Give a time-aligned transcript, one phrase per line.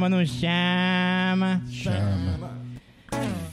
[0.00, 1.62] Chama não chama.
[1.70, 2.58] Chama.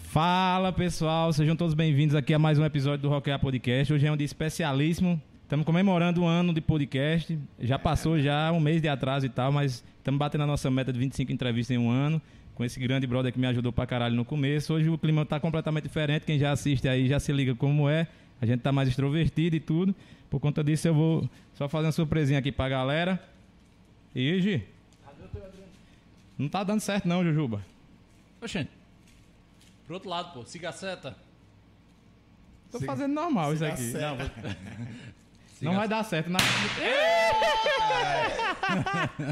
[0.04, 3.92] Fala pessoal, sejam todos bem-vindos aqui a mais um episódio do Rockear Podcast.
[3.92, 5.22] Hoje é um dia especialíssimo.
[5.44, 7.38] Estamos comemorando um ano de podcast.
[7.60, 10.94] Já passou já um mês de atraso e tal, mas estamos batendo a nossa meta
[10.94, 12.22] de 25 entrevistas em um ano.
[12.56, 14.74] Com esse grande brother que me ajudou pra caralho no começo.
[14.74, 16.26] Hoje o clima tá completamente diferente.
[16.26, 18.08] Quem já assiste aí já se liga como é.
[18.40, 19.94] A gente tá mais extrovertido e tudo.
[20.30, 23.22] Por conta disso eu vou só fazer uma surpresinha aqui pra galera.
[24.16, 24.77] E Gi?
[26.38, 27.66] Não tá dando certo não, Jujuba.
[28.42, 28.70] Oxente.
[29.86, 30.46] Pro outro lado, pô.
[30.46, 31.16] Siga a seta.
[32.72, 33.92] Tô fazendo normal isso Siga aqui.
[33.92, 34.16] seta.
[34.16, 34.18] Não,
[35.58, 36.30] Siga não a vai dar certo.
[36.30, 36.40] Na...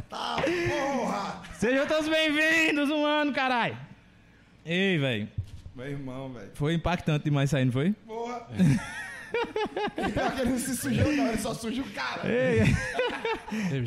[0.10, 1.44] Tá, porra!
[1.54, 3.78] Sejam todos bem-vindos, um ano, caralho.
[4.66, 5.30] Ei, velho.
[5.76, 6.52] Meu irmão, velho.
[6.54, 7.92] Foi impactante demais isso aí, não foi?
[8.08, 8.48] Porra!
[9.96, 12.22] Pior que ele não se sujou, não, ele só suja o cara.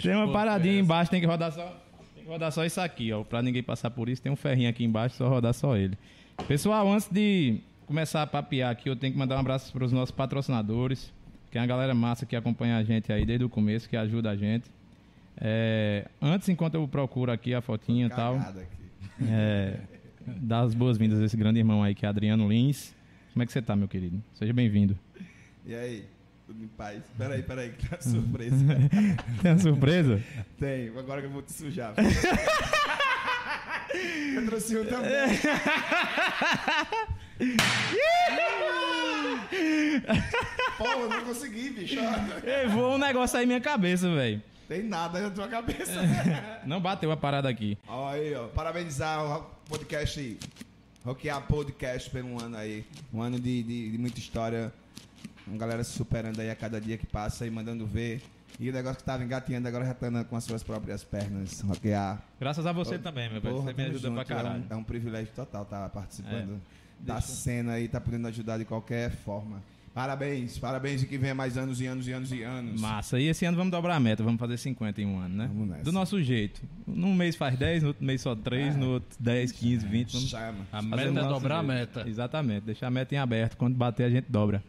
[0.02, 1.87] Tem uma paradinha é, embaixo, tem que rodar só.
[2.28, 3.24] Rodar só isso aqui, ó.
[3.24, 5.96] Pra ninguém passar por isso, tem um ferrinho aqui embaixo, só rodar só ele.
[6.46, 10.14] Pessoal, antes de começar a papear aqui, eu tenho que mandar um abraço pros nossos
[10.14, 11.10] patrocinadores,
[11.50, 14.30] que é uma galera massa que acompanha a gente aí desde o começo, que ajuda
[14.30, 14.70] a gente.
[15.40, 18.36] É, antes, enquanto eu procuro aqui a fotinha e tal.
[18.36, 18.60] Aqui.
[19.26, 19.80] É,
[20.26, 22.94] dar as boas-vindas a esse grande irmão aí, que é Adriano Lins.
[23.32, 24.22] Como é que você tá, meu querido?
[24.34, 24.98] Seja bem-vindo.
[25.64, 26.04] E aí?
[26.48, 27.02] Tudo em paz?
[27.18, 28.56] Peraí, peraí, que tem uma surpresa.
[29.42, 30.22] Tem uma surpresa?
[30.58, 31.92] tem, agora que eu vou te sujar.
[34.34, 35.28] eu trouxe um também.
[40.78, 41.96] Pô, eu não consegui, bicho.
[42.42, 44.42] Ei, voou um negócio aí na minha cabeça, velho.
[44.66, 46.00] Tem nada na tua cabeça.
[46.64, 47.76] Não bateu a parada aqui.
[47.86, 48.48] Ó aí, ó.
[48.48, 50.38] Parabenizar o podcast
[51.04, 52.86] Rockear Podcast pelo um ano aí.
[53.12, 54.72] Um ano de, de, de muita história.
[55.48, 58.22] Uma galera se superando aí a cada dia que passa e mandando ver.
[58.58, 61.60] E o negócio que tava engatinhando agora já tá andando com as suas próprias pernas.
[61.60, 62.20] Rockear.
[62.40, 63.40] Graças a você também, meu.
[63.40, 64.20] Porra, Você me ajuda pra junto.
[64.20, 64.62] É caralho.
[64.62, 66.60] um, é um privilégio total estar participando
[66.98, 69.62] da Deixa- cena aí, tá podendo ajudar de qualquer forma.
[69.94, 72.80] Parabéns, parabéns e que venha mais anos e anos e anos e anos.
[72.80, 73.18] Massa.
[73.18, 75.46] E esse ano vamos dobrar a meta, vamos fazer 50 em um ano, né?
[75.52, 75.82] Vamos nessa.
[75.84, 76.60] Do nosso jeito.
[76.86, 78.78] Num mês faz 10, no outro mês só 3, É.
[78.78, 80.12] no outro 10, 15, 20.
[80.12, 80.66] Vamos Chama.
[80.70, 81.96] A meta é dobrar a jeito.
[81.96, 82.08] meta.
[82.08, 83.56] Exatamente, deixar a meta em aberto.
[83.56, 84.62] Quando bater, a gente dobra.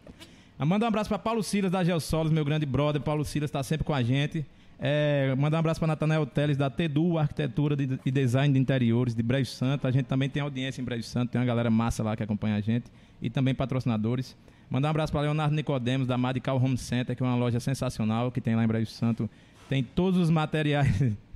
[0.62, 3.00] Ah, Manda um abraço pra Paulo Silas da Geossolos, meu grande brother.
[3.00, 4.44] Paulo Silas tá sempre com a gente.
[4.78, 9.22] É, um abraço pra Natanael Teles da Tedu Arquitetura de- e Design de Interiores de
[9.22, 9.86] Brejo Santo.
[9.86, 12.56] A gente também tem audiência em Brejo Santo, tem uma galera massa lá que acompanha
[12.56, 12.86] a gente
[13.22, 14.36] e também patrocinadores.
[14.70, 18.30] Mandar um abraço pra Leonardo Nicodemos da Madical Home Center, que é uma loja sensacional
[18.30, 19.28] que tem lá em Brejo Santo.
[19.68, 20.88] Tem todos os materiais.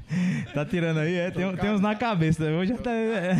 [0.54, 1.14] tá tirando aí?
[1.14, 2.44] É, tem, tem uns na cabeça.
[2.44, 2.92] Hoje já tá.
[2.92, 3.36] é.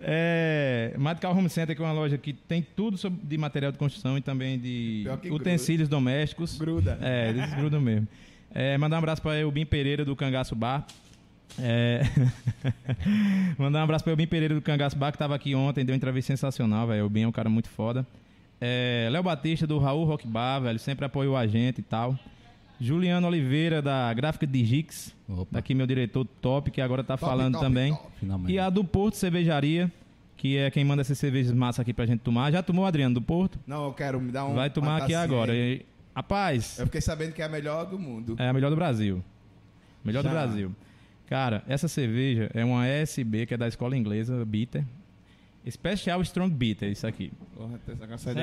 [0.00, 3.78] É, Madical Home Center, que é uma loja que tem tudo sobre, de material de
[3.78, 6.56] construção e também de utensílios domésticos.
[6.58, 6.98] Gruda.
[7.00, 8.06] É, eles grudam mesmo.
[8.54, 10.86] É, mandar um abraço para Elbim Pereira do Cangaço Bar.
[11.58, 12.02] É...
[13.58, 15.96] mandar um abraço para Elbim Pereira do Cangaço Bar, que estava aqui ontem, deu uma
[15.96, 17.00] entrevista sensacional, velho.
[17.00, 18.06] Elbim é um cara muito foda.
[18.60, 22.18] É, Léo Batista do Raul Rock Bar, velho, sempre apoiou a gente e tal.
[22.80, 25.46] Juliano Oliveira da Gráfica Digix, Opa.
[25.52, 27.94] daqui meu diretor top, que agora tá Top, falando top, também.
[27.94, 28.52] top.
[28.52, 29.90] E a do Porto Cervejaria,
[30.36, 32.50] que é quem manda essas cervejas massa aqui pra gente tomar.
[32.52, 33.58] Já tomou, Adriano, do Porto?
[33.66, 34.54] Não, eu quero me dar um.
[34.54, 35.54] Vai tomar aqui agora.
[35.54, 35.84] E,
[36.14, 38.36] rapaz, Eu fiquei sabendo que é a melhor do mundo.
[38.38, 39.24] é a melhor do Brasil.
[40.04, 40.34] Melhor do Já.
[40.34, 40.70] Brasil.
[41.28, 44.84] Cara, essa cerveja é uma ESB, que é da escola inglesa, Bitter.
[45.68, 47.32] Special Strong Bitter, isso aqui.
[47.56, 47.80] Porra,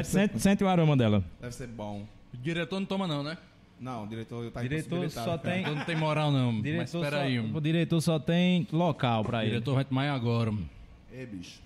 [0.03, 1.23] sente- sente o aroma dela.
[1.39, 2.05] deve ser bom.
[2.33, 3.37] O diretor não toma, não, né?
[3.83, 6.53] Não, o diretor tá Diretor só tem- Então não tem moral, não.
[6.53, 7.39] Mas Diretor espera só, aí.
[7.39, 9.51] O diretor só tem local pra ele.
[9.51, 10.53] diretor vai tomar agora.
[11.11, 11.61] Ei, bicho.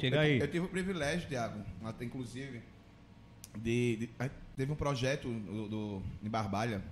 [0.00, 0.38] Chega eu, aí.
[0.40, 2.62] Eu tive o privilégio, Thiago, até inclusive,
[3.58, 4.10] de, de-
[4.56, 6.82] teve um projeto do, do, em Barbalha,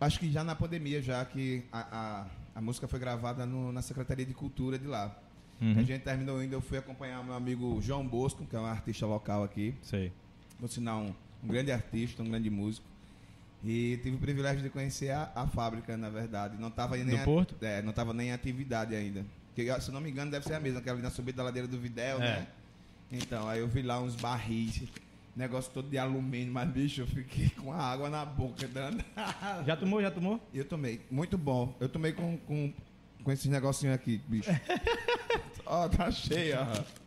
[0.00, 3.80] acho que já na pandemia, já que a, a, a música foi gravada no- na
[3.80, 5.16] Secretaria de Cultura de lá.
[5.60, 5.78] Uhum.
[5.78, 9.06] A gente terminou indo, eu fui acompanhar meu amigo João Bosco, que é um artista
[9.06, 10.10] local aqui, Sei.
[10.58, 11.14] vou sinal um,
[11.44, 12.84] um grande artista, um grande músico.
[13.64, 16.56] E tive o privilégio de conhecer a, a fábrica, na verdade.
[16.60, 17.56] Não estava nem a- Porto?
[17.62, 19.24] É, não estava nem em atividade ainda.
[19.54, 21.66] Que, se não me engano, deve ser a mesma, aquela ali na subida da ladeira
[21.68, 22.20] do Videl, É.
[22.40, 22.46] né?
[23.12, 24.82] Então, aí eu vi lá uns barris,
[25.36, 29.02] negócio todo de alumínio, mas bicho, eu fiquei com a água na boca dando.
[29.64, 30.40] Já tomou, já tomou?
[30.52, 31.74] Eu tomei, muito bom.
[31.80, 32.72] Eu tomei com, com,
[33.22, 34.50] com esses negocinhos aqui, bicho.
[35.64, 37.03] Ó, tá cheio, ó.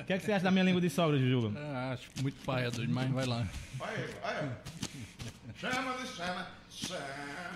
[0.00, 1.52] O que, é que você acha da minha língua de sogra, Jujuba?
[1.60, 3.46] Ah, acho muito paia, doido, mas vai lá.
[3.80, 4.58] Olha, olha.
[5.56, 7.00] Chama, chama, chama.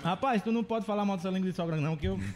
[0.03, 2.19] Rapaz, tu não pode falar mal dessa língua de sogra, não, que eu.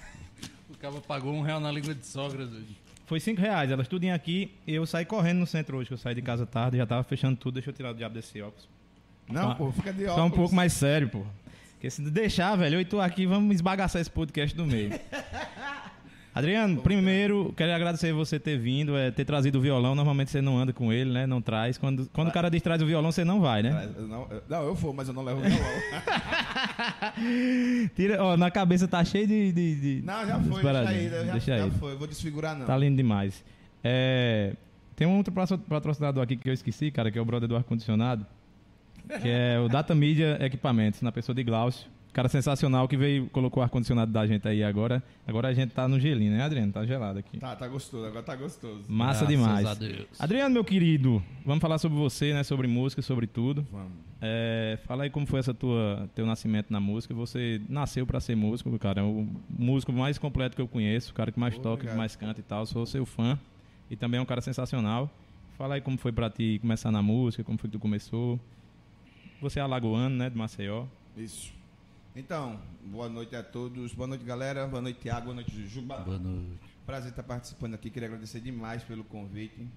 [0.69, 2.67] O cara pagou um real na língua de sogra, doido.
[3.07, 4.53] Foi cinco reais, elas tudinho aqui.
[4.67, 7.03] E eu saí correndo no centro hoje, que eu saí de casa tarde, já tava
[7.03, 7.55] fechando tudo.
[7.55, 8.69] Deixa eu tirar o diabo desse óculos.
[9.27, 9.55] Não, Ah.
[9.55, 10.27] pô, fica de óculos.
[10.27, 11.25] um pouco mais sério, pô.
[11.73, 14.91] Porque se deixar, velho, eu e tu aqui vamos esbagaçar esse podcast do meio.
[16.37, 19.95] Adriano, primeiro, quero agradecer você ter vindo, é, ter trazido o violão.
[19.95, 21.27] Normalmente você não anda com ele, né?
[21.27, 21.79] Não traz.
[21.79, 23.89] Quando, quando o cara diz traz o violão, você não vai, né?
[23.97, 25.67] Eu Não, eu- não, eu vou, mas eu não levo o violão.
[27.97, 29.51] Tira, ó, na cabeça tá cheio de.
[29.53, 31.93] de, de Não, já foi, deixa aí, já, Deixa já foi.
[31.93, 32.67] Eu vou desfigurar, não.
[32.67, 33.43] Tá lindo demais.
[33.83, 34.53] É,
[34.95, 37.57] tem um outro patro- patrocinador aqui que eu esqueci, cara, que é o brother do
[37.57, 38.27] ar-condicionado.
[39.23, 41.87] Que é o Data Media Equipamentos, na pessoa de Glaucio.
[42.17, 45.03] Cara sensacional que veio, colocou o ar-condicionado da gente aí agora.
[45.27, 46.73] Agora a gente tá no gelinho, né, Adriano?
[46.73, 47.37] Tá gelado aqui.
[47.37, 48.85] Tá, tá gostoso, agora tá gostoso.
[48.89, 49.67] Massa Graças demais.
[49.67, 50.07] a Deus.
[50.19, 52.43] Adriano, meu querido, vamos falar sobre você, né?
[52.43, 53.67] Sobre música, sobre tudo.
[53.71, 53.93] Vamos.
[54.23, 57.13] É, fala aí como foi essa tua teu nascimento na música.
[57.13, 59.03] Você nasceu pra ser músico, cara.
[59.03, 61.93] É o músico mais completo que eu conheço, o cara que mais toca, Obrigado.
[61.93, 62.65] que mais canta e tal.
[62.65, 63.39] Sou seu fã
[63.91, 65.11] e também é um cara sensacional.
[65.59, 68.41] Fala aí como foi pra ti começar na música, como foi que tu começou.
[69.43, 70.87] Você é alagoano, né, de Maceió.
[71.15, 71.56] Isso.
[72.17, 73.93] Então, boa noite a todos.
[73.93, 74.67] Boa noite, galera.
[74.67, 75.25] Boa noite, Tiago.
[75.27, 75.99] Boa noite, Jujuba.
[75.99, 76.59] Boa noite.
[76.87, 77.91] Prazer estar participando aqui.
[77.91, 79.69] Queria agradecer demais pelo convite.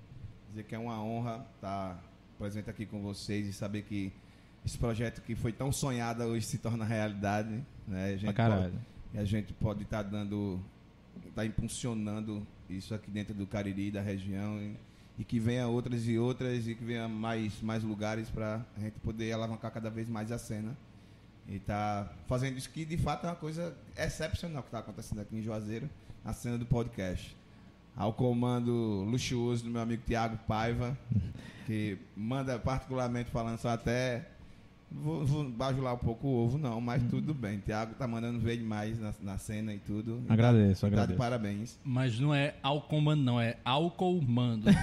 [0.49, 2.01] Dizer que é uma honra estar
[2.37, 4.11] presente aqui com vocês e saber que
[4.65, 7.61] esse projeto que foi tão sonhado hoje se torna realidade.
[7.85, 8.13] Né?
[8.13, 8.71] A gente caralho.
[8.71, 8.83] pode-
[9.13, 10.61] e a gente pode estar dando,
[11.27, 14.75] estar impulsionando isso aqui dentro do Cariri, da região, e,
[15.17, 18.99] e que venha outras e outras e que venha mais, mais lugares para a gente
[18.99, 20.77] poder alavancar cada vez mais a cena.
[21.49, 25.35] E tá fazendo isso que de fato é uma coisa excepcional que está acontecendo aqui
[25.35, 25.89] em Juazeiro,
[26.23, 27.35] a cena do podcast.
[27.95, 30.95] Ao comando luxuoso do meu amigo Tiago Paiva,
[31.65, 34.27] que manda particularmente falando só até.
[34.91, 37.59] Vou, vou bajular um pouco o ovo, não, mas tudo bem.
[37.59, 40.23] Tiago tá mandando ver demais na, na cena e tudo.
[40.27, 41.17] Agradeço, tá, e tá de agradeço.
[41.19, 41.79] parabéns.
[41.83, 44.65] Mas não é ao comando, não, é álcool mando.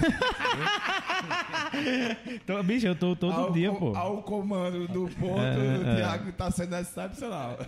[2.27, 3.95] Então, bicho, eu tô todo ao, dia, pô.
[3.97, 5.97] Ao comando do ponto, É, o é.
[5.97, 7.59] Tiago tá sendo excepcional.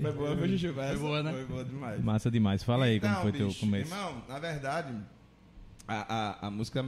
[0.00, 1.32] foi boa, foi Juju, Foi boa, né?
[1.32, 2.02] Foi boa demais.
[2.02, 2.62] Massa demais.
[2.62, 3.92] Fala aí como Então, foi teu bicho, começo.
[3.92, 4.94] Irmão, na verdade,
[5.86, 6.84] a, a, a música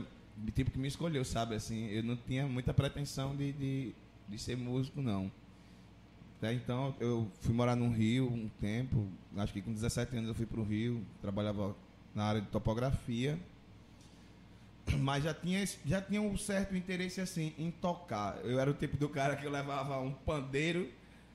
[0.52, 1.54] tipo que me escolheu, sabe?
[1.54, 3.94] Assim, eu não tinha muita pretensão de, de,
[4.28, 5.30] de ser músico, não.
[6.38, 9.06] Até então, eu fui morar no Rio um tempo,
[9.36, 11.76] acho que com 17 anos eu fui pro Rio, trabalhava
[12.14, 13.38] na área de topografia,
[14.98, 18.38] mas já tinha, já tinha um certo interesse assim em tocar.
[18.42, 20.88] Eu era o tipo do cara que eu levava um pandeiro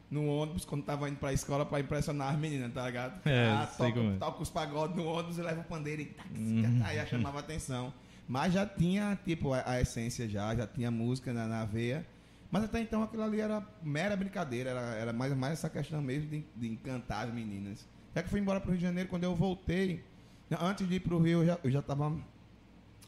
[0.09, 3.21] no ônibus quando tava indo pra escola pra impressionar as meninas, tá ligado?
[3.27, 4.17] É, ah, toca, é.
[4.17, 6.81] toca os pagodes no ônibus e leva o pandeiro e tac, Uhum.
[6.83, 7.93] aí já chamava atenção.
[8.27, 12.05] Mas já tinha, tipo, a, a essência já, já tinha música na, na veia.
[12.51, 16.29] Mas até então aquilo ali era mera brincadeira, era, era mais, mais essa questão mesmo
[16.29, 17.85] de, de encantar as meninas.
[18.15, 20.03] Já que fui embora pro Rio de Janeiro, quando eu voltei,
[20.59, 21.83] antes de ir pro Rio, eu já, eu já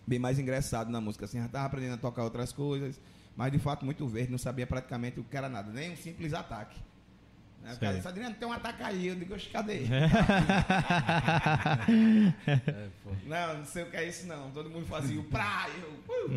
[0.06, 3.00] bem mais ingressado na música, assim, já tava aprendendo a tocar outras coisas,
[3.36, 6.34] mas de fato muito verde, não sabia praticamente o que era nada, nem um simples
[6.34, 6.80] ataque.
[7.68, 7.74] Né?
[7.74, 9.82] O cara disse, Adriano, tem um ataque aí, eu digo, "Oxe, cadê?
[12.48, 12.90] É.
[13.26, 14.52] Não, não sei o que é isso não.
[14.52, 16.32] Todo mundo fazia o praia, eu uh.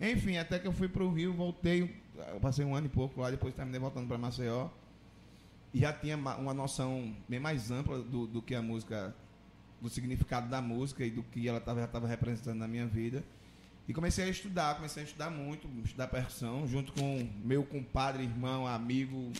[0.12, 1.94] Enfim, até que eu fui pro Rio, voltei,
[2.32, 4.68] eu passei um ano e pouco lá, depois terminei voltando para Maceió.
[5.72, 9.14] E já tinha ma- uma noção bem mais ampla do, do que a música,
[9.80, 13.22] do significado da música e do que ela tava, já estava representando na minha vida.
[13.86, 18.66] E comecei a estudar, comecei a estudar muito, estudar percussão, junto com meu compadre, irmão,
[18.66, 19.32] amigo,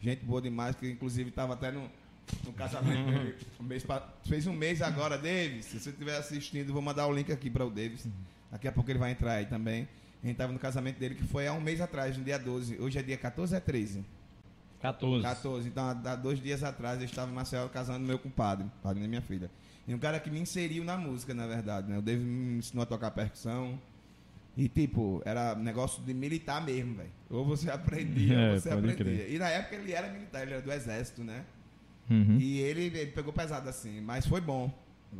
[0.00, 1.90] gente boa demais, que inclusive estava até no,
[2.44, 3.36] no casamento dele.
[3.60, 5.66] Um mês pa- fez um mês agora, Davis.
[5.66, 8.06] Se você estiver assistindo, vou mandar o link aqui para o Davis.
[8.50, 9.88] Daqui a pouco ele vai entrar aí também.
[10.22, 12.78] A gente estava no casamento dele, que foi há um mês atrás, no dia 12.
[12.80, 14.04] Hoje é dia 14 ou é 13?
[14.80, 15.22] 14.
[15.22, 15.68] 14.
[15.68, 19.08] Então, há há dois dias atrás, eu estava em Marcelo casando meu compadre, padre da
[19.08, 19.50] minha filha.
[19.88, 21.98] E um cara que me inseriu na música, na verdade, né?
[21.98, 23.78] O David me ensinou a tocar percussão.
[24.56, 27.10] E, tipo, era negócio de militar mesmo, velho.
[27.30, 28.96] Ou você aprendia, É, ou você aprendia.
[28.96, 29.32] crer.
[29.32, 31.44] E na época ele era militar, ele era do exército, né?
[32.10, 32.38] Uhum.
[32.38, 34.72] E ele, ele pegou pesado assim, mas foi bom.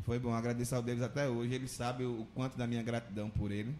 [0.02, 1.54] Foi bom, agradeço ao Deus até hoje.
[1.54, 3.74] Ele sabe o, o quanto da minha gratidão por ele.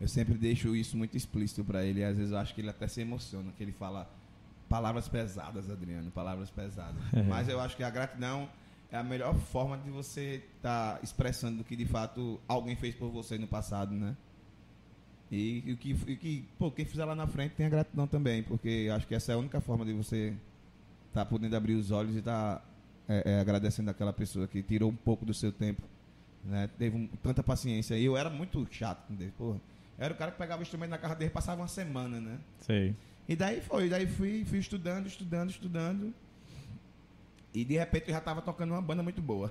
[0.00, 2.00] Eu sempre deixo isso muito explícito para ele.
[2.00, 4.08] E às vezes eu acho que ele até se emociona, que ele fala
[4.68, 7.00] palavras pesadas, Adriano, palavras pesadas.
[7.14, 7.22] É.
[7.22, 8.48] Mas eu acho que a gratidão
[8.90, 13.10] é a melhor forma de você estar expressando o que de fato alguém fez por
[13.10, 14.16] você no passado, né?
[15.30, 18.44] E, o que, e que, pô, quem fizer lá na frente tem a gratidão também,
[18.44, 20.32] porque acho que essa é a única forma de você
[21.12, 22.62] tá podendo abrir os olhos e tá
[23.08, 25.82] é, é, agradecendo aquela pessoa que tirou um pouco do seu tempo,
[26.44, 26.70] né?
[26.78, 27.98] Teve um- tanta paciência.
[27.98, 29.60] E eu era muito chato com ele, porra.
[29.98, 32.38] Eu era o cara que pegava o instrumento na casa dele passava uma semana, né?
[32.60, 32.94] Sei.
[33.28, 36.14] E daí foi, daí fui, fui estudando, estudando, estudando.
[37.56, 39.50] E de repente eu já tava tocando uma banda muito boa.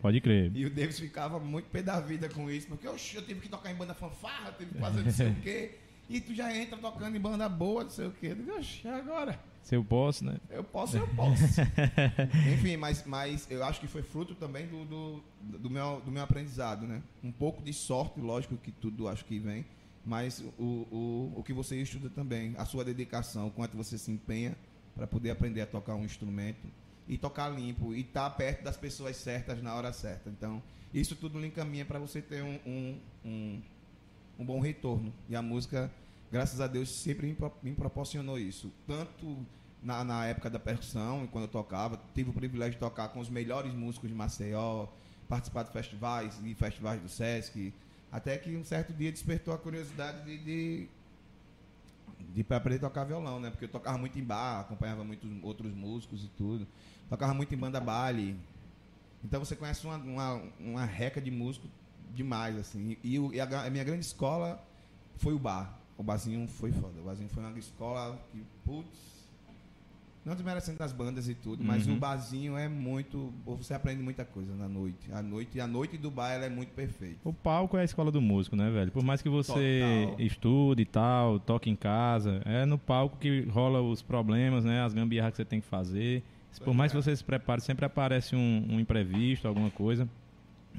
[0.00, 0.52] Pode crer.
[0.54, 3.48] E o Davis ficava muito pé da vida com isso, porque oxe, eu tive que
[3.48, 5.78] tocar em banda fanfarra, tive que fazer não sei o quê.
[6.08, 8.28] E tu já entra tocando em banda boa, não sei o quê.
[8.28, 9.36] Eu digo, oxe, agora?
[9.62, 10.36] Se eu posso, né?
[10.48, 11.42] Eu posso, eu posso.
[12.54, 15.24] Enfim, mas, mas eu acho que foi fruto também do, do,
[15.58, 17.02] do meu, do meu aprendizado, né?
[17.24, 19.66] Um pouco de sorte, lógico que tudo acho que vem,
[20.06, 24.56] mas o, o, o que você estuda também, a sua dedicação, quanto você se empenha
[24.94, 26.64] para poder aprender a tocar um instrumento
[27.08, 30.28] e tocar limpo e estar perto das pessoas certas na hora certa.
[30.28, 30.62] Então,
[30.92, 33.62] isso tudo lhe encaminha para você ter um, um, um,
[34.38, 35.12] um bom retorno.
[35.28, 35.90] E a música,
[36.30, 38.70] graças a Deus, sempre me, pro- me proporcionou isso.
[38.86, 39.38] Tanto
[39.82, 43.30] na, na época da percussão, quando eu tocava, tive o privilégio de tocar com os
[43.30, 44.86] melhores músicos de Maceió,
[45.28, 47.72] participar de festivais e festivais do Sesc,
[48.10, 50.88] até que um certo dia despertou a curiosidade de, de,
[52.34, 53.50] de aprender a tocar violão, né?
[53.50, 56.66] Porque eu tocava muito em bar, acompanhava muitos outros músicos e tudo.
[57.08, 58.36] Tocava muito em banda baile.
[59.24, 61.70] Então você conhece uma, uma, uma reca de músicos
[62.14, 62.96] demais, assim.
[63.02, 64.62] E, e a, a minha grande escola
[65.16, 65.78] foi o bar.
[65.96, 67.00] O barzinho foi foda.
[67.00, 69.08] O barzinho foi uma escola que, putz,
[70.24, 71.94] não desmerecendo as bandas e tudo, mas Uhum.
[71.94, 73.32] o barzinho é muito.
[73.46, 75.10] Você aprende muita coisa na noite.
[75.10, 77.18] A noite, a noite do bar ela é muito perfeita.
[77.24, 78.92] O palco é a escola do músico, né, velho?
[78.92, 80.20] Por mais que você Total.
[80.20, 84.82] estude e tal, toque em casa, é no palco que rola os problemas, né?
[84.82, 86.22] As gambiarras que você tem que fazer.
[86.64, 90.08] Por mais que você se prepare, sempre aparece um, um imprevisto, alguma coisa.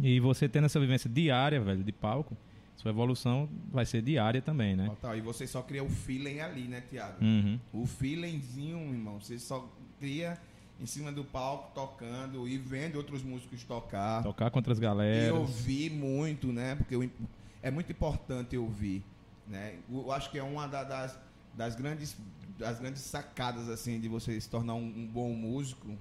[0.02, 2.36] E você tendo essa vivência diária, velho, de palco,
[2.76, 4.88] sua evolução vai ser diária também, né?
[4.88, 5.18] Total.
[5.18, 7.24] E você só cria o feeling ali, né, Tiago?
[7.24, 7.60] Uhum.
[7.74, 9.68] O feelingzinho, irmão, você só
[10.00, 10.38] cria
[10.82, 14.24] em cima do palco, tocando e vendo outros músicos tocar.
[14.24, 15.38] Tocar contra as E galeras.
[15.38, 16.76] ouvir muito, né?
[16.76, 17.14] Porque imp-
[17.62, 19.04] é muito importante ouvir,
[19.48, 19.76] né?
[19.92, 21.20] Eu acho que é uma da- das,
[21.54, 22.16] das grandes
[22.60, 25.98] das grandes sacadas assim de você se tornar um, um bom músico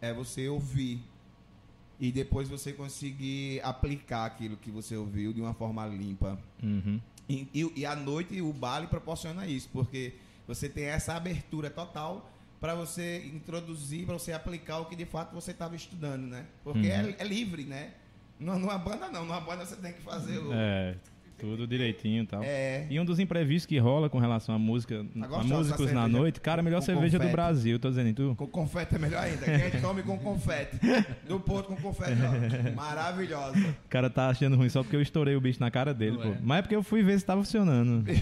[0.00, 1.00] é você ouvir
[2.00, 6.36] e depois você conseguir aplicar aquilo que você ouviu de uma forma limpa.
[6.60, 7.00] Uhum.
[7.28, 10.14] E, e, e à noite o baile proporciona isso, porque
[10.48, 12.28] você tem essa abertura total
[12.60, 16.46] para você introduzir, para você aplicar o que de fato você estava estudando, né?
[16.64, 17.10] Porque Uhum.
[17.10, 17.94] é, é livre, né?
[18.40, 20.52] Numa, numa banda não, numa banda você tem que fazer o.
[20.52, 20.96] É,
[21.38, 22.42] tudo direitinho e tal.
[22.42, 22.86] É.
[22.90, 26.40] E um dos imprevistos que rola com relação à música, Tá a músicos na noite,
[26.40, 27.32] cara, a melhor cerveja do confete.
[27.32, 28.34] Brasil, tô dizendo, tu?
[28.36, 29.44] Com confete é melhor ainda.
[29.70, 30.78] Quem tome com confete.
[31.28, 32.74] Do Porto com confete, ó.
[32.76, 33.58] Maravilhosa.
[33.58, 36.22] O cara tá achando ruim só porque eu estourei o bicho na cara dele, Não
[36.22, 36.28] pô.
[36.28, 36.38] é.
[36.42, 38.04] Mas é porque eu fui ver se tava funcionando.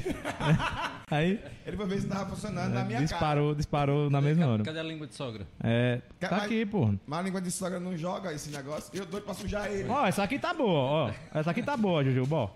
[1.11, 4.63] Aí Ele foi ver se estava funcionando na minha disparou, disparou na mesma hora.
[4.63, 5.45] Cadê a língua de sogra?
[5.63, 6.87] É, tá Mas- aqui, pô.
[6.87, 7.01] cara.
[7.07, 8.91] Mas a língua de sogra não joga esse negócio.
[8.97, 9.89] Eu doido pra sujar ele.
[9.89, 11.11] Ó, essa aqui tá boa, ó.
[11.35, 12.51] Essa aqui tá boa, Jujuba, ó.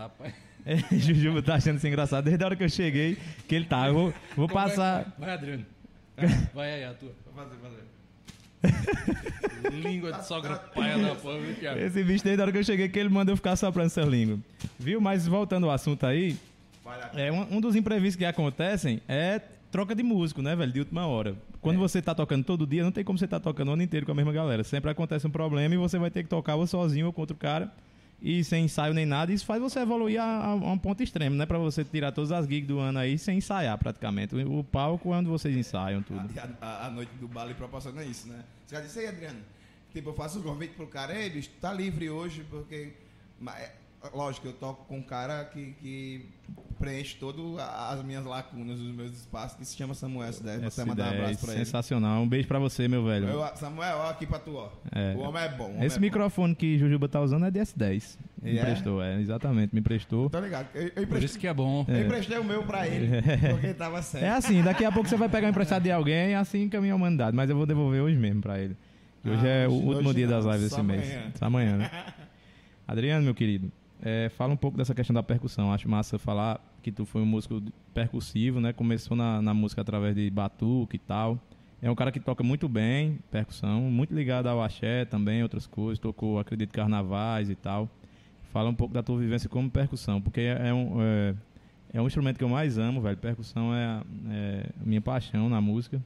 [0.00, 0.34] Rapaz.
[0.66, 3.16] É, Jujuba tá achando isso engraçado desde a hora que eu cheguei,
[3.48, 3.88] que ele tá.
[3.88, 5.04] Eu vou, vou Como é passar.
[5.04, 5.28] vai?
[5.28, 5.66] Vai, Adriano.
[6.54, 7.12] Vai aí, a tua.
[7.24, 7.56] Vou fazer,
[8.60, 9.72] fazer.
[9.72, 11.80] Língua de sogra paia da porra, viu, Thiago?
[11.80, 14.04] Esse bicho desde a hora que eu cheguei que ele manda eu ficar soprando seu
[14.06, 14.38] língua.
[14.78, 15.00] Viu?
[15.00, 16.36] Mas voltando ao assunto aí,
[16.84, 17.00] Vai.
[17.14, 19.40] É, um, um dos imprevistos que acontecem é
[19.70, 20.70] troca de músico, né, velho?
[20.70, 21.34] De última hora.
[21.62, 24.04] Quando você tá tocando todo dia, não tem como você tá tocando o ano inteiro
[24.04, 24.62] com a mesma galera.
[24.62, 27.36] Sempre acontece um problema e você vai ter que tocar ou sozinho ou com outro
[27.36, 27.72] cara.
[28.22, 29.32] E sem ensaio nem nada.
[29.32, 31.46] Isso faz você evoluir a, a- um ponto extremo, né?
[31.46, 34.34] Pra você tirar todas as gigs do ano aí sem ensaiar praticamente.
[34.36, 36.20] O, palco é onde vocês ensaiam tudo.
[36.60, 38.44] A, a- a noite do baile proporciona isso, né?
[38.66, 39.38] Você vai dizer, aí, Adriano,
[39.92, 42.92] tipo, eu faço um convite pro cara, ei, bicho, tá livre hoje, porque.
[43.56, 43.70] É,
[44.14, 46.26] lógico, eu toco com um cara que, que
[46.78, 50.60] preenche todas as minhas lacunas, os meus espaços, que se chama Samuel S10.
[50.62, 51.64] Você mandar um é abraço pra ele.
[51.64, 52.22] sensacional.
[52.22, 53.28] Um beijo pra você, meu velho.
[53.28, 54.70] Eu, Samuel, ó, aqui pra tu, ó.
[54.90, 55.14] É.
[55.14, 55.64] O homem é bom.
[55.64, 58.16] o homem Esse é microfone que Jujuba tá usando é de S10.
[58.42, 58.62] Me E é?
[58.62, 60.22] emprestou, é, exatamente, me emprestou.
[60.24, 60.28] Bom.
[60.30, 60.68] Tá ligado?
[60.74, 61.84] Eu, eu Por emprestei, isso que é bom.
[61.86, 64.24] eu emprestei o meu pra ele, porque ele tava certo.
[64.24, 66.96] É assim, daqui a pouco você vai pegar emprestado de alguém e assim caminha a
[66.96, 67.36] humanidade.
[67.36, 68.74] Mas eu vou devolver hoje mesmo pra ele.
[69.22, 71.32] Hoje Ah, é o hoje- último hoje dia não, das lives desse mês.
[71.42, 71.90] amanhã, né?
[72.88, 73.70] Adriano, meu querido,
[74.02, 75.72] é, fala um pouco dessa questão da percussão.
[75.72, 78.72] Acho massa falar que tu foi um músico percussivo, né?
[78.72, 81.38] Começou na, na música através de batuque e tal.
[81.82, 85.98] É um cara que toca muito bem percussão, muito ligado ao axé também, outras coisas.
[85.98, 87.88] Tocou, acredito, carnavais e tal.
[88.52, 91.34] Fala um pouco da tua vivência como percussão, porque é, é um, é,
[91.94, 93.16] é um instrumento que eu mais amo, velho.
[93.16, 96.02] Percussão é, é minha paixão na música.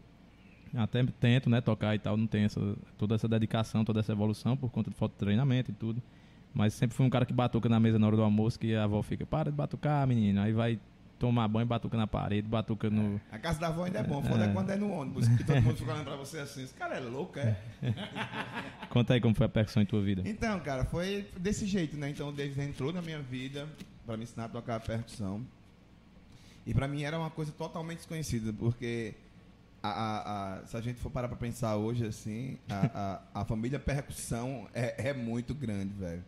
[0.76, 2.60] Até tento, né, tocar e tal, não tenho essa,
[2.98, 6.02] toda essa dedicação, toda essa evolução por conta de falta de treinamento e tudo.
[6.54, 8.84] Mas sempre fui um cara que batuca na mesa na hora do almoço, que a
[8.84, 10.40] avó fica, para de batucar, menino.
[10.40, 10.78] Aí vai
[11.18, 13.20] tomar banho, batuca na parede, batuca no.
[13.32, 15.60] A casa da avó ainda é bom, foda é quando é no ônibus, que todo
[15.62, 17.56] mundo fica olhando pra você assim, esse cara é louco, é?
[18.90, 20.22] Conta aí como foi a percussão em tua vida.
[20.24, 22.10] Então, cara, foi desse jeito, né?
[22.10, 23.66] Então o David entrou na minha vida
[24.06, 25.44] pra me ensinar a tocar percussão.
[26.66, 29.14] E pra mim era uma coisa totalmente desconhecida, porque
[29.82, 33.44] a, a- a- se a gente for parar pra pensar hoje, assim, a, a, a
[33.44, 36.22] família percussão é, é muito grande, velho.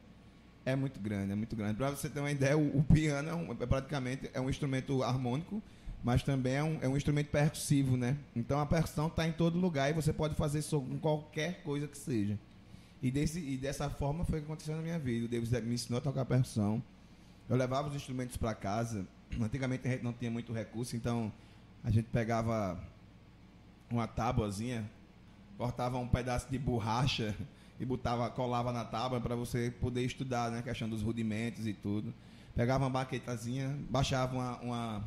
[0.67, 1.75] É muito grande, é muito grande.
[1.77, 5.03] Pra você ter uma ideia, o, o piano é, um- é praticamente é um instrumento
[5.03, 5.63] harmônico,
[6.03, 8.17] mas também é um, é um instrumento percussivo, né?
[8.35, 11.87] Então a percussão está em todo lugar e você pode fazer isso com qualquer coisa
[11.87, 12.39] que seja.
[13.03, 15.27] E, desse, e dessa forma foi o que aconteceu na minha vida.
[15.27, 16.83] O Davis me ensinou a tocar percussão.
[17.49, 19.07] Eu levava os instrumentos para casa.
[19.41, 21.33] Antigamente a gente não tinha muito recurso, então
[21.85, 22.83] a gente pegava
[23.91, 24.89] uma tábuazinha,
[25.57, 27.37] cortava um pedaço de borracha
[27.79, 30.63] e botava, colava na tábua para você poder estudar, né?
[30.63, 32.13] Questão dos rudimentos e tudo.
[32.55, 35.05] Pegava uma baquetazinha, baixava uma, uma,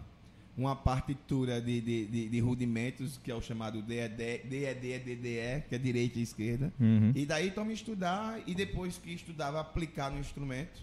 [0.58, 5.76] uma partitura de, de, de, de rudimentos, que é o chamado DED, DED, DDE, que
[5.76, 6.72] é direita e esquerda.
[6.80, 7.12] Uhum.
[7.16, 10.82] E daí toma estudar e depois que estudava aplicar no instrumento,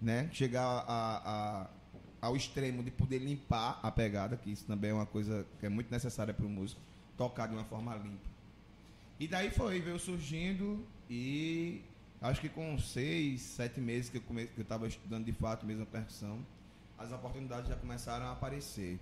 [0.00, 0.30] né?
[0.32, 1.70] Chegar a, a-
[2.22, 5.68] ao extremo de poder limpar a pegada, que isso também é uma coisa que é
[5.68, 6.80] muito necessária para o músico,
[7.16, 8.28] tocar de uma forma limpa.
[9.20, 11.82] E daí foi, veio surgindo e
[12.20, 15.82] acho que com seis, sete meses que eu que eu estava estudando de fato mesmo
[15.82, 16.44] a percussão,
[16.98, 18.98] as oportunidades já começaram a aparecer.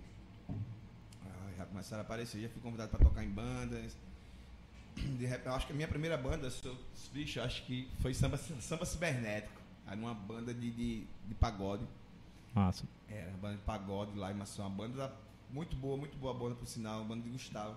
[0.48, 3.96] Ah, já começaram a aparecer, já fui convidado para tocar em bandas,
[4.96, 6.76] de repente, acho que a minha primeira banda, se eu,
[7.12, 9.60] bicho, acho que foi samba, samba cibernético.
[9.86, 11.84] Era uma banda de, de, de pagode.
[12.54, 12.84] Massa.
[13.08, 14.66] Era uma banda de pagode lá em Maceió.
[14.66, 15.14] Uma banda
[15.50, 17.00] muito boa, muito boa banda, por sinal.
[17.00, 17.76] Uma banda de Gustavo.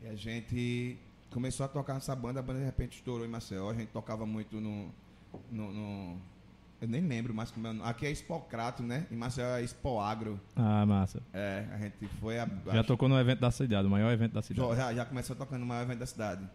[0.00, 0.96] E a gente
[1.30, 3.70] começou a tocar nessa banda, a banda de repente estourou em Maceió.
[3.70, 4.88] A gente tocava muito no...
[5.50, 6.16] no, no-
[6.80, 7.74] eu nem lembro mais como é.
[7.82, 9.04] Aqui é Expocrato, né?
[9.10, 10.40] Em Maceió é Expoagro.
[10.54, 11.20] Ah, massa.
[11.32, 12.38] É, a gente foi...
[12.38, 14.76] A, Já acho- tocou no evento da cidade, o maior evento da cidade.
[14.76, 16.48] já, já começou tocando no maior evento da cidade.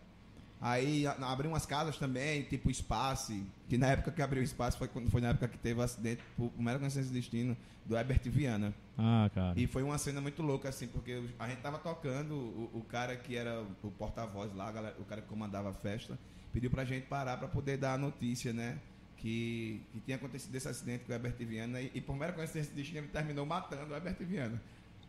[0.66, 4.88] Aí abriu umas casas também, tipo Espace, que na época que abriu o Espace foi,
[4.88, 8.22] quando, foi na época que teve o acidente, por mera coincidência do destino, do Herbert
[8.26, 8.74] Viana.
[8.98, 9.54] Ah, cara.
[9.60, 13.14] E foi uma cena muito louca, assim, porque a gente tava tocando, o, o cara
[13.18, 16.18] que era o porta-voz lá, galera- o cara que comandava a festa,
[16.54, 18.78] pediu pra gente parar pra poder dar a notícia, né?
[19.18, 22.72] Que, que tinha acontecido esse acidente com o Herbert Viana e, e por mera coincidência
[22.72, 24.62] do destino ele terminou matando o Herbert Viana.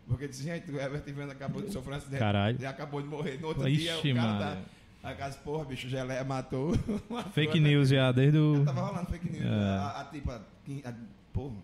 [0.07, 2.59] Porque disse, gente, o Herbert Viana acabou de sofrer um acidente Caralho.
[2.61, 3.39] e acabou de morrer.
[3.41, 4.39] No outro Ixi, dia o cara mano.
[4.41, 4.63] tá.
[5.05, 6.73] A casa, porra, bicho, Geleia matou.
[7.11, 8.57] matou Fake news já desde o.
[8.57, 9.45] Já tava rolando fake news.
[9.45, 9.49] É.
[9.49, 10.95] A, a, tipo, a, a-
[11.33, 11.57] porra.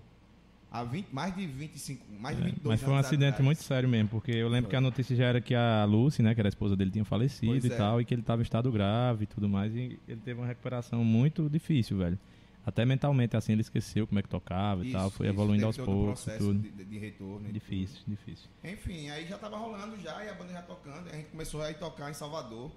[0.73, 3.45] Há 20, mais de 25, mais de 22 É, Mas foi um acidente atrás.
[3.45, 4.71] muito sério mesmo, porque eu lembro Foi.
[4.71, 7.05] que a notícia já era que a Lucy, né, que era a esposa dele, tinha
[7.05, 7.77] falecido Pois e é.
[7.77, 10.47] tal, e que ele estava em estado grave e tudo mais, e ele teve uma
[10.47, 12.17] recuperação muito difícil, velho.
[12.65, 15.67] Até mentalmente, assim, ele esqueceu como é que tocava e Isso, tal, foi isso, evoluindo
[15.67, 16.59] aos poucos e processo tudo.
[16.61, 17.49] De, de- retorno.
[17.49, 18.49] e Difícil, difícil.
[18.63, 21.63] Enfim, aí já tava rolando já, e a banda já tocando, e a gente começou
[21.63, 22.71] a ir tocar em Salvador.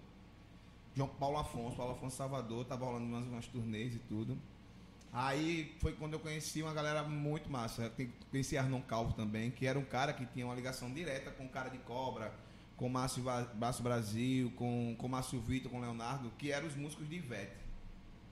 [0.96, 4.38] João Paulo Afonso, Paulo Afonso Salvador, tava rolando umas, umas turnês e tudo.
[5.12, 7.92] Aí foi quando eu conheci uma galera muito massa.
[7.98, 11.46] Eu conheci Arnon Calvo também, que era um cara que tinha uma ligação direta com
[11.46, 12.34] o cara de cobra,
[12.78, 17.16] com Márcio Baço Brasil, com, com Márcio Vitor, com Leonardo, que eram os músicos de
[17.18, 17.64] Ivete.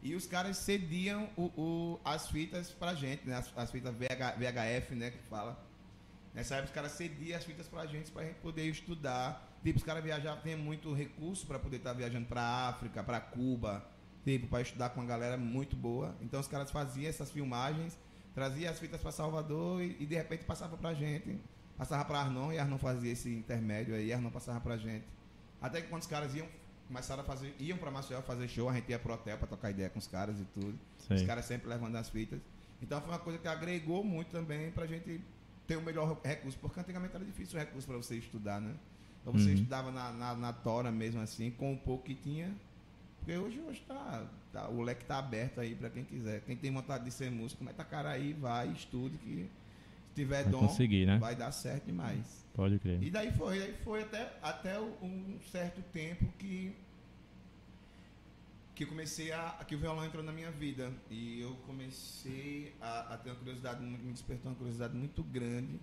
[0.03, 3.35] E os caras cediam o, o- as fitas pra gente, né?
[3.35, 5.11] As, as fitas VH, VHF, né?
[5.11, 5.63] Que fala.
[6.33, 9.49] Nessa época os caras cediam as fitas pra gente pra gente poder estudar.
[9.63, 13.85] Tipo, os caras viajavam, tinha muito recurso pra poder estar viajando pra África, pra Cuba,
[14.23, 16.15] tipo, pra estudar com uma galera muito boa.
[16.21, 17.97] Então os caras faziam essas filmagens,
[18.33, 21.37] traziam as fitas pra Salvador e, e de repente passava pra gente.
[21.77, 25.05] Passava pra Arnon e Arnon fazia esse intermédio aí, Arnon passava pra gente.
[25.61, 26.47] Até que quando os caras iam,
[26.87, 29.71] começaram a fazer, iam pra Maceió fazer show, a gente ia pro hotel pra trocar
[29.71, 30.77] ideia com os caras e tudo.
[30.99, 31.25] Os Sei.
[31.25, 32.39] caras sempre levando as fitas.
[32.81, 35.21] Então foi uma coisa que agregou muito também pra gente
[35.71, 38.73] ter o melhor recurso, porque antigamente era difícil o recurso para você estudar, né?
[39.21, 39.55] Então você Uhum.
[39.55, 42.53] estudava na, na, na tora mesmo assim, com o pouco que tinha.
[43.19, 46.41] Porque hoje, hoje tá, tá- o leque tá aberto aí para quem quiser.
[46.41, 49.47] Quem tem vontade de ser músico, mete a cara aí, vai, estude, que
[50.09, 51.17] se tiver Vai dom, conseguir, né?
[51.19, 52.43] vai dar certo demais.
[52.53, 53.01] Pode crer.
[53.01, 56.75] E daí foi, daí foi até, até um certo tempo que
[58.81, 63.17] que comecei a que o violão entrou na minha vida e eu comecei a, a
[63.17, 65.79] ter uma curiosidade me despertou uma curiosidade muito grande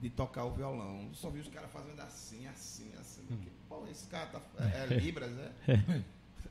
[0.00, 1.06] de tocar o violão.
[1.06, 3.24] Eu só vi os caras fazendo assim, assim, assim.
[3.26, 5.52] Que, pô, esse cara tá é, é libras, é?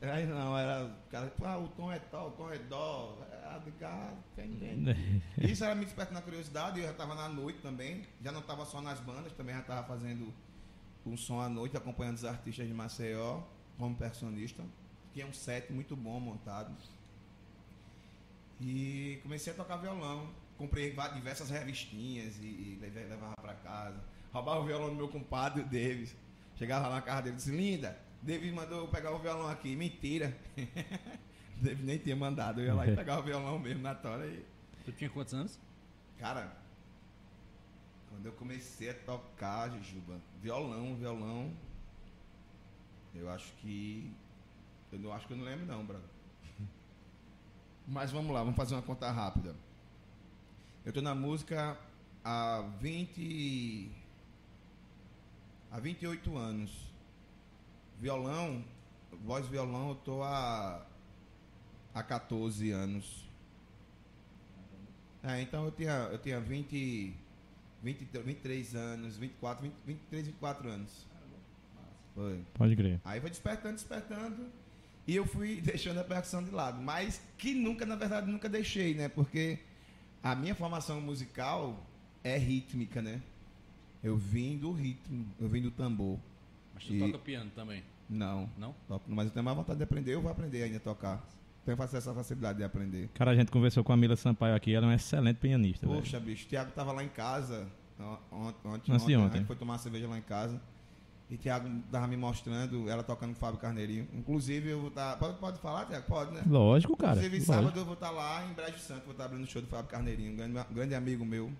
[0.00, 3.18] Aí não, era o cara, ah, o tom é tal, o tom é dó.
[3.44, 5.22] Ah, cara, quem entende?
[5.42, 8.64] Isso era me despertando na curiosidade, eu já estava na noite também, já não estava
[8.64, 10.32] só nas bandas, também já estava fazendo
[11.04, 13.42] um som à noite, acompanhando os artistas de Maceió,
[13.76, 14.64] como percussionista,
[15.12, 16.74] que é um set muito bom montado.
[18.60, 20.30] E comecei a tocar violão.
[20.56, 24.00] comprei diversas revistinhas e, e levava pra casa.
[24.32, 26.14] Roubava o violão do meu compadre, o Davis.
[26.56, 29.74] Chegava lá na casa dele e disse, linda, Davis mandou eu pegar o violão aqui.
[29.74, 30.36] Mentira.
[31.60, 32.60] Davis nem tinha mandado.
[32.60, 34.44] Eu ia lá e pegava o violão mesmo na tora e.
[34.84, 35.58] Tu tinha quantos anos?
[36.18, 36.56] Cara,
[38.08, 41.52] quando eu comecei a tocar, Jujuba, violão, violão,
[43.14, 44.12] eu acho que.
[44.92, 46.08] Eu não acho que eu não lembro não, brother.
[47.88, 49.56] Mas vamos lá, vamos fazer uma conta rápida.
[50.84, 51.78] Eu tô na música
[52.22, 53.90] há 20.
[55.70, 56.92] há 28 anos.
[57.98, 58.64] Violão,
[59.24, 60.84] voz e violão, eu tô há.
[61.94, 63.28] há 14 anos.
[65.22, 67.14] É, então eu tinha, eu tinha 20,
[67.82, 71.06] 20, 23 anos, 24, 20, 23, 24 anos.
[72.14, 72.44] Foi.
[72.54, 73.00] Pode crer.
[73.04, 74.61] Aí foi despertando, despertando.
[75.12, 76.80] E eu fui deixando a percussão de lado.
[76.80, 79.10] Mas que nunca, na verdade, nunca deixei, né?
[79.10, 79.58] Porque
[80.22, 81.84] a minha formação musical
[82.24, 83.20] é rítmica, né?
[84.02, 86.18] Eu vim do ritmo, eu vim do tambor.
[86.74, 88.74] Mas tu E- toca piano também, Não, não?
[88.88, 91.22] toco- mas eu tenho mais vontade de aprender, eu vou aprender ainda a tocar.
[91.66, 93.08] Tenho essa facilidade de aprender.
[93.14, 96.00] Cara, a gente conversou com a Mila Sampaio aqui, ela é uma excelente pianista, velho.
[96.00, 97.68] Poxa, bicho, o Thiago tava lá em casa
[98.32, 99.16] ontem, ontem, ontem.
[99.16, 100.60] a gente foi tomar uma cerveja lá em casa.
[101.32, 104.06] E Thiago tava me mostrando, ela tocando com o Fábio Carneirinho.
[104.12, 105.16] Inclusive, eu vou estar.
[105.16, 106.06] pode, pode falar, Thiago?
[106.06, 106.42] Pode, né?
[106.46, 107.12] Lógico, cara.
[107.12, 107.52] Inclusive, lógico.
[107.54, 109.90] sábado eu vou estar lá em Brejo Santo, vou estar abrindo o show do Fábio
[109.90, 111.50] Carneirinho, um grande, grande amigo meu.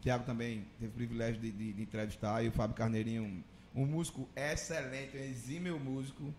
[0.00, 2.44] Thiago também teve o privilégio de, de- de entrevistar.
[2.44, 3.24] E o Fábio Carneirinho,
[3.74, 6.32] um, um músico excelente, um exímio músico,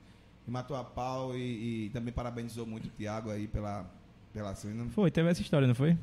[0.45, 3.85] que matou a pau e, e também parabenizou muito o Thiago aí pela,
[4.31, 4.85] pela cena.
[4.91, 5.97] Foi, teve essa história, não foi?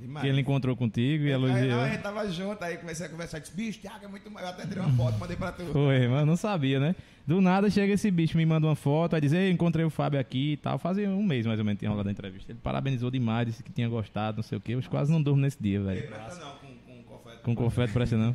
[0.00, 0.22] Demais.
[0.24, 1.68] Que ele encontrou contigo e Aí, elogiou.
[1.68, 4.46] não, a gente tava junto, aí comecei a conversar, disse, bicho, Thiago é muito maior,
[4.46, 5.64] eu até tirei uma foto, mandei pra tu.
[5.66, 6.94] Foi, mas não sabia, né?
[7.26, 10.18] Do nada chega esse bicho, me manda uma foto, aí diz, Ei, encontrei o Fábio
[10.18, 10.78] aqui e tal.
[10.78, 12.50] Fazia um mês mais ou menos tinha rolado a entrevista.
[12.50, 14.72] Ele parabenizou demais, disse que tinha gostado, não sei o quê.
[14.74, 16.10] Eu quase não durmo nesse dia, velho.
[16.10, 17.42] não, com, com confete.
[17.42, 18.34] Com confete parece não.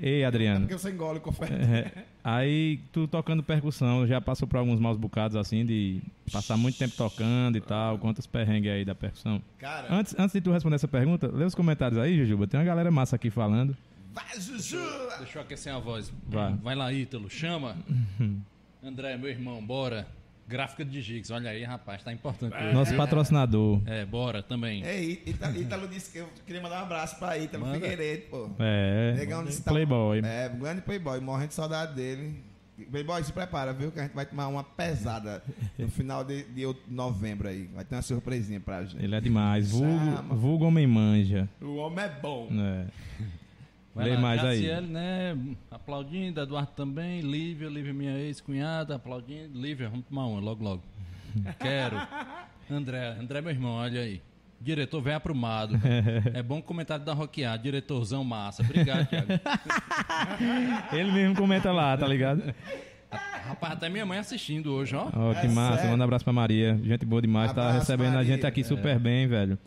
[0.00, 0.60] Ei, É Adriano.
[0.66, 1.52] porque você engole o confete.
[1.52, 6.00] É, aí tu tocando percussão, já passou por alguns maus bocados assim, de
[6.32, 7.98] passar muito tempo tocando e tal.
[7.98, 9.42] Quantos perrengues aí da percussão?
[9.58, 12.46] Cara, Antes, antes de tu responder essa pergunta, lê os comentários aí, Jujuba.
[12.46, 13.76] Tem uma galera massa aqui falando.
[14.14, 14.78] vai, Juju!
[15.18, 16.12] Deixa eu aquecer a voz.
[16.28, 16.54] Vai.
[16.54, 17.76] Vai lá, Ítalo, chama.
[18.82, 20.06] André, meu irmão, bora.
[20.48, 22.54] Gráfica de Gigs, olha aí, rapaz, tá importante.
[22.56, 23.82] hoje, Nosso patrocinador.
[23.86, 24.82] É, bora também.
[24.84, 27.78] Ei, Ita- Ítalo disse que eu queria mandar um abraço pra Ítalo Manda.
[27.78, 28.50] Figueiredo, pô.
[28.58, 30.20] É, Negão disse que tá- Playboy.
[30.24, 32.42] É, grande playboy, morrendo de saudade dele.
[32.90, 33.90] Playboy, se prepara, viu?
[33.90, 35.42] Que a gente vai tomar uma pesada
[35.76, 37.68] no final de, de novembro aí.
[37.74, 39.02] Vai ter uma surpresinha pra gente.
[39.04, 39.70] Ele é demais.
[39.72, 41.48] Vulgo, vulgo homem manja.
[41.60, 42.48] O homem é bom.
[42.52, 42.86] É.
[44.04, 44.62] Lê lá, mais aí.
[44.62, 45.36] Jaciele, né?
[45.70, 49.60] Aplaudindo, Eduardo também, Lívia, Lívia minha ex-cunhada, aplaudindo.
[49.60, 50.82] Lívia, vamos tomar uma logo, logo.
[51.60, 51.96] Quero.
[52.70, 54.20] André, André, meu irmão, olha aí.
[54.60, 55.74] Diretor, vem aprumado.
[56.34, 58.62] É bom comentário da Rockear, diretorzão massa.
[58.62, 59.28] Obrigado, Thiago.
[60.92, 62.42] Ele mesmo comenta lá, tá ligado?
[63.10, 65.08] Rapaz, até minha mãe assistindo hoje, ó.
[65.14, 65.76] Ó, que É massa.
[65.76, 65.90] sério?
[65.92, 66.78] Manda um abraço pra Maria.
[66.82, 67.52] Gente boa demais.
[67.52, 68.34] tá Abraço, recebendo a Maria.
[68.34, 69.58] gente aqui super bem, velho.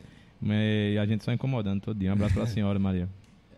[0.44, 2.10] E a gente só incomodando todo dia.
[2.10, 3.08] Um abraço pra senhora, Maria.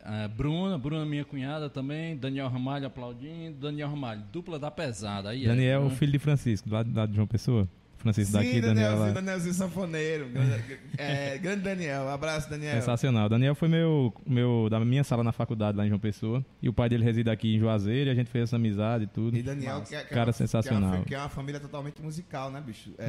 [0.05, 2.17] Ah, Bruna, Bruna, minha cunhada também.
[2.17, 3.57] Daniel Ramalho aplaudindo.
[3.57, 5.29] Daniel Ramalho, dupla da pesada.
[5.29, 5.47] Aí é.
[5.47, 7.67] Daniel, filho de Francisco, lá, lá de João Pessoa.
[8.03, 9.11] Francisco daqui, Daniel Danielzinho, lá.
[9.13, 10.27] Danielzinho Sanfoneiro.
[10.27, 12.09] Grande, é, grande Daniel.
[12.09, 12.73] Abraço, Daniel.
[12.75, 13.29] Sensacional.
[13.29, 16.45] Daniel foi meu, meu da minha sala na faculdade lá em João Pessoa.
[16.61, 19.07] E o pai dele reside aqui em Juazeiro e a gente fez essa amizade e
[19.07, 19.37] tudo.
[19.37, 20.89] E Daniel, que é, que é Cara uma- sensacional.
[20.89, 22.91] Que é, uma, que é uma família totalmente musical, né, bicho?
[22.97, 23.05] É.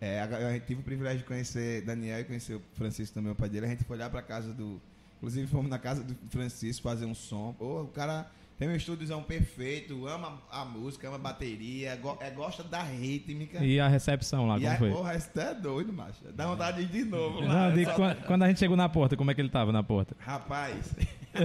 [0.00, 0.16] É.
[0.16, 3.32] é, a, a gente tive o privilégio de conhecer Daniel e conhecer o Francisco também,
[3.32, 3.66] o pai dele.
[3.66, 4.80] A gente foi lá pra casa do.
[5.20, 7.54] Inclusive, fomos na casa do Francisco fazer um som.
[7.58, 12.30] Pô, o cara tem um estúdiozão perfeito, ama a música, ama a bateria, go- é,
[12.30, 13.62] gosta da rítmica.
[13.62, 14.90] E a recepção lá, E como aí, foi?
[14.90, 16.20] porra, isso é doido, macho.
[16.34, 17.42] Dá vontade de ir de novo.
[17.42, 17.70] Não, lá.
[17.70, 19.82] digo, Só- quan- quando a gente chegou na porta, como é que ele tava na
[19.82, 20.16] porta?
[20.20, 20.94] Rapaz.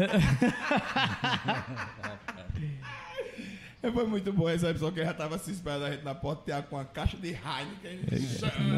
[3.94, 6.68] Foi muito boa essa episódio que já tava se esperando a gente na porta, Thiago
[6.70, 8.00] com uma caixa de Heineken.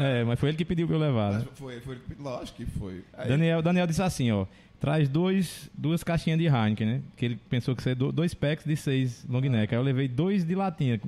[0.02, 1.46] É, mas foi ele que pediu pra eu levar, né?
[1.54, 3.02] Foi, foi, lógico que foi.
[3.14, 4.44] Aí, Daniel, Daniel disse assim, ó.
[4.80, 7.02] Traz dois, duas caixinhas de Heineken, né?
[7.16, 9.74] Que ele pensou que ia ser do- dois packs de seis long neck.
[9.74, 11.00] Aí eu levei dois de latinha.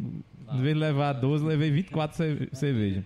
[0.53, 3.05] Em vez de levar 12, eu levei 24 ce- cerveja.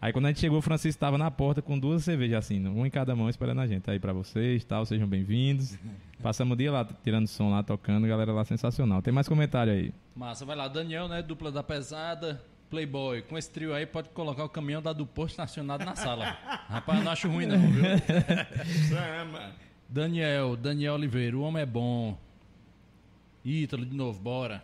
[0.00, 2.86] Aí quando a gente chegou, o Francisco estava na porta com duas cervejas assim, uma
[2.86, 3.90] em cada mão, esperando a gente.
[3.90, 5.76] Aí pra vocês, tal, sejam bem-vindos.
[6.22, 9.02] Passamos o dia lá, tirando som lá, tocando, galera lá sensacional.
[9.02, 9.92] Tem mais comentário aí.
[10.16, 11.20] Massa, vai lá, Daniel, né?
[11.20, 12.40] Dupla da pesada.
[12.70, 16.36] Playboy, com esse trio aí pode colocar o caminhão da do posto estacionado na sala.
[16.68, 17.82] Rapaz, não acho ruim não, viu?
[18.88, 19.52] chama.
[19.88, 22.16] Daniel, Daniel Oliveira, o homem é bom.
[23.44, 24.62] Ítalo de novo, bora.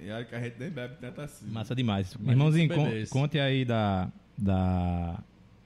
[0.00, 1.46] E olha que a gente nem bebe tanto assim.
[1.48, 2.12] Massa demais.
[2.12, 5.18] Imagina Irmãozinho, con- conte aí da, da,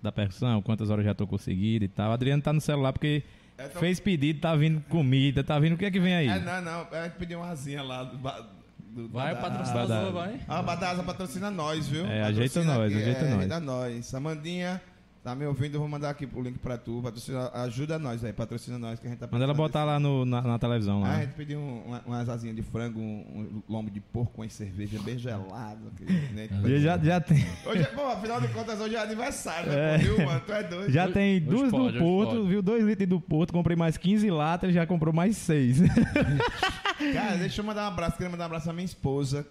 [0.03, 2.13] da percussão, quantas horas já tô conseguido e tal.
[2.13, 3.23] Adriano tá no celular porque
[3.57, 5.75] É tão- Fez pedido, tá vindo comida, tá vindo.
[5.75, 6.29] O que é que vem aí?
[6.29, 6.87] É, não, não.
[7.03, 8.17] Gente pediu uma asinha lá do.
[8.17, 9.41] do Vai, o Badasa.
[9.41, 10.41] patrocinador, vai.
[10.49, 12.05] Ah, a Badasa patrocina nós, viu?
[12.07, 13.39] É, ajeita nós, aqui, ajeita é, nós.
[13.41, 14.15] Ajuda nós.
[14.15, 14.81] Amandinha,
[15.23, 15.75] tá me ouvindo?
[15.75, 17.01] Eu vou mandar aqui o link pra tu.
[17.03, 20.25] Patrocina, ajuda nós aí, patrocina nós que a gente tá Manda ela botar lá no-
[20.25, 21.21] na, na televisão Ah, a lá.
[21.21, 24.99] gente pediu um, uma, umas asinhas de frango, um, um lombo de porco com cerveja
[25.03, 25.91] bem gelado.
[25.97, 26.49] que, né?
[26.81, 29.95] Já, já tem, Hoje, é- pô, afinal de contas, hoje é aniversário, né?
[29.97, 29.99] É.
[29.99, 30.41] Viu, mano?
[30.47, 30.91] Tu é doido.
[30.91, 32.49] já Hoje- tem hoje duas pode, do Porto, pode.
[32.49, 32.63] viu?
[32.63, 35.79] Dois litros do Porto, comprei mais 15 latas, já comprou mais seis.
[37.13, 38.17] Cara, deixa eu mandar um abraço.
[38.17, 39.47] Queria mandar um abraço à minha esposa,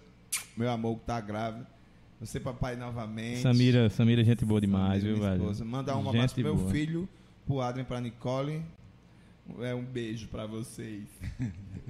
[0.56, 1.66] meu amor, que tá grávida.
[2.20, 3.40] Você, papai, novamente.
[3.40, 5.40] Samira, Samira, gente boa demais, Samira, viu, velho?
[5.42, 5.64] esposa.
[5.64, 6.70] Mandar um abraço pro meu boa.
[6.70, 7.08] filho,
[7.46, 8.62] pro Adrien, pra Nicole.
[9.60, 11.04] É um beijo pra vocês.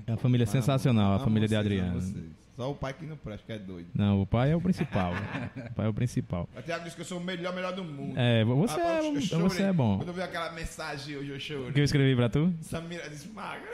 [0.06, 2.00] É uma família sensacional, a família de vocês, Adriano.
[2.60, 3.88] Só o pai que não presta, que é doido.
[3.94, 5.14] Não, o pai é o principal.
[5.14, 6.46] o pai é o principal.
[6.54, 8.12] O Thiago disse que eu sou o melhor, melhor do mundo.
[8.18, 9.96] É, você, Ah, é, você é bom.
[9.96, 11.72] Quando eu vi aquela mensagem hoje, eu O chorei.
[11.72, 12.52] que eu escrevi pra tu?
[12.60, 13.62] Samira disse, magra.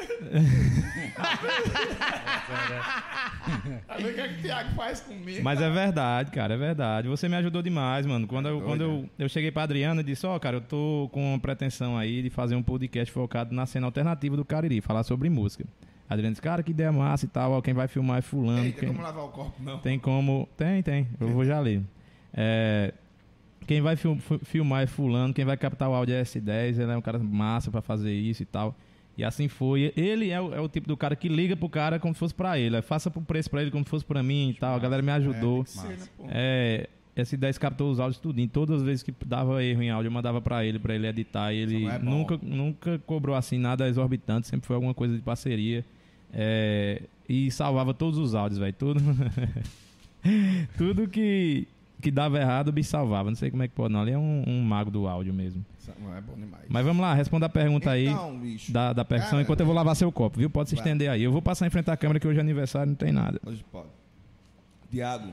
[3.88, 5.42] A ver o que, é que o Thiago faz comigo.
[5.42, 7.09] Mas é verdade, cara, é verdade.
[7.09, 8.29] Você me ajudou demais, mano.
[8.29, 9.09] Quando eu, Doido, quando eu, né?
[9.18, 12.31] eu cheguei pra Adriana e disse, ó, cara, eu tô com uma pretensão aí de
[12.31, 15.64] fazer um podcast focado na cena alternativa do Cariri, falar sobre música.
[16.09, 18.64] A Adriana disse, cara, que ideia massa e tal, ó, quem vai filmar é fulano.
[18.64, 19.79] Eita, quem- como lavar o corpo, não.
[19.79, 20.49] Tem como.
[20.57, 21.07] Tem, tem.
[21.21, 21.83] Eu vou já ler.
[22.33, 22.92] É,
[23.66, 26.92] quem vai fil- fi- filmar é fulano, quem vai captar o áudio é S10, ele
[26.92, 28.75] é um cara massa pra fazer isso e tal.
[29.19, 29.92] E assim foi.
[29.97, 32.35] Ele é o, é o tipo do cara que liga pro cara como se fosse
[32.35, 32.81] pra ele.
[32.83, 34.77] Faça pro preço pra ele como se fosse pra mim e tal.
[34.77, 35.62] A galera me ajudou.
[35.62, 36.29] É, tem ser, né?
[36.29, 38.47] É, S10 captou os áudios tudinho.
[38.47, 41.51] Todas as vezes que dava erro em áudio, eu mandava pra ele, pra ele editar.
[41.51, 45.83] E ele é nunca, nunca cobrou assim nada exorbitante, sempre foi alguma coisa de parceria.
[46.38, 48.75] É, e salvava todos os áudios, velho.
[48.75, 49.01] Tudo,
[50.77, 51.66] tudo que,
[52.01, 53.31] que dava errado, o bicho salvava.
[53.31, 54.01] Não sei como é que pode, não.
[54.01, 55.64] Ali é um, um mago do áudio mesmo.
[56.01, 56.64] Não é bom demais.
[56.68, 58.72] Mas vamos lá, responda a pergunta aí Então, bicho.
[58.72, 60.51] da, da percussão Cara, enquanto eu vou lavar seu copo, viu?
[60.51, 60.83] Pode se Vai.
[60.85, 61.22] estender aí.
[61.22, 63.40] Eu vou passar em frente à câmera que hoje é aniversário, não tem nada.
[63.46, 63.87] Hoje pode.
[64.90, 65.31] Tiago,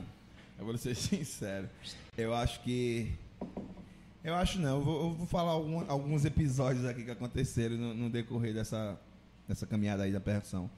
[0.58, 1.68] eu vou ser sincero.
[2.16, 3.10] Eu acho que.
[4.22, 4.76] Eu acho não.
[4.76, 8.96] Eu vou, eu vou falar algum- alguns episódios aqui que aconteceram no, no decorrer dessa,
[9.48, 10.70] dessa caminhada aí da percussão.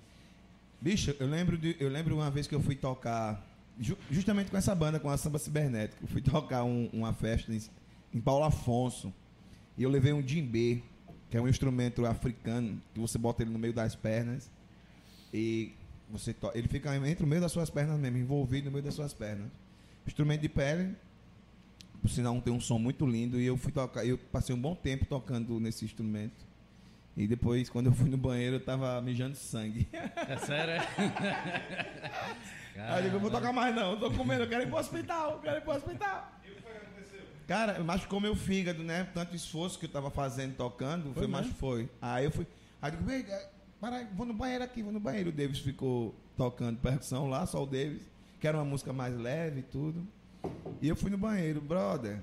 [0.86, 3.44] Bicho, eu lembro, de, eu lembro uma vez que eu fui tocar,
[3.76, 6.00] ju- justamente com essa banda, com a Samba Cibernética.
[6.00, 7.60] Eu fui tocar um- uma festa em,
[8.14, 9.12] em Paulo Afonso.
[9.76, 10.84] E eu levei um djembe,
[11.28, 14.48] que é um instrumento africano, que você bota ele no meio das pernas.
[15.34, 15.72] E
[16.08, 18.94] você to- ele fica entre o meio das suas pernas mesmo, envolvido no meio das
[18.94, 19.48] suas pernas.
[20.06, 20.94] Instrumento de pele,
[22.00, 23.40] por sinal tem um som muito lindo.
[23.40, 26.45] E eu fui tocar, eu passei um bom tempo tocando nesse instrumento.
[27.16, 29.88] E depois, quando eu fui no banheiro, eu tava mijando sangue.
[29.92, 30.80] É sério, é?
[32.78, 34.76] Aí eu digo, eu vou tocar mais não, eu tô comendo, eu quero ir pro
[34.78, 36.32] hospital, eu quero ir pro hospital.
[37.46, 39.04] Cara, machucou meu fígado, né?
[39.14, 41.88] Tanto esforço que eu tava fazendo tocando, foi, machu- foi.
[42.02, 42.46] Aí eu fui.
[42.82, 43.48] Aí eu digo, "Ei, eh,
[43.80, 45.30] para aí, vou no banheiro aqui, vou no banheiro.
[45.30, 48.02] O Davis ficou tocando percussão lá, só o Davis,
[48.40, 50.06] que era uma música mais leve e tudo.
[50.82, 52.20] E eu fui no banheiro, brother.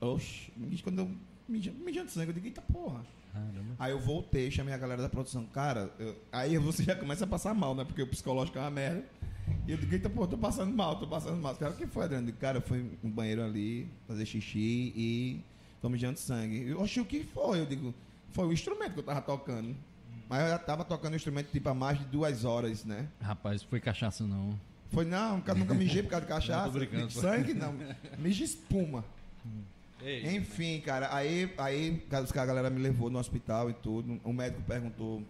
[0.00, 0.52] Oxi,
[0.84, 1.10] quando eu
[1.48, 3.04] mijando, mijando sangue, eu digo, eita porra.
[3.32, 3.74] Caramba.
[3.78, 5.44] Aí eu voltei, chamei a galera da produção.
[5.46, 7.84] Cara, eu- aí você já começa a passar mal, né?
[7.84, 9.04] Porque o psicológico é uma merda.
[9.66, 11.52] E eu digo, eita, pô, tô passando mal, tô passando mal.
[11.52, 12.32] Os caras, o que foi, Adriano?
[12.34, 15.40] Cara, eu fui no banheiro ali, fazer xixi e
[15.80, 16.68] tô mijando sangue.
[16.68, 17.60] Eu, Oxi, o que foi?
[17.60, 17.94] Eu digo,
[18.32, 19.74] foi o instrumento que eu tava tocando.
[20.28, 23.08] Mas eu já tava tocando o instrumento tipo há mais de duas horas, né?
[23.20, 24.58] Rapaz, foi cachaça não.
[24.90, 26.66] Foi, não, nunca, mijei por causa de cachaça.
[26.66, 27.74] Não, tô brincando, sangue, não.
[28.18, 29.02] Mija espuma.
[30.36, 34.20] Enfim, cara, aí, aí a galera me levou no hospital e tudo.
[34.24, 35.22] O médico perguntou.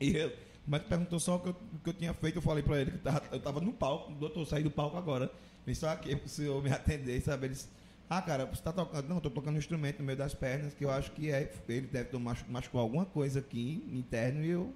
[0.00, 0.28] E eu,
[0.66, 2.36] o médico perguntou só o que eu, o que eu tinha feito.
[2.36, 4.12] Eu falei pra ele que eu tava, eu tava no palco.
[4.12, 5.30] Doutor, saí do palco agora.
[5.64, 7.46] Vem só aqui pro senhor me atender, sabe?
[7.46, 7.68] Ele disse,
[8.08, 9.08] ah, cara, você tá tocando.
[9.08, 11.50] Não, eu tô tocando um instrumento no meio das pernas, que eu acho que é.
[11.68, 14.72] Ele deve ter machu- machucou alguma coisa aqui interno e eu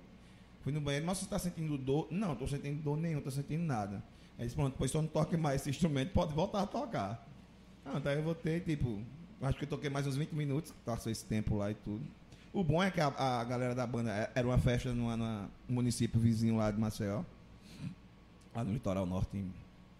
[0.62, 1.06] fui no banheiro.
[1.06, 2.08] Mas você tá sentindo dor?
[2.10, 3.96] Não tô sentindo dor nenhuma, tô sentindo nada.
[4.36, 7.28] Aí ele disse, pronto, pois só não toque mais esse instrumento, pode voltar a tocar.
[7.84, 9.00] Ah, daí eu voltei, tipo,
[9.40, 12.02] acho que eu toquei mais uns 20 minutos, passou esse tempo lá e tudo.
[12.52, 15.48] O bom é que a, a galera da banda é- era uma festa numa- num
[15.68, 17.22] município vizinho lá de Maceió,
[18.54, 19.50] lá no litoral norte, em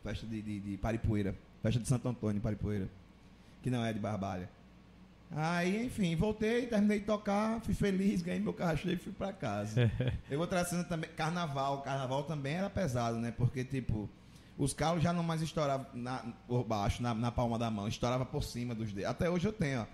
[0.04, 2.88] festa de, de, de Paripoeira, festa de Santo Antônio, Paripoeira,
[3.62, 4.48] que não é de Barbalha.
[5.34, 9.32] Aí, enfim, voltei, terminei de tocar, fui feliz, ganhei meu carro cheio e fui pra
[9.32, 9.90] casa.
[10.30, 11.80] Eu vou trazendo também carnaval.
[11.80, 13.32] Carnaval também era pesado, né?
[13.34, 14.10] Porque, tipo,
[14.58, 18.24] os calos já não mais estouravam na- por baixo, na, na palma da mão, estourava
[18.24, 19.10] por cima dos dedos.
[19.10, 19.86] Até hoje eu tenho, ó.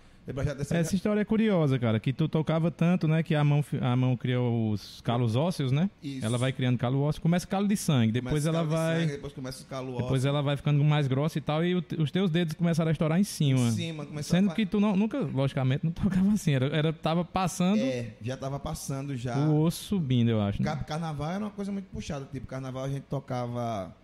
[0.74, 4.14] Essa história é curiosa, cara, que tu tocava tanto, né, que a mão, a mão
[4.14, 5.88] criou os calos ósseos, né?
[6.02, 6.22] Isso.
[6.22, 9.12] Ela vai criando calo ósseo, começa calo de sangue, depois Começa ela calo vai, sangue,
[9.12, 12.10] depois começa os calos depois ela vai ficando mais grossa e tal, e o os
[12.10, 13.58] teus dedos começaram a estourar em cima.
[13.68, 14.04] em cima.
[14.04, 14.54] Começou Sendo a...
[14.54, 18.60] que tu não, nunca, logicamente, não tocava assim, era, era tava passando É, já tava
[18.60, 19.34] passando já.
[19.48, 20.60] o osso subindo, eu acho.
[20.62, 20.68] né?
[20.68, 22.28] Car- Carnaval era uma coisa muito puxada.
[22.30, 23.96] Tipo, carnaval a gente tocava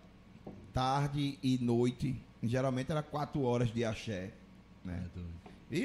[0.75, 2.21] tarde e noite.
[2.43, 4.31] Geralmente era quatro horas de axé.
[4.83, 5.01] Né?
[5.05, 5.35] É doido.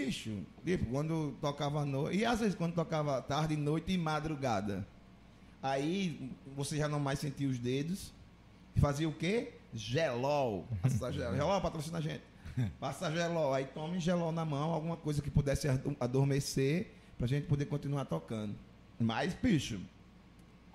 [0.08, 2.18] Ixi, tipo, quando tocava noite.
[2.18, 4.86] E às vezes quando tocava tarde, noite e madrugada.
[5.62, 8.12] Aí você já não mais sentia os dedos.
[8.76, 9.52] Fazia o quê?
[9.72, 10.66] Gelol.
[10.82, 11.34] Passa gelol.
[11.34, 12.22] Gelol patrocina a gente.
[12.78, 13.54] Passa gelol.
[13.54, 18.04] Aí tome gelol na mão, alguma coisa que pudesse ado- adormecer pra gente poder continuar
[18.06, 18.54] tocando.
[18.98, 19.80] Mas, bicho,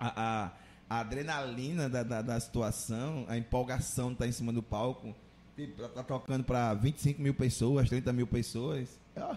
[0.00, 0.52] a, a-
[0.88, 5.14] a adrenalina da, da, da situação, a empolgação de estar em cima do palco,
[5.56, 8.98] tipo, tá, tá tocando para 25 mil pessoas, 30 mil pessoas.
[9.16, 9.36] ó,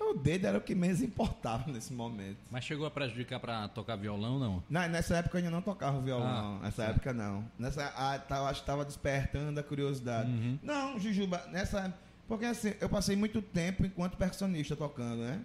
[0.00, 2.36] o dedo era o que menos importava nesse momento.
[2.50, 4.62] Mas chegou a prejudicar pra tocar violão, não?
[4.68, 7.44] Na- nessa época eu ainda não tocava violão, Ah, nessa época não.
[7.58, 10.30] Nessa, ah, tá, acho que estava despertando a curiosidade.
[10.30, 10.58] Uhum.
[10.62, 11.92] Não, Jujuba, nessa.
[12.28, 15.40] Porque assim, eu passei muito tempo enquanto percussionista tocando, né?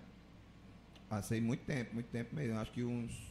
[1.10, 2.58] Passei muito tempo, muito tempo mesmo.
[2.60, 3.29] Acho que uns.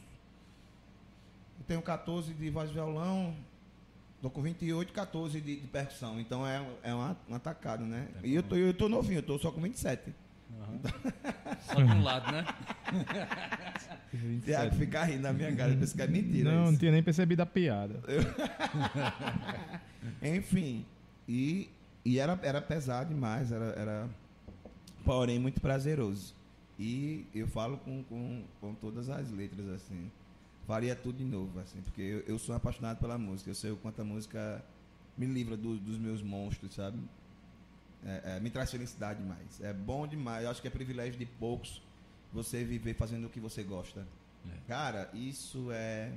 [1.59, 3.35] Eu tenho 14 de voz e violão,
[4.23, 6.21] tô com 28, 14 de, de percussão.
[6.21, 8.09] Então é, é uma, uma tacada, né?
[8.23, 10.13] E eu tô, eu tô novinho, eu tô só com 27.
[11.61, 12.45] Só de um lado, né?
[14.45, 16.51] Tiago fica rindo na minha cara, pensa que é mentira.
[16.51, 16.73] Não, isso.
[16.73, 18.01] não tinha nem percebido a piada.
[20.23, 20.87] Enfim,
[21.29, 21.69] e,
[22.05, 24.09] e era, era pesado demais, era, era
[25.05, 26.35] porém muito prazeroso.
[26.79, 30.11] E eu falo com, com, com todas as letras, assim.
[30.69, 33.51] Faria tudo de novo, assim, porque eu, eu sou apaixonado pela música.
[33.51, 34.63] Eu sei o quanto a música
[35.17, 36.99] me livra do- dos meus monstros, sabe?
[38.05, 39.61] É, é, me traz felicidade demais.
[39.63, 40.45] É bom demais.
[40.45, 41.83] Eu acho que é privilégio de poucos
[42.33, 44.07] você viver fazendo o que você gosta.
[44.47, 44.53] É.
[44.69, 46.13] Cara, isso é.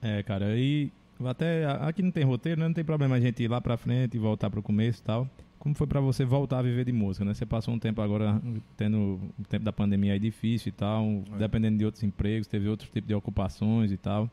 [0.00, 0.90] É, cara, e
[1.26, 2.68] até aqui não tem roteiro, né?
[2.68, 5.28] Não tem problema a gente ir lá pra frente e voltar pro começo e tal.
[5.64, 7.32] Como foi pra você voltar a viver de música, né?
[7.32, 8.40] Você passou um tempo agora
[8.76, 11.38] tendo o tempo da pandemia aí difícil e tal, É.
[11.38, 14.30] dependendo de outros empregos, teve outros tipos de ocupações e tal.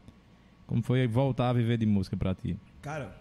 [0.68, 2.58] Como foi voltar a viver de música pra ti?
[2.82, 3.18] Cara,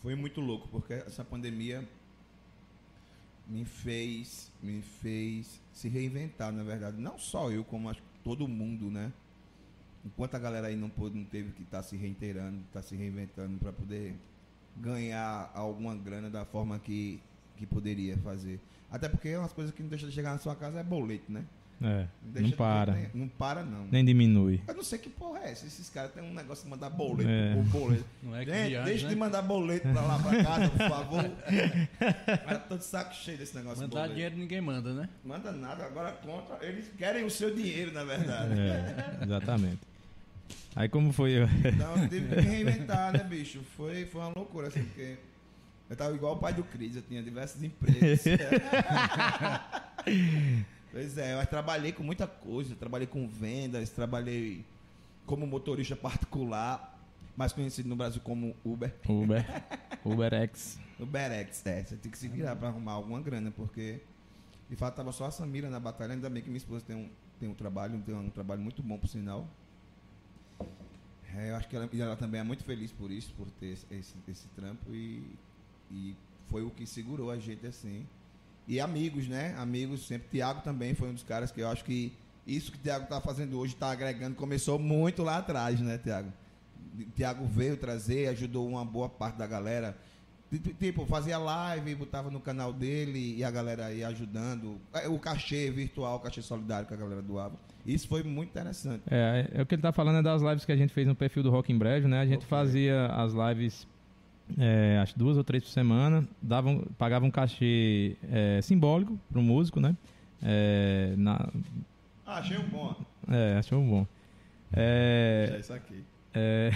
[0.00, 1.86] foi muito louco, porque essa pandemia
[3.46, 6.96] me fez, me fez se reinventar, na verdade.
[6.98, 9.12] Não só eu, como acho todo mundo, né?
[10.06, 13.58] Enquanto a galera aí não, pôde, não teve que estar se reiterando, estar se reinventando
[13.58, 14.14] para poder
[14.80, 17.20] ganhar alguma grana da forma que,
[17.56, 18.58] que poderia fazer.
[18.90, 21.44] Até porque umas coisas que não deixa de chegar na sua casa é boleto, né?
[21.82, 23.86] É, deixa não de- para, nem- não para, não.
[23.90, 24.60] nem diminui.
[24.68, 25.64] Eu não sei que porra é essa.
[25.66, 27.30] Esses caras têm um negócio de mandar boleto.
[27.30, 27.54] É.
[27.54, 28.04] por boleto.
[28.22, 29.14] Não é que Gente, viagem, deixa né?
[29.14, 31.24] de mandar boleto pra lá pra casa, por favor.
[32.52, 34.14] Eu tô de saco cheio desse negócio de Mandar boleto.
[34.14, 35.08] dinheiro ninguém manda, né?
[35.24, 36.58] Manda nada, agora contra.
[36.66, 38.60] Eles querem o seu dinheiro, na verdade.
[38.60, 39.78] É, exatamente.
[40.74, 41.36] Aí como foi?
[41.64, 43.60] Então eu tive que me reinventar, né, bicho?
[43.76, 45.16] Foi, foi uma loucura, assim, porque
[45.90, 48.22] eu tava igual o pai do Cris, eu tinha diversos empregos.
[50.92, 54.64] pois é, eu trabalhei com muita coisa, trabalhei com vendas, trabalhei
[55.26, 56.96] como motorista particular,
[57.36, 58.94] mais conhecido no Brasil como Uber.
[59.08, 59.44] Uber,
[60.04, 60.78] UberX.
[60.98, 64.00] UberX, é, você tem que se virar pra arrumar alguma grana, porque
[64.68, 67.08] de fato tava só a Samira na batalha, ainda bem que minha esposa tem um,
[67.40, 69.48] tem um trabalho, tem um trabalho muito bom por sinal.
[71.36, 74.14] É, eu acho que ela, ela também é muito feliz por isso, por ter esse,
[74.28, 75.22] esse, trampo e,
[75.90, 76.16] e
[76.48, 78.06] foi o que segurou a gente assim.
[78.66, 79.54] E amigos, né?
[79.58, 80.28] Amigos sempre.
[80.28, 82.12] Tiago também foi um dos caras que eu acho que
[82.46, 86.32] isso que o Tiago tá fazendo hoje, tá agregando, começou muito lá atrás, né, Tiago?
[87.14, 89.96] Tiago veio trazer, ajudou uma boa parte da galera.
[90.50, 94.78] Ti- Tipo, fazia live, botava no canal dele e a galera ia ajudando.
[94.92, 97.54] É, O cachê virtual, o cachê solidário que a galera doava.
[97.86, 99.02] Isso foi muito interessante.
[99.10, 101.14] É, é o que ele tá falando é das lives que a gente fez no
[101.14, 102.20] perfil do Rock em Breve, né?
[102.20, 102.48] A gente Ok.
[102.48, 103.86] fazia as lives
[104.58, 109.78] é, acho duas ou três por semana, davam, pagava um cachê é, simbólico pro músico,
[109.80, 109.96] né?
[110.42, 111.48] É, na,
[112.26, 112.94] Ah, achei um bom.
[113.28, 114.06] é, achou bom.
[114.72, 116.02] É, isso aqui.
[116.34, 116.70] É,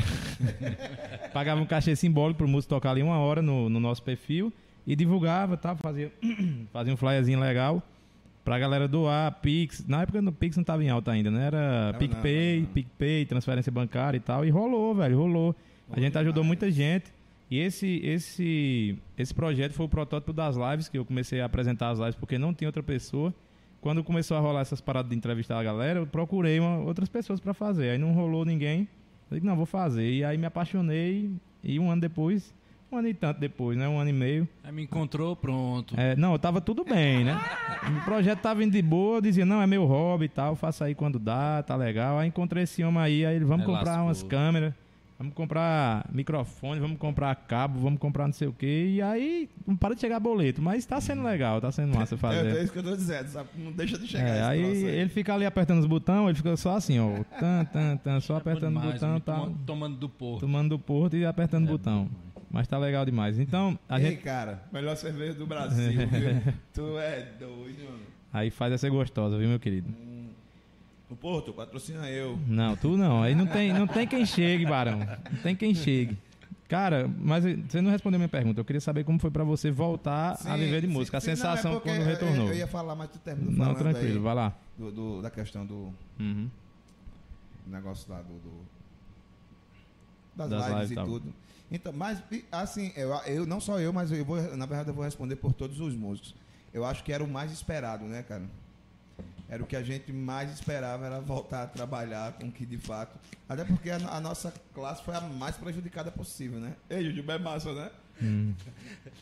[1.32, 4.52] pagava um cachê simbólico pro músico tocar ali uma hora no, no nosso perfil
[4.86, 5.74] e divulgava, tá?
[5.76, 6.12] Fazia,
[6.72, 7.82] fazia um flyerzinho legal
[8.44, 9.86] pra galera doar, Pix.
[9.86, 11.46] Na época no Pix não tava em alta ainda, né?
[11.46, 12.72] Era Não, PicPay, não, não.
[12.74, 14.44] PicPay, transferência bancária e tal.
[14.44, 15.56] E rolou, velho, rolou.
[15.90, 16.46] A gente ajudou demais.
[16.48, 17.06] muita gente.
[17.50, 21.90] E esse, esse, esse projeto foi o protótipo das lives, que eu comecei a apresentar
[21.90, 23.32] as lives porque não tinha outra pessoa.
[23.80, 27.38] Quando começou a rolar essas paradas de entrevistar a galera, eu procurei uma- outras pessoas
[27.40, 27.90] pra fazer.
[27.90, 28.88] Aí não rolou ninguém.
[29.34, 30.08] Eu disse, não, vou fazer.
[30.10, 31.30] E aí me apaixonei
[31.62, 32.54] e um ano depois,
[32.90, 33.88] um ano e tanto depois, né?
[33.88, 34.48] Um ano e meio.
[34.62, 35.94] Aí me encontrou, pronto.
[35.98, 37.38] É, não, tava tudo bem, né?
[38.00, 40.84] O projeto tava indo de boa, eu dizia, não, é meu hobby e tal, faça
[40.84, 42.18] aí quando dá, tá legal.
[42.18, 44.06] Aí encontrei esse homem aí, aí ele, vamos Aí comprar lascou.
[44.06, 44.74] umas câmeras,
[45.24, 48.92] vamos comprar microfone, vamos comprar cabo, vamos comprar não sei o quê.
[48.94, 52.16] E aí não para de chegar boleto, mas tá sendo legal, tá sendo massa É,
[52.18, 52.62] é fazer.
[52.62, 53.48] isso que eu tô dizendo, sabe?
[53.56, 56.34] Não deixa de chegar É, esse aí troço ele fica ali apertando os botões, ele
[56.36, 59.96] fica só assim, ó, tan, tan, tan, só É apertando o botão, tá tomando, tomando
[59.96, 60.40] do porto.
[60.40, 62.08] tomando do porto e apertando o É botão.
[62.50, 63.38] Mas tá legal demais.
[63.40, 66.52] Então, a Ei, gente cara, melhor cerveja do Brasil, viu?
[66.72, 67.98] tu é doido, mano.
[68.32, 69.88] aí faz essa gostosa, viu, meu querido?
[71.10, 72.38] O Porto, patrocina eu.
[72.46, 73.22] Não, tu não.
[73.22, 74.98] Aí não tem, não tem quem chegue, Barão.
[74.98, 76.16] Não tem quem chegue.
[76.66, 78.58] Cara, mas você não respondeu minha pergunta.
[78.58, 81.20] Eu queria saber como foi pra você voltar a Sim, viver de música.
[81.20, 82.46] sim, a sensação não, é quando retornou.
[82.46, 84.52] Eu, eu ia falar, mas tu terminou Não, tranquilo, vai lá.
[84.78, 86.48] do, do- da questão do Uhum.
[87.66, 88.32] negócio lá do...
[88.38, 88.64] do-
[90.34, 91.04] das, Das lives, lives e tal.
[91.06, 91.34] tudo.
[91.70, 95.04] Então, mas, assim, eu, eu, não só eu, mas eu vou, na verdade eu vou
[95.04, 96.34] responder por todos os músicos.
[96.72, 98.42] Eu acho que era o mais esperado, né, cara?
[99.48, 102.78] Era o que a gente mais esperava, era voltar a trabalhar com o que de
[102.78, 103.18] fato.
[103.48, 106.74] Até porque a, a nossa classe foi a mais prejudicada possível, né?
[106.88, 107.90] Ei, Jujuba é massa, né?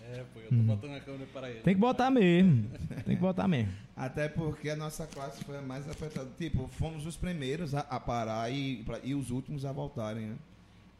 [0.03, 1.61] É, pô, eu tô botando a câmera para ele.
[1.61, 2.68] Tem que botar mesmo.
[3.05, 3.73] Tem que botar mesmo.
[3.97, 6.29] Até porque a nossa classe foi a mais afetada.
[6.39, 10.37] Tipo, fomos os primeiros a, a parar e, pra- e os últimos a voltarem né?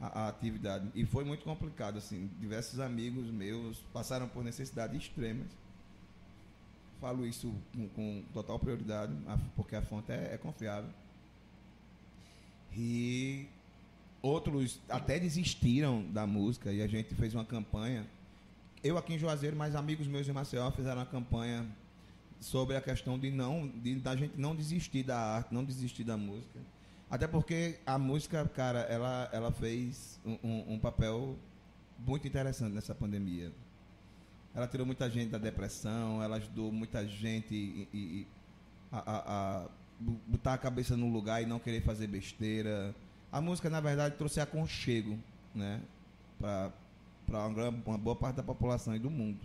[0.01, 0.87] à, à atividade.
[0.95, 2.31] E foi muito complicado, assim.
[2.41, 5.49] Diversos amigos meus passaram por necessidades extremas.
[7.03, 9.13] Falo isso com, com total prioridade,
[9.57, 10.89] porque a fonte é, é confiável.
[12.77, 13.47] E
[14.23, 18.07] outros até desistiram da música e a gente fez uma campanha.
[18.85, 21.67] Eu aqui em Juazeiro, mas amigos meus em Maceió fizeram uma campanha
[22.41, 26.17] sobre a questão de não de, da gente não desistir da arte, não desistir da
[26.17, 26.61] música.
[27.11, 31.37] Até porque a música, cara, ela, ela fez um, um- um papel
[32.07, 33.51] muito interessante nessa pandemia.
[34.55, 38.27] Ela tirou muita gente da depressão, ela ajudou muita gente e, e-
[38.91, 39.23] a, a-
[39.65, 39.69] a
[40.29, 42.95] botar a cabeça no lugar e não querer fazer besteira.
[43.31, 45.19] A música, na verdade, trouxe aconchego,
[45.55, 45.81] né?
[46.39, 46.71] Para
[47.29, 49.39] uma, uma boa parte da população e do mundo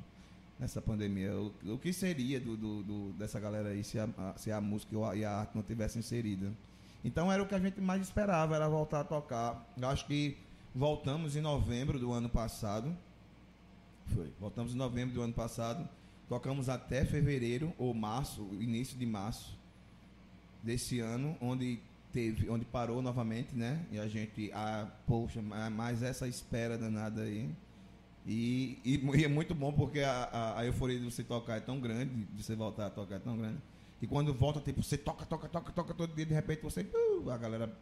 [0.59, 1.33] nessa pandemia.
[1.35, 4.93] O, o que seria do, do- do- dessa galera aí se a, se a música
[5.15, 6.51] e a arte não tivessem inserida?
[7.05, 9.65] Então era o que a gente mais esperava, era voltar a tocar.
[9.79, 10.35] Eu acho que
[10.75, 12.93] voltamos em novembro do ano passado.
[14.13, 14.31] Foi.
[14.39, 15.87] Voltamos em novembro do ano passado.
[16.27, 19.57] Tocamos até fevereiro ou março, início de março
[20.61, 21.79] desse ano, onde
[22.11, 23.85] teve, onde parou novamente, né?
[23.91, 27.49] E a gente, ah, poxa, ma- mas essa espera danada aí.
[28.25, 31.59] E, e, e é muito bom porque a, a, a euforia de você tocar é
[31.61, 33.57] tão grande, de você voltar a tocar é tão grande.
[34.01, 37.29] E quando volta, tipo, você toca, toca, toca, toca todo dia, de repente você, uh,
[37.31, 37.73] a galera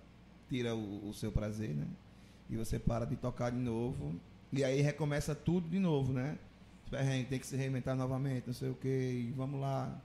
[0.47, 1.87] tira o, o seu prazer, né?
[2.47, 4.15] E você para de tocar de novo.
[4.51, 6.37] E aí recomeça tudo de novo, né?
[7.29, 9.99] Tem que se reinventar novamente, não sei o que, vamos lá.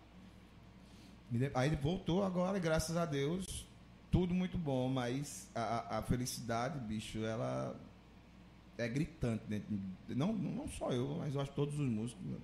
[1.54, 3.66] Aí voltou agora, graças a Deus,
[4.10, 7.76] tudo muito bom, mas a, a- felicidade, bicho, ela
[8.76, 9.42] é gritante.
[10.08, 12.36] Não, não só eu, mas eu acho que todos os músicos né?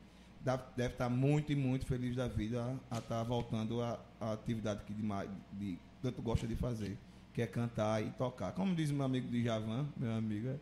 [0.77, 5.77] Deve estar muito e muito feliz da vida a estar voltando à atividade que de,
[6.01, 6.97] tanto gosta de fazer,
[7.35, 8.53] que é cantar e tocar.
[8.53, 10.57] Como diz meu amigo de Javan, meu amigo, é,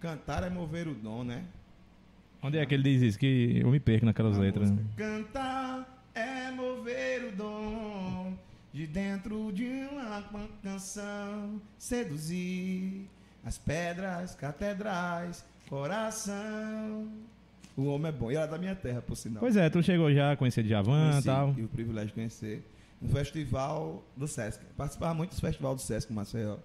[0.00, 1.44] cantar é mover o dom, né?
[2.42, 3.18] Onde é que ele diz isso?
[3.18, 4.70] Que eu me perco naquelas A letras.
[4.70, 4.88] música.
[4.96, 8.34] Cantar é mover o dom
[8.72, 10.22] de dentro de uma
[10.62, 13.06] canção, seduzir
[13.44, 17.08] as pedras, catedrais, coração.
[17.76, 18.30] O homem é bom.
[18.30, 19.40] E ela é da minha terra, por sinal.
[19.40, 21.48] Pois é, tu chegou já a conhecer Djavan e tal.
[21.54, 22.64] Tive o privilégio de conhecer
[23.02, 24.64] um festival do Sesc.
[24.76, 26.56] Participava muito dos festivais do Sesc Maceió.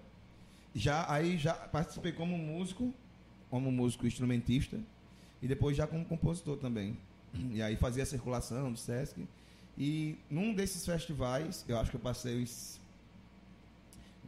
[0.74, 2.94] Já, aí já participei como músico,
[3.50, 4.78] como músico instrumentista,
[5.42, 6.96] e depois já como compositor também.
[7.50, 9.26] E aí fazia a circulação do Sesc.
[9.78, 12.80] E num desses festivais, eu acho que eu passei uns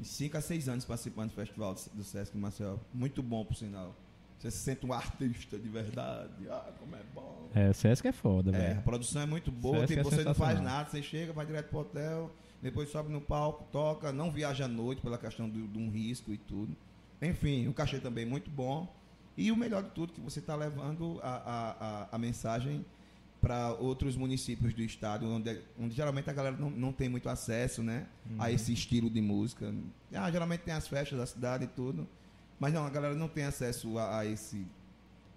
[0.03, 2.77] 5 a 6 anos participando do festival do- Sesc Maceió.
[2.93, 3.95] Muito bom, por sinal.
[4.39, 6.49] Você se sente um artista de verdade.
[6.49, 7.49] Ah, como é bom.
[7.55, 8.83] É, o Sesc é foda, É, a velho.
[8.83, 11.69] produção é muito boa, Sesc tipo, é você não faz nada, você chega, vai direto
[11.69, 15.91] pro hotel, depois sobe no palco, toca, não viaja à noite pela questão de um
[15.91, 16.75] risco e tudo.
[17.21, 18.93] Enfim, o cachê também é muito bom.
[19.37, 22.85] E o melhor de tudo, que você está levando a, a, a, mensagem
[23.41, 27.83] para outros municípios do estado, onde, onde geralmente a galera não, não tem muito acesso
[27.83, 28.07] né,
[28.39, 29.75] a esse estilo de música.
[30.15, 32.07] Ah, geralmente tem as festas da cidade e tudo,
[32.61, 34.67] mas não, a galera não tem acesso a, a esse,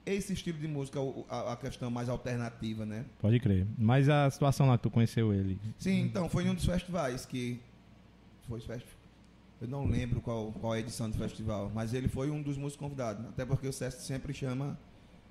[0.06, 3.06] esse estilo de música, a, a questão mais alternativa, né?
[3.20, 3.66] Pode crer.
[3.78, 5.60] Mas a situação lá que tu conheceu ele.
[5.80, 7.60] Sim, então, foi em um dos festivais que.
[8.48, 8.62] Foi
[9.62, 12.58] Eu não lembro qual, qual é a edição do festival, mas ele foi um dos
[12.58, 13.26] músicos convidados.
[13.28, 14.78] Até porque o SESC sempre chama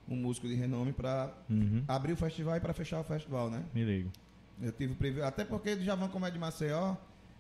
[0.08, 1.82] um músico de renome para Uhum.
[1.86, 3.62] abrir o festival e para fechar o festival, né?
[3.74, 4.10] Me ligo.
[4.62, 6.94] Eu tive o privilégio, até porque do Javan, como é de Maceió,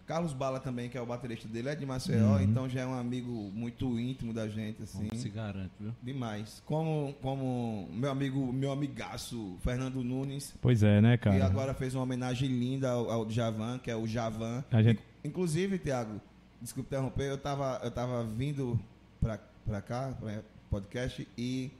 [0.06, 2.40] Carlos Bala também, que é o baterista dele, é de Maceió, Uhum.
[2.42, 5.08] então já é um amigo muito íntimo da gente, assim.
[5.08, 5.92] Como se garante, viu?
[6.02, 6.62] Demais.
[6.66, 11.46] Como, como meu amigo, meu amigaço Fernando Nunes, Pois é, né, que cara?
[11.46, 14.62] agora fez uma homenagem linda ao, ao Javan, que é o Javan.
[14.70, 15.00] A gente...
[15.24, 16.20] Inclusive, Tiago,
[16.64, 18.78] desculpa interromper, eu tava, eu tava vindo
[19.20, 20.40] pra, pra cá, pra
[20.70, 21.70] podcast, e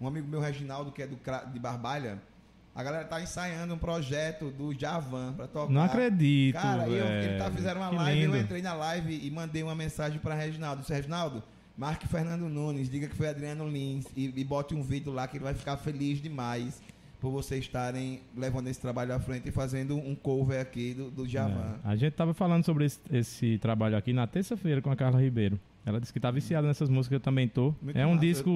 [0.00, 1.18] um amigo meu, Reginaldo, que é do,
[1.52, 2.22] de Barbalha,
[2.74, 5.72] a galera tá ensaiando um projeto do Javan pra tocar.
[5.72, 8.36] Não acredito, Cara, eu, ele tá, fizeram uma Que live, lindo.
[8.36, 10.82] eu entrei na live e mandei uma mensagem pra Reginaldo.
[10.82, 11.42] Disse, Reginaldo,
[11.76, 15.36] marque Fernando Nunes, diga que foi Adriano Lins e, e bote um vídeo lá que
[15.36, 16.80] ele vai ficar feliz demais
[17.20, 21.26] por vocês estarem levando esse trabalho à frente e fazendo um cover aqui do, do
[21.28, 21.76] Javan.
[21.84, 21.88] É.
[21.88, 25.58] A gente tava falando sobre esse, esse trabalho aqui na terça-feira com a Carla Ribeiro.
[25.84, 27.74] Ela disse que tá viciada nessas músicas, eu também tô.
[27.82, 28.50] Muito é um massa, disco,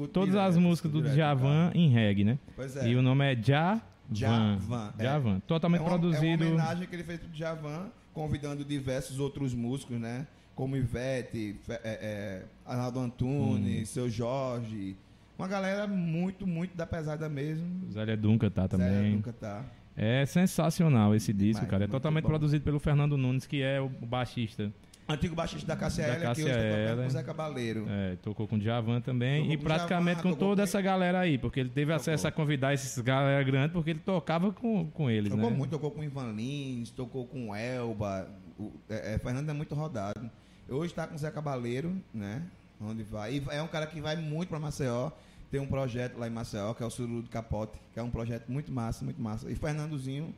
[0.00, 2.38] eu- todas direto, as músicas do direto, Djavan em reggae, né?
[2.56, 2.88] Pois é.
[2.88, 3.82] E o nome é Javan.
[4.10, 5.04] Javan, é.
[5.04, 5.40] Javan.
[5.40, 6.44] Totalmente é uma, produzido.
[6.44, 10.26] É uma homenagem que ele fez pro Djavan, convidando diversos outros músicos, né?
[10.54, 13.04] Como Ivete, é, é, Arnaldo Hum.
[13.04, 14.96] Antunes, Seu Jorge.
[15.38, 17.88] Uma galera muito, muito da pesada mesmo.
[17.92, 19.12] Zélia Duncan tá Zé também.
[19.12, 19.64] nunca tá.
[19.96, 21.84] É sensacional esse disco, Demais, cara.
[21.84, 22.28] É totalmente bom.
[22.30, 24.72] produzido pelo Fernando Nunes, que é o baixista.
[25.08, 27.86] Antigo baixista da Eller, que hoje tá tocando com o Zé Cabaleiro.
[27.88, 29.40] É, tocou com o Djavan também.
[29.40, 32.28] Tocou e com praticamente Djavan, com tocou toda essa galera aí, porque ele teve acesso
[32.28, 35.56] a convidar esses galera grande, porque ele tocava com, com eles, Tocou né?
[35.56, 38.28] muito, tocou com o Ivan Lins, tocou com o Elba.
[38.58, 40.28] O, é, é, Fernando é muito rodado.
[40.68, 42.42] Hoje está com o Zé Cabaleiro, né?
[42.78, 43.36] Onde vai.
[43.36, 45.10] E é um cara que vai muito para Maceió.
[45.50, 48.10] Tem um projeto lá em Maceió, que é o Sururu do Capote, que é um
[48.10, 49.50] projeto muito massa, muito massa.
[49.50, 50.34] E Fernandozinho,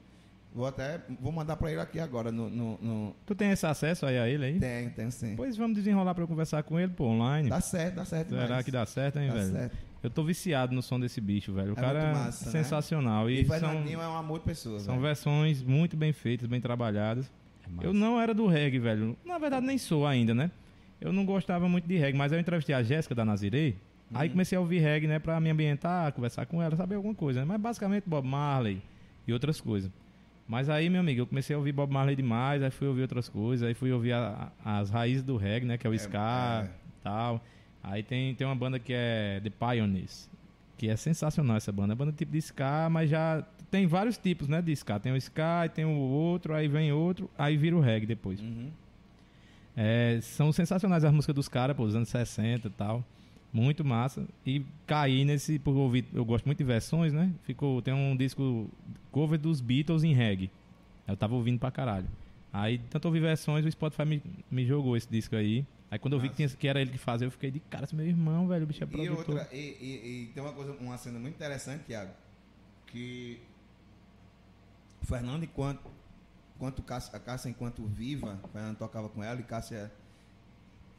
[0.54, 1.00] vou até.
[1.20, 2.30] Vou mandar para ele aqui agora.
[2.30, 4.58] No, no, no- Tu tem esse acesso aí a ele aí?
[4.60, 5.34] Tem, tem sim.
[5.36, 7.48] Pois vamos desenrolar pra eu conversar com ele, pô, online.
[7.48, 8.28] Dá certo, dá certo.
[8.30, 8.64] Será demais.
[8.64, 9.52] que dá certo, hein, Dá velho?
[9.52, 9.76] certo.
[10.02, 11.70] Eu tô viciado no som desse bicho, velho.
[11.70, 12.50] O É cara muito é massa, né?
[12.52, 13.28] sensacional.
[13.28, 14.78] E, E, são, Fernandinho é um amor de pessoa.
[14.78, 15.02] são velho.
[15.06, 17.30] versões muito bem feitas, bem trabalhadas.
[17.66, 17.86] É massa.
[17.88, 19.16] Eu não era do reggae, velho.
[19.24, 20.50] Na verdade, nem sou ainda, né?
[21.00, 23.76] Eu não gostava muito de reggae, mas eu entrevistei a Jéssica da Nazirei.
[24.12, 24.32] Aí Uhum.
[24.32, 25.18] comecei a ouvir reggae, né?
[25.18, 27.46] Pra me ambientar, conversar com ela, saber alguma coisa, né?
[27.46, 28.82] Mas basicamente Bob Marley
[29.26, 29.90] e outras coisas.
[30.48, 33.28] Mas aí, meu amigo, eu comecei a ouvir Bob Marley demais, aí fui ouvir outras
[33.28, 35.78] coisas, aí fui ouvir a- a- as raízes do reggae, né?
[35.78, 36.70] Que é o É, ska é.
[37.04, 37.40] tal.
[37.82, 40.28] Aí tem, tem uma banda que é The Pioneers,
[40.76, 41.92] que é sensacional essa banda.
[41.92, 44.60] É banda tipo de ska, mas já tem vários tipos, né?
[44.60, 44.98] De ska.
[44.98, 48.40] Tem o ska, tem o outro, aí vem outro, aí vira o reggae depois.
[48.40, 48.70] Uhum.
[49.76, 53.04] É, são sensacionais as músicas dos caras, pô, dos anos 60 e tal.
[53.52, 54.26] Muito massa.
[54.46, 57.32] E caí nesse, por ouvir, eu gosto muito de versões, né?
[57.42, 58.70] Ficou, tem um disco
[59.10, 60.50] cover dos Beatles em reggae.
[61.06, 62.06] Eu tava ouvindo pra caralho.
[62.52, 65.66] Aí, tanto ouvi versões, o Spotify me, me jogou esse disco aí.
[65.90, 67.82] Aí quando eu vi que, tinha, que era ele que fazia, eu fiquei de cara,
[67.84, 69.16] esse meu irmão, velho, o bicho é E produtor.
[69.38, 72.12] outra, e, e- e tem uma coisa, uma cena muito interessante, Thiago,
[72.86, 73.40] que
[75.02, 75.80] o Fernando, enquanto,
[76.54, 79.90] enquanto Cássia, a Cássia, enquanto viva, o Fernando tocava com ela e Cássia.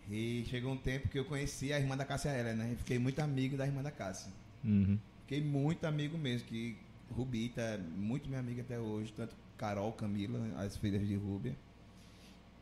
[0.10, 2.76] E chegou um tempo que eu conheci a irmã da Cássia Ela, né?
[2.78, 4.32] Fiquei muito amigo da irmã da Cássia.
[4.64, 4.98] Uhum.
[5.22, 6.78] Fiquei muito amigo mesmo, que
[7.10, 11.56] Rubita é muito minha amiga até hoje, tanto Carol, Camila, as filhas de Rúbia.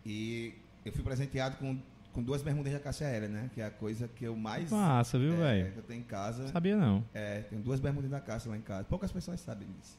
[0.05, 0.53] E
[0.85, 1.79] eu fui presenteado com,
[2.13, 3.49] com duas bermudas da Cássia Ela, né?
[3.53, 4.71] Que é a coisa que eu mais.
[4.71, 5.71] Massa, viu, é, velho?
[5.71, 6.47] que eu tenho em casa.
[6.49, 7.03] Sabia não.
[7.13, 8.83] É, tenho duas bermudas da Cássia lá em casa.
[8.83, 9.97] Poucas pessoas sabem disso.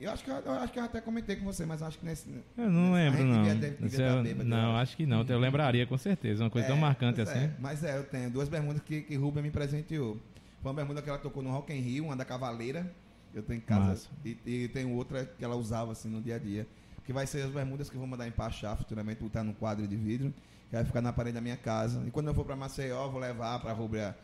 [0.00, 2.06] Eu acho que eu, eu acho que eu até comentei com você, mas acho que
[2.06, 2.28] nesse.
[2.56, 3.42] Eu não nesse- lembro, não.
[3.42, 4.96] devia- devia- estar eu- bêbado, não, acho.
[4.96, 5.22] que não.
[5.22, 6.44] Eu lembraria com certeza.
[6.44, 7.38] Uma coisa tão É, marcante pois assim.
[7.46, 7.50] é.
[7.58, 10.16] Mas é, eu tenho duas bermudas que, que Rubia me presenteou.
[10.62, 12.90] Foi uma bermuda que ela tocou no Rock in Rio, uma da Cavaleira.
[13.34, 14.06] Eu tenho em casa.
[14.24, 16.66] E, e tem outra que ela usava assim no dia a dia.
[17.04, 19.96] Que vai ser as bermudas que eu vou mandar empachar futuramente, botar num quadro de
[19.96, 20.32] vidro.
[20.70, 22.02] Que vai ficar na parede da minha casa.
[22.06, 24.16] E quando eu for para Maceió, eu vou levar para Rubia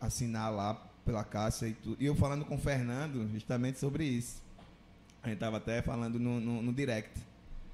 [0.00, 1.96] assinar lá pela Cássia e tudo.
[2.00, 4.42] E eu falando com o Fernando justamente sobre isso.
[5.22, 7.10] A gente tava até falando no, no, no direct.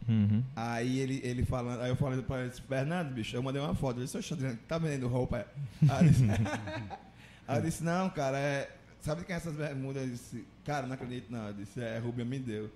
[0.09, 0.43] Uhum.
[0.55, 3.97] Aí ele, ele falando, aí eu falei pra ele, Fernando, bicho, eu mandei uma foto,
[3.99, 5.47] ele disse, "Oxe, Adriano, tá vendendo roupa?
[5.89, 6.25] Aí eu disse,
[7.49, 8.71] aí eu disse, não, cara, é.
[9.01, 10.03] Sabe quem é essas bermudas?
[10.03, 11.47] Eu disse, cara, não acredito não.
[11.49, 12.71] Eu disse, é, Rubia me deu.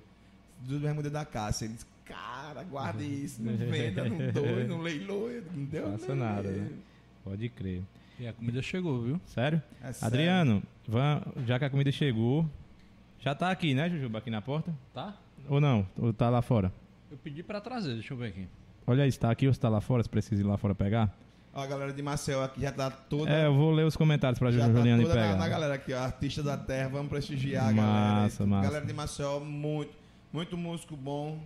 [0.62, 1.64] Duas bermudas da Cássia.
[1.64, 6.24] Ele disse, cara, guarde isso, não venda, não doe, não leiloe, não deu Faça nem-
[6.24, 6.68] nada, né?
[7.24, 7.82] Pode crer.
[8.18, 9.20] E a comida chegou, viu?
[9.26, 9.62] Sério?
[9.82, 10.06] É sério.
[10.06, 12.48] Adriano, van- já que a comida chegou,
[13.20, 14.72] já tá aqui, né, Jujuba, aqui na porta?
[14.94, 15.14] Tá?
[15.48, 15.86] Ou não?
[15.98, 16.72] Ou tá lá fora?
[17.10, 18.48] Eu pedi pra trazer, deixa eu ver aqui.
[18.86, 20.74] Olha aí, se tá aqui ou se tá lá fora, se precisa ir lá fora
[20.74, 21.10] pegar.
[21.52, 23.30] Ó, a galera de Maceió aqui já tá toda.
[23.30, 25.36] É, eu vou ler os comentários pra Já Juju tá Juliana e toda na, pegar.
[25.38, 28.16] na galera aqui, ó, artista da terra, vamos prestigiar a Massa, galera.
[28.44, 28.46] aí.
[28.46, 28.62] massa.
[28.68, 29.92] Galera de Maceió, muito,
[30.32, 31.40] muito músico bom.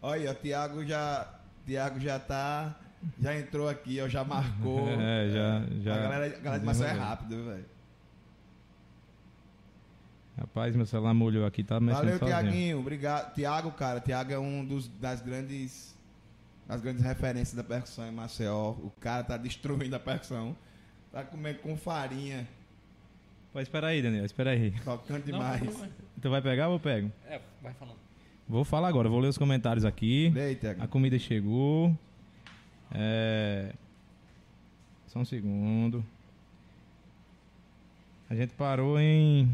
[0.00, 1.28] Olha, o Thiago já,
[1.66, 2.74] Thiago já tá,
[3.20, 4.88] já entrou aqui, ó, já marcou.
[4.98, 7.64] É, já- já A galera, a galera de Maceió é rápido, velho.
[10.38, 12.38] Rapaz, meu celular molhou aqui, tá mexendo Valeu, sozinho.
[12.38, 12.78] Tiaguinho.
[12.78, 13.34] Obrigado.
[13.34, 14.00] Tiago, cara.
[14.00, 15.96] Tiago é um dos das grandes
[16.68, 18.70] das grandes referências da percussão em Maceió.
[18.72, 20.56] O cara tá destruindo a percussão.
[21.12, 22.46] Tá comendo com farinha,
[23.56, 24.70] Pô, espera aí, Daniel, espera aí.
[24.84, 25.62] tocando Não, demais.
[25.62, 25.88] não,
[26.20, 27.10] Tu vai pegar ou eu pego?
[27.26, 27.96] É, vai falando.
[28.46, 30.30] Vou falar agora, vou ler os comentários aqui.
[30.60, 30.82] Tiago.
[30.82, 31.96] A comida chegou.
[32.92, 33.72] É...
[35.06, 36.04] Só um segundo.
[38.28, 39.50] A gente parou em.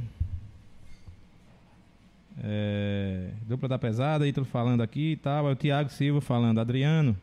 [2.42, 3.30] É...
[3.46, 5.46] Dupla da pesada, Ítalo falando aqui e tal.
[5.46, 7.16] Aí o Thiago Silva falando, Adriano.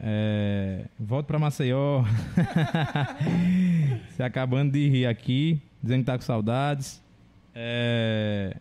[0.00, 0.84] É...
[0.98, 2.04] Volto pra Maceió.
[4.16, 7.02] Se acabando de rir aqui, dizendo que tá com saudades.
[7.54, 8.56] É...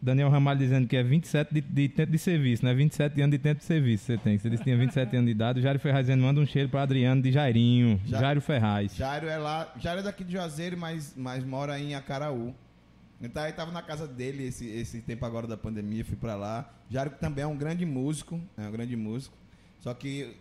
[0.00, 2.72] Daniel Ramalho dizendo que é 27 de, de tempo de serviço, né?
[2.74, 4.38] 27 anos de tempo de serviço você tem.
[4.38, 5.58] Você disse que tinha 27 anos de idade.
[5.58, 8.00] O Jairo Ferraz dizendo, manda um cheiro para Adriano de Jairinho.
[8.06, 8.94] Ja- Jairo Ferraz.
[8.94, 9.72] Jairo é lá.
[9.80, 12.54] Jairo é daqui de Juazeiro, mas, mas mora em Acaraú.
[13.20, 16.70] Então aí tava na casa dele esse, esse tempo agora da pandemia, fui pra lá.
[16.88, 19.36] Que também é um grande músico, é um grande músico.
[19.80, 20.36] Só que.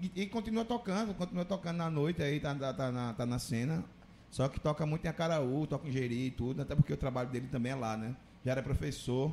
[0.00, 3.38] E, e continua tocando, continua tocando na noite aí, tá, tá, tá na, tá na
[3.38, 3.84] cena.
[4.30, 7.30] Só que toca muito em Acaraú, toca em Jeri e tudo, até porque o trabalho
[7.30, 8.14] dele também é lá, né?
[8.44, 9.32] Jairo é professor.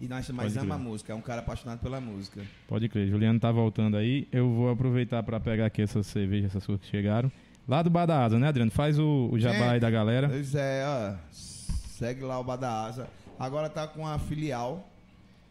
[0.00, 2.40] E nós Pode ama a música, é um cara apaixonado pela música.
[2.68, 4.28] Pode crer, Juliano tá voltando aí.
[4.30, 7.30] Eu vou aproveitar para pegar aqui essas cervejas, essas coisas que chegaram.
[7.66, 8.70] Lá do Bar da Asa, né, Adriano?
[8.70, 10.28] Faz o, o jabá Gente, aí da galera.
[10.28, 11.16] Pois é, ó.
[11.98, 13.08] Segue lá o Badaasa.
[13.36, 14.88] Agora tá com a filial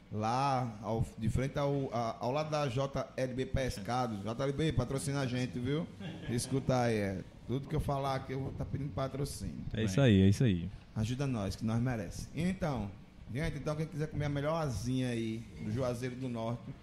[0.09, 4.15] lá ao- de frente ao, a- ao lado da JLB Pescado.
[4.23, 5.85] JLB, patrocina a gente, viu?
[6.29, 7.19] Escuta aí, é.
[7.45, 9.61] Tudo que eu falar aqui eu vou estar pedindo patrocínio.
[9.73, 10.69] É isso aí, é isso aí.
[10.95, 12.27] Ajuda nós, que nós merece.
[12.33, 12.89] Então,
[13.33, 16.73] gente, então quem quiser comer a melhor asinha aí do Juazeiro do Norte,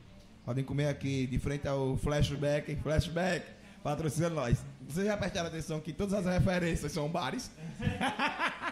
[0.44, 2.76] podem comer aqui de frente ao Flashback.
[2.76, 3.46] Flashback,
[3.82, 4.62] patrocina nós.
[4.86, 7.50] Vocês já prestaram atenção que todas as referências são bares?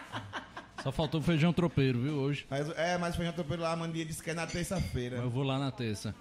[0.83, 2.45] Só faltou o feijão tropeiro, viu, hoje.
[2.49, 5.17] Mas, é, mas o feijão tropeiro lá, a Mandia disse que é na terça-feira.
[5.17, 6.13] Eu vou lá na terça.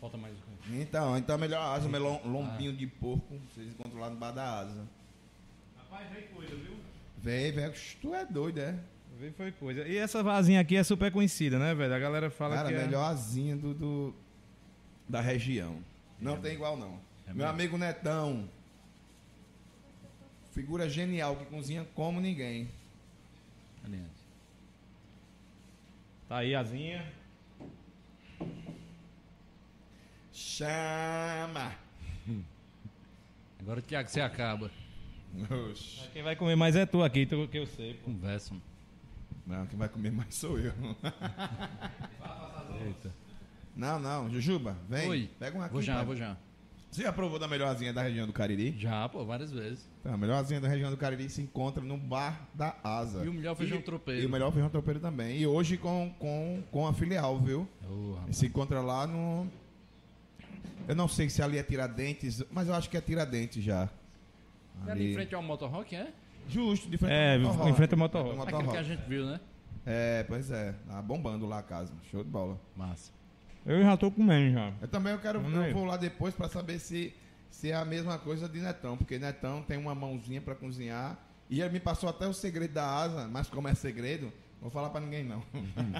[0.00, 0.80] Falta mais um.
[0.80, 4.88] Então, então melhor asa, melhor lombinho de porco, vocês encontram lá no bar da asa.
[5.76, 6.76] Rapaz, veio coisa, viu?
[7.18, 8.74] Véi, velho, tu é doido, é?
[9.18, 9.86] Veio foi coisa.
[9.86, 11.94] E essa vasinha aqui é super conhecida, né, velho?
[11.94, 12.84] A galera fala Cara, que é...
[12.86, 14.14] melhor asinha do, do-
[15.06, 15.78] da região.
[16.18, 16.98] Não tem igual, não.
[17.26, 17.50] É Meu mesmo.
[17.50, 18.48] amigo Netão,
[20.52, 22.68] figura genial que cozinha como ninguém.
[23.84, 24.26] Aliás.
[26.28, 27.12] Tá aí a asinha.
[30.32, 31.74] Chama!
[33.60, 34.70] Agora o Thiago se acaba.
[35.70, 36.08] Oxi.
[36.12, 37.94] Quem vai comer mais é tu aqui, tu, que eu sei.
[37.94, 38.04] pô.
[38.10, 38.54] Conversa.
[39.46, 40.72] Não, quem vai comer mais sou eu.
[42.86, 43.12] Eita.
[43.76, 45.08] Não, não, Jujuba, vem.
[45.08, 45.30] Oi.
[45.38, 45.72] Pega um aqui.
[45.72, 46.04] Vou já, pai.
[46.04, 46.36] vou já.
[46.94, 48.72] Você já provou da melhorzinha da região do Cariri?
[48.78, 49.84] Já, pô, várias vezes.
[49.98, 53.24] Então, a melhorzinha da região do Cariri se encontra no bar da Asa.
[53.24, 54.22] E o melhor feijão E- tropeiro.
[54.22, 55.36] E o melhor feijão tropeiro também.
[55.40, 57.68] E hoje com, com, com a filial, viu?
[58.14, 58.36] Rapaz.
[58.36, 59.44] Se encontra lá no.
[60.86, 63.88] Eu não sei se ali é Tiradentes, mas eu acho que é Tiradentes já.
[64.86, 66.12] É ali em frente ao Motorrock, é?
[66.46, 67.70] Justo, de frente É, ao Motorrock.
[67.70, 68.40] em frente ao Motorrock.
[68.54, 69.40] Aquele que a gente viu, né?
[69.84, 70.72] É, pois é.
[70.88, 71.92] Tá bombando lá a casa.
[72.08, 72.56] Show de bola.
[72.76, 73.10] Massa.
[73.66, 74.72] Eu já tô comendo já.
[74.80, 75.40] Eu também eu quero.
[75.40, 75.70] Vamos aí.
[75.70, 77.14] Eu vou lá depois pra saber se,
[77.50, 81.18] se é a mesma coisa de Netão, porque Netão tem uma mãozinha pra cozinhar.
[81.48, 84.70] E ele me passou até o segredo da asa, mas como é segredo, não vou
[84.70, 85.42] falar pra ninguém não.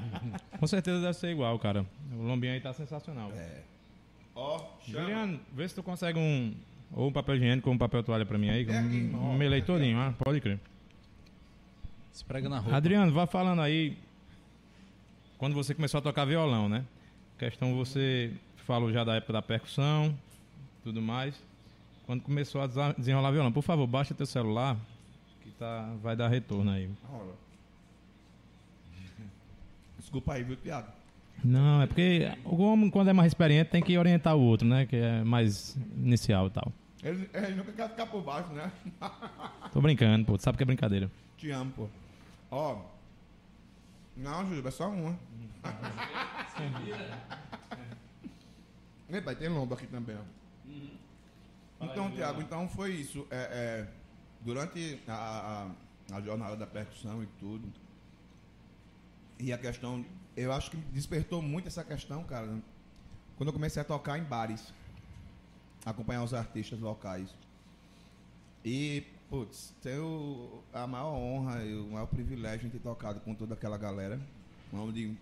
[0.59, 1.87] Com certeza deve ser igual, cara.
[2.13, 3.31] O lombinho aí tá sensacional.
[3.33, 3.63] É.
[4.35, 5.01] Ó, chama.
[5.01, 6.55] Juliano, vê se tu consegue um.
[6.93, 8.67] Ou um papel higiênico ou um papel toalha pra mim aí.
[8.69, 10.61] É aqui, um, um melei todinho, ah, pode crer.
[12.13, 12.77] Esprega na roupa.
[12.77, 13.99] Adriano, vá falando aí.
[15.37, 16.85] Quando você começou a tocar violão, né?
[17.39, 18.33] Questão você
[18.65, 20.17] falou já da época da percussão,
[20.83, 21.35] tudo mais.
[22.07, 24.77] Quando começou a desenrolar violão, por favor, baixa teu celular,
[25.43, 26.89] que tá, vai dar retorno aí.
[27.11, 27.35] Rola.
[29.99, 30.89] Desculpa aí, viu, Thiago?
[31.43, 34.87] Não, é porque o homem, quando é mais experiente, tem que orientar o outro, né?
[34.87, 36.73] Que é mais inicial e tal.
[37.03, 38.71] Ele, ele nunca quer ficar por baixo, né?
[39.73, 40.39] Tô brincando, pô.
[40.39, 41.11] Tu sabe que é brincadeira.
[41.37, 41.89] Te amo, pô.
[42.51, 42.79] Ó.
[44.17, 45.19] Não, Júlio, é só uma.
[49.09, 50.23] Ei, pai, tem lombo aqui também, ó.
[51.85, 53.27] Então, Tiago, então foi isso.
[53.31, 53.89] É, é,
[54.41, 55.71] durante a,
[56.11, 57.73] a, a jornada da percussão e tudo,
[59.39, 60.05] e a questão,
[60.37, 62.59] eu acho que despertou muito essa questão, cara,
[63.37, 64.73] quando eu comecei a tocar em bares,
[65.85, 67.29] acompanhar os artistas locais.
[68.65, 73.55] E, putz, tenho a maior honra e o maior privilégio de ter tocado com toda
[73.55, 74.19] aquela galera.
[74.73, 75.17] Onde, de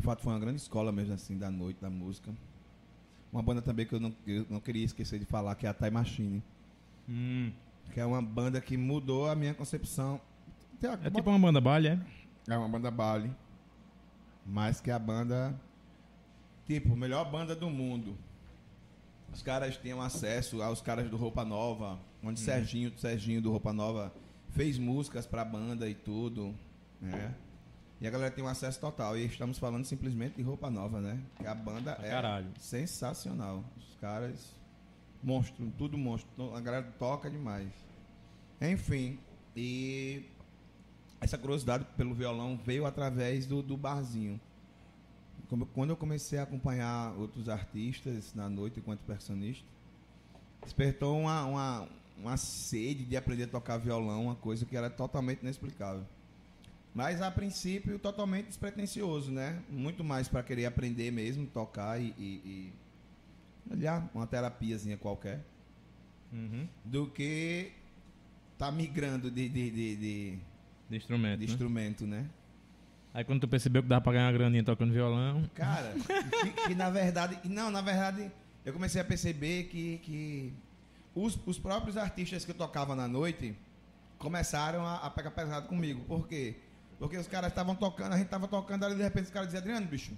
[0.00, 2.32] fato, foi uma grande escola mesmo, assim, da noite, da música.
[3.32, 5.74] Uma banda também que eu não, eu não queria esquecer de falar, que é a
[5.74, 6.42] Time Machine.
[7.08, 7.52] Hum.
[7.92, 10.20] que é uma banda que mudou a minha concepção.
[10.82, 12.00] Uma- É tipo uma banda baile, é?
[12.48, 13.30] É uma banda Bali.
[14.44, 15.54] Mais que a banda.
[16.66, 18.16] Tipo, melhor banda do mundo.
[19.32, 21.98] Os caras tinham acesso aos caras do Roupa Nova.
[22.22, 24.12] Onde Serginho, Serginho do Roupa Nova
[24.50, 26.54] fez músicas pra banda e tudo.
[27.00, 27.34] Né?
[28.00, 29.16] E a galera tem um acesso total.
[29.16, 31.18] E estamos falando simplesmente de Roupa Nova, né?
[31.38, 32.48] Que a banda Pra é caralho.
[32.58, 33.64] sensacional.
[33.78, 34.54] Os caras.
[35.22, 36.54] Monstro, tudo monstro.
[36.54, 37.68] A galera toca demais.
[38.60, 39.18] Enfim.
[39.56, 40.24] E
[41.20, 44.38] essa curiosidade pelo violão veio através do, do barzinho.
[45.72, 49.64] Quando eu comecei a acompanhar outros artistas na noite enquanto percussionista,
[50.62, 51.88] despertou uma, uma,
[52.18, 56.04] uma sede de aprender a tocar violão, uma coisa que era totalmente inexplicável.
[56.96, 59.60] Mas a princípio totalmente despretensioso, né?
[59.68, 62.72] Muito mais para querer aprender mesmo, tocar e, e,
[63.68, 65.44] e olhar uma terapiazinha qualquer
[66.32, 66.66] Uhum.
[66.84, 67.70] do que
[68.58, 70.38] tá migrando de, de, de, de-
[70.88, 71.38] De instrumento.
[71.40, 71.52] de né?
[71.52, 72.26] instrumento, né?
[73.12, 75.48] Aí quando tu percebeu que dava pra ganhar uma graninha tocando violão.
[75.54, 75.94] Cara,
[76.42, 77.38] que, que na verdade.
[77.48, 78.30] Não, na verdade,
[78.64, 80.52] eu comecei a perceber que, que
[81.14, 83.54] os, os próprios artistas que eu tocava na noite
[84.18, 86.00] começaram a, a pegar pesado comigo.
[86.06, 86.56] Por quê?
[86.56, 86.65] Porque
[87.00, 89.86] os caras estavam tocando, a gente tava tocando ali, de repente os caras diziam, Adriano,
[89.86, 90.12] bicho,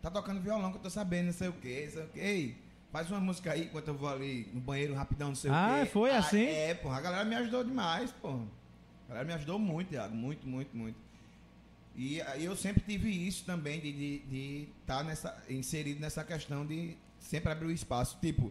[0.00, 2.20] tá tocando violão que eu tô sabendo, não sei o quê, não sei o quê.
[2.20, 2.58] Ei,
[2.92, 5.84] faz uma música aí enquanto eu vou ali no banheiro rapidão, não sei Ah, o
[5.84, 5.90] quê.
[5.90, 6.44] foi assim?
[6.46, 8.44] É, porra, a galera me ajudou demais, porra.
[9.06, 10.96] A galera me ajudou muito, muito, muito, muito.
[11.96, 17.52] E aí eu sempre tive isso também, de estar nessa, inserido nessa questão de sempre
[17.52, 18.18] abrir o espaço.
[18.20, 18.50] Tipo,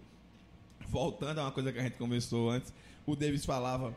[0.88, 2.74] voltando a uma coisa que a gente conversou antes,
[3.06, 3.94] o Davis falava,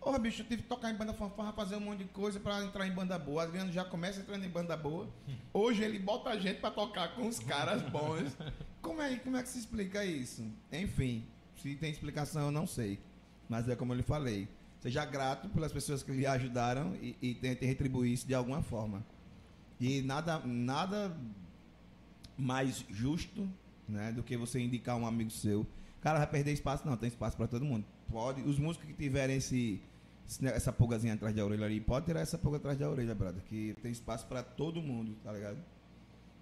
[0.00, 2.64] Porra, bicho, eu tive que tocar em banda fanfarra, fazer um monte de coisa pra
[2.64, 3.42] entrar em banda boa.
[3.42, 5.06] Adriano já começa entrando em banda boa.
[5.52, 8.34] Hoje ele bota a gente pra tocar com os caras bons.
[8.80, 10.42] Como é, como é que se explica isso?
[10.72, 11.22] Enfim,
[11.60, 12.98] se tem explicação eu não sei.
[13.46, 14.48] Mas é como eu lhe falei.
[14.80, 19.04] Seja grato pelas pessoas que lhe ajudaram e, e tente retribuir isso de alguma forma.
[19.78, 21.14] E nada, nada
[22.38, 23.46] mais justo
[23.86, 25.66] né, do que você indicar um amigo seu.
[26.00, 26.86] Cara, vai perder espaço?
[26.86, 27.84] Não, tem espaço para todo mundo.
[28.10, 29.80] Pode, os músicos que tiverem esse,
[30.42, 33.74] essa pulgazinha atrás da orelha ali, pode tirar essa pulga atrás da orelha, brother, que
[33.82, 35.58] tem espaço para todo mundo, tá ligado?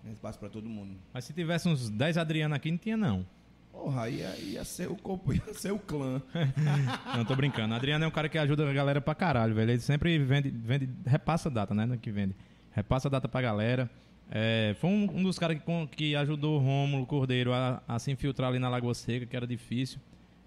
[0.03, 0.97] Tem espaço para todo mundo.
[1.13, 3.27] Mas se tivesse uns 10 Adriano aqui, não tinha não.
[3.73, 6.21] Porra, aí ia, ia ser o corpo, ia ser o clã.
[7.17, 7.75] Não, tô brincando.
[7.75, 9.71] Adriano é um cara que ajuda a galera pra caralho, velho.
[9.71, 11.97] Ele sempre vende, vende repassa data, né?
[12.01, 12.35] Que vende.
[12.73, 13.89] Repassa data pra galera.
[14.31, 18.11] É, foi um, um dos caras que, que ajudou o Rômulo Cordeiro a, a se
[18.11, 20.01] infiltrar ali na Lagoa Seca, que era difícil.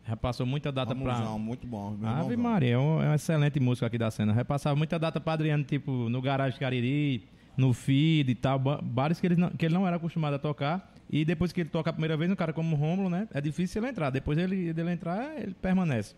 [0.04, 1.14] Repassou muita data pra.
[1.14, 1.92] Romulzão, muito bom.
[1.92, 2.38] meu Ave irmãozão.
[2.44, 4.34] Maria, é um, é um excelente músico aqui da cena.
[4.34, 7.24] Repassava muita data pra Adriano, tipo, no Garagem Cariri,
[7.56, 10.40] no feed e tal, ba- bares que ele, não, que ele não era acostumado a
[10.40, 10.92] tocar.
[11.10, 13.28] E depois que ele toca a primeira vez, um cara como o Rômulo, né?
[13.34, 14.10] É difícil ele entrar.
[14.10, 16.16] Depois ele, dele entrar, ele permanece.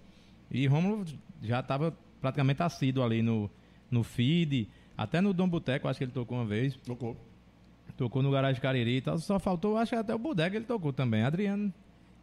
[0.52, 1.04] E Rômulo
[1.42, 3.50] já estava praticamente assíduo ali no,
[3.92, 4.70] no feed.
[4.96, 6.76] Até no Dom Boteco, acho que ele tocou uma vez.
[6.78, 7.18] Tocou.
[7.98, 9.18] Tocou no Garagem Cariri e tal.
[9.18, 11.24] Só faltou, acho que até o Bodega ele tocou também.
[11.24, 11.74] Adriano,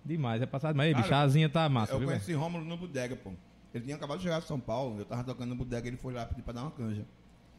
[0.05, 0.43] demais.
[0.43, 0.77] É passado.
[0.77, 2.09] Mas, Cara, bicho, a asinha tá massa, eu viu?
[2.09, 2.21] velho?
[2.21, 3.33] conheci Rômulo no Bodega, pô.
[3.73, 6.13] Ele tinha acabado de chegar de São Paulo, eu tava tocando no Bodega, ele foi
[6.13, 7.07] lá pedir pra dar uma canja.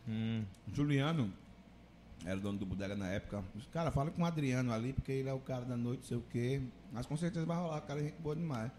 [0.07, 0.43] Hum.
[0.73, 1.31] Juliano
[2.25, 3.43] era o dono do bodega na época.
[3.55, 6.17] Disse, Cara, fala com o Adriano ali, porque ele é o cara da noite, sei
[6.17, 6.61] o quê.
[6.91, 8.71] Mas com certeza vai rolar, cara, é gente boa demais.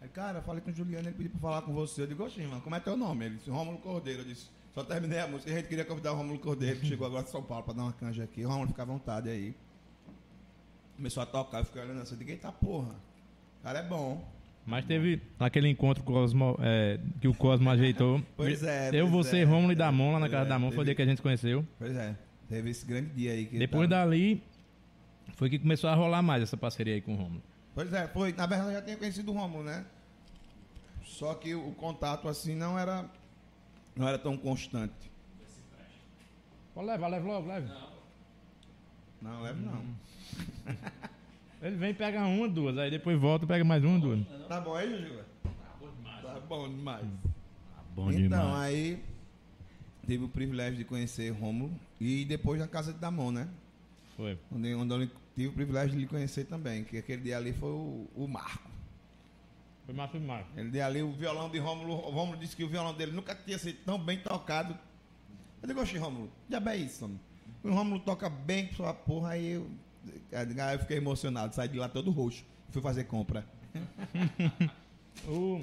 [0.00, 2.02] Aí, cara, falei com o Juliano, ele pediu pra falar com você.
[2.02, 3.26] Eu digo, oxi, mano, como é teu nome?
[3.26, 4.22] Ele disse, Rômulo Cordeiro.
[4.22, 5.50] Eu disse, só terminei a música.
[5.50, 7.82] A gente queria convidar o Rômulo Cordeiro, que chegou agora de São Paulo, pra dar
[7.82, 8.42] uma canja aqui.
[8.42, 9.54] Rômulo, fica à vontade aí.
[10.96, 12.94] Começou a tocar, eu fiquei olhando assim, eu digo, eita porra,
[13.60, 14.26] o cara é bom.
[14.64, 18.20] Mas teve aquele encontro Cosmo, é, que o Cosmo ajeitou.
[18.36, 19.44] Pois é, Eu, pois você, é.
[19.44, 21.18] Rômulo e Damon lá na casa é, da Damon, foi o dia que a gente
[21.18, 21.64] se conheceu.
[21.78, 22.16] Pois é,
[22.48, 23.44] teve esse grande dia aí.
[23.46, 24.42] Depois tava- dali,
[25.34, 27.42] foi que começou a rolar mais essa parceria aí com o Rômulo.
[27.74, 28.32] Pois é, foi.
[28.32, 29.84] Na verdade, eu já tinha conhecido o Romulo, né?
[31.04, 33.04] Só que o contato assim não era
[33.94, 34.94] não era tão constante.
[36.74, 37.68] Pode levar, leva logo, leve.
[39.22, 39.82] Não, leve não.
[41.62, 44.20] Ele vem e pega uma, duas, aí depois volta e pega mais uma, duas.
[44.48, 45.20] Tá bom aí, Juju?
[46.22, 47.06] Tá bom demais.
[47.94, 49.02] Bom então, aí
[50.06, 53.48] tive o privilégio de conhecer Romulo e depois na casa de Damon, né?
[54.16, 54.38] Foi.
[54.52, 57.70] Onde, onde eu tive o privilégio de lhe conhecer também, que aquele dia ali foi
[57.70, 58.68] o, o marco.
[59.86, 60.46] Foi massa demais.
[60.56, 61.94] Ele deu ali o violão de Rômulo.
[61.94, 64.76] O Rômulo disse que o violão dele nunca tinha sido tão bem tocado.
[65.62, 67.20] Eu digo, oxe, Rômulo, já é isso, homem.
[67.62, 69.70] O Rômulo toca bem sua porra, aí eu,
[70.72, 72.44] eu fiquei emocionado, saí de lá todo roxo.
[72.70, 73.44] Fui fazer compra.
[75.26, 75.62] O...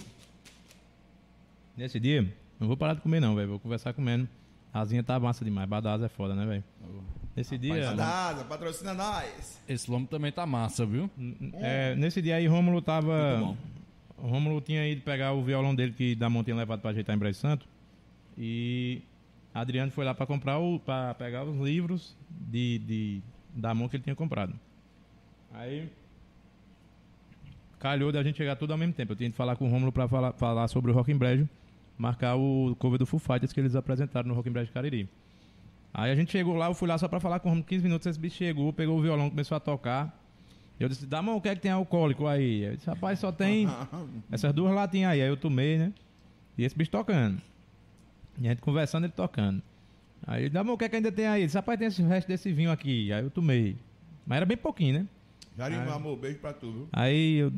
[1.77, 2.23] Nesse dia,
[2.59, 3.49] não vou parar de comer não, velho.
[3.49, 4.27] Vou conversar comendo.
[4.73, 5.69] A asinha tá massa demais.
[5.69, 6.63] Badasa é foda, né, velho?
[7.35, 7.93] Nesse dia...
[7.93, 9.61] Nada, patrocina nós.
[9.69, 11.07] Esse lombo também tá massa, viu?
[11.53, 13.37] é, nesse dia aí, Rômulo tava...
[13.37, 13.73] Muito
[14.23, 17.19] o Rômulo tinha ido pegar o violão dele que Damon tinha levado pra ajeitar em
[17.19, 17.67] Brejo Santo.
[18.37, 19.01] E
[19.53, 20.79] Adriano foi lá pra comprar o.
[20.79, 23.21] para pegar os livros de, de
[23.53, 24.53] Damon que ele tinha comprado.
[25.53, 25.89] Aí.
[27.79, 29.11] Calhou da gente chegar tudo ao mesmo tempo.
[29.11, 31.47] Eu tinha que falar com o Rômulo pra falar, falar sobre o Rock in Brejo,
[31.97, 35.09] marcar o cover do Foo Fighters que eles apresentaram no Rock in Brejo Cariri.
[35.93, 37.83] Aí a gente chegou lá, eu fui lá só pra falar com o Rômulo 15
[37.83, 40.17] minutos, esse bicho chegou, pegou o violão, começou a tocar.
[40.79, 42.63] Eu disse, dá mão, o que é que tem alcoólico aí?
[42.63, 43.67] Eu disse, rapaz, só tem
[44.31, 45.21] essas duas latinhas aí.
[45.21, 45.93] Aí eu tomei, né?
[46.57, 47.39] E esse bicho tocando.
[48.39, 49.61] E a gente conversando, ele tocando.
[50.25, 51.41] Aí ele, dá o que é que ainda tem aí?
[51.41, 53.11] Ele disse, rapaz, tem esse resto desse vinho aqui.
[53.11, 53.77] Aí eu tomei.
[54.25, 55.07] Mas era bem pouquinho, né?
[55.57, 56.87] Jarim, meu amor, beijo pra tu, viu?
[56.91, 57.53] Aí eu,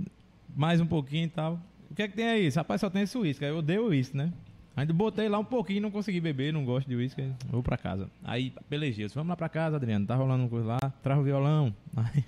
[0.55, 1.59] mais um pouquinho e tal.
[1.89, 2.45] O que é que tem aí?
[2.45, 3.45] Esse rapaz só tem esse uísque.
[3.45, 4.33] Aí eu dei o uísque, né?
[4.75, 7.31] Ainda botei lá um pouquinho, não consegui beber, não gosto de uísque.
[7.47, 8.09] Vou pra casa.
[8.23, 9.05] Aí pelejei.
[9.05, 10.05] Eu disse, vamos lá pra casa, Adriano.
[10.05, 10.79] Tá rolando uma coisa lá.
[11.01, 11.73] Traz o violão.
[11.95, 12.25] Aí,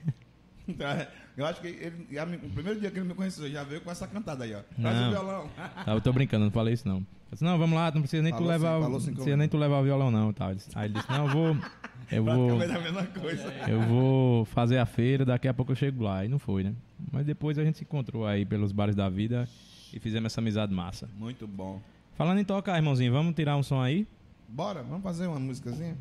[1.38, 3.80] Eu acho que ele, já me- o primeiro dia que ele me conheceu, já veio
[3.82, 4.62] com essa cantada aí, ó.
[4.82, 5.08] Traz Não.
[5.08, 5.50] o violão.
[5.86, 6.98] Tá, eu tô brincando, não falei isso não.
[6.98, 9.48] Eu disse, não, vamos lá, não precisa nem tu Falou levar, sim, não precisa nem
[9.48, 10.56] tu levar o violão não, tal.
[10.56, 11.58] Disse- Aí ele disse, não, eu vou,
[12.12, 13.54] eu vou, a mesma coisa.
[13.68, 16.26] eu vou fazer a feira, daqui a pouco eu chego lá.
[16.26, 16.74] E não foi, né?
[17.12, 19.48] Mas depois a gente se encontrou aí pelos bares da vida
[19.94, 21.08] e fizemos essa amizade massa.
[21.20, 21.80] Muito bom.
[22.16, 24.08] Falando em tocar, irmãozinho, vamos tirar um som aí?
[24.50, 25.96] Bora, vamos fazer uma músicazinha?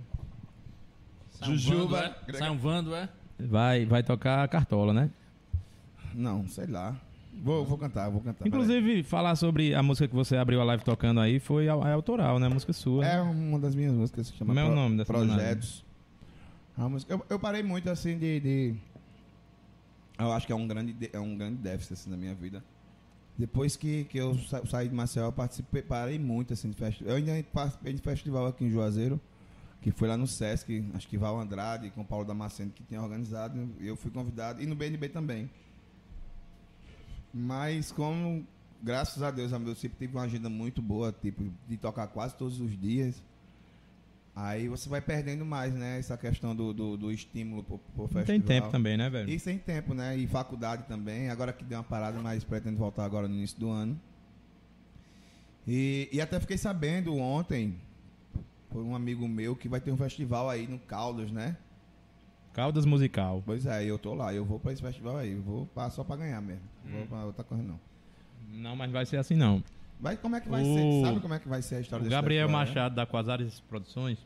[1.42, 2.00] Jujuba.
[2.00, 2.38] vando, é?
[2.38, 3.08] Sai um vando, é?
[3.38, 5.10] Vai, vai tocar a cartola, né?
[6.16, 6.96] Não, sei lá.
[7.42, 8.46] Vou, vou cantar, vou cantar.
[8.48, 11.92] Inclusive, falar sobre a música que você abriu a live tocando aí foi a, a
[11.92, 12.46] autoral, né?
[12.46, 13.02] A música sua.
[13.02, 13.18] peraí.
[13.18, 15.84] É uma das minhas músicas, se chama Como é o nome dessa Projetos.
[16.78, 18.74] A música, eu, eu parei muito assim de, de-
[20.18, 22.64] Eu acho que é um grande, de- é um grande déficit assim, na minha vida.
[23.38, 27.10] Depois que, que eu sa- saí de Maceió, eu participei, parei muito assim de festival.
[27.12, 29.20] Eu ainda participei de festival aqui em Juazeiro,
[29.82, 33.00] que foi lá no Sesc, acho que Val Andrade com o Paulo Damasceno que tinha
[33.02, 33.68] organizado.
[33.78, 35.50] Eu fui convidado, e no BNB também.
[37.38, 38.46] Mas como,
[38.82, 42.58] graças a Deus, eu sempre tive uma agenda muito boa, tipo, de tocar quase todos
[42.62, 43.22] os dias.
[44.34, 45.98] Aí você vai perdendo mais, né?
[45.98, 48.24] Essa questão do, do, do estímulo pro, pro festival.
[48.24, 49.28] tem tempo também, né, velho?
[49.28, 50.16] E sem tempo, né?
[50.16, 51.28] E faculdade também.
[51.28, 54.00] Agora que deu uma parada, mas pretendo voltar agora no início do ano.
[55.66, 57.78] E, e até fiquei sabendo ontem,
[58.70, 61.56] por um amigo meu, que vai ter um festival aí no Caldas, né?
[62.56, 63.42] Caldas Musical.
[63.44, 64.32] Pois é, eu tô lá.
[64.32, 65.32] Eu vou pra esse festival aí.
[65.32, 66.62] Eu vou pra- só pra ganhar mesmo.
[66.86, 66.98] Não Hum.
[67.00, 67.78] Vou pra outra coisa, não.
[68.50, 69.62] Não, mas vai ser assim não.
[70.00, 71.06] Vai, como é que vai O- ser?
[71.06, 72.68] Sabe como é que vai ser a história O desse Gabriel festival, né?
[72.70, 74.18] Machado da Quasares Produções,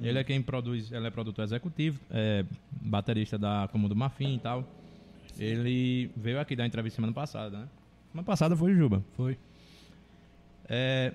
[0.00, 2.44] ele é quem produz, ele é produtor executivo, é
[2.80, 4.64] baterista da Comundo Marfim e tal.
[5.38, 7.68] Ele veio aqui dar entrevista semana passada, né?
[8.12, 9.04] Semana passada foi o Juba.
[9.14, 9.36] Foi.
[10.68, 11.12] É,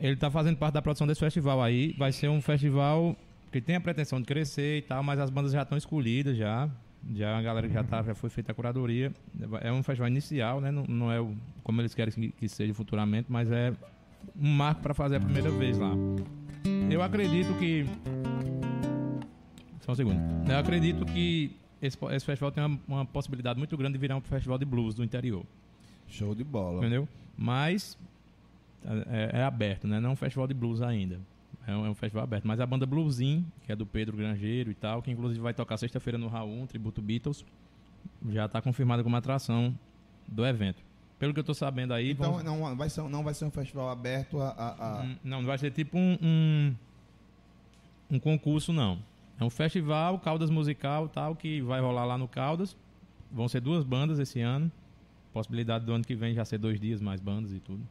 [0.00, 1.94] ele tá fazendo parte da produção desse festival aí.
[1.98, 3.14] Vai ser um festival
[3.60, 6.68] que tem a pretensão de crescer e tal, mas as bandas já estão escolhidas já.
[7.14, 9.12] Já a galera que já, tá, já foi feita a curadoria.
[9.60, 10.70] É um festival inicial, né?
[10.70, 13.72] Não, não é o, como eles querem que, que seja futuramente, mas é
[14.38, 15.92] um marco para fazer a primeira vez lá.
[16.90, 17.86] Eu acredito que.
[19.80, 20.20] Só um segundo.
[20.50, 24.20] Eu acredito que esse, esse festival tem uma, uma possibilidade muito grande de virar um
[24.20, 25.44] festival de blues do interior.
[26.08, 26.78] Show de bola.
[26.78, 27.08] Entendeu?
[27.38, 27.96] Mas
[28.84, 30.00] é, é aberto, né?
[30.00, 31.20] Não é um festival de blues ainda.
[31.66, 32.46] É um, é um festival aberto.
[32.46, 35.76] Mas a banda Bluesin, que é do Pedro Grangeiro e tal, que inclusive vai tocar
[35.76, 37.44] sexta-feira no Raul, um tributo Beatles,
[38.28, 39.76] já está confirmada como atração
[40.28, 40.82] do evento.
[41.18, 42.10] Pelo que eu tô sabendo aí.
[42.12, 44.48] Então vão- não vai, ser, não vai ser um festival aberto a.
[44.50, 46.74] a- a- Hum, Não, não vai ser tipo um, um,
[48.10, 48.98] um concurso, não.
[49.40, 52.76] É um festival, Caldas Musical tal, que vai rolar lá no Caldas.
[53.32, 54.70] Vão ser duas bandas esse ano.
[55.32, 57.82] Possibilidade do ano que vem já ser dois dias mais bandas e tudo.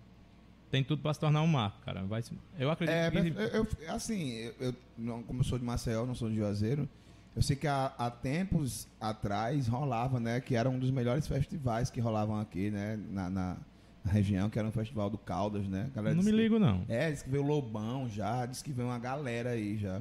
[0.75, 2.03] Tem tudo para se tornar um marco, cara.
[2.03, 2.21] Vai,
[2.59, 3.29] eu acredito É, que.
[3.29, 6.89] eu, eu- assim, eu, não, como eu sou de Maceió, não sou de Juazeiro,
[7.33, 11.89] eu sei que há, há tempos atrás rolava, né, que era um dos melhores festivais
[11.89, 13.57] que rolavam aqui, né, na, na-
[14.05, 15.89] região, que era um festival do Caldas, né?
[15.95, 16.83] Galera não me que- ligo, não.
[16.89, 19.99] É, disse que veio o Lobão já, disse que veio uma galera aí já.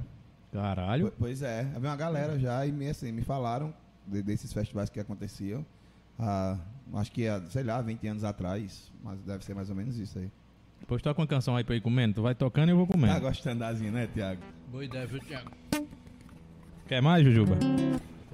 [0.53, 1.07] Caralho.
[1.11, 3.73] Po- Pois é, veio uma galera já e me, assim, me falaram
[4.07, 5.65] de- desses festivais que aconteciam.
[6.19, 6.59] há,
[6.95, 10.31] acho que sei lá, 20 anos atrás, mas deve ser mais ou menos isso aí.
[10.85, 12.17] Depois toca uma canção aí pra ir comendo.
[12.17, 13.15] Tu vai tocando e eu vou comendo.
[13.15, 14.43] Tá gostando dazinha, né, Tiago?
[14.71, 15.51] Boa ideia, viu, Thiago?
[16.87, 17.57] Quer mais, Jujuba?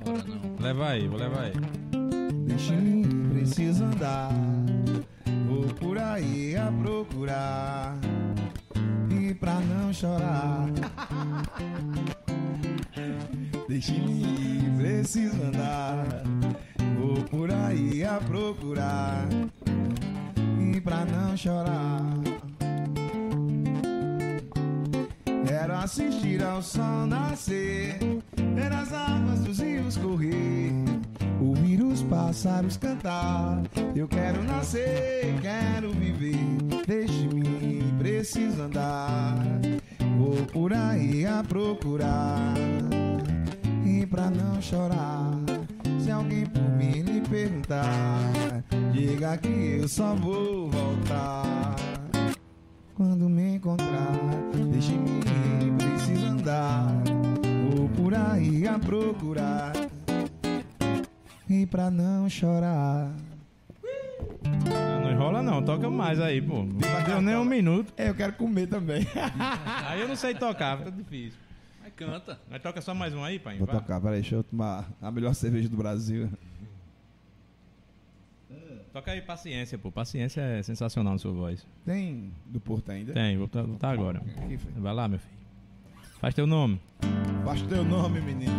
[0.04, 0.56] Bora não.
[0.58, 1.52] Leva aí, vou levar aí.
[2.48, 4.30] Deixe-me, preciso andar.
[5.46, 7.96] Vou por aí a procurar.
[9.08, 10.66] E pra não chorar.
[13.68, 16.04] Deixe-me ir, preciso andar.
[16.98, 19.28] Vou por aí a procurar.
[20.74, 22.39] E pra não chorar.
[25.50, 27.98] Quero assistir ao sol nascer,
[28.54, 30.72] ver as águas dos rios correr,
[31.40, 33.60] ouvir os pássaros cantar.
[33.96, 36.36] Eu quero nascer, quero viver.
[36.86, 39.44] Deixe-me preciso andar.
[40.16, 42.54] Vou por aí a procurar.
[43.84, 45.32] E pra não chorar,
[45.98, 51.89] se alguém por mim lhe perguntar, diga que eu só vou voltar.
[53.00, 54.12] Quando me encontrar,
[54.70, 56.86] deixe-me ir, preciso andar.
[57.74, 59.72] Vou por aí a procurar.
[61.48, 63.10] E pra não chorar.
[64.44, 66.56] Não, não enrola não, toca mais aí, pô.
[66.56, 67.90] Não deu nem um minuto.
[67.96, 69.06] É, eu quero comer também.
[69.88, 71.38] Aí eu não sei tocar, fica difícil.
[71.82, 72.38] Mas canta.
[72.50, 73.56] Mas toca só mais um aí, pai.
[73.56, 73.76] Vou Vai.
[73.76, 76.28] tocar, peraí, deixa eu tomar a melhor cerveja do Brasil.
[78.92, 79.90] Toca aí Paciência, pô.
[79.92, 81.64] Paciência é sensacional na sua voz.
[81.84, 83.12] Tem do Porto ainda?
[83.12, 84.18] Tem, vou botar- botar agora.
[84.38, 84.74] Aqui, filho.
[84.78, 85.38] Vai lá, meu filho.
[86.20, 86.80] Faz teu nome.
[87.44, 88.52] Baixa teu nome, menino.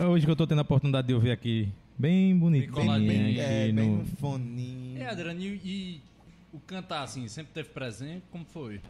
[0.00, 1.68] Eu- hoje que eu tô tendo a oportunidade de ouvir aqui,
[1.98, 3.98] bem bonitinho coladinho, aqui É, bem no...
[3.98, 5.00] no foninho.
[5.02, 6.02] É, Adriano, e, e
[6.52, 8.22] o cantar assim, sempre teve presente?
[8.30, 8.80] Como foi?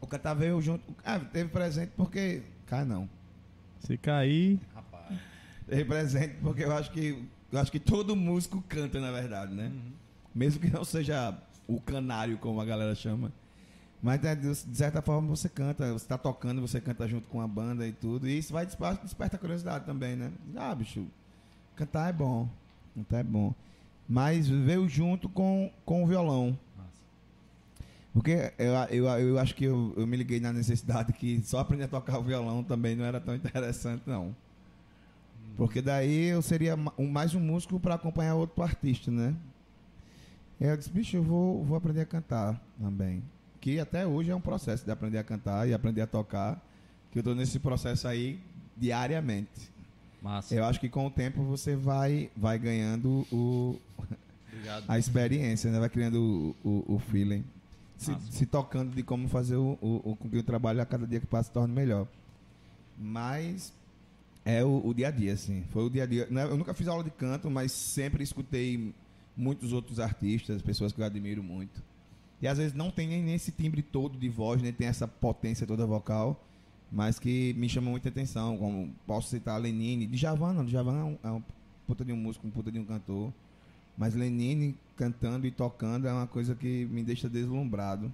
[0.00, 0.82] O cantar veio junto.
[1.04, 2.42] Ah, teve presente porque.
[2.66, 3.08] Cara, não.
[3.80, 4.58] Se cair...
[4.74, 5.18] Rapaz.
[5.66, 7.24] Teve presente porque eu acho que.
[7.50, 9.72] Eu acho que todo músico canta, na verdade, né?
[10.34, 11.36] Mesmo que não seja
[11.66, 13.32] o canário, como a galera chama.
[14.06, 17.48] Mas né, de certa forma você canta, você tá tocando, você canta junto com a
[17.48, 18.28] banda e tudo.
[18.28, 20.30] E isso vai despertar, desperta curiosidade também, né?
[20.54, 21.04] Ah, bicho,
[21.74, 22.48] cantar é bom.
[22.94, 23.52] Cantar é bom.
[24.08, 26.56] Mas veio junto com, com o violão.
[28.12, 31.82] Porque eu, eu, eu acho que eu, eu me liguei na necessidade que só aprender
[31.82, 34.32] a tocar o violão também não era tão interessante, não.
[35.56, 39.34] Porque daí eu seria ma- mais um músico para acompanhar outro artista, né?
[40.60, 43.20] Aí eu disse, bicho, eu vou, vou aprender a cantar também.
[43.66, 46.64] Que até hoje é um processo de aprender a cantar e aprender a tocar.
[47.10, 48.38] Que eu estou nesse processo aí
[48.76, 49.72] diariamente.
[50.22, 50.54] Massa.
[50.54, 53.76] Eu acho que com o tempo você vai, vai ganhando o,
[54.52, 54.84] Obrigado.
[54.86, 55.80] a experiência, né?
[55.80, 57.44] Vai criando o, o, o feeling.
[57.96, 61.18] Se, se tocando de como fazer o, o, com que o trabalho a cada dia
[61.18, 62.06] que passa se torne melhor.
[62.96, 63.72] Mas
[64.44, 65.64] é o, o dia a dia, assim.
[65.72, 66.28] Foi o dia a dia.
[66.30, 66.44] né?
[66.44, 68.94] Eu nunca fiz aula de canto, mas sempre escutei
[69.36, 71.82] muitos outros artistas, pessoas que eu admiro muito.
[72.40, 75.66] E às vezes não tem nem esse timbre todo de voz, nem tem essa potência
[75.66, 76.44] toda vocal,
[76.92, 78.56] mas que me chamam muita atenção.
[78.58, 81.42] Como posso citar Lenine, Djavan não, Djavan é um, é um
[81.86, 83.32] puta de um músico, um puta de um cantor.
[83.96, 88.12] Mas Lenine cantando e tocando é uma coisa que me deixa deslumbrado.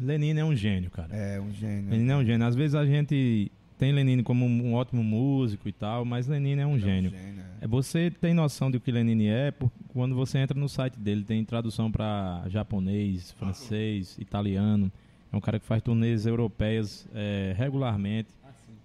[0.00, 1.14] Lenine é um gênio, cara.
[1.14, 1.90] É um gênio.
[1.90, 2.46] Lenine é um gênio.
[2.46, 6.66] Às vezes a gente tem Lenine como um ótimo músico e tal, mas Lenine é
[6.66, 7.12] um É gênio.
[7.14, 7.64] é.
[7.64, 9.52] É você tem noção do que Lenine é
[9.88, 14.92] quando você entra no site dele, tem tradução para japonês, francês, italiano.
[15.32, 18.28] É um cara que faz turnês europeias é, regularmente.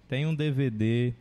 [0.08, 1.12] Tem um DVD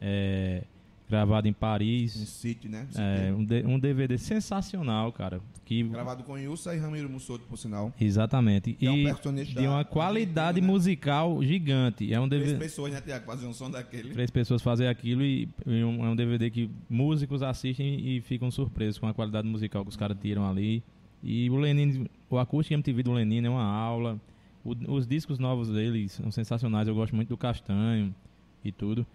[0.00, 0.62] é,
[1.08, 2.12] gravado em Paris.
[2.12, 2.86] City, né?
[2.96, 5.40] É, um, D- um DVD sensacional, cara.
[5.64, 7.92] Que, Gravado com Ilsa e Ramiro Mussoto, por sinal.
[8.00, 8.72] exatamente.
[8.74, 10.66] Que é um E personagem de uma da qualidade né?
[10.66, 12.12] musical gigante.
[12.12, 12.58] É um Três DVD.
[12.64, 13.24] pessoas, né, Tiago?
[13.24, 14.10] Fazer um som daquele.
[14.10, 18.50] Três pessoas fazem aquilo e, e um- é um DVD que músicos assistem e ficam
[18.50, 20.82] surpresos com a qualidade musical que os caras tiram ali.
[21.22, 24.20] E o Lenin, o acústico MTV do Lenin é uma aula.
[24.62, 26.88] O- os discos novos dele são sensacionais.
[26.88, 28.14] Eu gosto muito do Castanho
[28.62, 29.06] e tudo.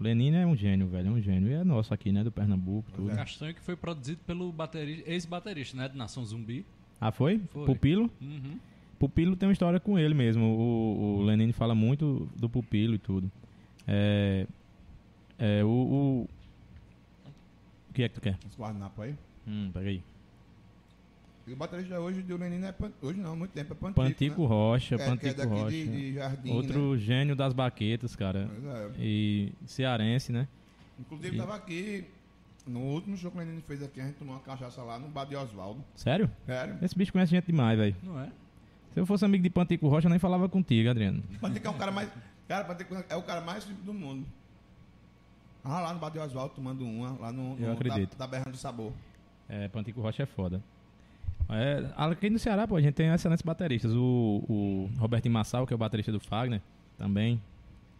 [0.00, 1.08] O Lenin é um gênio, velho.
[1.08, 1.50] É um gênio.
[1.50, 2.24] E é nosso aqui, né?
[2.24, 3.14] Do Pernambuco, tudo.
[3.14, 5.88] Castanho que foi produzido pelo bateri- ex-baterista, né?
[5.90, 6.64] De Nação Zumbi.
[6.98, 7.38] Ah, foi?
[7.50, 7.66] Foi.
[7.66, 8.10] Pupilo?
[8.20, 8.58] Uhum.
[8.98, 10.42] Pupilo tem uma história com ele mesmo.
[10.44, 13.30] O, o Lenin fala muito do Pupilo e tudo.
[13.86, 14.46] É,
[15.38, 16.28] é o, o.
[17.90, 18.38] O que é que tu quer?
[18.46, 19.14] Esse guardanapo aí.
[19.46, 20.02] Hum, peraí.
[21.50, 22.92] E o baterista hoje do Lenin é pan...
[23.02, 24.46] hoje não, muito tempo é Pantico, Pantico né?
[24.48, 25.70] Rocha, Que é- que é Pantico daqui Rocha.
[25.70, 28.44] De, de Jardim, Outro gênio das baquetas, cara.
[28.44, 28.50] né?
[28.62, 28.90] Pois é.
[29.04, 30.46] E cearense, né?
[31.00, 32.04] Inclusive, E- tava aqui
[32.64, 35.08] no último show que o Lenin fez aqui, a gente tomou uma cachaça lá no
[35.08, 35.82] bar de Oswaldo.
[35.96, 36.30] Sério?
[36.46, 36.78] Sério.
[36.80, 37.96] Esse bicho conhece gente demais, velho.
[38.04, 38.26] Não é?
[38.94, 41.20] Se eu fosse amigo de Pantico Rocha, eu nem falava contigo, Adriano.
[41.40, 42.08] Pantico é um cara mais.
[42.46, 44.24] Cara, Pantico é o cara mais simples do mundo.
[45.64, 48.16] Ah, lá no bar de Oswaldo tomando uma, lá no, Eu no acredito.
[48.16, 48.92] Da, da Berra do Sabor.
[49.48, 50.62] É, Pantico Rocha é foda.
[51.52, 53.92] É, aqui no Ceará, pô, a gente tem excelentes bateristas.
[53.94, 56.60] O, o Robertinho Massal, que é o baterista do Fagner,
[56.96, 57.40] também.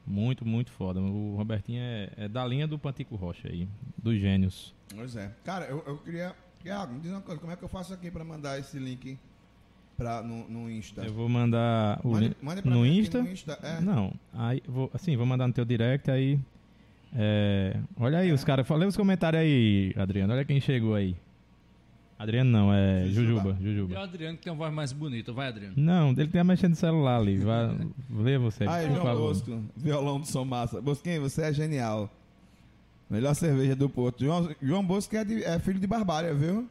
[0.07, 1.01] Muito, muito foda.
[1.01, 4.75] O Robertinho é, é da linha do Pantico Rocha aí, dos gênios.
[4.95, 5.31] Pois é.
[5.45, 6.35] Cara, eu, eu queria.
[6.63, 9.17] Tiago, me diz uma coisa, como é que eu faço aqui pra mandar esse link
[9.97, 11.03] pra, no, no Insta?
[11.03, 13.23] Eu vou mandar o Mande- link mande pra no Insta.
[13.23, 13.81] no Insta, é.
[13.81, 16.39] Não, aí vou, assim, vou mandar no teu direct aí.
[17.17, 20.33] é, olha aí os caras, falei os comentários aí, Adriano.
[20.33, 21.17] Olha quem chegou aí.
[22.23, 23.57] Adriano não, é Jujuba.
[23.59, 23.99] Jujuba, E o.
[24.01, 25.33] Adriano que tem uma voz mais bonita.
[25.33, 25.73] Vai, Adriano.
[25.75, 27.39] Não, ele tem a mexendo no celular ali.
[27.39, 27.75] Vai,
[28.13, 29.29] lê você, Aí, por João favor.
[29.29, 30.83] Bosco, violão do som massa.
[30.83, 32.11] Bosquinho, você é genial.
[33.09, 34.23] Melhor cerveja do Porto.
[34.23, 36.69] João, João Bosco é, de- é filho de Barbária, viu?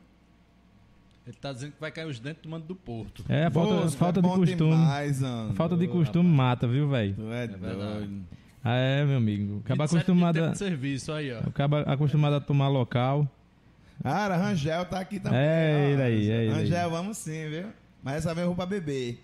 [1.25, 3.25] Ele tá dizendo que vai cair os dentes tomando do porto.
[3.27, 4.71] É, a falta, Bosco, falta é de bom costume.
[4.71, 5.53] Demais, mano.
[5.55, 7.15] Falta de costume mata, viu, velho?
[7.15, 7.75] Tu é, verdade.
[7.75, 8.21] doido.
[8.63, 9.61] Ah, é, meu amigo.
[9.65, 11.39] Acaba 27 de tempo de serviço aí, ó.
[11.39, 13.27] acaba acostumado a tomar local.
[14.01, 15.39] Cara, Rangel tá aqui também.
[15.39, 16.59] É ele aí, é ele aí.
[16.61, 17.65] Rangel, vamos sim, viu?
[18.03, 19.19] Mas essa vez eu vou pra beber.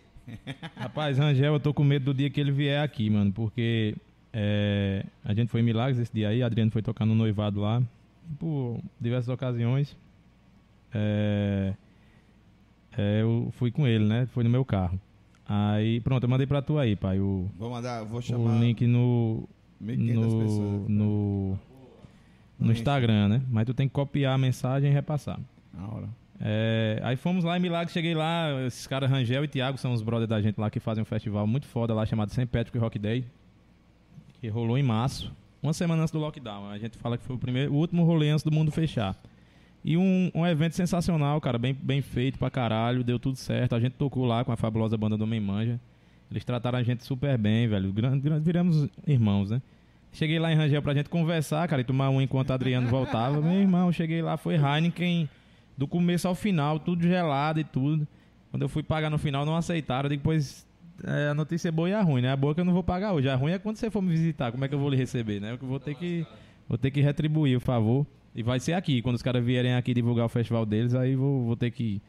[0.75, 3.95] Rapaz, Rangel, eu tô com medo do dia que ele vier aqui, mano, porque
[4.33, 7.81] é, a gente foi em Milagres esse dia aí, Adriano foi tocar no noivado lá,
[8.39, 9.95] por diversas ocasiões.
[10.93, 11.73] É,
[12.97, 14.25] é, eu fui com ele, né?
[14.27, 14.99] Foi no meu carro.
[15.47, 18.85] Aí, pronto, eu mandei pra tu aí, pai, o, Vou mandar, vou o chamar link
[18.87, 19.47] no,
[19.83, 20.89] 1.500 no, pessoas.
[20.89, 21.59] no,
[22.59, 23.41] no Instagram, né?
[23.49, 25.39] Mas tu tem que copiar a mensagem e repassar.
[25.73, 26.07] Na hora.
[26.39, 30.01] É, aí fomos lá em Milagre, cheguei lá, esses caras Rangel e Thiago são os
[30.01, 32.45] brothers da gente lá que fazem um festival muito foda lá chamado St.
[32.47, 33.23] Patrick Rock Day,
[34.41, 35.31] que rolou em março,
[35.63, 36.69] uma semana antes do lockdown.
[36.69, 39.15] A gente fala que foi o primeiro, o último rolê antes do mundo fechar.
[39.83, 43.73] E um, um evento sensacional, cara, bem, bem feito pra caralho, deu tudo certo.
[43.75, 45.79] A gente tocou lá com a fabulosa banda do Homem Manja.
[46.29, 47.93] Eles trataram a gente super bem, velho.
[47.93, 49.61] Gran- gran- viramos irmãos, né?
[50.15, 53.41] Cheguei lá em Rangel pra gente conversar, cara, e tomar um enquanto Adriano voltava.
[53.41, 55.29] Meu irmão, cheguei lá, foi Heineken
[55.77, 58.07] do começo ao final, tudo gelado e tudo.
[58.49, 60.07] Quando eu fui pagar no final, não aceitaram.
[60.07, 60.65] Depois,
[61.03, 62.31] é, a notícia é boa e a ruim, né?
[62.31, 63.27] A boa é que eu não vou pagar hoje.
[63.27, 64.53] A ruim é quando você for me visitar.
[64.53, 65.51] Como é que eu vou lhe receber, né?
[65.51, 66.25] Eu vou ter que,
[66.65, 68.07] vou ter que retribuir o favor.
[68.33, 69.01] E vai ser aqui.
[69.01, 72.01] Quando os caras vierem aqui divulgar o festival deles, aí vou, vou ter que.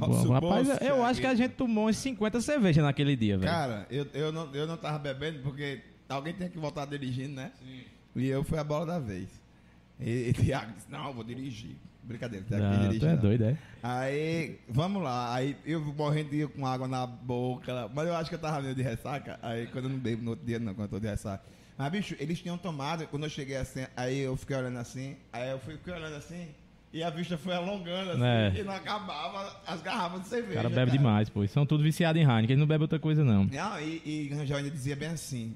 [0.00, 3.50] O Rapaz, bolso, eu acho que a gente tomou uns 50 cervejas naquele dia, velho.
[3.50, 5.80] Cara, eu, eu, não, eu não tava bebendo porque
[6.12, 7.52] alguém tinha que voltar dirigindo, né?
[8.14, 9.28] E eu fui a bola da vez.
[10.00, 11.76] E, e Thiago disse, não, eu vou dirigir.
[12.04, 13.16] Brincadeira, dirige tu é não.
[13.22, 13.56] doido, é?
[13.80, 15.32] Aí, vamos lá.
[15.34, 17.88] Aí eu morrendo de com água na boca.
[17.94, 19.38] Mas eu acho que eu tava meio de ressaca.
[19.40, 21.44] Aí quando eu não bebo no outro dia, não, quando eu tô de ressaca.
[21.78, 25.50] Mas, bicho, eles tinham tomado, quando eu cheguei assim, aí eu fiquei olhando assim, aí
[25.50, 26.48] eu fui- fiquei olhando assim,
[26.92, 28.52] e a vista foi alongando assim, É.
[28.60, 30.60] e não acabava as garrafas de cerveja.
[30.60, 31.46] O cara bebe demais, pô.
[31.48, 32.50] São tudo viciados em Heineken.
[32.50, 33.44] Eles não bebem outra coisa, não.
[33.44, 35.54] Não, e, e Rangel ainda dizia bem assim: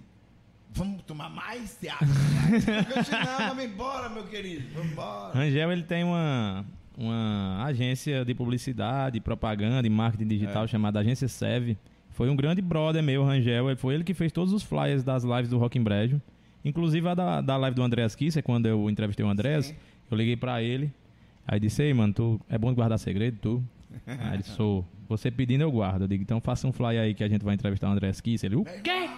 [0.77, 2.05] Vamos tomar mais, Thiago?
[2.05, 5.33] Não, vamos embora, meu querido, vamos embora.
[5.35, 6.65] Rangel ele tem uma,
[6.97, 10.67] uma agência de publicidade, propaganda e marketing digital É.
[10.69, 11.77] chamada Agência Sev.
[12.11, 13.75] Foi um grande brother meu, Rangel.
[13.77, 16.21] Foi ele que fez todos os flyers das lives do Rock em Brejo.
[16.65, 19.75] Inclusive a da, da live do Andréas Kisser, quando eu entrevistei o Andréas,
[20.11, 20.93] eu liguei pra ele.
[21.47, 23.65] Aí disse, ei, mano, tu é bom guardar segredo, tu?
[24.07, 24.85] Aí ele, sou.
[25.09, 26.03] Você pedindo, eu guardo.
[26.03, 28.47] Eu digo, então faça um fly aí que a gente vai entrevistar o André Esquice.
[28.47, 29.09] Ele, o quê?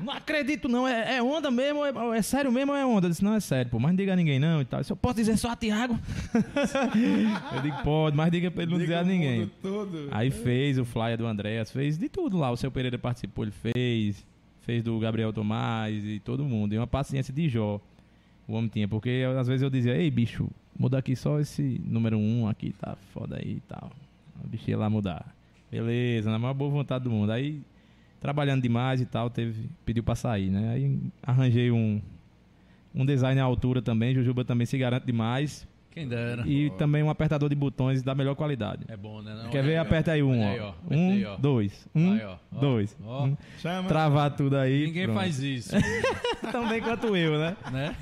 [0.00, 0.86] Não acredito, não.
[0.86, 1.84] É, é onda mesmo?
[1.84, 3.06] É, é sério mesmo ou é onda?
[3.06, 3.78] Eu disse, não, é sério, pô.
[3.78, 4.78] Mas não diga a ninguém, não e tal.
[4.78, 5.98] Eu disse, eu posso dizer só a Tiago?
[7.54, 9.50] eu digo, pode, mas diga pra ele não dizer a ninguém.
[9.62, 10.08] Todo.
[10.10, 12.50] Aí fez o flyer do Andréas, fez de tudo lá.
[12.50, 14.24] O seu Pereira participou, ele fez.
[14.60, 16.74] Fez do Gabriel Tomás e todo mundo.
[16.74, 17.80] E uma paciência de Jó.
[18.48, 20.48] O homem tinha, porque às vezes eu dizia, ei, bicho,
[20.78, 23.90] muda aqui só esse número um aqui, tá foda aí e tal.
[24.46, 25.34] O bicho ia lá mudar.
[25.70, 27.30] Beleza, na maior boa vontade do mundo.
[27.32, 27.60] Aí,
[28.20, 30.70] trabalhando demais e tal, teve, pediu pra sair, né?
[30.74, 32.00] Aí arranjei um,
[32.94, 34.14] um design à altura também.
[34.14, 35.66] Jujuba também se garante demais.
[35.90, 36.46] Quem dera.
[36.46, 38.84] E também um apertador de botões da melhor qualidade.
[38.86, 39.34] É bom, né?
[39.42, 39.72] Não, Quer é, ver?
[39.72, 39.78] é.
[39.78, 40.74] Aperta aí um, aí, ó.
[40.90, 41.36] Um, aí, ó.
[41.38, 41.88] dois.
[41.94, 42.36] Um, Aí, ó.
[42.54, 42.96] Ó, dois.
[43.02, 43.24] ó.
[43.24, 43.36] Um.
[43.58, 43.88] Chama.
[43.88, 44.84] Travar tudo aí.
[44.86, 45.16] Ninguém pronto.
[45.18, 45.74] faz isso,
[46.52, 47.56] Tão bem quanto eu, né?
[47.72, 47.96] né?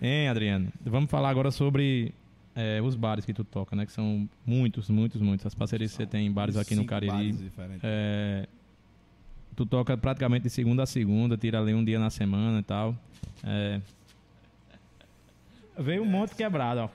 [0.00, 0.72] Hein, Adriano?
[0.86, 2.14] Vamos falar agora sobre
[2.60, 3.86] é, os bares que tu toca, né?
[3.86, 5.46] Que são muitos, muitos, muitos.
[5.46, 7.12] As parcerias que você tem em bares aqui no Cariri.
[7.12, 7.80] bares diferentes.
[7.84, 8.48] É,
[9.54, 12.96] tu toca praticamente de segunda a segunda, tira ali um dia na semana e tal.
[13.44, 13.80] É,
[15.78, 16.88] veio um monte quebrado, ó.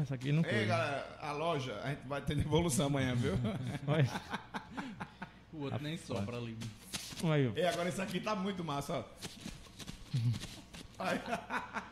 [0.00, 0.66] Essa aqui não Ei, foi.
[0.66, 3.34] galera, a loja, a gente vai ter devolução amanhã, viu?
[5.52, 6.56] O outro nem sopra ali.
[7.22, 9.04] olha, Ei, agora esse aqui tá muito massa, ó.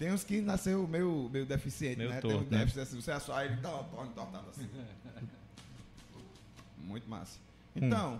[0.00, 2.20] Tem uns que nasceu meio, meio deficiente, Meio né?
[2.22, 2.58] torto, Tem um né?
[2.60, 4.66] déficit assim, você assar ele dá uma entortada assim.
[6.82, 7.38] Muito massa.
[7.76, 8.18] Então,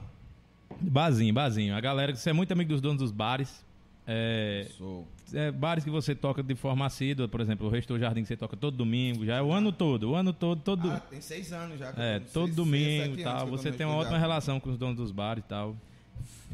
[0.80, 1.74] Barzinho, barzinho.
[1.74, 3.64] A galera, você é muito amigo dos donos dos bares.
[4.06, 5.06] É, sou.
[5.32, 8.36] é, bares que você toca de forma assídua, por exemplo, o Restor Jardim que você
[8.36, 10.90] toca todo domingo, já é o ano todo, o ano todo, todo.
[10.90, 11.92] Ah, tem seis anos já.
[11.96, 13.46] é, todo seis- domingo e tal.
[13.48, 15.76] Você tem uma ótima relação com os donos dos bares e tal.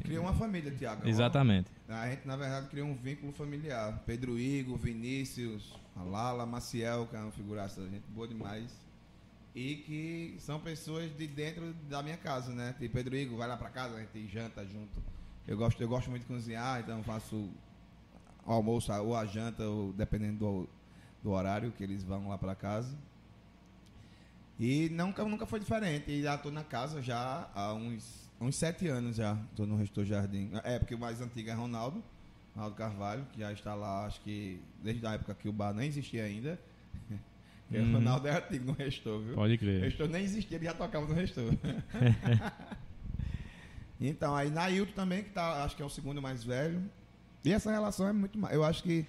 [0.03, 1.07] Criou uma família, Tiago.
[1.09, 1.71] Exatamente.
[1.89, 4.03] A gente, na verdade, criou um vínculo familiar.
[4.07, 8.71] Pedro Igor, Vinícius, a Lala, Maciel, que é uma figuraça, gente boa demais.
[9.55, 12.75] E que são pessoas de dentro da minha casa, né?
[12.79, 15.03] Tem Pedro Igor, vai lá pra casa, a gente janta junto.
[15.47, 17.49] Eu gosto, eu gosto muito de cozinhar, então faço
[18.45, 20.69] o almoço ou a janta, ou dependendo do,
[21.23, 22.95] do horário que eles vão lá pra casa.
[24.59, 26.11] E nunca, nunca foi diferente.
[26.11, 29.37] E já tô na casa já há uns, uns sete anos já.
[29.55, 30.51] Tô no Restor Jardim.
[30.65, 32.03] É, porque o mais antigo é Ronaldo,
[32.55, 35.83] Ronaldo Carvalho, que já está lá, acho que desde a época que o bar não
[35.83, 36.59] existia ainda.
[37.69, 37.91] Porque Uhum.
[37.91, 39.35] O Ronaldo é antigo no Restor, viu?
[39.35, 39.83] Pode O crer.
[39.83, 41.53] Restor nem existia, ele já tocava no Restor.
[44.01, 46.81] então, aí Nailton também, que tá, acho que é o segundo mais velho.
[47.45, 48.55] E essa relação é muito mais.
[48.55, 49.05] Eu acho que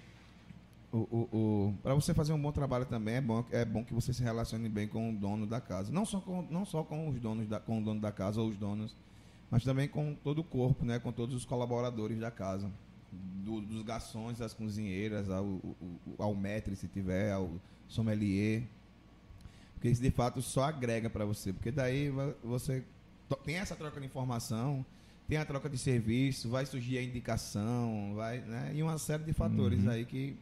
[0.90, 3.92] o, o, o, para você fazer um bom trabalho também é bom, é bom que
[3.92, 5.92] você se relacione bem com o dono da casa.
[5.92, 8.48] Não só com, não só com os donos da, com o dono da casa ou
[8.48, 8.96] os donos,
[9.50, 10.98] mas também com todo o corpo, né?
[10.98, 12.70] Com todos os colaboradores da casa.
[13.12, 17.50] Do- dos garçons, das cozinheiras, ao, o- o- ao maître, se tiver, ao
[17.88, 18.62] sommelier.
[19.74, 21.52] Porque isso de fato só agrega para você.
[21.52, 22.12] Porque daí
[22.44, 22.84] você
[23.44, 24.84] tem essa troca de informação,
[25.28, 28.72] tem a troca de serviço, vai surgir a indicação, vai, né?
[28.74, 29.90] E uma série de fatores Uhum.
[29.90, 30.36] aí que,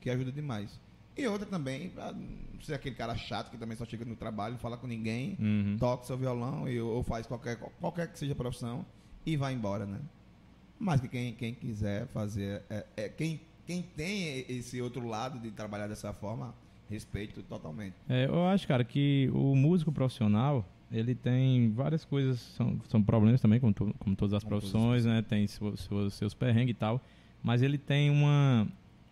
[0.00, 0.80] que ajuda demais.
[1.16, 4.52] E outra também, pra não ser aquele cara chato que também só chega no trabalho,
[4.54, 5.76] não fala com ninguém, Uhum.
[5.78, 8.84] toca seu violão e, ou faz qualquer, qualquer que seja a profissão
[9.26, 9.98] e vai embora, né?
[10.78, 15.50] Mas que quem, quem quiser fazer, é, é- quem, quem tem esse outro lado de
[15.50, 16.54] trabalhar dessa forma,
[16.88, 17.94] respeito totalmente.
[18.08, 23.40] É, eu acho, cara, que o músico profissional, ele tem várias coisas, são, são problemas
[23.40, 25.22] também, como, como todas as Como todas profissões, né?
[25.22, 27.00] Tem seu- seu- seus perrengues e tal.
[27.42, 28.66] Mas ele tem uma,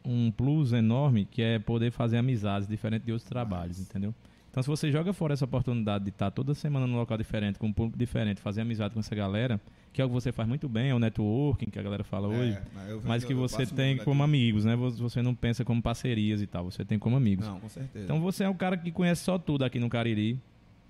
[0.05, 4.15] um plus enorme que é poder fazer amizades diferente de outros trabalhos, entendeu?
[4.51, 7.67] Então, se você joga fora essa oportunidade de estar toda semana num local diferente, com
[7.67, 9.61] um público diferente, fazer amizade com essa galera,
[9.93, 12.27] que é o que você faz muito bem, é o networking que a galera fala
[12.29, 12.57] hoje,
[12.87, 14.75] É, eu- mas que eu você tem como amigos, né?
[14.75, 17.47] Vo- Você não pensa como parcerias e tal, você tem como amigos.
[17.47, 18.05] Não, com certeza.
[18.05, 20.41] Então você é um cara que conhece só tudo aqui no Cariri.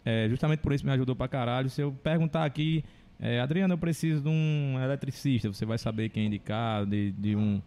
[0.05, 1.69] É, justamente por isso me ajudou pra caralho.
[1.69, 2.83] Se eu perguntar aqui,
[3.21, 7.61] é, Adriano, eu preciso de um eletricista, você vai saber quem indicar, de, de um,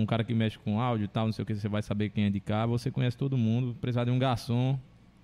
[0.00, 2.10] um cara que mexe com áudio e tal, não sei o que, você vai saber
[2.10, 2.66] quem indicar.
[2.68, 3.74] Você conhece todo mundo.
[3.80, 4.78] Precisar de um garçom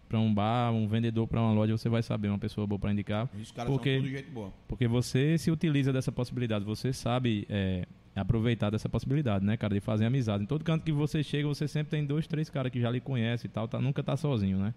[0.08, 2.92] pra um bar, um vendedor pra uma loja, você vai saber uma pessoa boa pra
[2.92, 3.28] indicar.
[3.40, 4.52] Os caras porque- são tudo de jeito boa.
[4.68, 9.80] Porque você se utiliza dessa possibilidade, você sabe é, aproveitar dessa possibilidade, né, cara, de
[9.80, 10.42] fazer amizade.
[10.44, 13.00] Em todo canto que você chega, você sempre tem dois, três caras que já lhe
[13.00, 14.74] conhecem e tal, tá, nunca tá sozinho, né?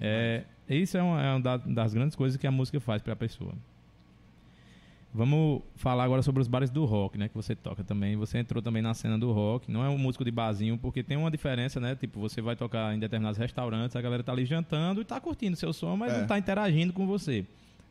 [0.00, 3.14] É, isso é uma, é uma da- das grandes coisas que a música faz pra
[3.16, 3.52] pessoa.
[5.14, 7.28] Vamos falar agora sobre os bares do rock, né?
[7.28, 8.16] Que você toca também.
[8.16, 9.70] Você entrou também na cena do rock.
[9.70, 11.94] Não é um músico de barzinho, porque tem uma diferença, né?
[11.94, 15.54] Tipo, você vai tocar em determinados restaurantes, a galera tá ali jantando e tá curtindo
[15.54, 16.20] seu som, mas É.
[16.20, 17.44] não tá interagindo com você.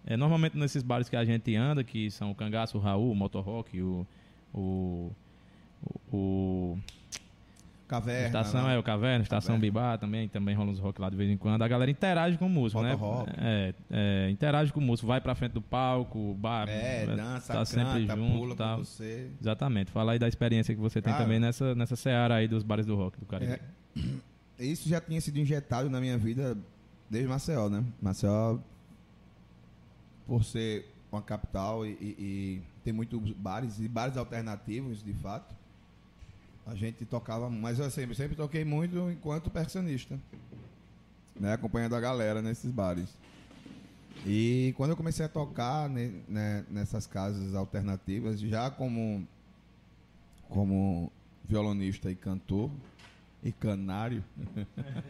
[0.04, 3.16] É, normalmente nesses bares que a gente anda, que são o Cangaço, o Raul, o
[3.16, 4.08] Motor Rock, o.
[4.52, 5.12] o,
[6.12, 6.78] o, o
[7.92, 8.28] Caverna.
[8.28, 8.76] Estação né?
[8.76, 9.62] é o Caverna, Estação Caverna.
[9.62, 11.62] Bibá também, também rola uns rock lá de vez em quando.
[11.62, 12.94] A galera interage com o músico, né?
[12.94, 13.30] Rock.
[13.38, 17.66] É, é, interage com o músico, vai pra frente do palco, bar, É, dança, tá
[17.66, 18.78] sempre canta, junto, pula tal.
[18.78, 19.30] com você.
[19.42, 19.92] Exatamente.
[19.92, 22.86] Fala aí da experiência que você tem Cara, também nessa, nessa seara aí dos bares
[22.86, 23.52] do rock do Caribe.
[23.52, 23.60] É,
[24.64, 26.58] isso já tinha sido injetado na minha vida
[27.10, 27.84] desde Maceió, né?
[28.02, 28.58] Maceió,
[30.26, 35.54] por ser uma capital e, e- e ter muitos bares e bares alternativos, de fato,
[36.66, 40.20] a gente tocava, mas eu sempre, sempre toquei muito enquanto percussionista,
[41.40, 41.54] né?
[41.54, 43.10] Acompanhando a galera nesses bares.
[44.26, 49.28] E quando eu comecei a tocar né, nessas casas alternativas, já como
[50.50, 51.12] como
[51.48, 52.70] violonista e cantor
[53.44, 54.24] e canário.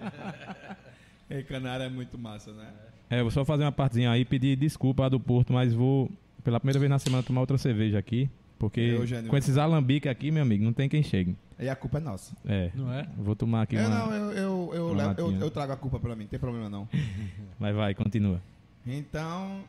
[1.30, 2.72] e canário é muito massa, né?
[3.10, 6.10] É, vou só fazer uma partezinha aí, pedir desculpa do Porto, mas vou
[6.44, 8.30] pela primeira vez na semana tomar outra cerveja aqui.
[8.62, 9.28] Porque Eu, Eugênio.
[9.28, 11.36] com esses alambiques aqui, meu amigo, não tem quem chegue.
[11.58, 12.32] E a culpa é nossa.
[12.46, 13.08] É, Não é?
[13.18, 13.90] vou tomar aqui Eu uma...
[13.90, 16.40] não, eu, eu, eu, uma levo- eu- eu trago a culpa pra mim, não tem
[16.40, 16.88] problema não.
[17.60, 18.40] Vai, vai, continua.
[18.86, 19.64] Então,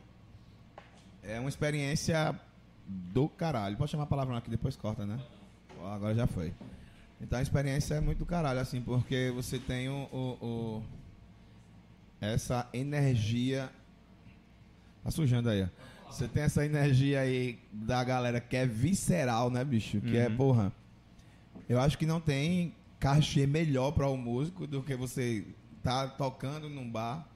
[1.23, 2.35] é uma experiência
[2.87, 3.75] do caralho.
[3.77, 5.19] Pode chamar a palavra aqui, depois corta, né?
[5.83, 6.53] Agora já foi.
[7.19, 10.83] Então a experiência é muito do caralho, assim, porque você tem o, o- o-
[12.21, 13.69] essa energia.
[15.03, 15.67] Tá sujando aí, ó.
[16.13, 19.99] Você tem essa energia aí da galera que é visceral, né, bicho?
[20.01, 20.35] Que é, Uhum.
[20.37, 20.71] porra.
[21.67, 25.45] Eu acho que não tem cachê melhor para o músico do que você
[25.81, 27.27] tá tocando num bar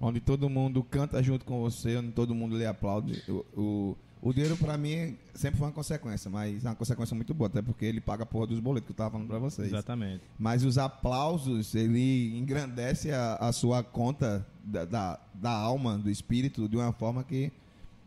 [0.00, 3.22] onde todo mundo canta junto com você, onde todo mundo lhe aplaude.
[3.28, 7.32] O, o, o dinheiro para mim sempre foi uma consequência, mas é uma consequência muito
[7.32, 9.68] boa, até porque ele paga a porra dos boletos que eu tava falando para vocês.
[9.68, 10.22] Exatamente.
[10.38, 16.68] Mas os aplausos, ele engrandece a, a sua conta da, da, da alma, do espírito,
[16.68, 17.50] de uma forma que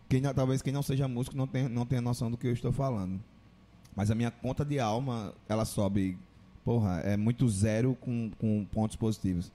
[0.09, 2.71] quem talvez quem não seja músico não tenha, não tenha noção do que eu estou
[2.71, 3.19] falando.
[3.95, 6.17] Mas a minha conta de alma, ela sobe,
[6.63, 9.51] porra, é muito zero com, com pontos positivos.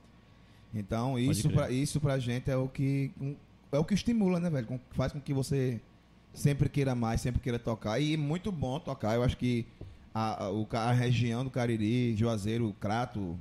[0.75, 3.11] Então, isso pra, isso pra gente é o que
[3.71, 4.81] é o que estimula, né, velho?
[4.91, 5.81] Faz com que você
[6.33, 7.99] sempre queira mais, sempre queira tocar.
[8.01, 9.15] E é muito bom tocar.
[9.15, 9.67] Eu acho que
[10.15, 13.39] a, a, a região do Cariri, Juazeiro, Crato,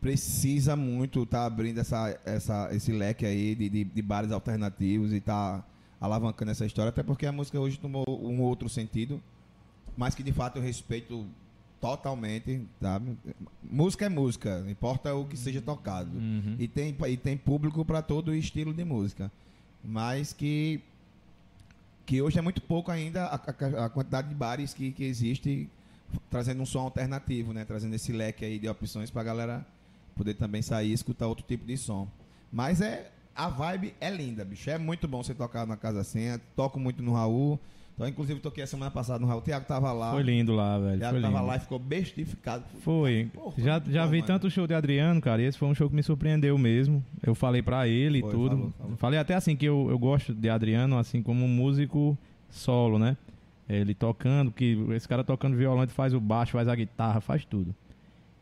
[0.00, 5.20] precisa muito estar abrindo essa, essa, esse leque aí de, de, de bares alternativos e
[5.20, 5.64] tá
[6.00, 9.20] alavancando essa história, até porque a música hoje tomou um outro sentido,
[9.96, 11.26] mas que de fato eu respeito
[11.80, 13.16] totalmente, sabe?
[13.62, 16.10] Música é música, importa o que seja tocado.
[16.16, 16.56] Uhum.
[16.58, 19.30] E tem, e tem público para todo estilo de música.
[19.84, 20.80] Mas que,
[22.04, 25.68] que hoje é muito pouco ainda a, a- a quantidade de bares que, que existe
[26.30, 27.64] trazendo um som alternativo, né?
[27.64, 29.64] Trazendo esse leque aí de opções pra galera
[30.16, 32.08] poder também sair e escutar outro tipo de som.
[32.52, 34.68] Mas é a vibe é linda, bicho.
[34.68, 36.40] É muito bom você tocar na Casa Senha.
[36.56, 37.58] Toco muito no Raul.
[37.94, 39.40] Então, inclusive, toquei a semana passada no Raul.
[39.40, 40.12] O Thiago tava lá.
[40.12, 40.98] Foi lindo lá, O velho.
[40.98, 41.46] Thiago Foi tava lindo.
[41.46, 42.64] lá e ficou bestificado.
[42.80, 43.30] Foi.
[43.32, 44.26] Porra, já já bom, vi mano.
[44.26, 47.04] tanto show de Adriano, cara, e esse foi um show que me surpreendeu mesmo.
[47.22, 48.56] Eu falei pra ele e tudo.
[48.56, 48.96] falou, falou.
[48.96, 52.16] Falei até assim que eu, eu gosto de Adriano, assim, como um músico
[52.50, 53.16] solo, né?
[53.68, 57.44] Ele tocando, que esse cara tocando violão, ele faz o baixo, faz a guitarra, faz
[57.44, 57.74] tudo.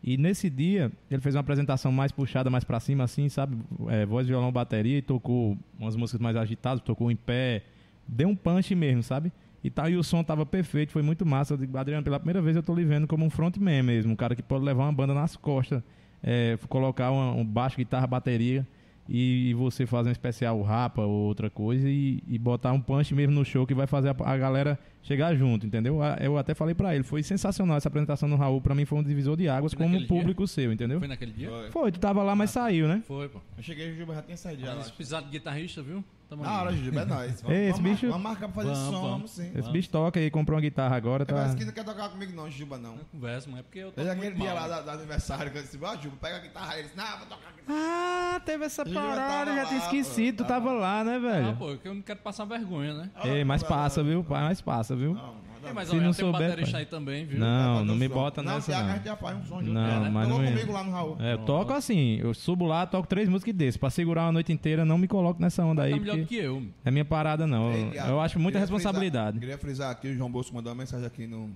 [0.06, 3.56] E nesse dia, ele fez uma apresentação mais puxada, mais pra cima, assim, sabe?
[3.88, 7.64] É, voz, violão, bateria, e tocou umas músicas mais agitadas, tocou em pé,
[8.06, 9.32] deu um punch mesmo, sabe?
[9.64, 11.54] E tal, e o som tava perfeito, foi muito massa.
[11.54, 14.16] Eu digo, Adriano, pela primeira vez eu tô lhe vendo como um frontman mesmo, um
[14.16, 15.82] cara que pode levar uma banda nas costas,
[16.22, 18.64] é, colocar uma- um baixo, guitarra, bateria,
[19.08, 23.34] e, você fazer um especial rapa ou outra coisa, e, e botar um punch mesmo
[23.34, 26.02] no show que vai fazer a, a galera chegar junto, entendeu?
[26.02, 28.98] A- Eu até falei pra ele, foi sensacional essa apresentação no Raul, pra mim foi
[28.98, 30.98] um divisor de águas Foi como público seu, entendeu?
[30.98, 31.48] Foi naquele dia?
[31.48, 31.70] Foi.
[31.70, 33.02] Foi, tu tava lá, mas saiu, né?
[33.06, 33.40] Foi, pô.
[33.56, 34.74] Eu cheguei, o Juba já tinha saído já.
[34.74, 36.02] Mas precisar de guitarrista, viu?
[36.28, 36.56] Tamo Na aí.
[36.56, 37.44] hora, Juba, é nóis.
[37.44, 39.10] Ei, esse vamos, bicho- vamos marcar pra fazer Vamos, som, vamos.
[39.10, 39.52] vamos sim.
[39.54, 41.34] Esse bicho toca aí, comprou uma guitarra agora, tá...
[41.34, 42.96] Parece que não quer tocar comigo não, Juba, não.
[42.96, 44.82] Não conversa, mas é porque eu tô Desde aquele muito dia mal, lá né?
[44.82, 46.74] da- do aniversário, que eu disse, ó, Juba, pega a guitarra.
[46.74, 47.78] Ele disse, não, vou tocar a guitarra.
[47.78, 51.04] Ah, teve essa Eu já parada, tava já tinha lá, esquecido, pô, tu tava lá,
[51.04, 51.56] né, Ah, velho?
[51.56, 53.10] pô, que eu não quero passar vergonha, né?
[53.24, 54.24] Ei, mas passa, viu?
[54.24, 54.42] pai?
[54.42, 55.14] Mas passa, viu?
[55.14, 55.34] Não,
[55.66, 55.74] não, não.
[55.74, 56.80] mas Se não tem um souber, baterista pai.
[56.80, 57.38] aí também, viu?
[57.38, 58.90] Não, não fazer me bota não, nessa, não.
[58.90, 59.72] a gente já faz um som junto.
[59.72, 60.10] Não, né?
[60.10, 61.16] mas Tocou não é- comigo lá no Raul.
[61.20, 63.76] É, eu toco assim, eu subo lá, toco três músicas desses.
[63.76, 66.62] Pra segurar uma noite inteira, não me coloco nessa onda aí, Tá melhor que eu.
[66.84, 67.72] é minha parada, não.
[67.72, 69.38] Ei, Eu, eu acho muita queria frisar- responsabilidade.
[69.40, 71.50] queria frisar aqui, o João Bosco mandou uma mensagem aqui no,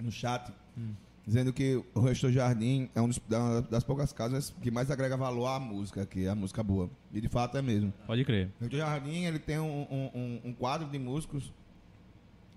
[0.00, 0.92] no chat, Hum.
[1.26, 5.16] dizendo que o Restor Jardim é um dos- da- das poucas casas que mais agrega
[5.16, 6.88] valor à música, que é a música boa.
[7.12, 7.92] E de fato é mesmo.
[8.06, 8.48] Pode crer.
[8.58, 11.52] O Restor Jardim ele tem um- um- um quadro de músicos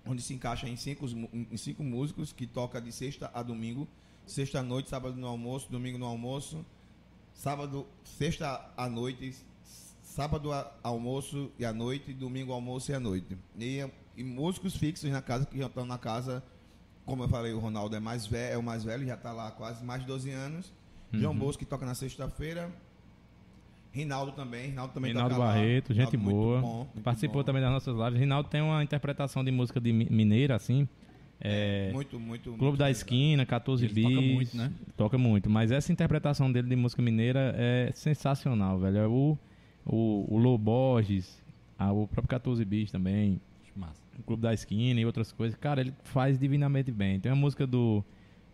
[0.06, 3.88] onde se encaixa em cinco, em cinco músicos que toca de sexta a domingo,
[4.26, 6.64] sexta à noite, sábado no almoço, domingo no almoço,
[7.32, 9.34] sábado, sexta à noite,
[10.02, 13.36] sábado a, almoço e à noite, domingo almoço e à noite.
[13.58, 13.86] E,
[14.16, 16.42] e músicos fixos na casa que já estão na casa
[17.04, 19.48] como eu falei, o Ronaldo é mais velho, é o mais velho, já tá lá
[19.48, 20.72] há quase mais de 12 anos.
[21.12, 21.20] Uhum.
[21.20, 22.72] João Bosco que toca na sexta-feira.
[23.94, 25.46] Rinaldo também, Rinaldo também toca lá.
[25.46, 26.60] Barreto, gente Rinaldo muito boa.
[26.60, 27.46] bom, muito Participou bom.
[27.46, 28.18] também das nossas lives.
[28.18, 30.88] Rinaldo tem uma interpretação de música de mi- mineira, assim.
[31.40, 32.44] É, Muito, muito.
[32.50, 32.90] Clube muito da.
[32.90, 34.04] Esquina, 14 Ele bis.
[34.04, 34.72] toca muito, né?
[34.96, 35.50] Toca muito.
[35.50, 38.96] Mas essa interpretação dele de música mineira é sensacional, velho.
[38.98, 39.36] É o,
[39.84, 41.42] o, o Lô Borges,
[41.78, 43.40] ah, o próprio 14 bis também.
[43.76, 44.00] Massa.
[44.18, 45.58] o Clube da Esquina e outras coisas.
[45.58, 47.18] Cara, ele faz divinamente bem.
[47.20, 48.02] Tem uma música do,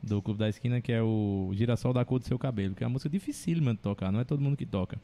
[0.03, 2.87] do Clube da Esquina que é o Girassol da Cor do Seu Cabelo, que é
[2.87, 4.99] uma música dificílima de tocar, não é todo mundo que toca.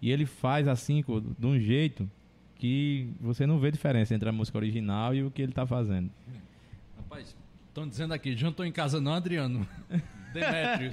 [0.00, 1.02] E ele faz assim,
[1.38, 2.08] de um jeito
[2.56, 6.10] que você não vê diferença entre a música original e o que ele tá fazendo.
[6.96, 7.36] Rapaz,
[7.68, 9.66] estão dizendo aqui, jantou em casa não, Adriano?
[10.32, 10.92] Demetrius.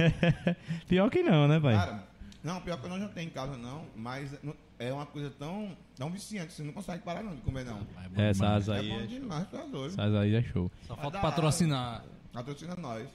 [0.88, 1.74] Pior que não, né, pai?
[1.74, 2.08] Cara,
[2.42, 4.38] não, pior que eu não jantei em casa, não, mas
[4.78, 7.78] é uma coisa tão, tão viciante, você não consegue parar não de comer, não.
[7.78, 9.92] É bom Essa asa É aí, bom é, demais, tá doido.
[9.92, 10.70] essa asa aí é show.
[10.86, 12.04] Só falta patrocinar.
[12.34, 13.08] Patrocina nós.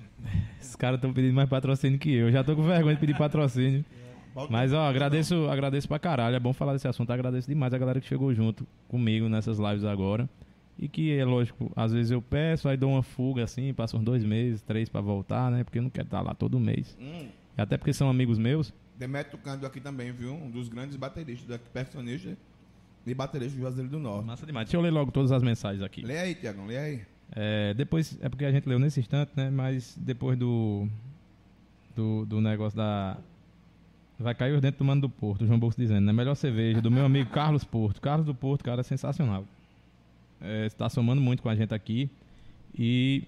[0.59, 2.27] Esses caras estão pedindo mais patrocínio que eu.
[2.27, 3.83] Eu já tô com vergonha de pedir patrocínio.
[4.49, 6.35] Mas, ó, agradeço, agradeço pra caralho.
[6.35, 7.11] É bom falar desse assunto.
[7.11, 10.29] Agradeço demais a galera que chegou junto comigo nessas lives agora.
[10.77, 14.03] E que, é lógico, às vezes eu peço, aí dou uma fuga assim, passo uns
[14.03, 15.63] dois meses, três pra voltar, né?
[15.63, 16.97] Porque eu não quero estar lá todo mês.
[17.01, 17.27] Hum,
[17.57, 18.73] E até porque são amigos meus.
[18.97, 20.33] Demetrio Cândido aqui também, viu?
[20.33, 22.37] Um dos grandes bateristas, daqui, percussionista
[23.05, 24.25] e baterista do Juazeiro do Norte.
[24.25, 24.67] Massa demais.
[24.67, 26.01] Deixa eu ler logo todas as mensagens aqui.
[26.01, 27.01] Lê aí, Tiagão, lê aí.
[27.35, 29.49] É, depois, é porque a gente leu nesse instante, né?
[29.49, 30.87] Mas depois do.
[31.95, 33.17] Do, do negócio da.
[34.19, 36.11] Vai cair os dentes do mano do Porto, João Bolso dizendo, né?
[36.11, 38.01] Melhor cerveja, do meu amigo Carlos Porto.
[38.01, 39.45] Carlos do Porto, cara, é sensacional.
[40.41, 42.09] É, está somando muito com a gente aqui.
[42.77, 43.23] E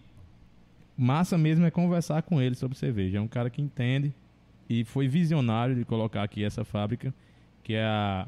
[0.98, 3.18] massa mesmo é conversar com ele sobre cerveja.
[3.18, 4.14] É um cara que entende
[4.70, 7.14] e foi visionário de colocar aqui essa fábrica,
[7.64, 8.28] que é a,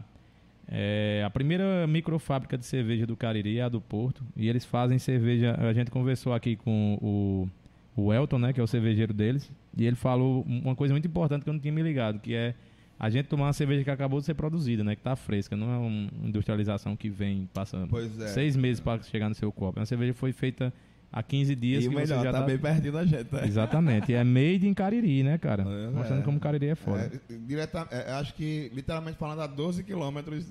[0.68, 4.24] é a primeira microfábrica de cerveja do Cariri, é a do Porto.
[4.38, 5.56] E eles fazem cerveja.
[5.60, 7.50] A gente conversou aqui com o,
[7.96, 11.44] o Elton, né, que é o cervejeiro deles, e ele falou uma coisa muito importante
[11.44, 12.56] que eu não tinha me ligado, que é
[13.00, 15.72] a gente tomar uma cerveja que acabou de ser produzida, né, que tá fresca, não
[15.72, 18.28] é uma industrialização que vem passando é.
[18.28, 19.80] seis meses para chegar no seu copo.
[19.80, 20.74] Uma cerveja foi feita
[21.12, 22.46] há 15 dias E que você melhor, já tá tá...
[22.46, 23.46] bem pertinho da gente, né?
[23.46, 24.12] Exatamente.
[24.12, 25.64] E é made in Cariri, né, cara?
[25.64, 26.24] É, Mostrando é.
[26.24, 27.12] como Cariri é foda.
[27.30, 30.50] É, direta, é, acho que, literalmente falando, a 12 quilômetros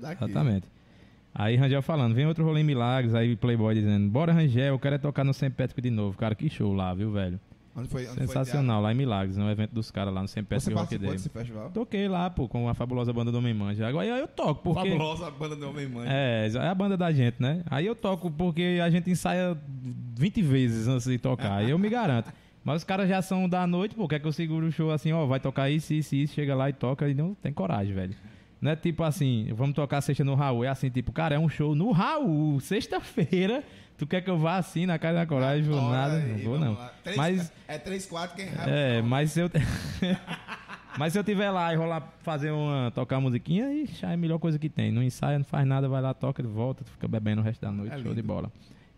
[0.00, 0.24] daqui.
[0.24, 0.66] Exatamente.
[1.34, 4.96] Aí Rangel falando, vem outro rolê em Milagres, aí Playboy dizendo, bora Rangel, eu quero
[4.96, 6.16] é tocar no Sempétrico de novo.
[6.16, 7.40] Cara, que show lá, viu, velho?
[7.74, 8.06] Onde foi?
[8.06, 10.42] Onde Sensacional, lá em Milagres, no evento dos caras lá no Foi?
[10.42, 11.10] Sempétrico Rock Day.
[11.12, 11.70] desse festival?
[11.70, 13.86] Toquei lá, pô, com a fabulosa banda do Homem Manja.
[13.86, 14.90] Agora eu toco, porque...
[14.90, 16.06] Fabulosa banda do Homem Mãe.
[16.06, 17.62] É, é a banda da gente, né?
[17.70, 19.56] Aí eu toco porque a gente ensaia
[20.16, 21.54] 20 vezes antes de tocar.
[21.54, 22.30] Aí eu me garanto.
[22.62, 25.12] Mas os caras já são da noite, pô, quer que eu segure o show assim,
[25.12, 28.14] ó, vai tocar isso, isso, isso, chega lá e toca e não tem coragem, velho.
[28.62, 30.64] Não é tipo assim, vamos tocar sexta no Raul.
[30.64, 33.64] É assim, tipo, cara, é um show no Raul, sexta-feira.
[33.98, 35.64] Tu quer que eu vá assim na casa da coragem?
[35.64, 36.78] Vou nada, aí, não vou não.
[37.02, 38.70] Três- Mas É 3, 4, quem rapa.
[38.70, 39.08] é, não.
[39.08, 39.50] mas se eu.
[40.98, 42.90] mas se eu tiver lá e rolar fazer uma.
[42.94, 44.92] tocar uma musiquinha, ixi, é a melhor coisa que tem.
[44.92, 47.94] Não ensaia, não faz nada, vai lá, toca, volta, fica bebendo o resto da noite,
[47.94, 48.50] É show de bola.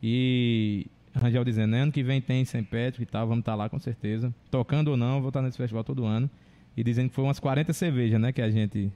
[0.02, 2.62] E Rangel dizendo, né, ano que vem tem St.
[2.64, 4.34] Patrick e tal, vamos estar lá com certeza.
[4.50, 6.28] Tocando ou não, vou estar nesse festival todo ano.
[6.76, 8.90] E dizendo que foi umas 40 cervejas, né, que a gente.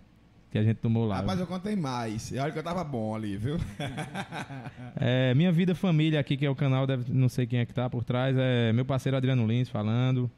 [0.51, 1.17] Que a gente tomou lá.
[1.17, 2.31] Rapaz, eu contei mais.
[2.31, 3.57] E olha que eu tava bom ali, viu?
[5.01, 7.73] É, minha vida família aqui, que é o canal, deve, não sei quem é que
[7.73, 10.29] tá por trás, é meu parceiro Adriano Lins falando.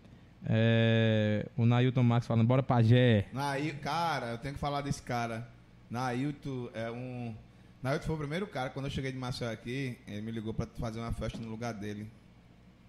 [0.45, 3.27] É, o Nailton Max falando, bora pajé.
[3.32, 5.49] Nail, cara, eu tenho que falar desse cara.
[5.91, 7.35] Nailton é um.
[7.82, 10.66] Nailton foi o primeiro cara, quando eu cheguei de Maceió aqui, ele me ligou pra
[10.78, 12.07] fazer uma festa no lugar dele.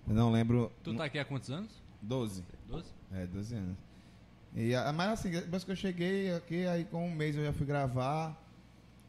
[0.07, 0.71] Eu não lembro.
[0.83, 1.71] Tu tá aqui há quantos anos?
[2.01, 2.43] 12.
[2.69, 2.85] 12?
[3.13, 3.77] É, 12 anos.
[4.55, 7.65] E, mas assim, depois que eu cheguei aqui, aí com um mês eu já fui
[7.65, 8.37] gravar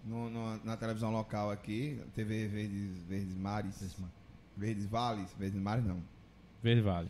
[0.04, 3.96] no- no- na televisão local aqui, TV Verdes, Verdes Mares.
[4.56, 6.00] Verdes Vales, Verdes Mares não.
[6.62, 7.08] Verde Vale.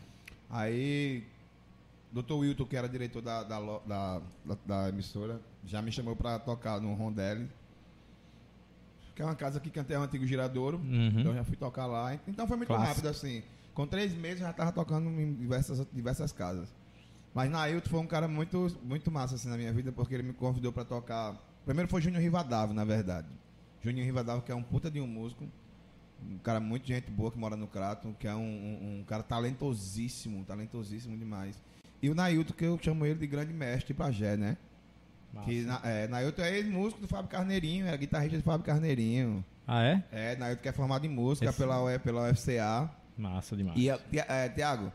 [0.49, 1.23] Aí,
[2.11, 2.33] Dr.
[2.33, 6.79] Wilton, que era diretor da, da, da, da- da emissora, já me chamou pra tocar
[6.81, 7.47] no Rondelli.
[9.15, 10.77] Que é uma casa aqui que até é um antigo giradouro.
[10.77, 11.07] Uhum.
[11.19, 12.15] Então eu já fui tocar lá.
[12.27, 12.89] Então foi muito Clássico.
[12.89, 13.43] rápido assim.
[13.75, 16.67] Com três meses eu já tava tocando em diversas, diversas casas.
[17.33, 20.33] Mas Nailton foi um cara muito, muito massa assim na minha vida, porque ele me
[20.33, 21.35] convidou pra tocar.
[21.65, 23.27] Primeiro foi Júnior Rivadavio, na verdade.
[23.81, 25.47] Júnior Rivadavio, que é um puta de um músico.
[26.25, 29.23] Um cara muito gente boa que mora no Crato, que é um, um- um cara
[29.23, 31.61] talentosíssimo, talentosíssimo demais.
[32.01, 34.57] E o Nailton, que eu chamo ele de grande mestre pajé, né?
[35.43, 39.43] Que na, é, Nailton é ex-músico do Fábio Carneirinho, é guitarrista do Fábio Carneirinho.
[39.65, 40.03] Ah, é?
[40.11, 42.89] É, Nailton que é formado em música Esse- pela, pela UFCA.
[43.17, 43.77] Massa demais.
[43.79, 44.91] E, é, é, Tiago,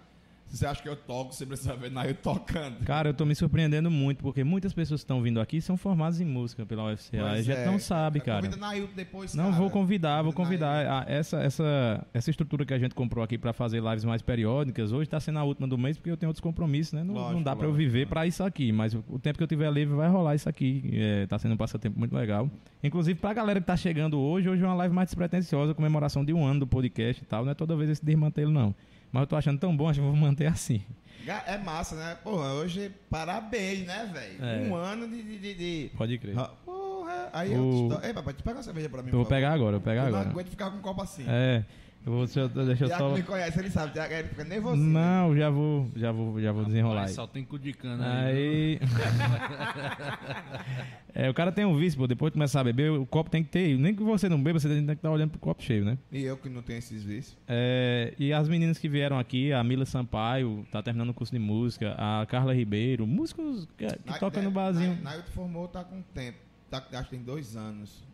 [0.48, 2.84] você acha que eu toco, você precisa ver Nail tocando.
[2.84, 6.20] Cara, eu tô me surpreendendo muito, porque muitas pessoas que estão vindo aqui são formadas
[6.20, 7.18] em música pela UFCA.
[7.20, 7.66] A Pois gente é.
[7.66, 8.42] não sabe, cara.
[8.42, 9.56] Convida Nail depois, Não, cara.
[9.56, 11.02] vou convidar, vou Convida convidar.
[11.02, 14.92] Ah, essa, essa, essa estrutura que a gente comprou aqui pra fazer lives mais periódicas,
[14.92, 17.04] hoje tá sendo a última do mês, porque eu tenho outros compromissos, né?
[17.04, 19.44] Não, Lógico, não dá pra eu viver pra isso aqui, mas o, o tempo que
[19.44, 20.82] eu tiver livre vai rolar isso aqui.
[20.92, 22.50] É, tá sendo um passatempo muito legal.
[22.82, 26.32] Inclusive, pra galera que tá chegando hoje, hoje é uma live mais despretensiosa, comemoração de
[26.32, 27.44] um ano do podcast e tal.
[27.44, 28.74] Não é toda vez esse desmantelo, não.
[29.12, 30.82] Mas eu tô achando tão bom, acho que eu vou manter assim.
[31.46, 32.16] É massa, né?
[32.24, 34.44] Porra, hoje, parabéns, né, velho?
[34.44, 34.68] É.
[34.68, 35.22] Um ano de.
[35.22, 36.34] de, de, de- Pode crer.
[36.64, 38.00] Porra, aí O- eu.
[38.00, 38.06] Te...
[38.06, 39.10] Ei, papai, tu pega uma cerveja pra mim.
[39.10, 40.30] Eu vou pegar agora, eu vou pegar Eu não agora.
[40.30, 41.24] aguento ficar com um copo assim.
[41.28, 41.64] É,
[42.08, 43.14] eu vou, deixa eu, deixa eu só.
[43.14, 43.92] me conhece, ele sabe.
[43.92, 44.86] Tiago, ele fica nervosinho.
[44.86, 47.02] Não, já vou, já vou, já vou desenrolar.
[47.02, 47.16] Mas aí.
[47.16, 48.78] só tem cu de cana aí.
[48.80, 48.80] Aí.
[51.26, 52.06] é, o cara tem um vício, pô.
[52.06, 53.76] Depois de começar a beber, o copo tem que ter.
[53.76, 55.98] Nem que você não beba, você tem que estar olhando pro copo cheio, né?
[56.10, 57.36] E eu que não tenho esses vícios.
[57.46, 61.38] É, e as meninas que vieram aqui, a Mila Sampaio, tá terminando o curso de
[61.38, 64.96] música, a Carla Ribeiro, músicos que, que tocam no né, barzinho.
[65.02, 66.38] Na, Nail formou, tá com tempo.
[66.70, 68.07] Tá, acho que tem dois anos.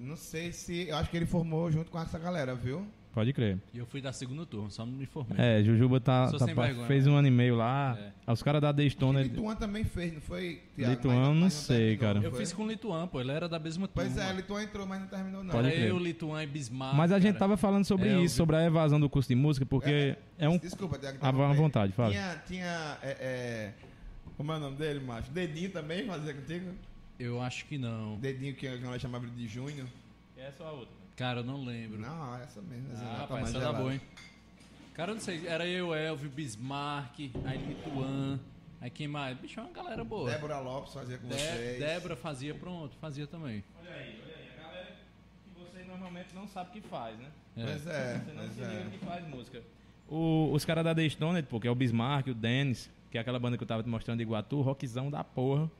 [0.00, 0.88] Não sei se.
[0.88, 2.86] Eu acho que ele formou junto com essa galera, viu?
[3.12, 3.58] Pode crer.
[3.74, 5.36] E eu fui da segunda turma, só não me formei.
[5.36, 7.98] É, Jujuba tá, tá vergonha, fez um ano e meio lá.
[8.24, 8.32] É.
[8.32, 9.22] Os caras da The E Stone.
[9.24, 10.62] Lituan também fez, não foi?
[10.76, 10.92] Tiago?
[10.94, 12.14] Lituan, Mas- não mas sei, terminou, cara.
[12.20, 14.08] não Eu fiz com o Lituan, pô, ele era da mesma turma.
[14.08, 15.50] Pois é, Lituan entrou, mas não terminou, não.
[15.50, 15.88] Pode Era crer.
[15.88, 16.94] eu, Lituan e Bismarck.
[16.96, 17.38] Mas a gente cara.
[17.40, 18.28] tava falando sobre É, isso, vi.
[18.28, 20.56] sobre a evasão do curso de música, porque é, um.
[20.56, 21.18] Desculpa, Tiago.
[21.20, 22.10] Ah, à vontade, fala.
[22.12, 22.42] Tinha.
[22.46, 23.72] tinha é, é,
[24.36, 25.32] Como é o nome dele, macho?
[25.32, 26.70] Dedinho também fazia contigo?
[27.20, 28.16] Eu acho que não.
[28.16, 29.86] Dedinho que a galera chamava de junho.
[30.36, 30.94] Essa é a outra.
[31.16, 32.00] Cara, eu não lembro.
[32.00, 32.90] Não, essa mesmo.
[32.92, 33.78] Essa Ah, tá rapaz, mais essa tá gelada.
[33.78, 34.00] boa, hein?
[34.94, 35.46] Cara, eu não sei.
[35.46, 38.40] Era eu, Elvio, Bismarck, aí Lituan.
[38.80, 39.36] Aí quem mais?
[39.38, 40.30] Bicho, é uma galera boa.
[40.30, 41.78] Débora Lopes fazia com De- vocês.
[41.78, 43.62] Débora fazia, pronto, fazia também.
[43.78, 44.48] Olha aí, olha aí.
[44.58, 44.96] A galera
[45.44, 47.26] que você normalmente não sabe o que faz, né?
[47.58, 47.64] É.
[47.66, 48.90] Pois é, Você não se liga é.
[48.90, 49.62] que faz música.
[50.08, 53.20] O- os caras da The Stoned, pô, que é o Bismarck, o Dennis, que é
[53.20, 55.70] aquela banda que eu tava te mostrando de Iguatu, rockzão da porra.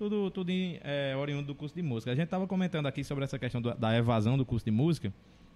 [0.00, 2.10] Tudo, tudo é, oriundo do curso de música.
[2.10, 5.12] A gente tava comentando aqui sobre essa questão do- da evasão do curso de música,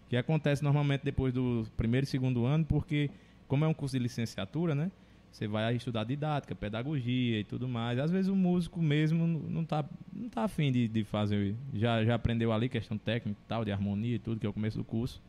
[0.06, 3.08] que acontece normalmente depois do primeiro e segundo ano, porque,
[3.48, 4.90] como é um curso de licenciatura, né?
[5.32, 7.98] Você vai estudar didática, pedagogia e tudo mais.
[7.98, 11.54] Às vezes o músico mesmo não tá, não tá afim de, de fazer.
[11.72, 14.52] Já, já aprendeu ali questão técnica e tal, de harmonia e tudo, que é o
[14.52, 15.22] começo do curso.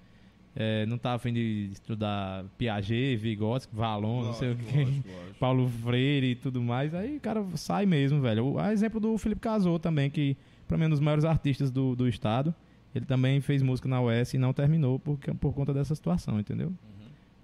[0.55, 4.79] É, não tá afim de estudar Piaget, Vygotsky, Valon, não sei o Lógico, quê.
[4.85, 5.35] lógico, lógico.
[5.39, 6.93] Paulo Freire e tudo mais.
[6.95, 8.53] Aí o cara sai mesmo, velho.
[8.53, 10.37] O- A exemplo do Felipe Casou também, que
[10.67, 12.55] pra mim é um dos maiores artistas do, do estado.
[12.93, 16.71] Ele também fez música na UES e não terminou por, por conta dessa situação, entendeu?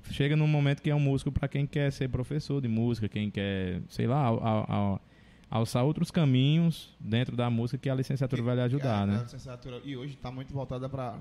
[0.10, 3.30] Chega num momento que é um músico pra quem quer ser professor de música, quem
[3.30, 5.02] quer, sei lá, al- al-
[5.50, 9.18] alçar outros caminhos dentro da música que a licenciatura vai lhe ajudar, a, né?
[9.20, 11.20] a licenciatura- e hoje tá muito voltada pra,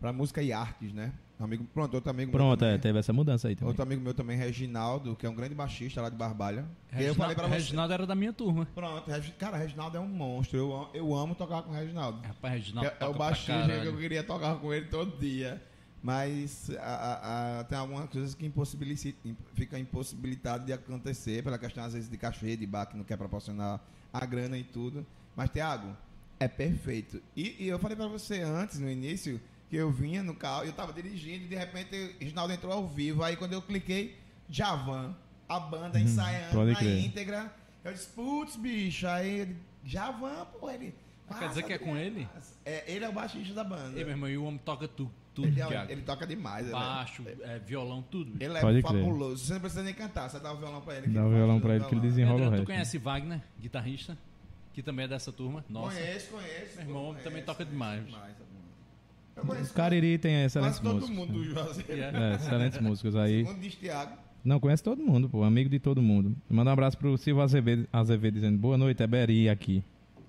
[0.00, 1.12] pra música e artes, né?
[1.38, 3.68] Um amigo, pronto, outro amigo meu Pronto, é, também, teve essa mudança aí também.
[3.68, 6.60] Outro amigo meu também, Reginaldo, que é um grande baixista lá de Barbalha.
[6.60, 7.54] Eu Reginaldo, falei pra você.
[7.56, 8.66] Reginaldo era da minha turma.
[8.74, 10.56] Pronto, cara, Reginaldo é um monstro.
[10.58, 12.26] Eu, eu amo tocar com o Reginaldo.
[12.26, 15.62] Rapaz, Reginaldo É, é o baixista que eu queria tocar com ele todo dia.
[16.02, 19.12] Mas a- a- a- tem algumas coisas que impossibilita,
[19.54, 23.16] fica impossibilitado de acontecer pela questão, às vezes, de cachê, de bar que não quer
[23.18, 23.80] proporcionar
[24.12, 25.04] a grana e tudo.
[25.34, 25.94] Mas, Thiago,
[26.38, 27.20] é perfeito.
[27.36, 30.72] E, e eu falei pra você antes, no início, que eu vinha no carro, eu
[30.72, 33.22] tava dirigindo e de repente o Reginaldo entrou ao vivo.
[33.22, 34.16] Aí quando eu cliquei,
[34.48, 35.14] Javan,
[35.48, 37.04] a banda ensaiando pode na crer.
[37.04, 37.52] íntegra.
[37.84, 40.94] Eu disse, putz, bicho, aí ele, Javan, pô, ele.
[41.38, 42.28] Quer dizer que é com ele?
[42.64, 43.98] É, ele é o baixista da banda.
[43.98, 46.66] Ei, meu irmão, e o homem toca tudo, tudo, Ele, é- ele toca demais.
[46.66, 48.30] ele é- Baixo, é, violão, tudo.
[48.30, 48.44] bicho.
[48.44, 49.02] Ele é Pode crer.
[49.02, 49.44] fabuloso.
[49.44, 51.08] Você não precisa nem cantar, você dá o violão pra ele.
[51.08, 52.66] que Dá o violão pra ele que ele desenrola o Pedro, tu resto.
[52.66, 54.16] conhece Wagner, guitarrista?
[54.72, 55.64] Que também é dessa turma?
[55.68, 55.96] Nossa.
[55.96, 56.76] Conheço, conheço.
[56.76, 58.04] Meu irmão, conheço, também toca conheço demais.
[58.06, 58.34] demais,
[59.36, 61.16] O Cariri tem excelentes quase todo músicos.
[61.16, 61.92] mundo do Juazeiro.
[62.02, 62.32] É.
[62.32, 63.44] É, excelentes músicos aí.
[63.44, 64.12] Segundo diz Thiago.
[64.44, 65.42] Não, conhece todo mundo, pô.
[65.42, 66.34] Amigo de todo mundo.
[66.48, 69.82] Manda um abraço pro Silvio Azevedo, Azevedo dizendo boa noite, é Beri aqui.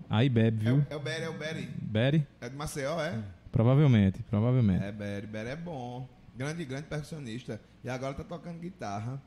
[0.10, 0.78] Aí bebe, É, viu?
[0.80, 1.70] o- é o Beri, é o Beri.
[1.82, 2.28] Beri?
[2.42, 3.20] É de Maceió, é?
[3.52, 4.84] Provavelmente, provavelmente.
[4.84, 5.28] É, Beri.
[5.28, 6.08] Beri é bom.
[6.36, 7.62] Grande, grande percussionista.
[7.84, 9.22] E agora tá tocando guitarra.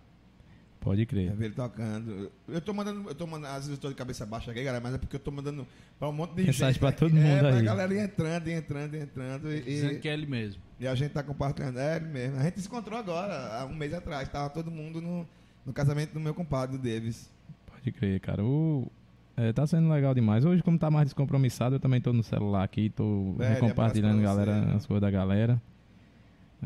[0.81, 1.33] Pode crer.
[1.37, 2.33] vi ele tocando.
[2.49, 4.83] Eu tô mandando, eu tô mandando, às vezes eu tô de cabeça baixa aqui, galera,
[4.83, 5.67] mas é porque eu tô mandando
[5.99, 6.81] pra um monte de Mensagem gente.
[6.81, 6.99] pra aqui.
[6.99, 7.63] todo mundo é, pra aí.
[7.63, 9.53] galera ir entrando, entrando, entrando.
[9.53, 10.63] E, Dizendo que é ele mesmo.
[10.81, 11.79] e a gente tá compartilhando.
[11.79, 12.39] É ele mesmo.
[12.39, 14.27] A gente se encontrou agora, há um mês atrás.
[14.31, 15.29] Tava todo mundo no,
[15.67, 17.31] no casamento do meu compadre, o Davis.
[17.67, 18.43] Pode crer, cara.
[18.43, 18.91] O...
[19.37, 20.45] É, tá sendo legal demais.
[20.47, 24.75] Hoje, como tá mais descompromissado, eu também tô no celular aqui, tô ele compartilhando galera,
[24.75, 25.61] as coisas da galera.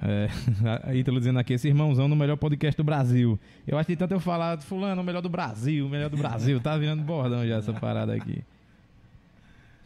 [0.02, 0.28] É,
[0.94, 3.38] Ítalo dizendo aqui, esse irmãozão no melhor podcast do Brasil.
[3.66, 6.60] Eu acho que tanto eu falar, fulano, o melhor do Brasil, o melhor do Brasil.
[6.60, 8.42] Tá virando bordão já essa parada aqui.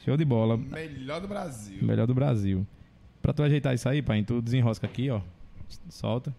[0.05, 0.57] Show de bola.
[0.57, 1.79] Melhor do Brasil.
[1.83, 2.67] Melhor do Brasil.
[3.21, 5.21] Pra tu ajeitar isso aí, pai, tu desenrosca aqui, ó.
[5.91, 6.35] Solta.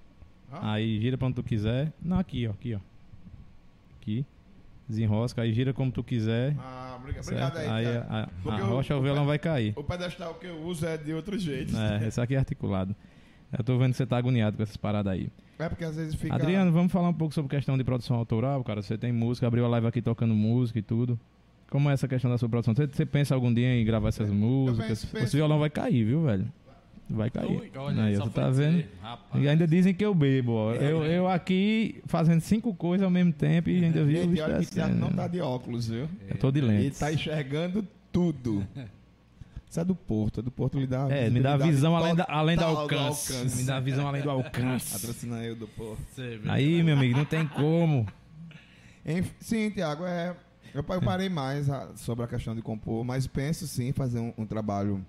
[0.52, 0.74] Ah.
[0.74, 1.92] Aí gira pra onde tu quiser.
[2.02, 2.52] Não, aqui, ó.
[2.52, 2.80] Aqui, ó.
[4.02, 4.26] Aqui.
[4.88, 6.56] Desenrosca, aí gira como tu quiser.
[6.58, 7.46] Ah, obrigado, certo?
[7.58, 7.86] obrigado aí.
[7.86, 9.74] Aí a, a- a rocha o o violão vai cair.
[9.76, 11.78] O pedestal que eu uso é de outro jeito.
[11.78, 12.96] É, esse aqui é articulado.
[13.58, 15.30] Eu tô vendo que você tá agoniado com essas paradas aí.
[15.58, 16.34] É porque às vezes fica.
[16.36, 18.82] Adriano, vamos falar um pouco sobre questão de produção autoral, cara.
[18.82, 21.20] Você tem música, abriu a live aqui tocando música e tudo.
[21.70, 22.74] Como é essa questão da sua produção?
[22.74, 24.88] Você, você pensa algum dia em gravar essas músicas?
[24.88, 25.26] penso, penso.
[25.26, 26.48] Esse violão vai cair, viu, velho?
[27.10, 27.60] Vai cair.
[27.60, 28.86] Ui, olha, Aí, você tá vendo?
[29.02, 29.44] rapaz.
[29.44, 30.74] E ainda dizem que eu bebo, ó.
[30.74, 34.96] Eu, eu aqui fazendo cinco coisas ao mesmo tempo e ainda vi o bicho o
[34.96, 36.08] não tá de óculos, viu?
[36.28, 37.00] Eu tô de Ele lentes.
[37.00, 38.66] tá enxergando tudo.
[39.70, 42.26] Isso é do Porto, é do Porto lhe dá É, me dá visão além, da,
[42.28, 43.34] além do do alcance.
[43.34, 43.58] alcance.
[43.58, 44.92] Me dá a visão além do alcance.
[44.94, 46.02] Patrocina eu do Porto.
[46.18, 46.40] Vê.
[46.48, 48.08] Aí, meu amigo, não tem como.
[49.40, 50.36] Sim, Tiago, é.
[50.74, 53.92] Eu pa- eu parei mais a- sobre a questão de compor, mas penso sim em
[53.94, 55.04] fazer um, um trabalho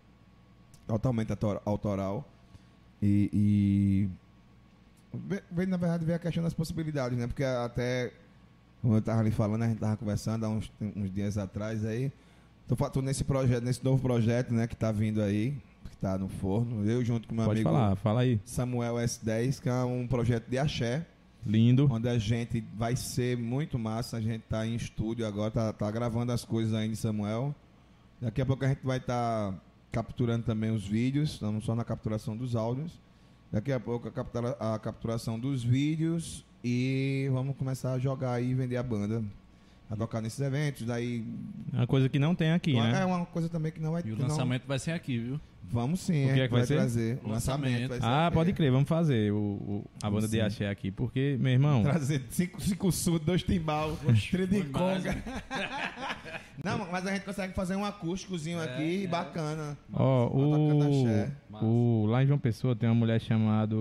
[0.87, 2.27] totalmente autor- autoral.
[3.03, 3.31] E.
[3.33, 4.09] e
[5.27, 7.27] ve- vem, na verdade, ver a questão das possibilidades, né?
[7.27, 8.13] Porque até.
[8.83, 12.11] Como eu tava ali falando, a gente tava conversando há uns, uns dias atrás aí.
[12.93, 15.57] Tô nesse projeto, nesse novo projeto, né, que tá vindo aí,
[15.91, 16.89] que tá no forno.
[16.89, 18.41] Eu junto com meu Pode amigo falar, fala aí.
[18.45, 21.05] Samuel S10, que é um projeto de axé
[21.45, 21.89] Lindo.
[21.91, 24.19] onde a gente vai ser muito massa.
[24.19, 27.53] A gente tá em estúdio agora, tá, tá gravando as coisas ainda Samuel.
[28.21, 29.53] Daqui a pouco a gente vai estar
[29.91, 33.01] capturando também os vídeos, não só na capturação dos áudios.
[33.51, 38.51] Daqui a pouco a, captura- a capturação dos vídeos e vamos começar a jogar aí
[38.51, 39.25] e vender a banda.
[39.91, 41.25] A tocar nesses eventos, daí.
[41.73, 43.05] É Uma coisa que não tem aqui, É né?
[43.05, 45.41] uma coisa também que não vai E o não- lançamento vai ser aqui, viu?
[45.73, 46.75] Vamos sim, O que é que vai ser?
[46.77, 47.19] trazer.
[47.25, 47.71] O lançamento.
[47.73, 47.89] lançamento.
[47.91, 48.35] vai ser Ah, aqui.
[48.35, 50.41] pode crer, vamos fazer o, o- a banda de Sim.
[50.41, 50.91] axé aqui.
[50.91, 53.97] Porque, meu irmão, Trazer cinco, cinco surdos, dois timbal,
[54.31, 55.17] trio de conga.
[56.65, 59.09] Não, mas a gente consegue fazer um acústicozinho aqui é.
[59.09, 59.77] bacana.
[59.93, 61.33] ó, axé.
[61.63, 61.67] o,
[62.03, 63.75] o, lá em João Pessoa tem uma mulher chamada.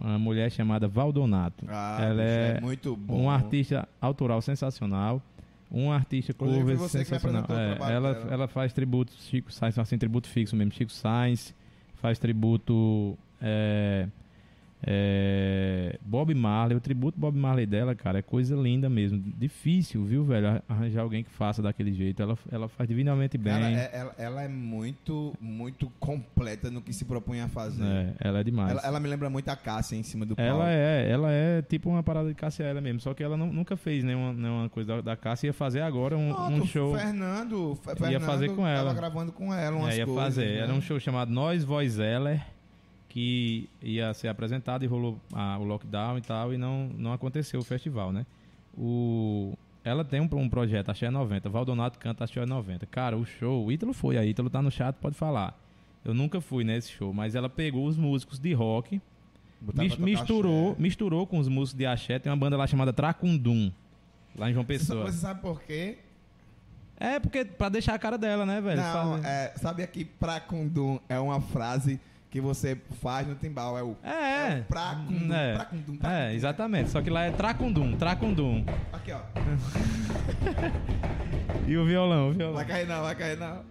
[0.00, 1.64] Uma mulher chamada Valdonato.
[1.68, 3.22] Ah, Ela bicho, é muito bom.
[3.22, 5.22] um artista autoral sensacional.
[5.70, 7.44] Um artista cover sensacional.
[7.48, 10.72] É, ela, ela faz tributo Chico Sainz, assim, tributo fixo mesmo.
[10.72, 11.54] Chico Sainz
[11.94, 14.06] faz tributo é,
[14.86, 16.76] é, Bob Marley.
[16.76, 19.18] O tributo Bob Marley dela, cara, é coisa linda mesmo.
[19.36, 20.62] Difícil, viu, velho?
[20.68, 22.22] Arranjar alguém que faça daquele jeito.
[22.22, 23.52] Ela, ela faz divinamente bem.
[23.52, 27.84] Cara, é- ela, ela é muito, muito completa no que se propõe a fazer.
[27.84, 28.70] É, ela é demais.
[28.70, 30.50] Ela, ela me lembra muito a Cássia em cima do palco.
[30.50, 33.52] Ela é, ela é tipo uma parada de Cássia ela mesmo, só que ela nu-
[33.52, 36.96] nunca fez nenhuma, nenhuma coisa da, da Cássia, ia fazer agora um, Pronto, um show.
[36.96, 38.84] Fernando, Fe- Ia Fernando fazer com ela.
[38.88, 40.46] Tava gravando com ela umas É, ia coisas, fazer.
[40.46, 40.58] né?
[40.58, 42.42] Era um show chamado Nós Voz Eller,
[43.14, 47.60] que ia ser apresentado e rolou ah, o lockdown e tal, e não, não aconteceu
[47.60, 48.26] o festival, né?
[48.76, 52.84] O, ela tem um, um projeto, Axé 90, Valdonato canta Axé 90.
[52.86, 55.56] Cara, o show, o Ítalo foi aí, Ítalo tá no chat, pode falar.
[56.04, 59.00] Eu nunca fui nesse show, mas ela pegou os músicos de rock,
[59.76, 60.82] mis- misturou, axé.
[60.82, 62.18] misturou com os músicos de axé.
[62.18, 63.70] Tem uma banda lá chamada Tracundum,
[64.36, 65.04] lá em João Pessoa.
[65.12, 65.98] você sabe por quê?
[66.98, 68.80] É, porque pra deixar a cara dela, né, velho?
[68.82, 72.00] Não, Fazer- é, sabe aqui, pracundum é uma frase
[72.34, 73.78] que você faz no timbal.
[73.78, 75.54] É o É, É o pracundum, é.
[75.54, 76.08] pracundum, pracundum.
[76.08, 76.90] É, exatamente.
[76.90, 78.64] Só que lá é Tracundum, Tracundum.
[78.92, 79.20] Aqui, ó.
[81.68, 82.56] E o violão, o violão.
[82.56, 83.62] Vai cair não, vai cair não.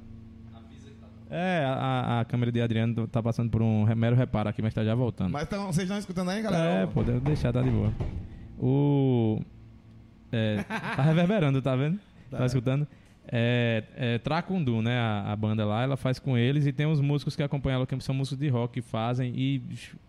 [1.29, 4.81] É, a, a câmera de Adriano tá passando por um mero reparo aqui, mas tá
[4.83, 5.31] já voltando.
[5.31, 6.83] Mas tão, vocês estão escutando aí, galera?
[6.83, 7.91] É, pô, deve deixar, tá de boa.
[8.57, 9.41] O.
[10.31, 11.99] É, tá reverberando, tá vendo?
[12.31, 12.87] Tá, escutando?
[13.27, 14.97] É, é Tracundum, né?
[14.97, 17.87] A, a banda lá, ela faz com eles e tem uns músicos que acompanham ela,
[17.87, 19.61] que são músicos de rock que fazem e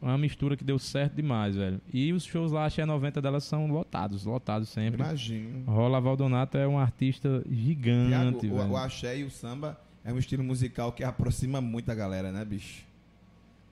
[0.03, 1.81] é uma mistura que deu certo demais, velho.
[1.93, 5.01] E os shows lá, achei 90 delas são lotados, lotados sempre.
[5.01, 5.65] Imagino.
[5.67, 8.71] Rola Valdonato é um artista gigante, Tiago, velho.
[8.71, 12.31] o, o axé e o samba é um estilo musical que aproxima muito a galera,
[12.31, 12.85] né, bicho?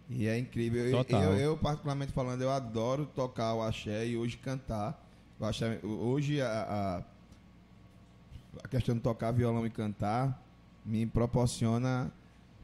[0.09, 0.87] E é incrível.
[0.87, 1.05] Eu-.
[1.09, 5.01] Eu, eu, particularmente falando, eu adoro tocar o axé e hoje cantar.
[5.41, 7.03] Axé, hoje a, a,
[8.63, 10.43] a questão de tocar violão e cantar
[10.85, 12.13] me proporciona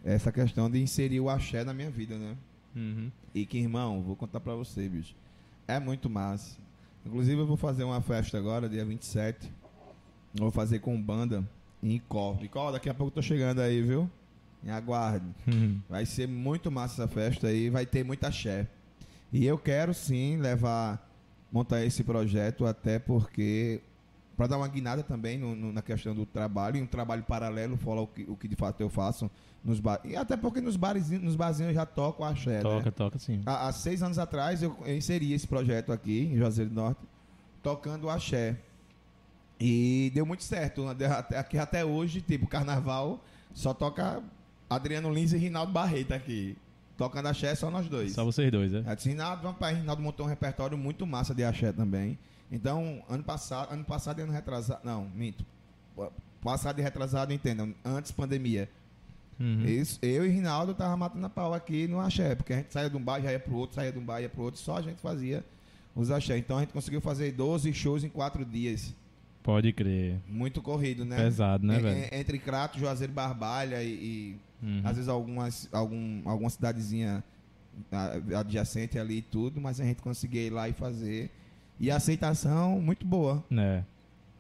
[0.04, 2.36] essa questão de inserir o axé na minha vida, né?
[2.74, 3.10] Uhum.
[3.34, 5.14] E que, irmão, vou contar pra você, bicho.
[5.66, 6.56] É muito massa.
[7.04, 9.50] Inclusive, eu vou fazer uma festa agora, dia 27.
[10.34, 11.44] Vou fazer com banda
[11.82, 12.36] em Icó.
[12.40, 14.10] Icó, daqui a pouco eu tô chegando aí, viu?
[14.62, 15.26] Me aguarde.
[15.46, 15.80] Uhum.
[15.88, 18.66] Vai ser muito massa essa festa aí, vai ter muita axé.
[19.32, 21.06] E eu quero sim levar,
[21.52, 23.80] montar esse projeto, até porque,
[24.38, 27.76] para dar uma guinada também no- no- na questão do trabalho, e um trabalho paralelo,
[27.76, 29.28] fora o que, o que de fato eu faço
[29.64, 30.10] nos bares.
[30.10, 32.90] E até porque nos barezinhos, nos barzinhos eu já toco axé, Toca, né?
[32.92, 33.40] toca sim.
[33.44, 37.00] Há, há seis anos atrás eu, eu inseri esse projeto aqui, em Juazeiro do Norte,
[37.62, 38.56] tocando axé.
[39.60, 40.84] E deu muito certo.
[40.84, 40.94] né?
[41.36, 44.22] Aqui até hoje, tipo, carnaval, só toca
[44.70, 46.56] Adriano Lins e Rinaldo Barreto aqui.
[46.96, 48.12] tocando axé só nós dois.
[48.12, 48.84] Só vocês dois, né?
[48.86, 52.18] Eu disse, Rinaldo, vamos para Rinaldo montou um repertório muito massa de axé também.
[52.50, 55.44] Então, ano passado, ano passado e ano retrasado, não, minto.
[56.42, 58.68] Passado e retrasado, entendam, antes pandemia.
[59.38, 59.64] Uhum.
[59.66, 62.88] Isso, eu e Rinaldo tava matando a pau aqui no axé, porque a gente saía
[62.90, 64.76] de um bar, já ia pro outro, saía de um bar, ia pro outro, só
[64.78, 65.44] a gente fazia
[65.94, 66.36] os axé.
[66.38, 68.94] Então a gente conseguiu fazer 12 shows em 4 dias.
[69.42, 70.18] Pode crer.
[70.26, 71.16] Muito corrido, né?
[71.16, 71.98] Pesado, né, velho?
[72.14, 74.80] en- Entre Crato, Juazeiro e Barbalha e, e Uhum.
[74.82, 77.22] às vezes algumas, algum, alguma cidadezinha
[77.92, 81.30] ah, adjacente ali e tudo, mas a gente conseguia ir lá e fazer.
[81.80, 83.44] E a aceitação muito boa.
[83.52, 83.82] É.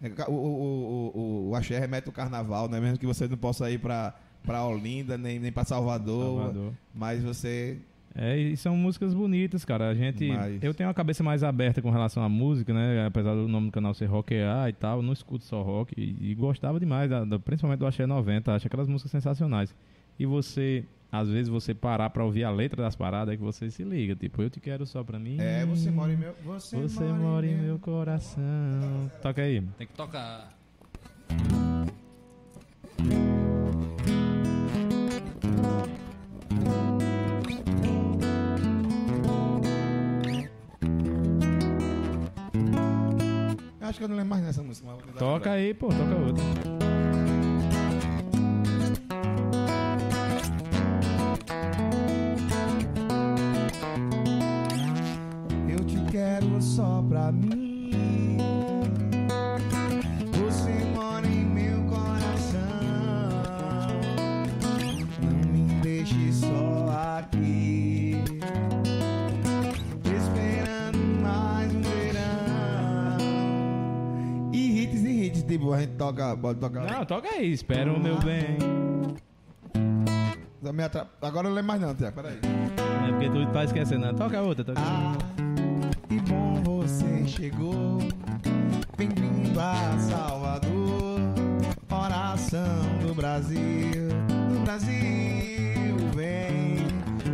[0.02, 2.80] É, O, o, o, o, o axé remete ao carnaval, né?
[2.80, 6.72] Mesmo que você não possa ir pra, pra Olinda, nem, nem pra Salvador, Salvador.
[6.94, 7.78] mas você
[8.14, 9.88] É, e são músicas bonitas, cara.
[9.88, 10.18] A gente.
[10.26, 10.62] Demais.
[10.62, 13.06] Eu tenho uma cabeça mais aberta com relação à música, né?
[13.06, 15.94] Apesar do nome do canal ser rockear e tal, eu não escuto só rock.
[15.96, 18.54] E, e gostava demais, da- da- principalmente do Axé 90.
[18.54, 19.74] Acho aquelas músicas sensacionais.
[20.18, 23.70] E você, às vezes, você parar pra ouvir a letra das paradas, é que você
[23.70, 24.14] se liga.
[24.14, 25.38] Tipo, eu te quero só pra mim.
[25.40, 26.34] É, você mora em meu.
[26.44, 29.10] Você, Você mora em meu coração.
[29.22, 29.62] Toca aí.
[29.78, 30.56] Tem que tocar.
[43.80, 44.86] Acho que eu não lembro mais nessa música.
[45.18, 46.87] Toca aí, pô, toca outra.
[56.58, 57.90] Quero só pra mim.
[60.32, 62.58] Você mora em meu coração.
[65.22, 68.22] Não me deixe só aqui.
[70.04, 73.18] Esperando mais um verão.
[74.52, 76.84] E hits e hits, tipo, a gente toca, pode tocar.
[76.90, 77.52] Não, toca aí.
[77.52, 78.58] Espera o meu bem.
[80.72, 82.38] Me atra- Agora eu não lembro mais não, Tiago, peraí.
[83.08, 84.04] É porque tu tá esquecendo.
[84.06, 84.12] né?
[84.12, 85.16] Toca outra, toca Ah,
[86.08, 87.98] que bom você chegou.
[88.96, 91.20] Bem-vindo a Salvador,
[91.90, 94.08] oração do Brasil.
[94.48, 96.78] Do Brasil, vem.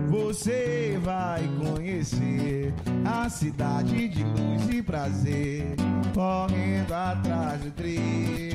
[0.09, 2.75] Você vai conhecer
[3.05, 5.77] a cidade de luz e prazer,
[6.13, 8.01] correndo atrás do trio.
[8.01, 8.51] Aí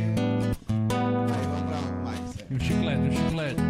[0.89, 2.19] vamos pra mais.
[2.49, 3.61] E um chiclete, um chiclete.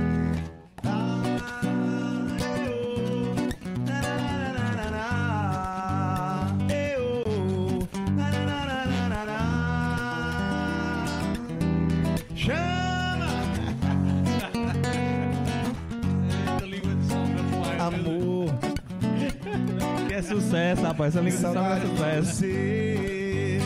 [20.20, 21.16] É sucesso, rapaz.
[21.16, 22.36] Essa língua de salva é de sucesso.
[22.36, 23.60] você.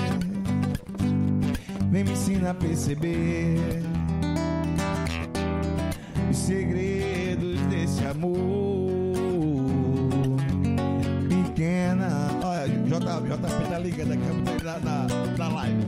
[1.91, 3.83] Vem me ensinar a perceber
[6.29, 8.37] os segredos desse amor.
[11.29, 12.29] Pequena.
[12.43, 15.07] Olha, JP tá ligando aqui a botei na, na,
[15.37, 15.87] na live.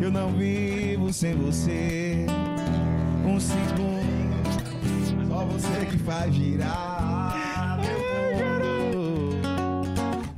[0.00, 2.26] Eu não vivo sem você.
[3.24, 4.06] Um segundo.
[5.28, 7.25] Só você que faz girar
[7.76, 7.98] meu
[8.64, 9.40] mundo.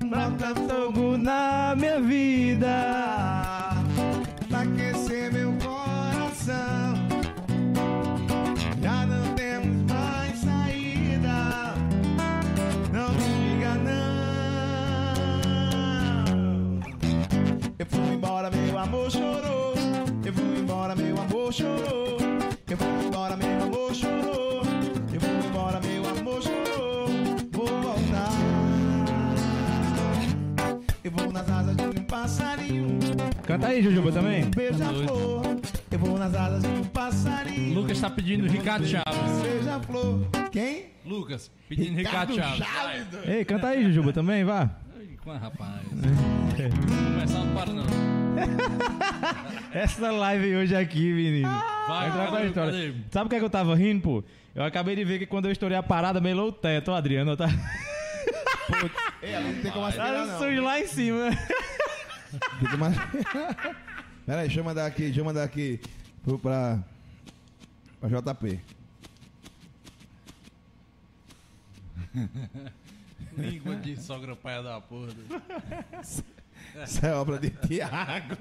[0.09, 2.75] Bota fogo na minha vida.
[4.49, 6.95] Pra aquecer meu coração.
[8.83, 11.75] Já não temos mais saída.
[12.93, 13.99] Não me diga não.
[17.79, 19.75] Eu fui embora, meu amor chorou.
[20.25, 22.19] Eu fui embora, meu amor chorou.
[22.71, 23.48] Eu fui embora, meu
[31.09, 32.99] Eu vou nas asas de um passarinho.
[33.47, 34.45] Canta aí, Jujuba, também.
[34.45, 35.43] Um beija-flor.
[35.91, 37.75] Eu vou nas asas de um passarinho.
[37.81, 39.43] Lucas tá pedindo Ricardo Chaves.
[39.43, 40.27] Beija-flor.
[40.53, 40.85] Quem?
[41.07, 42.59] Lucas, pedindo Ricardo Chaves.
[42.59, 43.07] Vai.
[43.39, 44.69] Ei, canta aí, Jujuba, também, vá.
[44.99, 45.81] Ai, Qual rapaz?
[45.89, 47.87] Começar não para não.
[49.73, 51.49] Essa live hoje aqui, menino.
[51.89, 52.73] Vai, Entrar com a história.
[52.73, 52.95] cadê?
[53.11, 54.23] Sabe o que, é que eu tava rindo, pô?
[54.55, 57.35] Eu acabei de ver que quando eu estourei a parada, melou o teto, ó, Adriano.
[57.35, 57.49] Tá,
[59.23, 60.39] Ei, ela não tem como aspirar, não.
[60.39, 61.31] sujo lá em cima.
[62.61, 62.85] Tem como...
[64.27, 65.81] Pera aí, deixa eu mandar aqui, deixa eu mandar aqui
[66.23, 66.79] pro, pra,
[68.01, 68.61] pra JP.
[73.37, 75.13] Língua de sogra paia da porra.
[76.85, 78.37] Isso é obra de Tiago.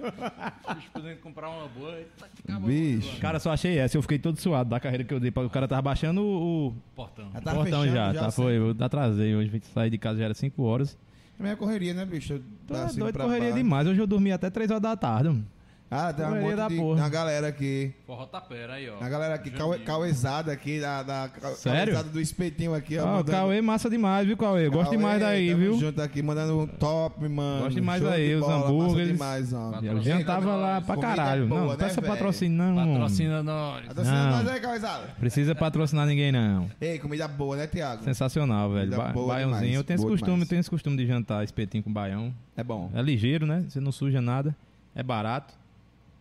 [0.94, 2.00] Podendo comprar uma boa.
[2.48, 3.20] Acabou Bicho.
[3.20, 3.98] Cara, só achei essa.
[3.98, 5.32] Eu fiquei todo suado da carreira que eu dei.
[5.36, 7.32] O cara tava baixando o, portão.
[7.32, 8.26] Já o tá portão fechando já, tá?
[8.28, 8.42] assim.
[8.42, 9.36] Foi, eu atrasei.
[9.36, 10.98] Hoje sair de casa já era 5 horas.
[11.40, 12.42] É minha correria, né, bicho?
[12.68, 13.64] Tô Tá doido, correria baixo.
[13.64, 13.88] demais.
[13.88, 15.30] Hoje eu dormi até 3 horas da tarde.
[15.30, 15.46] mano.
[15.90, 17.94] Ah, tem uma, da de, uma galera aqui.
[18.06, 19.02] Forró tapera aí, ó.
[19.02, 21.94] A galera aqui, cauê, cauezada aqui, da, da Sério?
[21.94, 23.04] cauezada do espetinho aqui, ó.
[23.04, 24.68] Ó, o mandando- Cauê massa demais, viu, Cauê?
[24.68, 25.80] Gosto Cauê, demais daí, viu?
[25.80, 27.64] junto aqui, mandando um top, mano.
[27.64, 29.12] Gosto demais Show daí, de os bola, massa hambúrgueres.
[29.14, 29.80] demais, ó.
[29.82, 31.48] Eu já tava lá pra Comida caralho.
[31.48, 32.14] boa, não, né, não tá essa velho?
[32.14, 32.92] patrocínio, não.
[32.94, 33.86] Patrocina nós.
[33.86, 35.04] Patrocina nós aí, cauezada.
[35.20, 36.70] Precisa patrocinar ninguém, não.
[36.82, 38.04] Ei, comida boa, né, Tiago?
[38.04, 38.92] Sensacional, velho.
[38.92, 39.60] Ba boa baiãozinho.
[39.62, 42.34] demais, Eu tenho esse costume, tenho esse costume de jantar espetinho com baião.
[42.58, 42.92] É bom.
[42.94, 43.64] É ligeiro, né?
[43.70, 44.54] Você não suja nada.
[44.94, 45.54] É barato.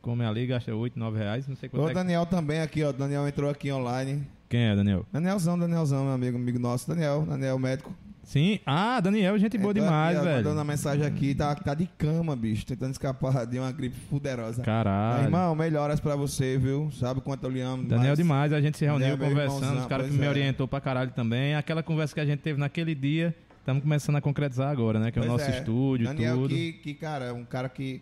[0.06, 1.48] Come ali, gasta 8, 9 reais.
[1.48, 1.88] Não sei quanto O é.
[1.88, 2.92] que- Daniel também aqui, ó.
[2.92, 4.22] Daniel entrou aqui online.
[4.48, 5.04] Quem é, Daniel?
[5.12, 6.86] Danielzão, Danielzão, meu amigo, amigo nosso.
[6.86, 7.92] Daniel, Daniel médico.
[8.22, 8.60] Sim.
[8.64, 10.36] Ah, Daniel, gente boa Entrou demais, aqui, ó, velho.
[10.44, 12.64] Mandando uma mensagem aqui, tá, tá de cama, bicho.
[12.64, 14.62] Tentando escapar de uma gripe fuderosa.
[14.62, 15.18] Caralho.
[15.18, 16.88] Aí, irmão, melhoras pra você, viu?
[16.92, 17.82] Sabe quanto eu lhe amo.
[17.82, 20.20] Daniel mas- demais, a gente se reuniu Daniel é meu conversando, os caras que pois
[20.20, 20.30] me é.
[20.30, 21.56] orientou pra caralho também.
[21.56, 25.10] Aquela conversa que a gente teve naquele dia, estamos começando a concretizar agora, né?
[25.10, 25.58] Que é o Pois nosso é.
[25.58, 26.48] estúdio, Daniel, tudo.
[26.48, 28.00] Que, que, cara, é um cara que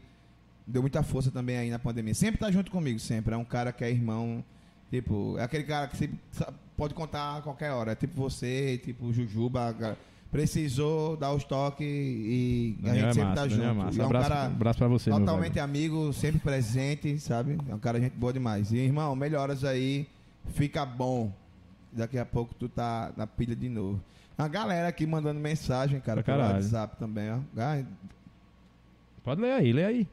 [0.67, 2.15] deu muita força também aí na pandemia.
[2.15, 3.35] Sempre tá junto comigo, sempre.
[3.35, 4.45] É um cara que é irmão.
[4.91, 6.19] Tipo, é aquele cara que sempre
[6.77, 7.93] pode contar a qualquer hora.
[7.93, 9.97] É tipo você, tipo Jujuba.
[10.31, 13.85] Precisou dar os toques e a Daniel gente é sempre massa, tá Daniel é junto.
[13.85, 14.01] massa.
[14.01, 17.57] É um abraço, cara abraço pra você, totalmente amigo, sempre presente, sabe?
[17.69, 18.73] É um cara gente boa demais.
[18.73, 20.09] E, irmão, melhoras aí.
[20.55, 21.33] Fica bom.
[21.93, 24.01] Daqui a pouco tu tá na pilha de novo.
[24.37, 26.41] A galera aqui mandando mensagem, cara, pelo.
[26.41, 27.39] WhatsApp também, ó.
[29.23, 30.09] Pode ler aí, lê aí.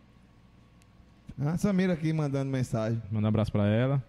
[1.45, 3.01] A Samira aqui mandando mensagem.
[3.11, 4.01] Manda um abraço pra ela.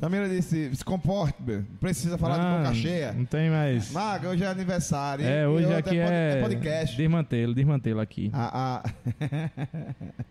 [0.00, 1.64] Samira disse: se comporte, meu.
[1.80, 3.12] Precisa falar de Ah, boca cheia.
[3.12, 3.90] Não tem mais.
[3.90, 5.24] Maga, hoje é aniversário.
[5.26, 6.40] É, hoje aqui pod- é.
[6.40, 6.96] podcast.
[6.96, 8.30] Desmantelo, desmantelo aqui.
[8.32, 8.90] Ah, ah.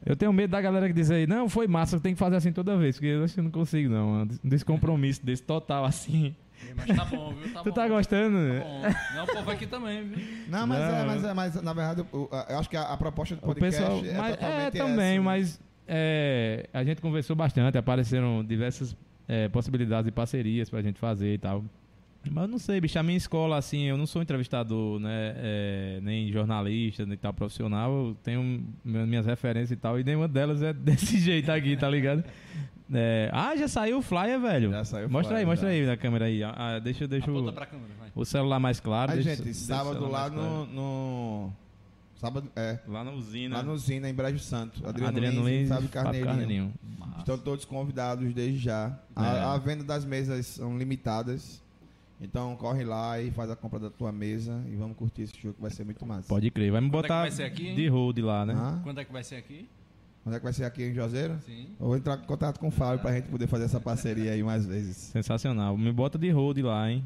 [0.05, 2.53] Eu tenho medo da galera que diz aí, não, foi massa, tem que fazer assim
[2.53, 4.07] toda vez, porque eu acho que eu não consigo, não.
[4.11, 4.31] mano.
[4.41, 6.33] Um descompromisso desse total assim.
[6.75, 7.53] Mas tá bom, viu?
[7.53, 7.75] Tá tu bom.
[7.75, 8.35] tá gostando?
[8.37, 8.59] Tá né?
[8.61, 9.15] bom.
[9.15, 10.25] Não, o povo aqui também, viu?
[10.47, 10.85] Não, mas, Não.
[10.95, 13.45] É, mas é, mas na verdade, eu, eu acho que a, a proposta do O
[13.45, 14.03] podcast pessoal.
[14.05, 15.21] é mas, totalmente é, também, essa.
[15.23, 18.95] mas é, a gente conversou bastante, apareceram diversas
[19.27, 21.63] é, possibilidades de parcerias pra gente fazer e tal.
[22.29, 25.99] Mas eu não sei, bicho, a minha escola, assim, eu não sou entrevistador, né, é,
[26.01, 30.61] nem jornalista, nem tal profissional, eu tenho mi- minhas referências e tal, e nenhuma delas
[30.61, 32.25] é desse jeito aqui, tá ligado?
[32.93, 34.71] É, ah, já saiu o flyer, velho.
[34.71, 35.73] Já saiu o mostra flyer, aí, mostra já.
[35.75, 36.43] aí na câmera aí.
[36.43, 39.11] Ah, deixa, deixa Aponta o, pra câmera, o celular mais claro.
[39.11, 41.53] Aí, deixa- gente, deixa sábado lá no, no.
[42.15, 42.79] Sábado, é.
[42.87, 43.57] Lá na usina.
[43.57, 44.87] Lá no Zina, em Brejo Santo.
[44.87, 46.25] Adriano, Adriano Lins, e Lins, Fábio Fábio Carneirinho.
[46.25, 46.73] Carneirinho.
[47.19, 48.97] Estão todos convidados desde já.
[49.15, 49.19] É.
[49.19, 51.61] A, a venda das mesas são limitadas.
[52.19, 55.53] Então corre lá e faz a compra da tua mesa e vamos curtir esse show
[55.53, 56.27] que vai ser muito massa.
[56.27, 56.71] Pode crer.
[56.71, 58.53] Vai me Quando é botar vai ser aqui, de hold lá, né?
[58.55, 58.79] Hã?
[58.83, 59.69] Quando é que vai ser aqui?
[60.27, 61.37] Quando é que vai ser aqui em Juazeiro?
[61.45, 61.69] Sim.
[61.79, 64.43] Eu vou entrar em contato com o Fábio pra gente poder fazer essa parceria aí
[64.43, 64.97] mais vezes.
[64.97, 65.77] Sensacional.
[65.77, 67.01] Me bota de hold lá, hein?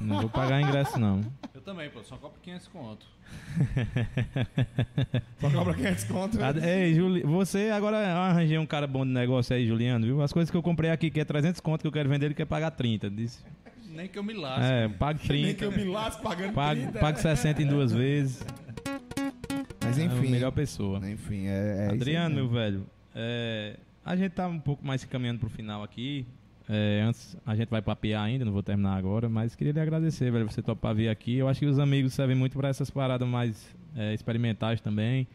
[0.00, 1.20] Não vou pagar ingresso, não.
[1.54, 2.02] Eu também, pô.
[2.02, 3.06] Só compro 500 conto.
[5.38, 6.38] Só cobra 500 conto.
[6.42, 10.22] Ah, Ei, Juli, você agora eu arranjei um cara bom de negócio aí, Juliano, viu?
[10.22, 12.34] As coisas que eu comprei aqui, que é 300 conto, que eu quero vender, ele
[12.34, 13.10] quer pagar 30.
[13.10, 13.44] Disse.
[13.90, 14.64] Nem que eu me lasque.
[14.64, 16.98] É, pago Nem que 30, eu me lasco pagando pago, 30.
[16.98, 18.42] pago 60 em duas vezes.
[19.82, 20.30] Mas É enfim.
[20.30, 20.98] melhor pessoa.
[21.08, 25.48] Enfim, é, é Adriano, meu velho, é, a gente tá um pouco mais caminhando pro
[25.48, 26.26] final aqui.
[26.68, 30.30] É, antes, a gente vai papear ainda, não vou terminar agora, mas queria lhe agradecer,
[30.30, 31.36] velho, você topar vir aqui.
[31.36, 35.26] Eu acho que os amigos servem muito para essas paradas mais é, experimentais também.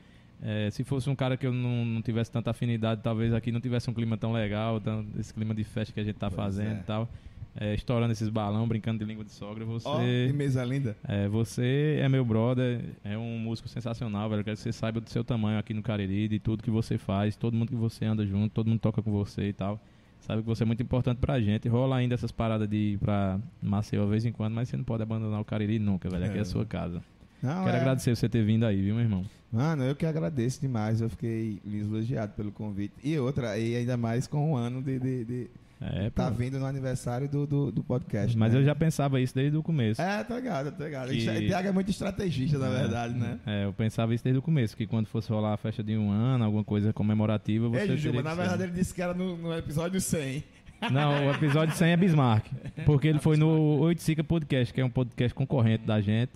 [0.46, 3.62] É, se fosse um cara que eu não, não tivesse tanta afinidade, talvez aqui não
[3.62, 6.36] tivesse um clima tão legal, tão, esse clima de festa que a gente tá Pois
[6.36, 6.80] fazendo é.
[6.82, 7.10] e tal.
[7.56, 9.64] É, estourando esses balão, brincando de língua de sogra.
[9.66, 9.88] Você.
[9.88, 10.98] Ó, que mesa linda.
[11.08, 14.40] É, você é meu brother, é um músico sensacional, velho.
[14.40, 16.98] Eu quero que você saiba do seu tamanho aqui no Cariri, de tudo que você
[16.98, 19.80] faz, todo mundo que você anda junto, todo mundo toca com você e tal.
[20.22, 21.68] Sabe que você é muito importante pra gente.
[21.68, 24.84] Rola ainda essas paradas de ir pra Maceió de vez em quando, mas você não
[24.84, 26.24] pode abandonar o Cariri nunca, velho.
[26.26, 26.42] Aqui é, É.
[26.42, 27.04] a sua casa.
[27.42, 29.26] Não, Quero é- agradecer você ter vindo aí, viu, meu irmão?
[29.52, 31.02] Mano, eu que agradeço demais.
[31.02, 32.94] Eu fiquei lisonjeado pelo convite.
[33.04, 35.48] E outra, e ainda mais com um ano de, de, de
[35.82, 36.38] É, tá pô.
[36.38, 38.38] vindo no aniversário do, do, do podcast.
[38.38, 38.60] Mas né?
[38.60, 40.02] eu já pensava isso desde o começo.
[40.02, 41.10] É, tá ligado, tá ligado.
[41.10, 41.48] Que-.
[41.48, 43.40] Tiago é muito estrategista, na verdade, né?
[43.46, 46.10] É, eu pensava isso desde o começo, que quando fosse rolar a festa de um
[46.12, 48.38] ano, alguma coisa comemorativa, você Ei, mas na ser.
[48.38, 50.44] verdade ele disse que era no, no episódio 100.
[50.92, 52.46] Não, o episódio 100 é Bismarck.
[52.86, 56.32] Porque ele foi no Oito Sica Podcast, que é um podcast concorrente da gente.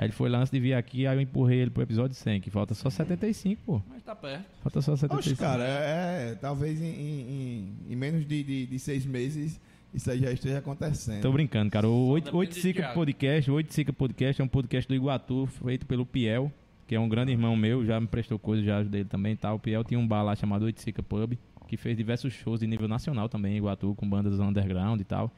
[0.00, 2.40] Aí ele foi lá antes de vir aqui, aí eu empurrei ele pro episódio 100,
[2.40, 3.82] que falta só 75, pô.
[3.86, 4.46] Mas tá perto.
[4.62, 5.18] Falta só 75.
[5.18, 9.60] Oxe, cara, é, é, talvez em, em- em- menos de, de, de seis meses
[9.92, 11.20] isso aí já esteja acontecendo.
[11.20, 11.86] Tô brincando, cara.
[11.86, 12.94] O Oito, depende Oito de Sica Thiago.
[12.94, 16.50] Podcast, o Oito Sica Podcast é um podcast do Iguatu, feito pelo Piel,
[16.86, 19.36] que é um grande irmão meu, já me prestou coisas, já ajudei ele também e
[19.36, 19.56] tal.
[19.56, 21.34] O Piel tinha um bar lá chamado Oito Sica Pub,
[21.68, 25.30] que fez diversos shows de nível nacional também em Iguatu, com bandas underground e tal.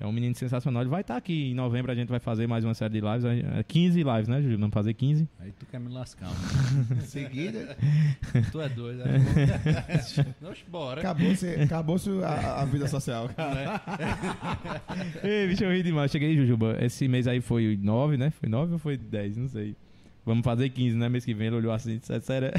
[0.00, 0.82] É um menino sensacional.
[0.82, 3.22] Ele vai estar aqui em novembro, a gente vai fazer mais uma série de lives.
[3.22, 4.58] É 15 lives, né, Júlio?
[4.58, 5.28] Vamos fazer 15.
[5.38, 7.02] Aí tu quer me lascar, mano.
[7.04, 7.76] Seguida,
[8.50, 9.18] tu é doido, né?
[10.50, 11.02] Oxe, bora.
[11.02, 13.78] acabou-se acabou a, a vida social, cara.
[15.22, 16.10] Ei, bicho, eu ri demais.
[16.10, 16.78] Cheguei, Jujuba.
[16.80, 18.30] Esse mês aí foi 9, né?
[18.30, 19.36] Foi 9 ou foi 10?
[19.36, 19.76] Não sei.
[20.24, 21.10] Vamos fazer 15, né?
[21.10, 22.50] Mês que vem ele olhou assim e disse, "É sério.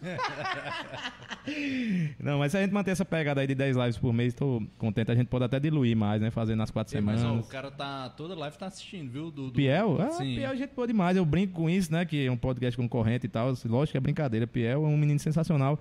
[2.18, 4.62] Não, mas se a gente manter essa pegada aí de 10 lives por mês, tô
[4.78, 5.10] contente.
[5.10, 6.30] A gente pode até diluir mais, né?
[6.30, 7.44] Fazer nas quatro mas semanas.
[7.44, 8.08] ó, o cara tá.
[8.10, 9.30] Toda live tá assistindo, viu?
[9.30, 9.96] Do, do- Piel?
[10.00, 10.36] Ah, Sim.
[10.36, 11.16] Piel a gente pode demais.
[11.16, 12.04] Eu brinco com isso, né?
[12.04, 13.48] Que é um podcast concorrente e tal.
[13.66, 14.46] Lógico que é brincadeira.
[14.46, 15.78] Piel é um menino sensacional.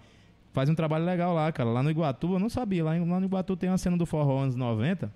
[0.54, 1.70] Faz um trabalho legal lá, cara.
[1.70, 2.84] Lá no Iguatu, eu não sabia.
[2.84, 5.12] Lá, em- lá no Iguatu tem uma cena do forró anos 90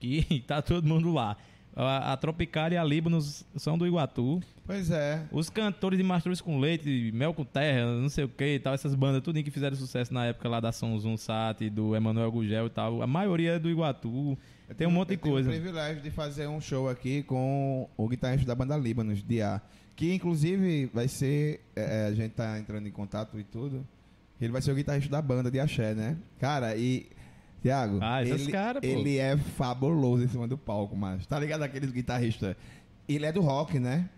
[0.00, 1.36] que tá todo mundo lá.
[1.76, 4.40] A, a e a Líbanos são do Iguatu.
[4.64, 5.22] Pois é.
[5.32, 8.74] Os cantores de Mastruz com Leite, Mel com Terra, não sei o que e tal,
[8.74, 12.30] essas bandas, tudo que fizeram sucesso na época lá da São Zum Sat, do Emanuel
[12.30, 14.38] Gugel e tal, a maioria é do Iguatu.
[14.76, 15.50] Tem um monte de Eu tenho coisa.
[15.50, 19.60] o privilégio de fazer um show aqui com o guitarrista da banda Líbanos, Dia.
[19.96, 21.60] Que inclusive vai ser.
[21.76, 23.86] é, a gente tá entrando em contato e tudo.
[24.40, 26.16] Ele vai ser o guitarrista da banda de Axé, né?
[26.40, 27.06] Cara, e.
[27.64, 28.86] Tiago, Ah, ele, cara, pô.
[28.86, 32.54] ele é fabuloso em cima do palco, mas tá ligado aqueles guitarristas?
[33.08, 34.10] Ele é do rock, né?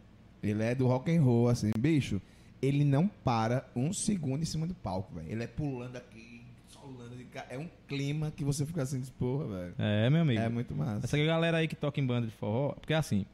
[0.43, 2.21] Ele é do rock and roll, assim, bicho.
[2.61, 5.31] Ele não para um segundo em cima do palco, velho.
[5.31, 9.47] Ele é pulando aqui, solando de ca- É um clima que você fica assim, porra,
[9.47, 9.75] velho.
[9.79, 10.41] É, meu amigo.
[10.41, 11.05] É muito massa.
[11.07, 13.25] Essa galera aí que toca em banda de forró, porque assim,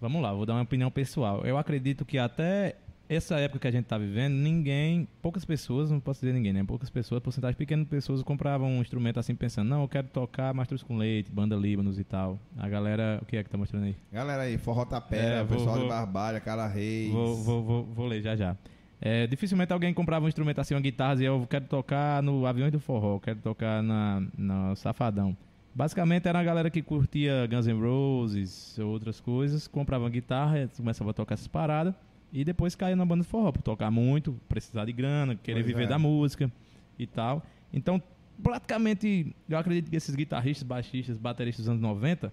[0.00, 1.46] vamos lá, vou dar uma opinião pessoal.
[1.46, 2.74] Eu acredito que até
[3.08, 6.62] essa época que a gente tá vivendo, ninguém, poucas pessoas, não posso dizer ninguém, né?
[6.64, 10.52] Poucas pessoas, porcentagem pequena de pessoas compravam um instrumento assim pensando, não, eu quero tocar
[10.52, 12.38] Mastruz com Leite, banda Líbanos e tal.
[12.56, 13.96] A galera, o que é que tá mostrando aí?
[14.12, 17.10] Galera aí, Forró Tapera, É, vou- pessoal vou- de Barbalha, Cara Reis.
[17.12, 18.56] Vou, vou, vou, vou ler já já.
[19.00, 22.72] É, dificilmente alguém comprava um instrumento assim, uma guitarra, e eu quero tocar no Aviões
[22.72, 25.36] do Forró, quero tocar na, no Safadão.
[25.74, 31.10] Basicamente era a galera que curtia Guns N' Roses, outras coisas, comprava uma guitarra, começava
[31.10, 31.94] a tocar essas paradas,
[32.32, 35.66] e depois caía na banda de forró, por tocar muito, precisar de grana, querer Pois
[35.66, 35.86] viver é.
[35.86, 36.50] da música
[36.98, 37.42] e tal.
[37.72, 38.02] Então,
[38.42, 42.32] praticamente, eu acredito que esses guitarristas, baixistas, bateristas dos anos 90,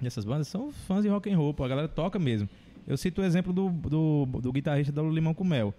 [0.00, 2.48] dessas bandas, são fãs de rock and roll, a galera toca mesmo.
[2.86, 5.74] Eu cito o exemplo do, do, do guitarrista do Limão com Mel,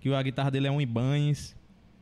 [0.00, 1.56] que a guitarra dele é um Ibanez,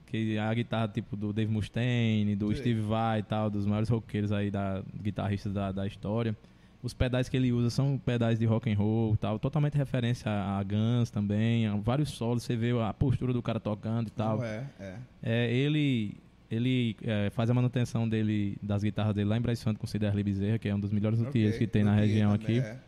[0.06, 2.56] que é a guitarra tipo do Dave Mustaine, do Sim.
[2.56, 6.36] Steve Vai e tal, dos maiores roqueiros aí, da, guitarristas da, da história.
[6.82, 10.58] Os pedais que ele usa são pedais de rock and roll tal, totalmente referência a,
[10.58, 14.38] a Guns também, a vários solos, você vê a postura do cara tocando e tal.
[14.38, 14.94] Não, é, é.
[15.22, 16.14] É, ele
[16.50, 19.88] ele é, faz a manutenção dele das guitarras dele lá em Braz Santo com o
[19.88, 22.60] Ciderli Bezerra, que é um dos melhores luthiers Ok, que tem na região aqui.
[22.60, 22.78] é.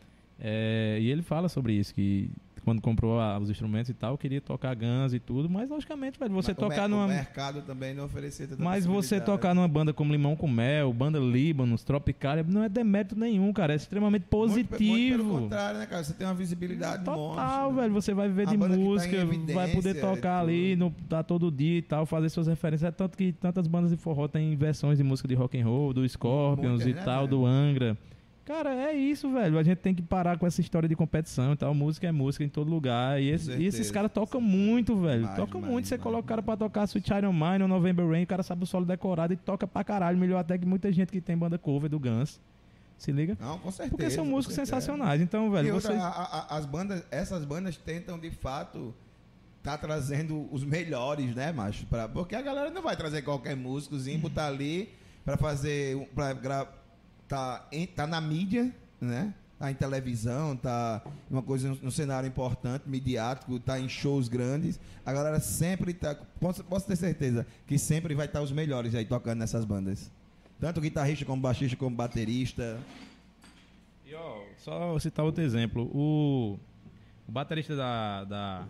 [0.43, 2.31] É, e ele fala sobre isso, que
[2.65, 6.33] quando comprou a- os instrumentos e tal, queria tocar Guns e tudo, mas logicamente, velho,
[6.33, 7.05] você Mas tocar numa.
[7.05, 10.93] O mercado também não oferecia tanta Mas você tocar numa banda como Limão com Mel,
[10.93, 13.73] banda Líbanos, Tropicália, não é demérito nenhum, cara.
[13.73, 15.19] É extremamente Muito- Muito, positivo.
[15.25, 16.05] pelo contrário, né, cara?
[16.05, 17.81] Você tem uma visibilidade Total, monstra, né?
[17.83, 17.95] velho.
[17.95, 19.17] Você vai viver A de tá música,
[19.55, 22.89] vai poder tocar ali, no, tá todo dia e tal, fazer suas referências.
[22.89, 25.93] É tanto que tantas bandas de forró têm versões de música de rock and roll,
[25.93, 27.29] do Scorpions e né, tal, velho?
[27.29, 27.97] do Angra.
[28.53, 29.57] Cara, é isso, velho.
[29.59, 31.73] A gente tem que parar com essa história de competição e tal.
[31.73, 33.23] Música é música em todo lugar.
[33.23, 35.21] E, esse- e esses caras tocam muito, velho.
[35.21, 35.87] Demais, Tocam demais, muito.
[35.87, 38.43] Você demais, coloca o cara pra tocar Sweet Iron Mine ou November Rain, o cara
[38.43, 40.19] sabe o solo decorado e toca pra caralho.
[40.19, 42.41] Melhor até que muita gente que tem banda cover do Guns.
[42.99, 43.37] Se liga?
[43.41, 43.97] Não, com certeza.
[43.97, 45.21] Porque são músicos sensacionais.
[45.21, 46.03] Então, velho, e outra, vocês.
[46.03, 46.09] a-
[46.51, 48.93] a- as bandas, essas bandas tentam de fato
[49.63, 51.87] tá trazendo os melhores, né, macho?
[51.87, 54.89] Pra, porque a galera não vai trazer qualquer músicozinho, botar ali
[55.25, 56.67] pra fazer, pra gra,
[57.31, 59.33] tá, em- tá na mídia, né?
[59.59, 64.81] Tá em televisão, tá uma coisa no, no cenário importante, midiático, tá em shows grandes.
[65.05, 69.05] A galera sempre tá, posso, posso ter certeza que sempre vai estar os melhores aí
[69.05, 70.11] tocando nessas bandas.
[70.59, 72.81] Tanto guitarrista como baixista como baterista.
[74.07, 75.85] E, ó, só citar outro exemplo.
[75.95, 76.59] O,
[77.29, 78.65] o baterista da, da,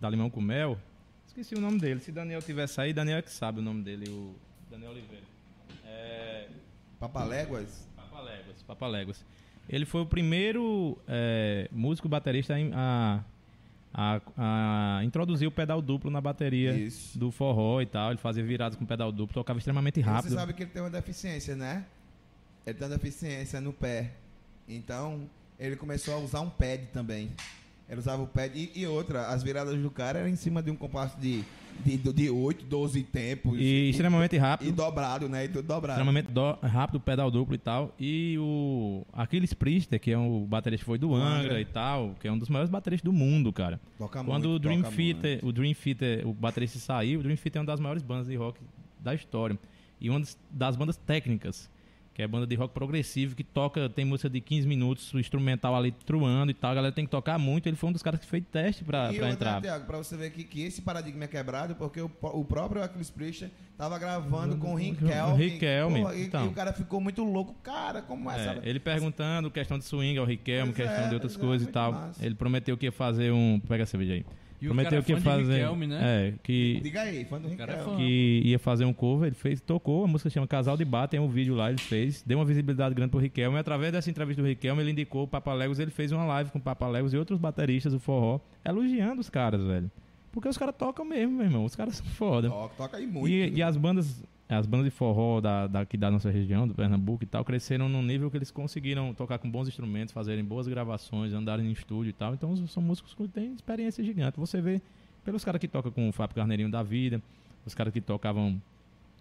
[0.00, 0.78] da Limão com Mel,
[1.26, 2.00] esqueci o nome dele.
[2.00, 4.34] Se Daniel tivesse aí, Daniel é que sabe o nome dele, o
[4.70, 5.24] Daniel Oliveira.
[5.84, 6.48] É,
[7.00, 7.86] Papaléguas.
[8.62, 9.46] Papaléguas, Papaléguas.
[9.68, 13.20] Ele foi o primeiro é, músico baterista a,
[13.92, 17.18] a, a introduzir o pedal duplo na bateria Isso.
[17.18, 18.10] do forró e tal.
[18.10, 20.30] Ele fazia viradas com pedal duplo, tocava extremamente rápido.
[20.30, 21.84] Você sabe que ele tem uma deficiência, né?
[22.64, 24.12] Ele tem uma deficiência no pé.
[24.68, 25.28] Então,
[25.58, 27.30] ele começou a usar um pad também.
[27.88, 28.52] Ele usava o pad.
[28.54, 31.44] E, e outra, as viradas do cara eram em cima de um compasso de,
[31.84, 33.58] de, de 8, 12 tempos.
[33.60, 34.68] E extremamente rápido.
[34.68, 35.44] E dobrado, né?
[35.44, 36.00] E tudo dobrado.
[36.00, 37.94] extremamente do- rápido, pedal duplo e tal.
[37.98, 42.26] E o Aquiles Priester, que é o baterista que foi do Angra, e tal, que
[42.26, 43.80] é um dos maiores bateristas do mundo, cara.
[43.96, 47.58] Toca Quando muito, o Dream Theater, o Dream Theater, o baterista saiu, o Dream Theater
[47.58, 48.60] é uma das maiores bandas de rock
[48.98, 49.56] da história.
[50.00, 51.70] E uma das bandas técnicas.
[52.16, 55.76] Que é banda de rock progressivo, que toca, tem música de 15 minutos, o instrumental
[55.76, 58.18] ali truando e tal, a galera tem que tocar muito, ele foi um dos caras
[58.18, 59.60] que fez teste pra, e pra entrar.
[59.60, 63.10] Thiago, pra você ver que, que esse paradigma é quebrado, porque o, o próprio Aquiles
[63.10, 64.78] Priester tava gravando com o
[66.00, 66.46] porra, e, então.
[66.46, 67.54] e o cara ficou muito louco.
[67.62, 68.60] Cara, como é, É, essa...
[68.66, 71.64] ele perguntando questão de swing ao Riquelme, Pois questão é, de outras é, coisas e
[71.64, 71.92] muito tal.
[71.92, 72.24] massa.
[72.24, 73.60] Ele prometeu que ia fazer um.
[73.60, 74.24] Pega a cerveja aí.
[74.60, 75.52] E o prometeu cara é que fazer.
[75.52, 76.00] Riquelme, né?
[76.02, 77.98] É, que, Diga aí, fã do cara é Rinkelme.
[77.98, 78.04] fã.
[78.04, 81.20] que ia fazer um cover, ele fez, tocou, a música chama Casal de Bar, tem
[81.20, 84.42] um vídeo lá, ele fez, deu uma visibilidade grande pro Riquelme, e através dessa entrevista
[84.42, 87.12] do Riquelme, ele indicou o Papa Legos, ele fez uma live com o Papa Legos
[87.12, 89.90] e outros bateristas do forró, elogiando os caras, velho.
[90.32, 92.48] Porque os caras tocam mesmo, meu irmão, os caras são foda.
[92.50, 93.28] Toca, toca aí muito.
[93.28, 97.24] E, e as bandas as bandas de forró da, daqui da nossa região, do Pernambuco
[97.24, 101.32] e tal, cresceram num nível que eles conseguiram tocar com bons instrumentos, fazerem boas gravações,
[101.32, 102.34] andarem em estúdio e tal.
[102.34, 104.38] Então são músicos que têm experiência gigante.
[104.38, 104.80] Você vê
[105.24, 107.20] pelos caras que tocam com o Fábio Carneirinho da vida,
[107.64, 108.60] os caras que tocavam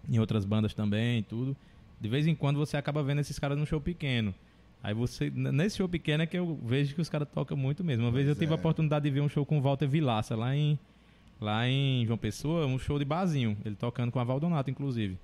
[0.07, 1.57] em outras bandas também e tudo.
[1.99, 4.34] De vez em quando você acaba vendo esses caras no show pequeno.
[4.84, 8.06] Aí você, nesse show pequeno é que eu vejo que os caras tocam muito mesmo.
[8.06, 8.60] Uma vez eu Pois tive a é.
[8.60, 10.77] oportunidade de ver um show com o Walter Vilaça lá em,
[11.39, 13.57] lá em João Pessoa, um show de barzinho.
[13.65, 15.17] Ele tocando com a Valdonato, inclusive.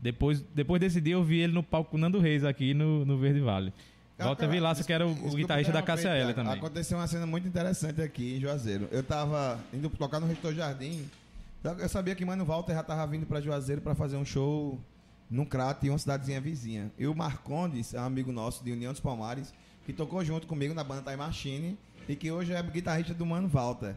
[0.00, 3.40] Depois, depois desse dia eu vi ele no palco Nando Reis aqui no, no Verde
[3.40, 3.72] Vale.
[4.16, 6.54] Cara, Walter cara, Vilaça, que era o, guitarrista da Cássia L também.
[6.54, 8.88] Aconteceu uma cena muito interessante aqui em Juazeiro.
[8.90, 11.04] Eu tava indo tocar no Reitor Jardim.
[11.78, 14.78] Eu sabia que Mano Walter já tava vindo pra Juazeiro pra fazer um show
[15.30, 16.90] num crato em uma cidadezinha vizinha.
[16.98, 19.52] E o Marcondes é um amigo nosso de União dos Palmares,
[19.84, 21.78] que tocou junto comigo na banda Time Machine
[22.08, 23.96] e que hoje é guitarrista do Mano Walter.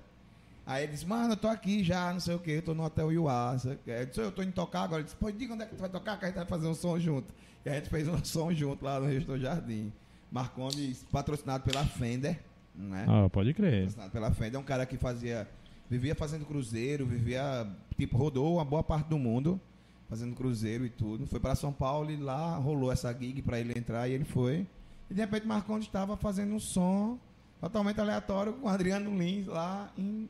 [0.69, 2.83] Aí ele disse, mano, eu tô aqui já, não sei o que, eu tô no
[2.83, 3.89] Hotel Iuá, não sei o quê.
[3.89, 5.01] Eu disse, eu tô indo tocar agora.
[5.01, 6.67] Ele disse, pô, diga onde é que tu vai tocar, que a gente vai fazer
[6.67, 7.33] um som junto.
[7.65, 9.91] E a gente fez um som junto lá no Reitor Jardim.
[10.31, 12.39] Marcondes, patrocinado pela Fender,
[12.75, 13.03] né?
[13.09, 13.85] Ah, pode crer.
[13.85, 15.49] Patrocinado pela Fender, é um cara que fazia,
[15.89, 17.67] vivia fazendo cruzeiro, vivia,
[17.97, 19.59] tipo, rodou uma boa parte do mundo
[20.07, 21.25] fazendo cruzeiro e tudo.
[21.25, 24.67] Foi para São Paulo e lá rolou essa gig para ele entrar e ele foi.
[25.09, 27.17] E de repente Marcondes estava fazendo um som
[27.59, 30.29] totalmente aleatório com o Adriano Lins lá em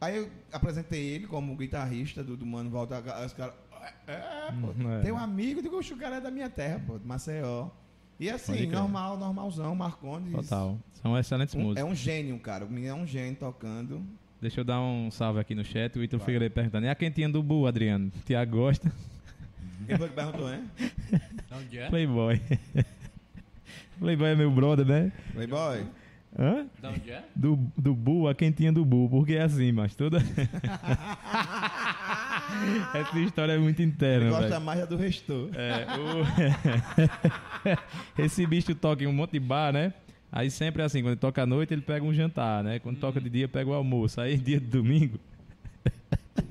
[0.00, 3.02] Aí eu apresentei ele como guitarrista do, do Mano Volta.
[3.24, 3.54] Os caras.
[4.06, 5.00] É, pô, É.
[5.02, 7.68] tem um amigo, digo, o cara é da minha terra, pô, de Maceió.
[8.20, 10.32] E assim, normal, normalzão, Marcondes.
[10.32, 10.76] Total.
[10.94, 11.80] São excelentes Um- músicos.
[11.80, 12.64] é um gênio, cara.
[12.64, 14.02] O menino é um gênio tocando.
[14.40, 15.96] Deixa eu dar um salve aqui no chat.
[15.98, 16.22] O Ítalo.
[16.22, 16.86] Figueiredo perguntando.
[16.86, 18.10] E a quentinha do Bu, Adriano?
[18.24, 18.92] Tiago gosta?
[19.86, 20.64] Quem foi que perguntou, hein?
[21.52, 21.88] Onde é?
[21.88, 22.40] Playboy.
[23.98, 25.12] Playboy é meu brother, né?
[25.32, 25.86] Playboy.
[26.36, 26.66] Hã?
[26.80, 27.24] Da onde é?
[27.34, 29.08] Do, do Bu, a quentinha do Bu.
[29.08, 30.18] Porque é assim, mas toda.
[32.94, 34.60] Essa história é muito Ele interna, gosta velho.
[34.60, 35.50] mais da do restor.
[35.54, 36.24] É, o...
[38.22, 39.92] Esse bicho toca em um monte de bar, né?
[40.30, 42.78] Aí sempre é assim, quando ele toca à noite, ele pega um jantar, né?
[42.78, 44.20] Quando toca de dia, pega o almoço.
[44.20, 45.18] Aí dia de domingo.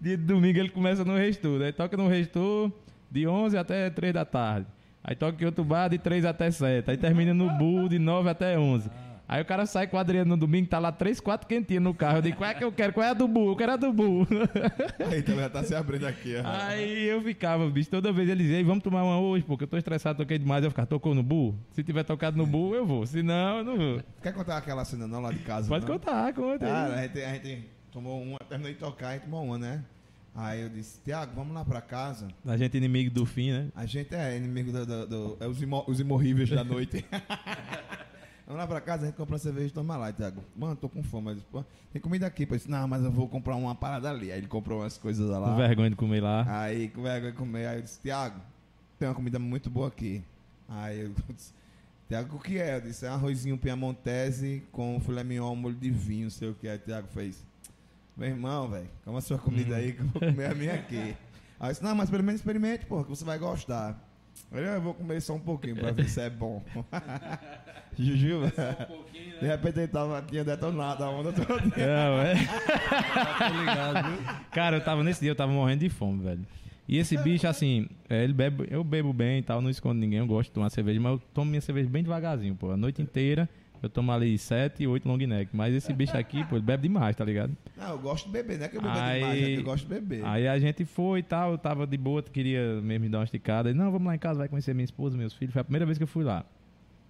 [0.00, 1.62] dia de domingo ele começa no restor.
[1.62, 2.70] Aí toca no restor
[3.10, 4.66] de 11 até 3 da tarde.
[5.04, 6.90] Aí toca em outro bar de 3 até 7.
[6.90, 8.88] Aí termina no Bull de 9 até 11.
[9.32, 9.96] Aí o cara sai com
[10.26, 12.18] no domingo, tá lá 3, 4 quentinhas no carro.
[12.18, 12.92] Eu digo, qual é que eu quero?
[12.92, 13.48] Qual é a do Bull?
[13.48, 14.26] Eu quero a do Bull.
[15.10, 16.42] Aí também já tá se abrindo aqui, ó.
[16.44, 19.68] Aí eu ficava, bicho, toda vez ele dizia, "Ei, vamos tomar uma hoje, porque eu
[19.68, 20.62] tô estressado, toquei demais.
[20.62, 21.56] Eu ficava, tocou no bull?
[21.70, 23.06] Se tiver tocado no bull, eu vou.
[23.06, 24.02] Se não, eu não vou.
[24.22, 25.66] Quer contar aquela cena não lá de casa?
[25.66, 25.94] Pode não?
[25.94, 26.66] contar, conta.
[26.66, 26.70] aí.
[26.70, 29.82] Cara, a gente, a gente tomou uma, terminou de tocar e tomou uma, né?
[30.34, 32.28] Aí eu disse, Tiago, vamos lá pra casa.
[32.46, 33.68] A gente é inimigo do fim, né?
[33.74, 34.86] A gente é inimigo do.
[34.86, 37.04] do, do- é os, imo, os imorríveis da noite.
[38.46, 40.42] vamos lá pra casa, a gente compra uma cerveja e toma lá, Tiago.
[40.56, 41.30] Mano, tô com fome.
[41.30, 42.44] Eu disse, Pô, tem comida aqui.
[42.44, 44.32] Eu disse, não, mas eu vou comprar uma parada ali.
[44.32, 45.54] Aí ele comprou umas coisas Com lá.
[45.54, 46.62] vergonha de comer lá.
[46.62, 47.66] Aí, com vergonha de comer.
[47.66, 48.40] Aí eu disse, Tiago,
[48.98, 50.22] tem uma comida muito boa aqui.
[50.68, 51.52] Aí eu disse,
[52.08, 52.76] Tiago, o que é?
[52.76, 56.54] Eu disse, é um arrozinho piamontese com filé mignon, molho de vinho, não sei o
[56.54, 56.66] que.
[56.68, 57.44] Aí o Tiago fez,
[58.16, 61.16] meu irmão, velho, coma a sua comida aí que eu vou comer a minha aqui.
[61.58, 63.98] Aí eu disse, não, mas pelo menos experimente, porra, que você vai gostar.
[64.50, 66.62] Aí eu vou comer só um pouquinho pra ver se é bom.
[67.98, 68.52] Juju, velho.
[69.40, 71.62] De repente ele tava, tinha detonado a onda toda.
[71.62, 72.34] Não, é.
[72.34, 72.46] Viu?
[74.50, 76.46] Cara, eu tava nesse dia, eu tava morrendo de fome, velho.
[76.88, 80.18] E esse bicho, assim, é, ele bebe, eu bebo bem e tal, não escondo ninguém,
[80.18, 82.70] eu gosto de tomar cerveja, mas eu tomo minha cerveja bem devagarzinho, pô.
[82.70, 83.48] A noite inteira
[83.82, 85.50] eu tomo ali 7 e 8 long neck.
[85.54, 87.56] Mas esse bicho aqui, pô, ele bebe demais, tá ligado?
[87.76, 89.64] Não, eu gosto de beber, não é que eu bebo Aí- demais, é que eu
[89.64, 90.24] gosto de beber.
[90.24, 93.24] Aí a gente foi e tal, eu tava de boa, queria mesmo me dar uma
[93.24, 93.70] esticada.
[93.70, 95.52] Ele, não, vamos lá em casa, vai conhecer minha esposa, meus filhos.
[95.52, 96.44] Foi a primeira vez que eu fui lá.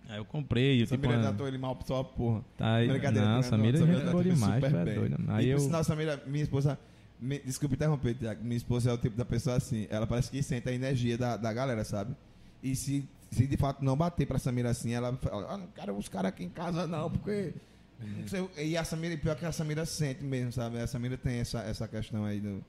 [0.08, 1.00] Aí eu comprei, eu tipo...
[1.02, 2.42] Samira uma- tratou ele mal só porra.
[2.58, 3.42] Aí, Brincadeira, não, né?
[3.42, 4.94] Samira, Samira gente tratou ele demais, super é bem.
[4.94, 5.16] doido.
[5.20, 5.58] E Aí por eu...
[5.60, 6.78] sinal, Samira, minha esposa.
[7.20, 8.42] me- desculpe interromper, Tiago.
[8.42, 9.86] Minha esposa é o tipo da pessoa assim.
[9.88, 12.14] Ela parece que sente a energia da, da galera, sabe?
[12.62, 15.96] E se, se de fato não bater pra Samira assim, ela fala: ah, não quero
[15.96, 17.54] os caras aqui em casa, não, porque.
[17.98, 20.78] não sei, e a Samira, pior que a Samira sente mesmo, sabe?
[20.78, 22.62] A Samira tem essa, essa questão aí do,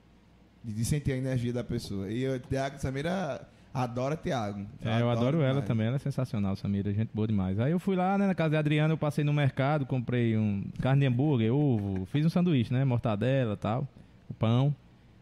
[0.64, 2.10] de, sentir a energia da pessoa.
[2.10, 3.48] E o Tiago, Samira.
[3.76, 4.68] Adora Thiago.
[4.86, 5.66] É, eu adoro ela demais.
[5.66, 7.60] também, ela é sensacional, Samira, gente boa demais.
[7.60, 10.64] Aí eu fui lá, né, na casa da Adriana, eu passei no mercado, comprei um
[10.80, 13.88] carne de hambúrguer, ovo, fiz um sanduíche, né, mortadela e tal,
[14.30, 14.76] o pão.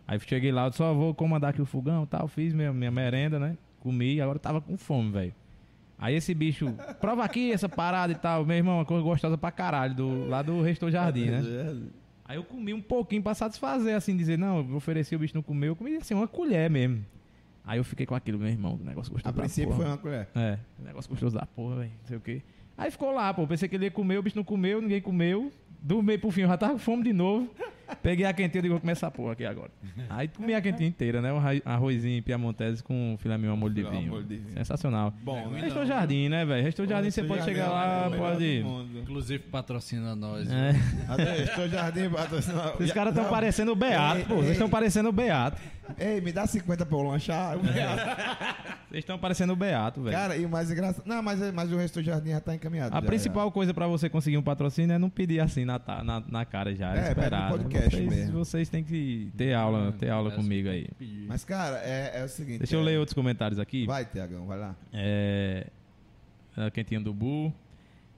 [0.05, 2.91] Aí cheguei lá, eu só vou comandar aqui o fogão e tal, fiz minha, minha
[2.91, 5.33] merenda, né, comi, agora tava com fome, velho.
[5.97, 9.51] Aí esse bicho, prova aqui essa parada e tal, meu irmão, uma coisa gostosa pra
[9.51, 11.41] caralho, do, lá do Restor Jardim, né.
[12.25, 15.43] Aí eu comi um pouquinho pra satisfazer, assim, dizer, não, eu ofereci, o bicho não
[15.43, 17.05] comeu, eu comi assim, uma colher mesmo.
[17.63, 20.27] Aí eu fiquei com aquilo, meu irmão, o negócio gostoso A princípio foi uma colher.
[20.35, 21.91] É, negócio gostoso da porra, velho.
[21.99, 22.41] Não sei o quê.
[22.77, 23.45] Aí ficou lá, pô.
[23.45, 25.51] Pensei que ele ia comer, o bicho não comeu, ninguém comeu.
[25.79, 27.49] Do meio pro fim, eu já tava com fome de novo.
[28.01, 29.71] Peguei a quentinha e digo, vou comer essa porra aqui agora.
[30.09, 31.31] Aí comi a quentinha inteira, né?
[31.31, 34.25] Um arrozinho piamontese com filé mignon molho de vinho.
[34.53, 35.13] Sensacional.
[35.23, 35.61] Bom, né?
[35.61, 36.63] Restou Jardim, né, velho?
[36.63, 38.63] Restou Jardim, você pode chegar lá, pode...
[39.01, 40.49] Inclusive patrocina nós.
[40.51, 40.73] É.
[41.07, 42.75] Até estou jardim patrocinado.
[42.79, 44.35] Esses caras estão parecendo o Beato, pô.
[44.35, 45.61] Vocês estão parecendo o Beato.
[45.97, 47.57] Ei, me dá 50 pra eu lanchar.
[47.57, 50.15] Vocês estão parecendo o Beato, velho.
[50.15, 51.03] Cara, e o mais engraçado.
[51.05, 52.95] Não, mas, mas o resto do jardim já tá encaminhado.
[52.95, 56.23] A já, principal coisa pra você conseguir um patrocínio é não pedir assim na, na,
[56.27, 57.51] na cara já, É, é, esperar.
[57.51, 58.31] pede no podcast vocês, mesmo.
[58.45, 60.87] vocês têm que ter aula, ter aula É, comigo aí.
[60.97, 61.21] pedir.
[61.21, 61.27] já.
[61.27, 62.59] Mas, cara, é, é o seguinte.
[62.59, 63.85] Deixa eu é- ler outros comentários aqui.
[63.85, 64.75] Vai, Tiagão, vai lá.
[64.93, 65.67] É,
[66.55, 67.53] a Quentinha do Bu.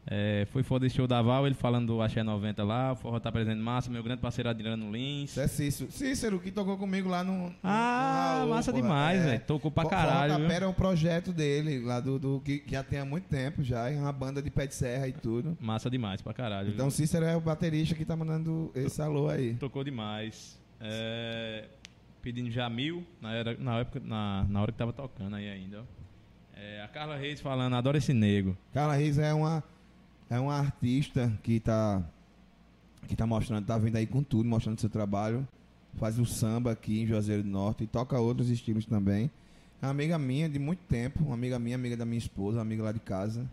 [0.05, 3.19] É, foi foda esse show da Val, ele falando do Axé 90 lá, o Forró
[3.21, 5.37] tá presente massa, meu grande parceiro Adriano Lins.
[5.37, 5.89] É Cícero.
[5.91, 7.47] Cícero, que tocou comigo lá no.
[7.49, 8.83] no Ah, Raul, massa porra.
[8.83, 9.25] demais, É.
[9.25, 9.41] velho.
[9.47, 10.31] Tocou pra caralho.
[10.33, 10.47] Forró viu?
[10.47, 13.63] Tapera é um projeto dele, lá do, do- que, que já tem há muito tempo
[13.63, 15.57] já, é uma banda de pé de serra e tudo.
[15.61, 16.69] Massa demais pra caralho.
[16.69, 19.53] Então Cícero é o baterista que tá mandando esse alô aí.
[19.53, 20.59] Tocou demais.
[20.81, 21.63] É,
[22.21, 25.79] pedindo Jamil, na, era, na, época, na, na hora que tava tocando aí ainda.
[25.79, 26.03] ó.
[26.59, 28.55] É, a Carla Reis falando, adoro esse nego.
[28.73, 29.63] Carla Reis é uma,
[30.33, 32.01] é uma artista que tá,
[33.07, 35.47] que tá mostrando, tá vindo aí com tudo, mostrando seu trabalho.
[35.99, 39.29] Faz o samba aqui em Juazeiro do Norte e toca outros estilos também.
[39.79, 42.63] É uma amiga minha de muito tempo, uma amiga minha, amiga da minha esposa, uma
[42.63, 43.47] amiga lá de casa.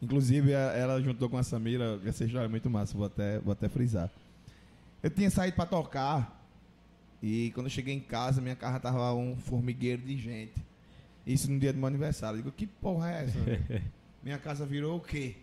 [0.00, 3.68] Inclusive, ela juntou com a Samira, essa história é muito massa, vou até, vou até
[3.68, 4.10] frisar.
[5.02, 6.42] Eu tinha saído pra tocar
[7.22, 10.64] e quando eu cheguei em casa, minha casa tava um formigueiro de gente.
[11.26, 12.38] Isso no dia do meu aniversário.
[12.38, 13.38] Eu digo, que porra é essa?
[14.24, 15.36] minha casa virou o quê?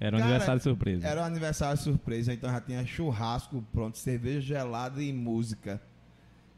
[0.00, 1.06] Era um Cara, aniversário surpresa.
[1.06, 5.80] Era um aniversário surpresa, então já tinha churrasco pronto, cerveja gelada e música.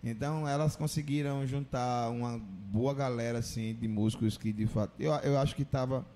[0.03, 4.93] Então elas conseguiram juntar uma boa galera assim de músicos que de fato.
[4.99, 6.07] Eu, eu acho que tava.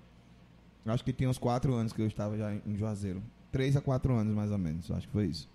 [0.85, 3.21] eu Acho que tinha uns quatro anos que eu estava já em Juazeiro.
[3.51, 5.49] Três a quatro anos mais ou menos, acho que foi isso.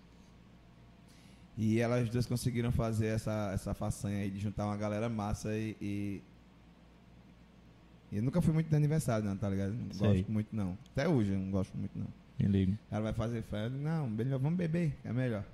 [1.57, 5.77] E elas duas conseguiram fazer essa, essa façanha aí de juntar uma galera massa e.
[5.81, 6.23] e...
[8.13, 9.73] e eu nunca fui muito de aniversário, não, tá ligado?
[9.73, 10.09] Não Sei.
[10.19, 10.77] gosto muito, não.
[10.93, 12.07] Até hoje eu não gosto muito, não.
[12.49, 12.79] Me.
[12.91, 13.69] Ela vai fazer festa.
[13.69, 15.45] Não, melhor, vamos beber, é melhor.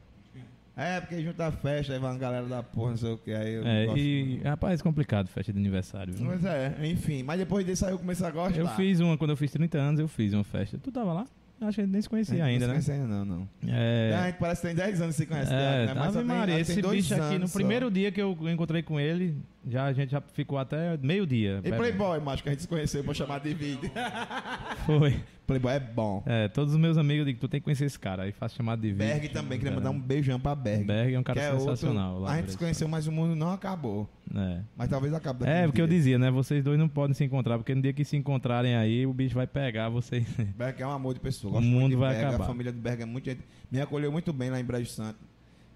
[0.76, 3.32] É, porque junta a festa, aí vai uma galera da porra, não sei o que.
[3.32, 3.98] Aí eu não É, gosto.
[3.98, 6.12] e, rapaz, complicado festa de aniversário.
[6.12, 6.26] viu?
[6.26, 7.22] Mas é, enfim.
[7.22, 8.58] Mas depois disso aí eu comecei a gostar.
[8.60, 10.76] Eu fiz uma, quando eu fiz 30 anos, eu fiz uma festa.
[10.78, 11.26] Tu tava lá?
[11.62, 12.80] Acho que nem se conhecia ainda, não né?
[12.82, 13.48] se conhece ainda, não, não.
[13.66, 15.50] É, a gente parece que tem 10 anos que se conhece.
[15.54, 15.94] é, né?
[15.94, 17.54] Mas Ave Maria, tem esse bicho aqui, no só.
[17.54, 19.34] primeiro dia que eu encontrei com ele,
[19.66, 21.60] já, a gente já ficou até meio-dia.
[21.64, 23.90] E Playboy, macho, que a gente se conheceu pra chamar de vídeo.
[24.86, 25.20] Foi.
[25.46, 26.22] Playboy é bom.
[26.26, 28.24] É, todos os meus amigos dizem, tu tem que conhecer esse cara.
[28.24, 28.98] Aí faço chamado de vídeo.
[29.06, 30.84] Berg também, queria mandar um beijão pra Berg.
[30.84, 32.14] Berg é um cara que é sensacional.
[32.14, 34.08] Outro, lá a gente se conheceu, mas o mundo não acabou.
[34.34, 34.60] É.
[34.76, 35.98] Mas talvez acabe daqui É, porque eu dias.
[35.98, 36.30] dizia, né?
[36.30, 39.36] Vocês dois não podem se encontrar, porque no dia que se encontrarem aí, o bicho
[39.36, 40.26] vai pegar vocês.
[40.56, 41.50] Berg é um amor de pessoa.
[41.52, 42.44] O Gosto muito mundo vai Berg, acabar.
[42.44, 43.40] A família do Berg é muito gente.
[43.70, 45.18] Me acolheu muito bem lá em Brejo Santo.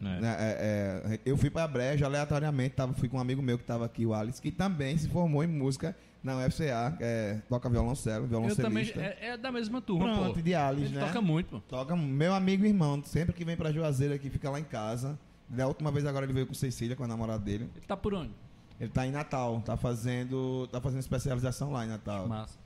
[0.01, 0.21] É.
[0.21, 3.65] Né, é, é, eu fui pra Brejo aleatoriamente, tava, fui com um amigo meu que
[3.65, 8.25] estava aqui, o Alice, que também se formou em música na UFCA, é, toca violoncelo,
[8.25, 8.85] Eu também.
[8.85, 9.01] violoncelista.
[9.01, 10.41] É, é da mesma turma, Pronto, pô.
[10.43, 11.07] de Alice, Ele né?
[11.07, 11.61] toca muito, pô.
[11.61, 15.19] Toca meu amigo e irmão, sempre que vem pra Juazeiro aqui, fica lá em casa.
[15.49, 17.69] Da última vez agora ele veio com Cecília, com a namorada dele.
[17.75, 18.31] Ele tá por onde?
[18.79, 22.27] Ele tá em Natal, tá fazendo, tá fazendo especialização lá em Natal.
[22.27, 22.59] Massa.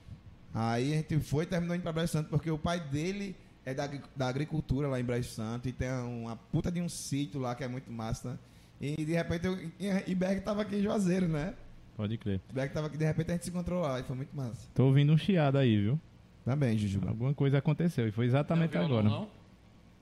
[0.53, 3.73] Aí a gente foi e terminou indo pra Brejo Santo, porque o pai dele é
[3.73, 7.55] da, da agricultura lá em Brejo Santo e tem uma puta de um sítio lá
[7.55, 8.39] que é muito massa.
[8.81, 9.59] E de repente eu,
[10.07, 11.55] e, Berg tava aqui em Juazeiro, né?
[11.97, 12.41] Pode crer.
[12.53, 14.69] Berg tava aqui, de repente a gente se encontrou lá e foi muito massa.
[14.75, 16.01] Tô ouvindo um chiado aí, viu?
[16.45, 17.09] Também, Jujuba.
[17.09, 19.09] Alguma coisa aconteceu e foi exatamente é violão, agora.
[19.09, 19.29] não?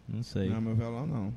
[0.08, 0.48] Não sei.
[0.48, 1.34] Não, meu violão não.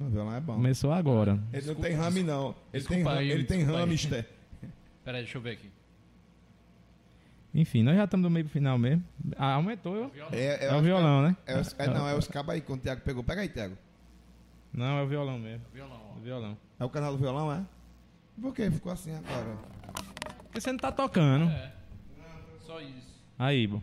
[0.00, 0.54] Meu violão é bom.
[0.54, 1.38] Começou agora.
[1.52, 2.48] Ele não tem rame, não.
[2.72, 4.28] Ele tem, desculpa aí, ele tem desculpa hamster.
[5.04, 5.70] Pera aí, deixa eu ver aqui.
[7.52, 9.02] Enfim, nós já estamos no meio pro final mesmo.
[9.36, 9.96] Ah, aumentou.
[9.96, 11.36] eu- É, É, o violão, né?
[11.46, 13.24] É, os- é, não, é os cabos aí que o Thiago pegou.
[13.24, 13.76] Pega aí, Thiago.
[14.72, 15.64] Não, é o violão mesmo.
[15.74, 16.18] Violão, É ó.
[16.18, 16.56] o violão.
[16.78, 17.60] É o canal do violão, é?
[18.40, 19.56] Por que ficou assim agora?
[20.44, 21.50] Porque você não tá tocando.
[21.50, 21.72] É.
[22.60, 23.20] Só isso.
[23.36, 23.82] Aí, bom.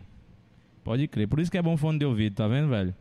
[0.82, 1.28] Pode crer.
[1.28, 2.94] Por isso que é bom fone de ouvido, tá vendo, velho?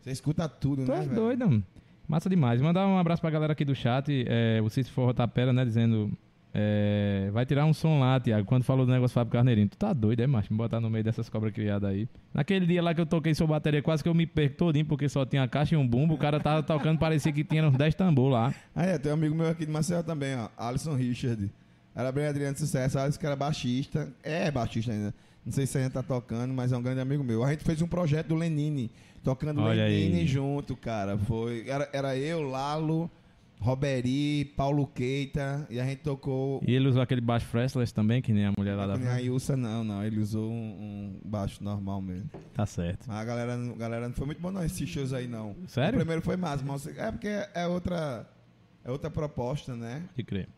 [0.00, 1.14] Você escuta tudo, Tu né, é velho?
[1.14, 1.64] doido, mano.
[2.08, 2.62] Massa demais.
[2.62, 4.24] Mandar um abraço pra galera aqui do chat.
[4.26, 5.62] É, o Cícero Forro Tapera, né?
[5.66, 6.10] Dizendo.
[6.60, 8.44] É, vai tirar um som lá, Tiago.
[8.44, 10.52] Quando falou do negócio Fábio Carneirinho, tu tá doido, é, macho?
[10.52, 12.08] Me botar no meio dessas cobras criadas aí.
[12.34, 15.08] Naquele dia lá que eu toquei sua bateria, quase que eu me perco todinho, porque
[15.08, 16.14] só tinha caixa e um bumbo.
[16.14, 18.52] O cara tava tocando, parecia que tinha uns 10 tambor lá.
[18.74, 20.48] Ah, é, tem um amigo meu aqui de Maceió também, ó.
[20.58, 21.48] Alisson Richard.
[21.94, 22.98] Era bem Adriano de Sucesso.
[22.98, 24.12] Alisson que era baixista.
[24.24, 25.14] É baixista ainda.
[25.46, 27.44] Não sei se ainda tá tocando, mas é um grande amigo meu.
[27.44, 28.90] A gente fez um projeto do Lenine.
[29.22, 30.26] Tocando Olha Lenine aí.
[30.26, 31.16] junto, cara.
[31.18, 33.10] Foi, era, era eu, Lalo,
[33.60, 35.66] Roberi, Paulo Keita.
[35.68, 36.60] E a gente tocou.
[36.66, 39.26] E ele usou aquele baixo fretless também, que nem a mulher lá da a frente.
[39.26, 40.04] Ilsa não, não.
[40.04, 42.30] Ele usou um, um baixo normal mesmo.
[42.54, 43.06] Tá certo.
[43.06, 45.56] Mas a galera, a galera não foi muito bom não esses shows aí, não.
[45.66, 45.94] Sério?
[45.96, 48.28] O primeiro foi massa, mas é porque é outra,
[48.84, 50.04] é outra proposta, né?
[50.14, 50.48] De crer.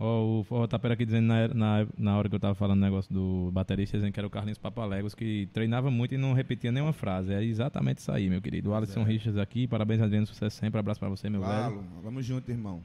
[0.00, 2.84] Ó, o o Tapera aqui dizendo na, na, na hora que eu tava falando o
[2.84, 6.70] negócio do baterista, dizendo que era o Carlinhos Papalegos, que treinava muito e não repetia
[6.70, 7.32] nenhuma frase.
[7.32, 8.70] É exatamente isso aí, meu querido.
[8.70, 9.04] O Alisson é.
[9.04, 10.78] Richards aqui, parabéns, Adriano, sucesso sempre.
[10.78, 11.84] Abraço pra você, meu velho.
[12.02, 12.80] Vamos junto, irmão.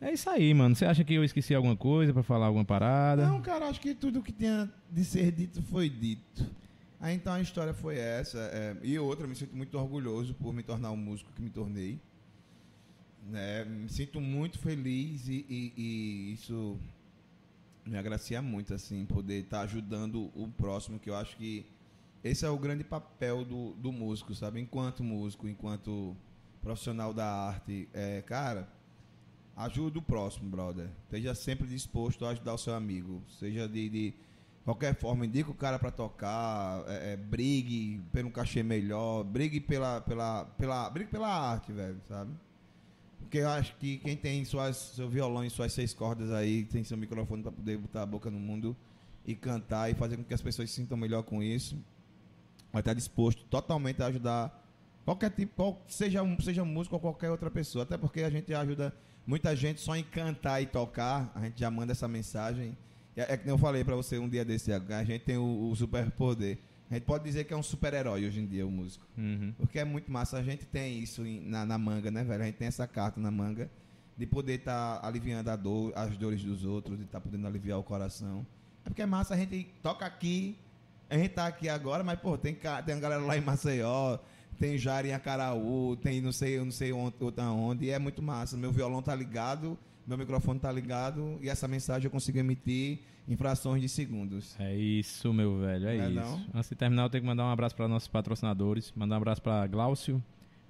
[0.00, 0.74] É isso aí, mano.
[0.74, 3.26] Você acha que eu esqueci alguma coisa pra falar alguma parada?
[3.26, 6.44] Não, cara, acho que tudo que tinha de ser dito foi dito.
[6.98, 8.38] Aí então a história foi essa.
[8.38, 11.98] é, e outra, me sinto muito orgulhoso por me tornar o músico que me tornei.
[13.30, 13.64] Né?
[13.64, 16.78] Me sinto muito feliz e, e- e isso
[17.86, 21.64] me agracia muito, assim, poder estar ajudando o próximo, que eu acho que
[22.22, 24.60] esse é o grande papel do, do músico, sabe?
[24.60, 26.14] Enquanto músico, enquanto
[26.62, 28.68] profissional da arte, é, cara,
[29.56, 30.88] ajuda o próximo, brother.
[31.04, 34.14] Esteja sempre disposto a ajudar o seu amigo, seja de, de
[34.64, 40.00] qualquer forma, indica o cara pra tocar, é, é, brigue pelo cachê melhor, brigue pela,
[40.02, 42.30] pela, pela, brigue pela arte, velho, sabe?
[43.30, 46.82] Porque eu acho que quem tem suas, seu violão e suas seis cordas aí, tem
[46.82, 48.76] seu microfone para poder botar a boca no mundo
[49.24, 51.78] e cantar e fazer com que as pessoas se sintam melhor com isso,
[52.72, 54.66] vai estar disposto totalmente a ajudar
[55.04, 57.84] qualquer tipo, seja, seja músico ou qualquer outra pessoa.
[57.84, 58.92] Até porque a gente ajuda
[59.24, 62.76] muita gente só em cantar e tocar, a gente já manda essa mensagem.
[63.16, 65.76] É, é que eu falei para você um dia desse, a gente tem o, o
[65.76, 66.58] superpoder.
[66.90, 69.06] A gente pode dizer que é um super-herói hoje em dia, o músico.
[69.16, 69.54] Uhum.
[69.56, 70.38] Porque é muito massa.
[70.38, 72.42] A gente tem isso na, na manga, né, velho?
[72.42, 73.70] A gente tem essa carta na manga
[74.16, 77.82] de poder estar aliviando a dor, as dores dos outros, de estar podendo aliviar o
[77.82, 78.44] coração.
[78.84, 80.58] É porque é massa, a gente toca aqui,
[81.08, 84.18] a gente tá aqui agora, mas, pô, tem, tem uma galera lá em Maceió,
[84.58, 87.98] tem Jari em Acaraú, tem não sei, eu não sei onde, outra onde, e é
[87.98, 88.56] muito massa.
[88.56, 89.78] Meu violão tá ligado,
[90.10, 94.56] meu microfone tá ligado, e essa mensagem eu consigo emitir em frações de segundos.
[94.58, 96.20] É isso, meu velho, é Não é isso.
[96.20, 96.46] não?
[96.54, 98.92] Antes de terminar, eu tenho que mandar um abraço para nossos patrocinadores.
[98.96, 100.22] Mandar um abraço para Glaucio,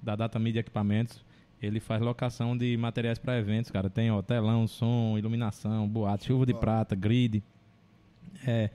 [0.02, 1.24] da Data Media Equipamentos.
[1.62, 3.88] Ele faz locação de materiais para eventos, cara.
[3.90, 7.42] Tem ó, telão, som, iluminação, boate, chuva de prata, grid,
[8.46, 8.70] é,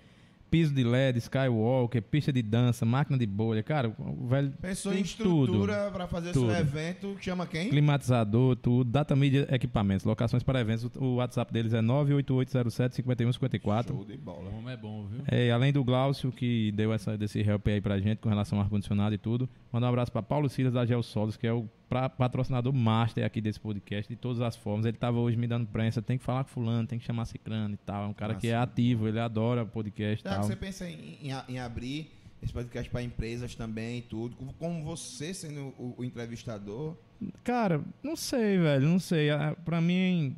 [0.50, 3.64] piso de LED, skywalker, pista de dança, máquina de bolha.
[3.64, 6.52] Cara, o velho Pensou tem em estrutura para fazer Tudo.
[6.52, 7.70] seu evento, chama quem?
[7.70, 8.90] climatizador, tudo.
[8.90, 10.90] Data Media Equipamentos, locações para eventos.
[10.96, 13.88] O WhatsApp deles é 98807-5154.
[13.88, 14.50] Show de bola.
[14.50, 15.22] O homem é bom, viu?
[15.28, 18.64] É, além do Glaucio, que deu essa, desse help aí pra gente com relação ao
[18.64, 19.50] ar-condicionado e tudo.
[19.72, 23.40] Mandar um abraço pra Paulo Silas da Geosolos, que é o pra- patrocinador master aqui
[23.42, 24.86] desse podcast, de todas as formas.
[24.86, 27.74] Ele tava hoje me dando prensa, tem que falar com fulano, tem que chamar ciclano
[27.74, 28.06] e tal.
[28.06, 30.44] É um cara que é ativo, ele adora podcast e tal.
[30.44, 32.12] você pensa em, em em abrir
[32.44, 36.96] esse podcast para empresas também e tudo, como- você sendo o, o entrevistador,
[37.46, 39.30] Cara, não sei, velho, não sei.
[39.30, 40.36] Ah, Pra mim,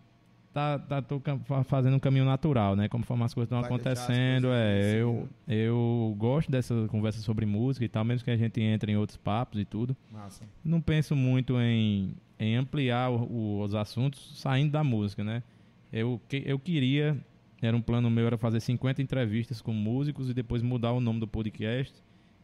[0.57, 1.21] tá, tá tô
[1.65, 2.87] fazendo um caminho natural, né?
[2.87, 5.01] Conforme as coisas estão acontecendo, coisas é.
[5.01, 8.97] Eu, eu gosto dessa conversa sobre música e tal, mesmo que a gente entre em
[8.97, 9.95] outros papos e tudo.
[10.11, 10.43] massa.
[10.63, 15.43] não penso muito em, em ampliar o- o- os assuntos saindo da música, né?
[15.93, 17.17] Eu, que- eu queria,
[17.61, 21.19] era um plano meu, era fazer 50 entrevistas com músicos e depois mudar o nome
[21.19, 21.93] do podcast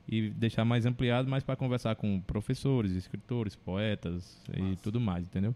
[0.07, 4.79] e deixar mais ampliado, mais para conversar com professores, escritores, poetas e Massa.
[4.83, 5.55] tudo mais, entendeu?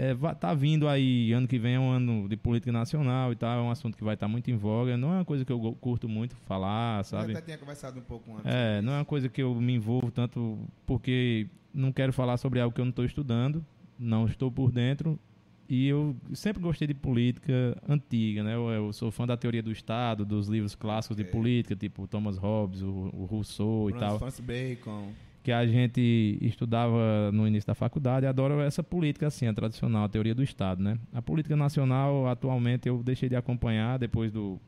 [0.00, 3.58] É, tá vindo aí, ano que vem é um ano de política nacional e tal,
[3.58, 5.76] é um assunto que vai estar muito em voga, não é uma coisa que eu
[5.78, 7.32] curto muito falar, sabe?
[7.32, 8.46] Eu até tinha conversado um pouco antes.
[8.46, 12.60] É, não é uma coisa que eu me envolvo tanto porque não quero falar sobre
[12.60, 13.62] algo que eu não estou estudando,
[13.98, 15.20] não estou por dentro.
[15.68, 18.54] E eu sempre gostei de política antiga, né?
[18.54, 22.38] Eu, eu sou fã da teoria do Estado, dos livros clássicos de política, tipo Thomas
[22.38, 25.12] Hobbes, o, o Rousseau e tal, Francis Bacon.
[25.42, 28.26] Que a gente estudava no início da faculdade.
[28.26, 30.98] Adoro essa política assim, a tradicional, a teoria do Estado, né?
[31.12, 34.60] A política nacional, atualmente, eu deixei de acompanhar depois do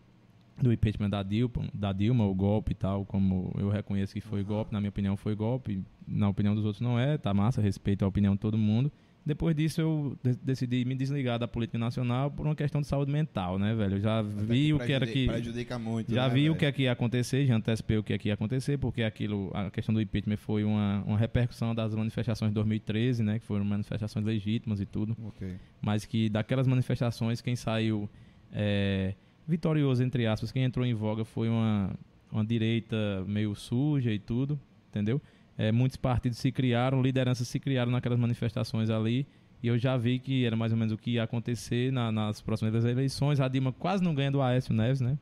[0.61, 4.45] do impeachment da Dilma, da Dilma, o golpe e tal, como eu reconheço que foi
[4.45, 8.05] golpe, na minha opinião foi golpe, na opinião dos outros não é, tá massa, respeito
[8.05, 8.93] a opinião de todo mundo.
[9.25, 13.13] Depois disso eu de- decidi me desligar da política nacional por uma questão de saúde
[13.13, 13.97] mental, né, velho?
[13.97, 16.13] Eu já vi o que era que Prejudica muito.
[16.13, 16.57] já né, vi o velho?
[16.57, 19.51] que é que ia acontecer, já antecipei o que é que ia acontecer, porque aquilo,
[19.55, 23.65] a questão do impeachment foi uma, uma repercussão das manifestações de 2013, né, que foram
[23.65, 25.55] manifestações legítimas e tudo Ok.
[25.81, 28.11] mas que daquelas manifestações quem saiu
[28.53, 29.15] é,
[29.47, 30.51] vitorioso, entre aspas.
[30.51, 31.91] Quem entrou em voga foi uma,
[32.31, 34.59] uma direita meio suja e tudo,
[34.91, 35.21] entendeu?
[35.63, 39.27] É, muitos partidos se criaram, lideranças se criaram naquelas manifestações ali.
[39.63, 42.41] E eu já vi que era mais ou menos o que ia acontecer na- nas
[42.41, 43.39] próximas eleições.
[43.39, 45.17] A Dilma quase não ganha do Aécio Neves, né?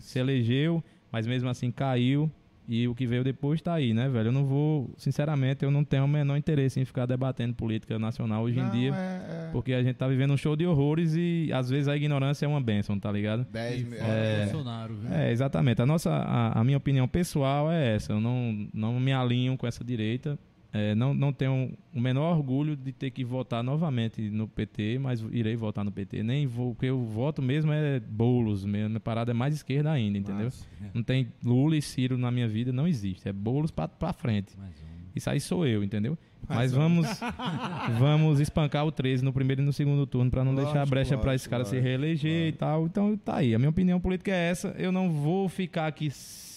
[0.00, 2.28] Se elegeu, mas mesmo assim caiu.
[2.66, 4.28] E o que veio depois tá aí, né, velho?
[4.28, 8.42] Eu não vou, sinceramente, eu não tenho o menor interesse em ficar debatendo política nacional
[8.44, 8.94] hoje em Não, dia.
[8.94, 11.96] é, é Porque a gente tá vivendo um show de horrores e às vezes a
[11.96, 13.44] ignorância é uma bênção, tá ligado?
[13.52, 13.98] 10 E mil.
[13.98, 14.44] fora É.
[14.44, 15.12] Bolsonaro, viu?
[15.12, 15.82] É, exatamente.
[15.82, 18.12] A nossa, a, a minha opinião pessoal é essa.
[18.12, 20.38] Eu não, não me alinho com essa direita.
[20.76, 25.24] É, não, não tenho o menor orgulho de ter que votar novamente no PT, mas
[25.30, 26.24] irei votar no PT.
[26.24, 28.88] Nem vou, o que eu voto mesmo é bolos mesmo.
[28.88, 30.46] Minha parada é mais esquerda ainda, entendeu?
[30.46, 30.66] Massa.
[30.92, 33.28] Não tem Lula e Ciro na minha vida, não existe.
[33.28, 34.52] É bolos pra frente.
[35.14, 36.18] Isso aí sou eu, entendeu?
[36.48, 36.76] Mas um.
[36.76, 37.06] vamos
[37.96, 41.16] vamos espancar o 13 no primeiro e no segundo turno pra não Lógico, deixar brecha
[41.16, 42.86] pra lógico, esse cara se lógico, reeleger e tal.
[42.86, 43.54] Então tá aí.
[43.54, 44.74] A minha opinião política é essa.
[44.76, 46.10] Eu não vou ficar aqui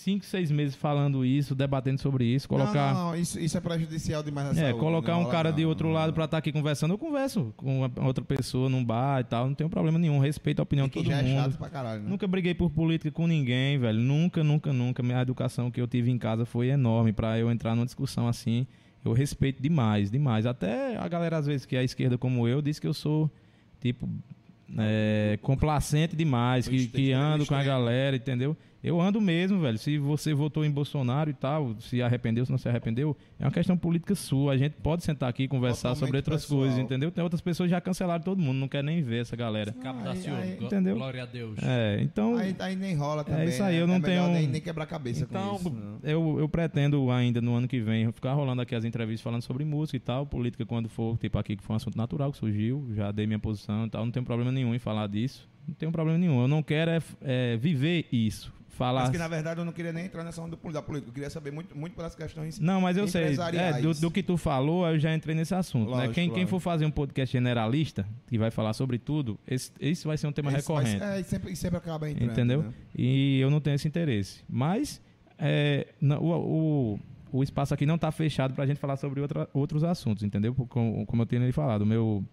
[0.08, 2.94] cinco, seis meses falando isso, debatendo sobre isso, colocar.
[2.94, 5.52] Não, não, isso, isso é prejudicial demais à É, saúde, colocar não um rola cara
[5.52, 6.94] de não, outro não lado pra estar aqui conversando.
[6.94, 10.20] Eu converso com uma- outra pessoa num bar e tal, não tenho problema nenhum.
[10.20, 11.44] Respeito a opinião Tem de que todo já é mundo.
[11.52, 12.10] chato pra caralho, né?
[12.10, 14.00] Nunca briguei por política com ninguém, velho.
[14.00, 15.04] Nunca, nunca, nunca.
[15.04, 18.66] Minha educação que eu tive em casa foi enorme pra eu entrar numa discussão assim.
[19.04, 20.46] Eu respeito demais, demais.
[20.46, 23.30] Até a galera, às vezes, que é à esquerda como eu, diz que eu sou,
[23.82, 24.08] tipo,
[24.78, 28.56] é, complacente demais, que, que ando com a galera, entendeu?
[28.88, 29.77] Eu ando mesmo, velho.
[29.77, 33.51] Se você votou em Bolsonaro e tal, se arrependeu, se não se arrependeu, é uma
[33.51, 34.53] questão política sua.
[34.53, 36.61] A gente pode sentar aqui e conversar Totalmente sobre outras pessoal.
[36.61, 37.11] coisas, entendeu?
[37.11, 39.73] Tem outras pessoas que já cancelaram todo mundo, não quer nem ver essa galera.
[39.73, 40.95] Cabo da entendeu?
[40.95, 41.57] glória a Deus.
[41.61, 42.35] É, então.
[42.38, 43.47] Aí, aí nem rola também.
[43.49, 43.81] isso aí, né?
[43.81, 45.69] eu não é tenho- Nem, nem quebrar cabeça Então, com isso.
[45.69, 45.99] não.
[46.03, 49.64] eu, eu pretendo ainda no ano que vem ficar rolando aqui as entrevistas falando sobre
[49.65, 52.88] música e tal, política quando for, tipo aqui que foi um assunto natural que surgiu,
[52.95, 55.91] já dei minha posição e tal, não tenho problema nenhum em falar disso, não tenho
[55.91, 56.41] problema nenhum.
[56.41, 59.02] Eu não quero é, é, viver isso, falar.
[59.02, 61.10] Mas que na verdade eu não queria nem entrar nessa onda da política.
[61.10, 62.60] Eu queria saber muito, muito pelas questões.
[62.60, 63.36] Não, mas eu sei.
[63.54, 65.90] É, do, do que tu falou, eu já entrei nesse assunto.
[65.90, 65.95] né?
[65.98, 66.49] Lógico, Quem, quem lógico.
[66.52, 70.32] for fazer um podcast generalista, que vai falar sobre tudo, esse, esse vai ser um
[70.32, 71.04] tema vai- recorrente.
[71.04, 72.32] É, e sempre, sempre acaba entrando.
[72.32, 72.64] Entendeu?
[72.64, 72.74] né?
[72.95, 74.44] E eu não tenho esse interesse.
[74.48, 75.02] Mas
[75.38, 76.32] é, o,
[76.94, 76.99] o,
[77.32, 80.54] o espaço aqui não está fechado para a gente falar sobre outra, outros assuntos, entendeu?
[80.54, 82.24] Como, como eu tenho lhe falado, o meu,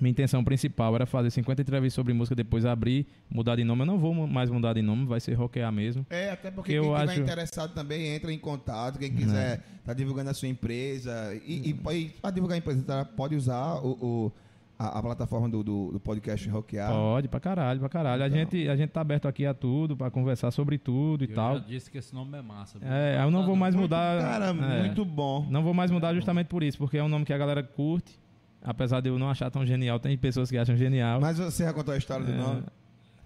[0.00, 3.82] minha intenção principal era fazer 50 entrevistas sobre música, depois abrir, mudar de nome.
[3.82, 6.06] Eu não vou mais mudar de nome, vai ser rockear mesmo.
[6.10, 8.98] É, até porque Que eu quem estiver acho- interessado também entra em contato.
[8.98, 11.34] Quem quiser tá divulgando a sua empresa.
[11.46, 14.32] E, e, e para divulgar a empresa, tá, pode usar o, o-
[14.78, 16.90] a, a plataforma do, do, do podcast Rockear.
[16.90, 18.22] Pode, pra caralho, pra caralho.
[18.22, 18.38] A, Então.
[18.38, 21.54] gente, a gente tá aberto aqui a tudo, para conversar sobre tudo e Eu tal.
[21.58, 22.78] já disse que esse nome é massa.
[22.80, 22.88] viu?
[22.90, 24.20] É, eu não vou mais Muito- mudar.
[24.20, 24.80] Cara, é.
[24.80, 25.46] muito bom.
[25.50, 28.18] Não vou mais mudar justamente por isso, porque é um nome que a galera curte.
[28.64, 31.20] Apesar de eu não achar tão genial, tem pessoas que acham genial.
[31.20, 32.62] Mas você já contou a história do É, nome?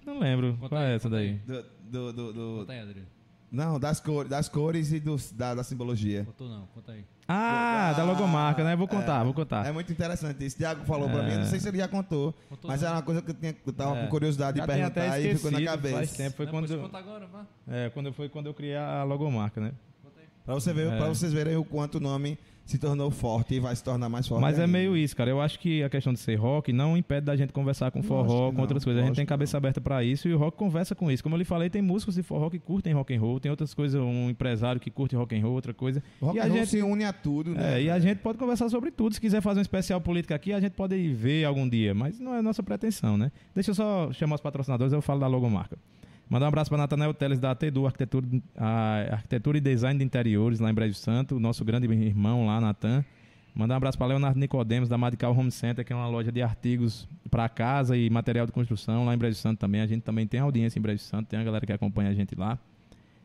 [0.05, 0.55] Não lembro.
[0.55, 1.35] Conta Qual aí, é essa daí?
[1.47, 3.09] Do, do, do- do- Conta aí, Adriano.
[3.53, 6.25] Não, das cores, das cores e dos, da, da simbologia.
[6.25, 7.05] Contou não, conta aí.
[7.29, 8.75] Ah, da logomarca, né?
[8.77, 9.67] Vou contar, é, vou contar.
[9.67, 10.57] É muito interessante isso.
[10.57, 11.27] Thiago falou pra É.
[11.27, 12.89] mim, eu não sei se ele já contou, Contou mas não.
[12.89, 14.03] era uma coisa que eu, tinha, eu tava É.
[14.05, 15.97] com curiosidade Já de perguntar e ficou na cabeça.
[15.97, 17.47] Faz tempo, foi Não, quando, conta agora, vá.
[17.69, 19.73] é, quando foi quando eu criei a logomarca, né?
[20.03, 20.27] Conta aí.
[20.45, 20.97] Pra, você ver, É.
[20.97, 24.27] pra vocês verem o quanto o nome se tornou forte e vai se tornar mais
[24.27, 24.41] forte.
[24.41, 24.73] Mas é ainda.
[24.73, 25.31] meio isso, cara.
[25.31, 28.51] Eu acho que a questão de ser rock não impede da gente conversar com forró,
[28.51, 29.03] com outras coisas.
[29.03, 31.23] A gente tem cabeça aberta pra isso e o rock conversa com isso.
[31.23, 33.73] Como eu lhe falei, tem músicos de forró que curtem rock and roll, tem outras
[33.73, 36.03] coisas, um empresário que curte rock and roll, outra coisa.
[36.21, 37.77] O rock e and a roll gente se une a tudo, né?
[37.79, 39.15] É, e a gente pode conversar sobre tudo.
[39.15, 42.35] Se quiser fazer um especial política aqui, a gente pode ver algum dia, mas não
[42.35, 43.31] é nossa pretensão, né?
[43.55, 45.79] Deixa eu só chamar os patrocinadores, eu falo da logomarca.
[46.29, 48.27] Mandar um abraço para Natanel Teles da Tedu Arquitetura,
[48.57, 53.05] a Arquitetura e Design de Interiores, lá em Brejo Santo, nosso grande irmão lá, Natan.
[53.55, 56.43] Mandar um abraço para Leonardo Nicodemos, da Madical Home Center, que é uma loja de
[56.43, 59.81] artigos para casa e material de construção lá em Brejo Santo também.
[59.81, 62.35] A gente também tem audiência em Brejo Santo, tem a galera que acompanha a gente
[62.35, 62.59] lá.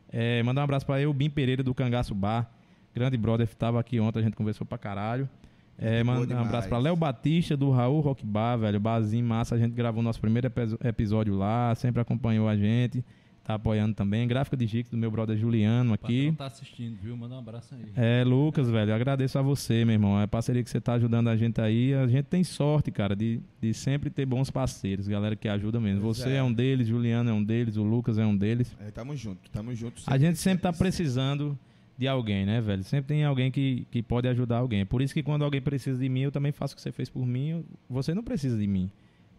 [0.07, 2.49] É, mandar um abraço para eu, Bim Pereira, do Cangaço Bar.
[2.93, 5.27] Grande brother, estava aqui ontem, a gente conversou pra caralho.
[5.77, 6.45] É, mandar um demais.
[6.45, 8.79] abraço para Léo Batista, do Raul Rock Bar, velho.
[8.79, 10.51] Barzinho massa, a gente gravou nosso primeiro
[10.83, 13.03] episódio lá, sempre acompanhou a gente,
[13.43, 14.27] tá apoiando também.
[14.27, 16.25] Gráfica de Gix, do meu brother Juliano O aqui.
[16.31, 17.17] patrão tá assistindo, viu?
[17.17, 17.81] Manda um abraço aí.
[17.95, 20.19] É, Lucas, velho, agradeço a você, meu irmão.
[20.19, 21.95] É a parceria que você tá ajudando a gente aí.
[21.95, 26.01] A gente tem sorte, cara, de, de sempre ter bons parceiros, galera que ajuda mesmo.
[26.03, 26.35] Pois Você é.
[26.35, 26.43] é.
[26.43, 28.77] um deles, Juliano é um deles, o Lucas é um deles.
[28.79, 30.03] É, tamo junto, tamo junto.
[30.05, 31.57] A gente sempre tá precisando
[32.01, 32.83] de alguém, né, velho?
[32.83, 34.83] Sempre tem alguém que, que pode ajudar alguém.
[34.85, 37.09] Por isso que quando alguém precisa de mim, eu também faço o que você fez
[37.09, 37.49] por mim.
[37.49, 38.89] Eu- Você não precisa de mim,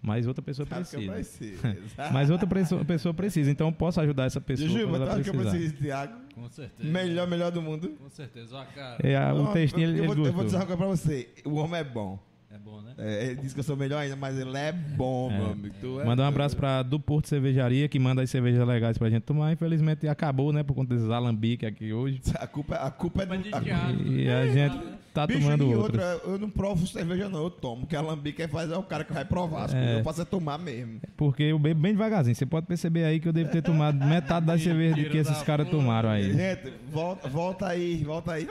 [0.00, 1.60] mas outra pessoa Sabe que eu precisa.
[1.60, 1.94] preciso.
[2.12, 5.22] Mas outra pessoa, pessoa precisa, então eu posso ajudar essa pessoa Juju, mas ela acha
[5.24, 6.14] que eu preciso de Thiago?
[6.34, 6.88] Com certeza.
[6.90, 7.88] Melhor, melhor do mundo.
[8.00, 8.56] Com certeza.
[8.56, 8.96] Ó, cara.
[9.06, 10.86] É, o Não, textinho eu, ele, eu ele vou, eu vou dizer uma coisa pra
[10.86, 11.28] você.
[11.44, 12.18] O homem é bom.
[12.54, 12.92] É bom, né?
[12.98, 15.38] É, ele diz que eu sou melhor ainda, mas ele é bom, É.
[15.38, 15.74] meu amigo.
[15.80, 19.08] Tu é Mandar um abraço pra do Porto Cervejaria, que manda as cervejas legais pra
[19.08, 19.52] gente tomar.
[19.52, 20.62] Infelizmente acabou, né?
[20.62, 22.20] Por conta desses alambiques aqui hoje.
[22.34, 23.42] A culpa, a culpa é Culpa do.
[23.48, 24.02] de a- Thiago.
[24.06, 24.78] E a gente
[25.14, 27.80] tá Bicho, tomando outra, eu não provo cerveja não, eu tomo.
[27.82, 29.64] Porque a lambique quem faz é o cara que vai provar.
[29.64, 29.78] as É.
[29.78, 29.98] coisas.
[29.98, 31.00] Eu faço é tomar mesmo.
[31.16, 32.34] Porque eu bebo bem devagarzinho.
[32.36, 35.68] Você pode perceber aí que eu devo ter tomado metade das cervejas que esses caras
[35.70, 36.32] tomaram aí.
[36.34, 38.46] Gente, volta, volta aí, volta aí.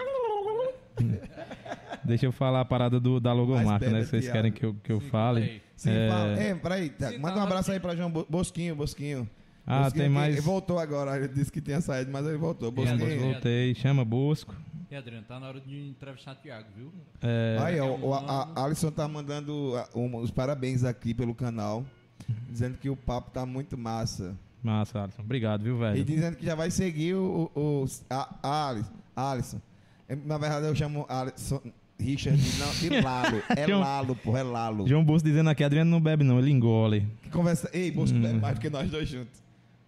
[2.04, 4.02] Deixa eu falar a parada do, da logomarca, né?
[4.04, 5.42] Se vocês querem que eu, que eu fale.
[5.44, 5.62] Aí.
[5.76, 6.10] Sim, É.
[6.10, 6.40] fala.
[6.40, 9.30] É, peraí, tá, Sim, manda um abraço aí pra João Bo- Bosquinho, Bosquinho.
[9.66, 10.34] Ah, Bosquinho tem mais.
[10.34, 12.72] Ele voltou agora, ele disse que tinha saído, mas ele voltou.
[12.72, 13.20] Bosquinho.
[13.20, 13.74] voltei.
[13.76, 14.56] Chama Bosco.
[14.90, 16.92] E Adriano, tá na hora de entrevistar o Thiago, viu?
[17.22, 21.86] É, Aí, ó, o, a, a Alisson tá mandando um- os parabéns aqui pelo canal,
[22.50, 24.36] dizendo que o papo tá muito massa.
[24.62, 25.22] massa, Alisson.
[25.22, 26.04] Obrigado, viu, E velho?
[26.04, 28.92] dizendo que já vai seguir o, o, o- a, a Alisson.
[29.16, 29.62] Alisson.
[30.12, 31.62] É, Na verdade, eu chamo Alisson
[32.00, 33.42] Richard de, não, de Lalo.
[33.56, 34.88] É João- Lalo, porra, é Lalo.
[34.88, 37.08] João Bosco dizendo aqui, Adriano não bebe não, ele engole.
[37.24, 37.70] Que conversa.
[37.74, 38.22] Ei, Bosco, Hum.
[38.22, 39.42] bebe mais do que nós dois juntos.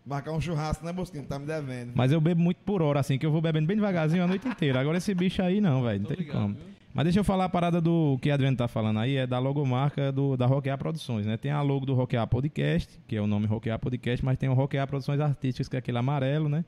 [0.05, 1.23] Marcar um churrasco, né, Bosquinho?
[1.23, 1.91] Tá me devendo.
[1.95, 4.47] Mas eu bebo muito por hora, assim, que eu vou bebendo bem devagarzinho a noite
[4.47, 4.79] inteira.
[4.81, 5.99] Agora esse bicho aí não, velho.
[6.01, 6.53] Não Tô tem ligado, como.
[6.55, 6.63] viu?
[6.93, 9.39] Mas deixa eu falar a parada do que a Adriano tá falando aí, é da
[9.39, 11.37] logomarca do, da Rockear Produções, né?
[11.37, 14.53] Tem a logo do Rockear Podcast, que é o nome Rockear Podcast, mas tem o
[14.53, 16.63] Rockear Produções Artísticas, que é aquele amarelo, né?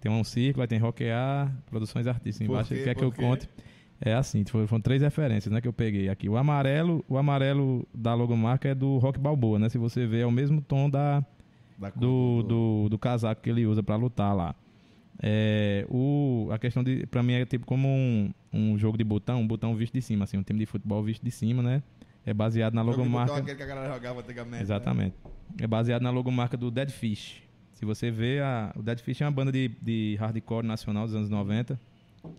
[0.00, 2.48] Tem um círculo, aí tem Rockear Produções Artísticas.
[2.48, 2.84] Embaixo quê?
[2.84, 3.48] quer que eu conte.
[4.00, 6.28] É assim, foram, três referências, né, que eu peguei aqui.
[6.28, 9.68] O amarelo, o amarelo da logomarca é do Rock Balboa, né?
[9.68, 11.24] Se você ver, é o mesmo tom da,
[11.76, 14.54] Da do, do, do casaco que ele usa pra lutar lá.
[15.20, 19.40] É, o, a questão de, pra mim é tipo como um, um jogo de botão,
[19.40, 21.82] um botão visto de cima, assim, um time de futebol visto de cima, né?
[22.24, 23.36] É baseado na de botão, logomarca.
[23.36, 24.56] aquele que a galera jogava antigamente.
[24.56, 24.62] né?
[24.62, 25.16] Exatamente.
[25.60, 27.42] É baseado na logomarca do Dead Fish.
[27.78, 31.14] Se você vê, a, o Dead Fish é uma banda de, de hardcore nacional dos
[31.14, 31.78] anos 90.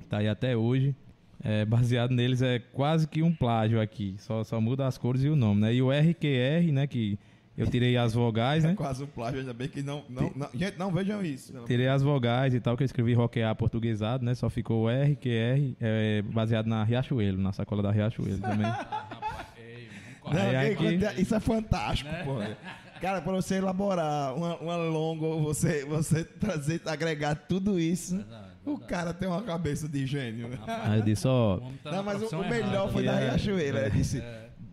[0.10, 0.94] Tá aí até hoje.
[1.42, 4.16] É, baseado neles é quase que um plágio aqui.
[4.18, 5.74] Só, só muda as cores e o nome, né?
[5.74, 6.86] E o RQR, né?
[6.86, 7.18] Que
[7.58, 8.74] eu tirei as vogais, É né?
[8.76, 11.54] quase um plágio, ainda bem que não, não, não- Gente, não vejam isso.
[11.66, 14.36] Tirei as vogais e tal, que eu escrevi rockear portuguesado, né?
[14.36, 18.66] Só ficou o RQR, é, baseado na Riachuelo, na sacola da Riachuelo também.
[18.68, 19.88] Rapaz, ei,
[20.22, 20.46] vamos Não.
[20.50, 22.24] Aí ei, aqui- quando- Isso é fantástico, Né?
[22.26, 22.58] porra.
[23.02, 28.70] Cara, pra você elaborar uma, uma longa, você, você trazer, agregar tudo isso, Verdade, o
[28.72, 28.90] verdade.
[28.90, 30.50] cara tem uma cabeça de gênio.
[30.68, 32.92] Aí eu disse, ó, O tá Não, mas o, o melhor errada.
[32.92, 33.30] foi da É.
[33.30, 33.78] Riachuelo.
[33.78, 34.24] Ele disse,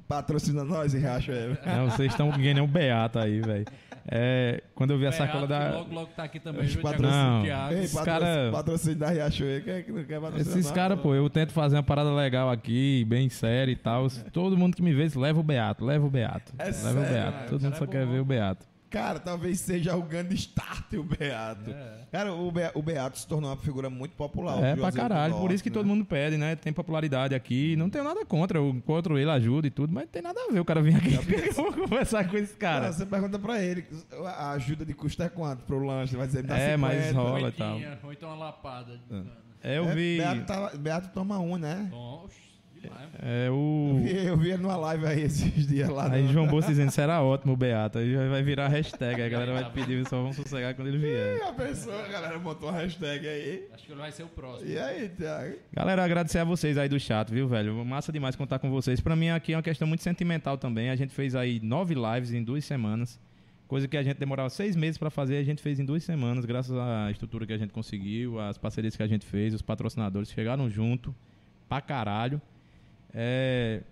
[0.08, 1.56] patrocina nós em Riachuelo.
[1.66, 3.64] não, vocês estão ganhando um beata aí, velho.
[4.08, 5.70] É, quando eu vi a Beato, sacola da...
[5.78, 7.02] Logo, logo tá aqui também, Os Thiago?
[7.02, 7.44] Não.
[7.44, 9.64] Ei, patro- cara- patrocínio da Riachuelo.
[9.64, 10.58] Quem é que não quer patrocinar?
[10.58, 14.06] Esses caras, pô, eu tento fazer uma parada legal aqui, bem séria e tal.
[14.32, 16.52] Todo mundo que me vê, leva o Beato, leva o Beato.
[16.56, 17.50] É leva sério, o Beato.
[17.50, 18.64] Todo mundo só é quer ver o Beato.
[18.88, 21.70] Cara, talvez seja o grande start o Beato.
[21.70, 22.06] É.
[22.12, 24.62] Cara, o, Be- o Beato se tornou uma figura muito popular.
[24.62, 25.74] É pra caralho, por Norte, isso que né?
[25.74, 26.54] todo mundo pede, né?
[26.56, 28.58] Tem popularidade aqui, não tenho nada contra.
[28.58, 30.94] Eu encontro ele, ajuda e tudo, mas não tem nada a ver o cara vir
[30.96, 31.14] aqui.
[31.14, 32.92] Eu vou conversar com esse cara.
[32.92, 33.84] você pergunta pra ele,
[34.24, 36.12] a ajuda de custo é quanto pro lanche?
[36.12, 36.78] Ele vai dizer, me dá É, 50.
[36.78, 37.48] mas rola.
[37.48, 37.78] e tal.
[38.04, 39.00] Ou então uma lapada.
[39.08, 39.32] cana.
[39.62, 40.16] É, eu É, vi.
[40.18, 41.88] Beato, tá- Beato toma um, né?
[41.90, 42.28] Bom,
[43.22, 44.00] É Eu o.
[44.02, 46.10] vi, eu vi ele numa live aí esses dias lá.
[46.12, 47.98] Aí no- João Bolso dizendo será ótimo o Beato.
[47.98, 49.20] Aí vai virar hashtag.
[49.20, 51.38] Aí a galera vai pedir, só vão sossegar quando ele vier.
[51.38, 53.68] E a pessoa, a galera botou uma hashtag aí.
[53.72, 54.70] Acho que ele vai ser o próximo.
[54.70, 55.56] E aí, Thiago?
[55.72, 57.84] Galera, agradecer a vocês aí do chat, viu, velho?
[57.84, 59.00] Massa demais contar com vocês.
[59.00, 60.90] Pra mim aqui é uma questão muito sentimental também.
[60.90, 63.18] A gente fez aí nove lives em duas semanas.
[63.68, 66.44] Coisa que a gente demorava seis meses pra fazer, a gente fez em duas semanas,
[66.44, 70.30] graças à estrutura que a gente conseguiu, às parcerias que a gente fez, os patrocinadores
[70.30, 71.12] chegaram junto,
[71.68, 72.40] pra caralho.
[73.12, 73.82] É,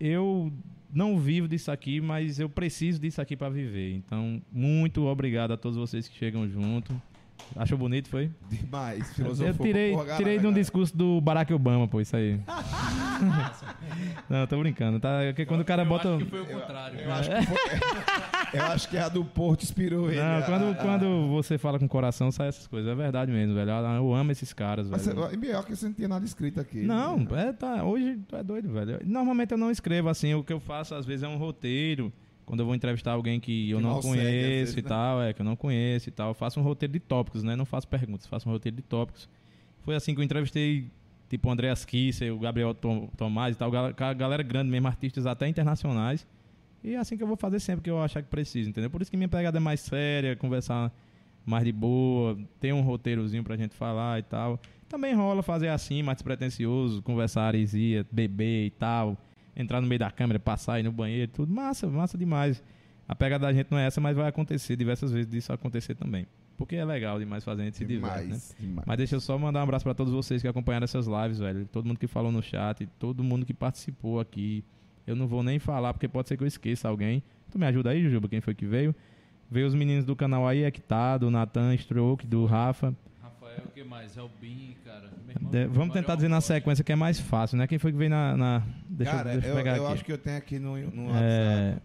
[0.00, 0.52] eu
[0.92, 3.94] não vivo disso aqui, mas eu preciso disso aqui pra viver.
[3.94, 7.00] Então, muito obrigado a todos vocês que chegam junto.
[7.56, 8.30] Achou bonito, foi?
[8.50, 9.66] Demais, Eu filosofou.
[9.66, 10.60] tirei, Porra, tirei de um galera.
[10.60, 12.38] discurso do Barack Obama, pô, isso aí.
[14.28, 15.20] não, tô brincando, tá?
[15.28, 16.08] Porque quando o cara eu bota.
[16.14, 17.00] acho que foi o contrário.
[17.00, 17.58] Eu acho, que foi-
[18.60, 20.20] eu acho que a do Porto inspirou ele.
[20.20, 22.90] Não, a- quando, a- quando você fala com o coração, sai essas coisas.
[22.90, 23.70] É verdade mesmo, velho.
[23.70, 25.18] Eu amo esses caras, Mas velho.
[25.20, 26.82] você- e melhor que você não tinha nada escrito aqui.
[26.82, 29.00] Não, é, tá, hoje tu é doido, velho.
[29.04, 32.12] Normalmente eu não escrevo assim, o que eu faço às vezes é um roteiro.
[32.48, 34.88] Quando eu vou entrevistar alguém que eu Que não conheço vezes, e né?
[34.88, 37.54] tal, é, que eu não conheço e tal, eu faço um roteiro de tópicos, né?
[37.54, 39.28] Não faço perguntas, faço um roteiro de tópicos.
[39.82, 40.86] Foi assim que eu entrevistei,
[41.28, 43.70] tipo, o Andreas Kisser, o Gabriel Tom- Tomás e tal,
[44.16, 46.26] galera grande mesmo, artistas até internacionais.
[46.82, 48.88] E é assim que eu vou fazer sempre que eu achar que preciso, entendeu?
[48.88, 50.92] Por isso que minha pegada é mais séria, conversar
[51.44, 54.60] mais de boa, ter um roteirozinho pra gente falar e tal.
[54.88, 59.16] Também rola fazer assim, mais despretensioso, conversar heresia, beber e tal,
[59.58, 61.52] entrar no meio da câmera, passar aí no banheiro, tudo.
[61.52, 62.62] Massa, massa demais.
[63.06, 66.26] A pegada da gente não é essa, mas vai acontecer diversas vezes disso acontecer também.
[66.56, 68.24] Porque é legal demais fazer, a gente se diverte, né?
[68.24, 68.86] Demais, demais.
[68.86, 71.66] Mas deixa eu só mandar um abraço pra todos vocês que acompanharam essas lives, velho.
[71.66, 74.64] Todo mundo que falou no chat, todo mundo que participou aqui.
[75.06, 77.22] Eu não vou nem falar, porque pode ser que eu esqueça alguém.
[77.50, 78.94] Tu me ajuda aí, Jujuba, quem foi que veio?
[79.50, 82.94] Veio os meninos do canal aí, Equitado, o Natan Stroke, do Rafa.
[83.58, 84.16] Rafael, o que mais?
[84.16, 85.10] É o Bin, cara.
[85.50, 87.66] De- vamos tentar dizer na sequência que é mais fácil, né?
[87.66, 88.36] Quem foi que veio na.
[88.36, 89.94] na- Deixa, eu- Cara, deixa eu eu, pegar eu aqui.
[89.94, 91.12] acho que eu tenho aqui no, no É,
[91.70, 91.82] WhatsApp.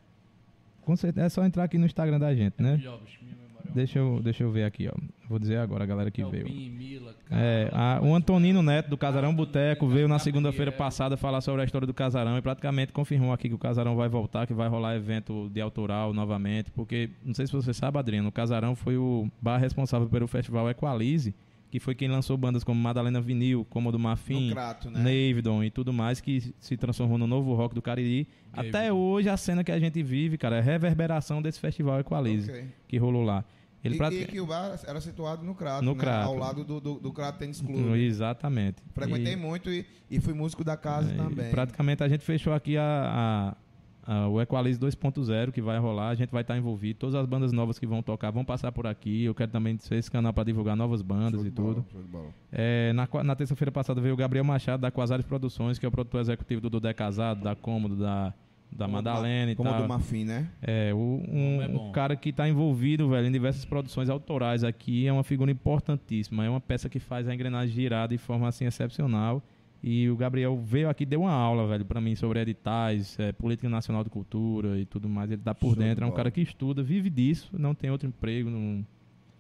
[0.81, 2.77] com certeza, é só entrar aqui no Instagram da gente, né?
[2.77, 4.93] Jobs, minha memória é Deixa eu, deixa eu ver aqui, ó.
[5.29, 6.43] Vou dizer agora a galera que É veio.
[6.45, 11.17] Bin, Mila, É, Carla, a- o Antonino Neto do Casarão Boteco veio na segunda-feira passada
[11.17, 14.45] falar sobre a história do Casarão e praticamente confirmou aqui que o Casarão vai voltar,
[14.45, 18.31] que vai rolar evento de autoral novamente, porque não sei se você sabe, Adriano, o
[18.31, 21.33] Casarão foi o bar responsável pelo festival Equalize,
[21.73, 24.99] que foi quem lançou bandas como Madalena Vinil, Cômodo Marfim, No Crato, né?
[24.99, 28.27] Navidon e tudo mais que se transformou no novo rock do Cariri.
[28.53, 32.47] Até hoje a cena que a gente vive, cara, é a reverberação desse festival Equalize
[32.51, 32.65] Ok.
[32.87, 33.43] que rolou lá.
[33.83, 35.99] Ele e, e que o bar era situado no Crato, No né?
[35.99, 36.27] Crato.
[36.27, 37.99] Ao lado do, do, do Crato Tênis Clube.
[38.05, 38.77] Exatamente.
[38.93, 41.49] Frequentei E- muito e, e fui músico da casa É, também.
[41.49, 43.57] Praticamente a gente fechou aqui a, a-
[44.05, 46.09] a- o Equalize 2.0 que vai rolar.
[46.09, 46.99] A gente vai estar envolvido.
[46.99, 49.23] Todas as bandas novas que vão tocar vão passar por aqui.
[49.23, 51.85] Eu quero também ser esse canal para divulgar novas bandas Show e de bola, tudo.
[51.91, 52.27] show de bola.
[52.51, 55.91] É, na na terça-feira passada veio o Gabriel Machado da Quasares Produções, que é o
[55.91, 58.34] produtor executivo do Dudé Casado, da Cômodo, da,
[58.71, 59.81] da Madalena e Como tal.
[59.84, 60.47] do Mafim, né?
[60.61, 60.97] É, o-
[61.30, 65.23] um, é um cara que está envolvido, velho, em diversas produções autorais aqui, é uma
[65.23, 69.41] figura importantíssima, é uma peça que faz a engrenagem girar de forma assim excepcional.
[69.85, 73.68] E o Gabriel veio aqui deu uma aula, velho, para mim sobre editais, é, política
[73.68, 75.30] nacional de cultura e tudo mais.
[75.30, 76.18] Ele tá por Show de dentro, é um bola.
[76.18, 78.85] cara que estuda, vive disso, não tem outro emprego, não-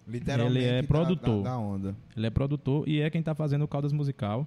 [0.05, 0.57] Literalmente.
[0.57, 1.43] Ele é da- produtor.
[1.43, 1.95] Da, da onda.
[2.17, 4.45] ele é produtor e é quem tá fazendo o Caldas Musical.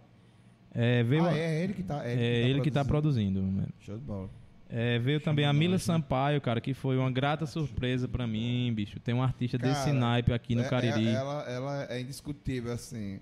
[0.75, 2.07] É, veio Ah, a- é ele que tá.
[2.07, 3.41] É é ele que tá produzindo.
[3.41, 3.65] né?
[3.81, 4.29] Show de bola.
[4.69, 5.79] É, veio também a Mila?
[5.79, 9.01] Sampaio, cara, que foi uma grata surpresa pra mim, bicho.
[9.01, 11.07] Tem um artista desse Cara, naipe aqui no É- Cariri.
[11.09, 13.19] é- ela, ela é indiscutível, assim.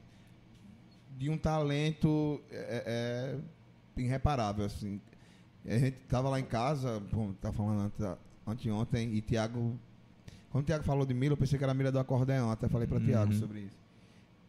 [1.16, 3.38] De um talento é,
[3.96, 5.00] é irreparável, assim.
[5.64, 7.02] A gente tava lá em casa,
[7.40, 9.78] tá falando ante- anteontem, e Tiago.
[10.50, 12.50] Quando o Tiago falou de Mila, eu pensei que era a Mila do acordeão.
[12.50, 13.38] Até falei Tiago Uhum.
[13.38, 13.76] sobre isso.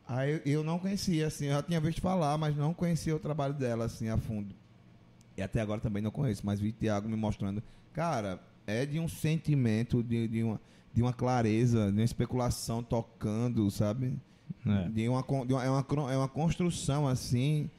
[0.08, 3.20] Aí eu, eu não conhecia, assim, eu já tinha visto falar, mas não conhecia o
[3.20, 4.54] trabalho dela, assim, a fundo.
[5.38, 7.62] E até agora também não conheço, mas vi Tiago me mostrando.
[7.92, 10.62] Cara, é de um sentimento, de, de, uma,
[10.94, 14.16] de uma clareza, de uma especulação tocando, sabe?
[14.66, 14.90] É.
[14.90, 17.70] De uma, de uma- é, uma, é uma construção assim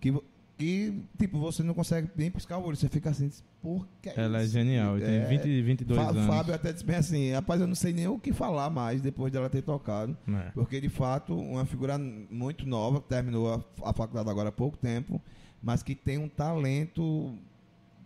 [0.00, 0.12] que,
[0.56, 2.76] que, tipo, você não consegue nem piscar o olho.
[2.76, 4.98] Você fica assim, por que Ela é genial.
[4.98, 6.26] Tem É, 20, 22 Fá- anos.
[6.26, 9.32] Fábio até disse bem assim, rapaz, eu não sei nem o que falar mais depois
[9.32, 10.16] dela ter tocado.
[10.28, 10.50] É.
[10.52, 15.20] Porque, de fato, uma figura muito nova, terminou a, a faculdade agora há pouco tempo,
[15.62, 17.34] mas que tem um talento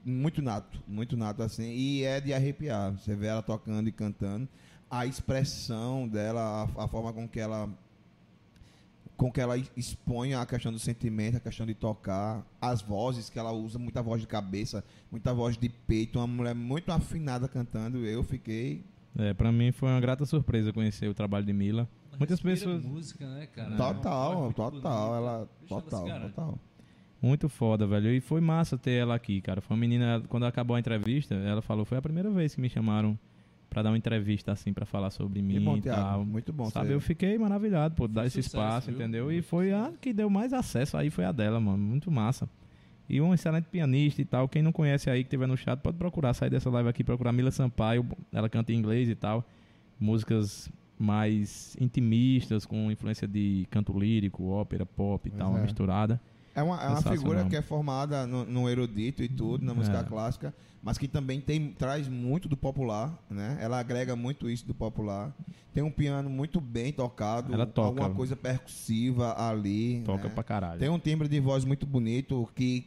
[0.05, 2.93] muito nato, muito nato assim, e é de arrepiar.
[2.93, 4.49] Você vê ela tocando e cantando,
[4.91, 7.69] a expressão dela, a, a forma com que ela
[9.17, 13.39] com que ela expõe a questão do sentimento, a questão de tocar, as vozes que
[13.39, 17.99] ela usa, muita voz de cabeça, muita voz de peito, uma mulher muito afinada cantando.
[18.05, 18.85] Eu fiquei
[19.17, 21.89] É, pra mim foi uma grata surpresa conhecer o trabalho de Mila.
[22.19, 22.85] Muitas Respira pessoas.
[22.85, 23.77] música, né, cara?
[23.77, 26.29] total, É total, ela ela total, cara.
[26.29, 26.59] total.
[27.21, 28.13] Muito foda, velho.
[28.13, 29.61] E foi massa ter ela aqui, cara.
[29.61, 32.69] Foi uma menina, quando acabou a entrevista, ela falou, foi a primeira vez que me
[32.69, 33.17] chamaram
[33.73, 36.01] pra dar uma entrevista assim, pra falar sobre mim Que bom, e Thiago.
[36.01, 36.25] tal.
[36.26, 36.68] Muito bom.
[36.68, 38.97] Sabe, você- eu fiquei maravilhado por dar esse sucesso, espaço, viu?
[39.01, 39.33] entendeu?
[39.33, 41.78] E foi a que deu mais acesso aí, foi a dela, mano.
[41.78, 42.49] Muito massa.
[43.09, 44.49] E um excelente pianista e tal.
[44.49, 47.33] Quem não conhece aí, que tiver no chat, pode procurar, sair dessa live aqui, procurar
[47.33, 48.07] Mila Sampaio.
[48.33, 49.44] Ela canta em inglês e tal.
[49.99, 55.62] Músicas mais intimistas, com influência de canto lírico, ópera, pop e Pois tal, é.
[55.62, 56.20] misturada.
[56.55, 59.99] É uma, é uma figura que é formada no, no erudito e tudo, na música
[60.01, 60.03] É.
[60.05, 63.57] clássica, mas que também tem, traz muito do popular, né?
[63.61, 65.33] Ela agrega muito isso do popular.
[65.73, 67.89] Tem um piano muito bem tocado, Ela toca.
[67.89, 70.03] alguma coisa percussiva ali.
[70.05, 70.35] Toca né?
[70.35, 70.79] pra caralho.
[70.79, 72.85] Tem um timbre de voz muito bonito que,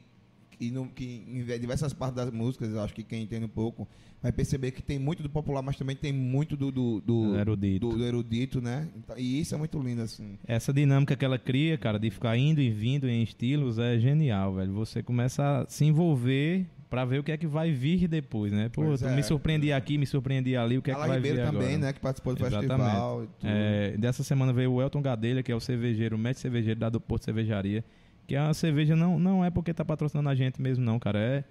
[0.57, 3.87] que, no- que em diversas partes das músicas, eu acho que quem entende um pouco
[4.21, 7.89] vai perceber que tem muito do popular, mas também tem muito do, do, do, Erudito.
[7.89, 8.87] do- do erudito, né?
[8.95, 10.37] Então, e isso é muito lindo, assim.
[10.47, 14.55] Essa dinâmica que ela cria, cara, de ficar indo e vindo em estilos é genial,
[14.55, 14.73] velho.
[14.73, 18.69] Você começa a se envolver pra ver o que é que vai vir depois, né?
[18.69, 19.15] Pô, Pois tu é.
[19.15, 21.67] me surpreendi aqui, me surpreendi ali, o que é Ela que vai Ribeiro vir também,
[21.67, 21.77] agora?
[21.79, 21.93] né?
[21.93, 22.69] Que participou do Exatamente.
[22.69, 23.23] festival.
[23.23, 23.49] e tudo.
[23.49, 26.89] É, dessa semana veio o Elton Gadelha, que é o cervejeiro, o mestre cervejeiro da
[26.89, 27.83] do Porto Cervejaria.
[28.27, 31.19] Que a cerveja não, não é porque tá patrocinando a gente mesmo, não, cara.
[31.19, 31.43] É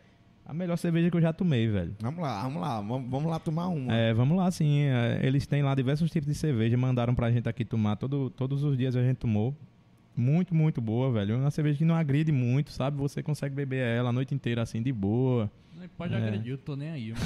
[0.47, 1.97] a melhor cerveja que eu já tomei, velho.
[2.01, 3.95] Vamos lá, vamos lá, vamos, vamos lá tomar uma.
[3.95, 4.83] É, vamos lá, sim.
[4.83, 7.97] É, eles têm lá diversos tipos de cerveja, mandaram pra gente aqui tomar.
[7.97, 9.57] Todo, todos os dias a gente tomou.
[10.17, 11.37] Muito, muito boa, velho.
[11.39, 12.97] Uma cerveja que não agride muito, sabe?
[12.99, 15.51] Você consegue beber ela a noite inteira assim, de boa.
[15.77, 16.17] Nem Pode É.
[16.17, 17.13] agredir, eu tô nem aí.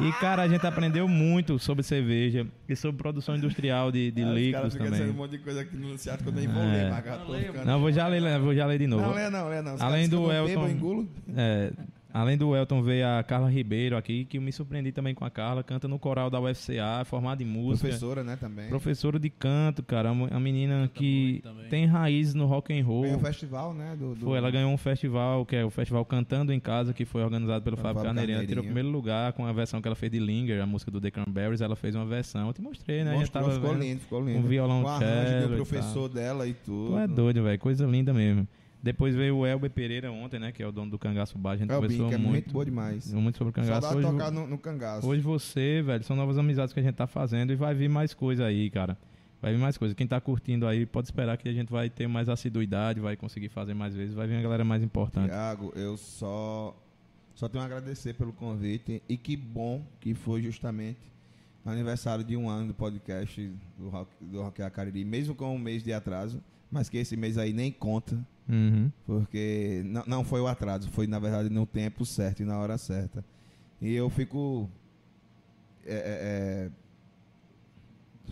[0.00, 4.24] E, cara, a gente aprendeu muito sobre cerveja e sobre produção industrial de, de Ah,
[4.26, 5.16] os caras líquidos ficam dizendo um também.
[5.22, 6.66] monte de coisa aqui no anunciado que eu nem vou É.
[6.66, 9.02] ler, mas Não, Não, vou já ler, vou já ler de novo.
[9.02, 9.74] Não, lê não, lê não.
[9.74, 11.08] Os Além do não bebo, Elton- eu engulo.
[11.36, 11.70] É,
[12.14, 15.30] além do Elton, veio a Carla Ribeiro aqui, que eu me surpreendi também com a
[15.30, 15.62] Carla.
[15.62, 17.88] Canta no coral da UFCA, formada em música.
[17.88, 18.68] Professora, né, também.
[18.68, 20.12] Professora de canto, cara.
[20.12, 21.68] Uma uma menina que muito também.
[21.68, 23.02] tem raízes no rock and roll.
[23.02, 23.96] Ganhou o festival, né?
[23.98, 27.04] Do, do- Foi, ela ganhou um festival, que é o Festival Cantando em Casa, que
[27.04, 28.38] foi organizado pelo Fábio Fábio Carneirinho.
[28.38, 30.90] Ela tirou o primeiro lugar com a versão que ela fez de Linger, a música
[30.90, 31.60] do The Cranberries.
[31.60, 32.46] Ela fez uma versão.
[32.46, 33.10] Eu te mostrei, né?
[33.10, 34.38] A gente Mostrou, tava ficou lindo, ficou lindo.
[34.38, 36.92] um violão Com arranjo cello do e professor dela e tudo.
[36.92, 37.58] Tu é doido, velho.
[37.58, 38.46] Coisa linda mesmo.
[38.84, 40.52] Depois veio o Elber Pereira ontem, né?
[40.52, 41.52] Que é o dono do Cangaço Bar.
[41.52, 43.14] A gente É o conversou Bico, é muito, muito boa demais.
[43.14, 43.80] muito sobre o Cangaço.
[43.80, 45.06] Saudade Hoje, tocar no, no cangaço.
[45.08, 48.12] hoje você, velho, são novas amizades que a gente tá fazendo e vai vir mais
[48.12, 48.98] coisa aí, cara.
[49.40, 49.94] Vai vir mais coisa.
[49.94, 53.48] Quem tá curtindo aí pode esperar que a gente vai ter mais assiduidade, vai conseguir
[53.48, 55.30] fazer mais vezes, vai vir uma galera mais importante.
[55.30, 56.76] Tiago, eu só,
[57.34, 60.98] só tenho a agradecer pelo convite e que bom que foi justamente
[61.64, 65.58] aniversário de um ano do podcast do Rock, do Rock a Cariri, mesmo com um
[65.58, 68.90] mês de atraso, mas que esse mês aí nem conta, Uhum.
[69.06, 72.76] porque não, não foi o atraso, foi na verdade no tempo certo e na hora
[72.76, 73.24] certa.
[73.80, 74.68] E eu fico.
[75.86, 76.70] É, é, é...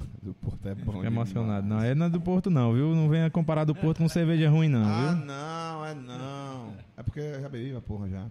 [0.23, 0.93] Do Porto é bom.
[0.93, 1.67] Fico emocionado.
[1.67, 2.95] Não, é não é do Porto não, viu?
[2.95, 5.25] Não venha comparar do Porto com cerveja ruim não, Ah, viu?
[5.27, 6.75] não, é não.
[6.97, 8.27] É porque eu já bebi a porra já.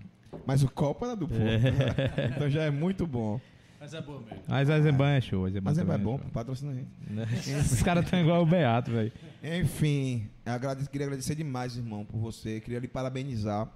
[0.45, 1.41] Mas o copo era do Porto.
[2.35, 3.39] então já é muito bom.
[3.81, 4.43] Mas é boa mesmo.
[4.47, 5.45] Mas a Zeban é show.
[5.45, 6.29] a Zeban Mas é também bom, show.
[6.31, 7.55] patrocina a gente.
[7.73, 9.11] Os caras estão igual o Beato, velho.
[9.43, 12.59] Enfim, agrade- queria agradecer demais, irmão, por você.
[12.61, 13.67] Queria lhe parabenizar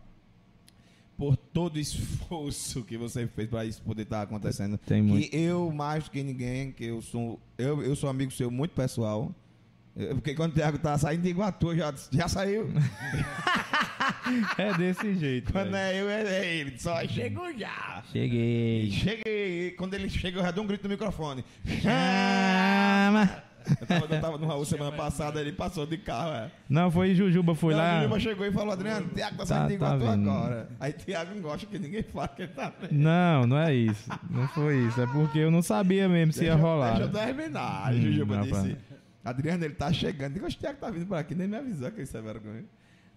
[1.18, 4.78] por todo o esforço que você fez para isso poder estar acontecendo.
[4.78, 5.34] Tem muito.
[5.36, 8.76] E eu, mais do que ninguém, que eu sou, eu, eu sou amigo seu muito
[8.76, 9.34] pessoal.
[9.96, 12.70] Eu- Porque quando o Thiago tá saindo de Iguatu, já, já saiu.
[14.58, 15.52] É desse jeito.
[15.52, 16.10] Quando velho.
[16.10, 16.80] é eu, é ele.
[16.80, 18.04] Só chegou já.
[18.12, 18.90] Cheguei.
[18.92, 19.72] Cheguei.
[19.78, 21.46] Quando ele chega, eu já dou um grito no microfone.
[21.66, 23.44] Chama!
[23.82, 26.52] Eu tava, eu tava no Raul semana passada, ele passou de carro, é.
[26.70, 27.98] Não, foi Jujuba, foi Não, lá.
[27.98, 30.30] Jujuba chegou e falou, Adriano, Tiago tá saindo Tá- de tá Iguatu vendo.
[30.30, 30.70] agora.
[30.80, 32.92] Aí Tiago não gosta que ninguém fala que ele tá vendo.
[32.94, 34.08] Não, não é isso.
[34.30, 35.02] Não foi isso.
[35.02, 36.92] É porque eu não sabia mesmo se ia Deixa- rolar.
[36.92, 37.92] Deixa eu terminar.
[37.94, 38.64] Hum, Jujuba rapaz.
[38.64, 38.78] disse,
[39.26, 40.34] Adriano, ele tá chegando.
[40.34, 42.64] Digo, o Tiago tá vindo por aqui, nem me avisou que isso é vergonha.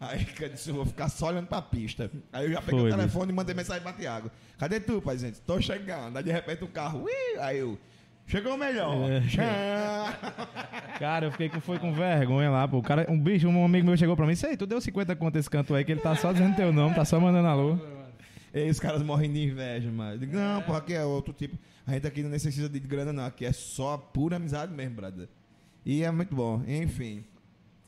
[0.01, 2.11] Aí eu disse, eu vou ficar só olhando pra pista.
[2.33, 4.31] Aí eu já peguei Foi, o telefone e mandei mensagem pra Tiago.
[4.59, 5.39] Cadê tu, pai, gente?
[5.43, 6.17] Tô chegando.
[6.17, 7.79] Aí de repente o carro, ui, aí eu,
[8.27, 8.97] chegou melhor.
[9.11, 9.23] É.
[10.99, 12.79] Cara, eu fiquei com, foi com vergonha lá, pô.
[12.79, 15.37] O cara, um bicho, um amigo meu chegou pra mim, sei, tu deu 50 conto
[15.37, 17.79] esse canto aí, que ele tá só dizendo teu nome, tá só mandando alô.
[18.53, 21.59] E os caras morrem de inveja, eu Digo, não, porra, aqui é outro tipo.
[21.87, 23.25] A gente aqui não necessita de grana, não.
[23.25, 25.29] Aqui é só pura amizade mesmo, brother.
[25.89, 26.63] E é muito bom.
[26.69, 27.25] Enfim.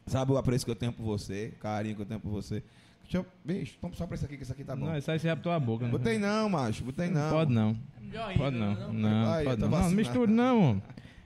[0.06, 2.62] Sabe o apreço que eu tenho por você, o carinho que eu tenho por você.
[3.02, 3.26] Deixa eu.
[3.44, 4.86] Bicho, toma só pra isso aqui, que isso aqui tá bom.
[4.86, 5.84] Não, isso aí você abre tua boca.
[5.84, 5.90] Né?
[5.90, 6.82] Botei não, macho.
[6.82, 7.30] Botei não.
[7.30, 7.76] Pode não.
[8.00, 8.74] Melhor ainda, Pode não.
[8.74, 9.68] né, Não, Vai, pode não.
[9.68, 10.82] Não, não misture não.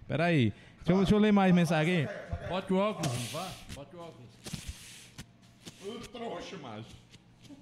[0.09, 0.53] Pera aí.
[0.79, 2.49] Deixa eu, deixa eu ler mais mensagem aqui.
[2.49, 3.53] Bota o óculos, vá.
[3.73, 4.31] Bota o óculos.
[6.13, 6.89] Trouxa, macho.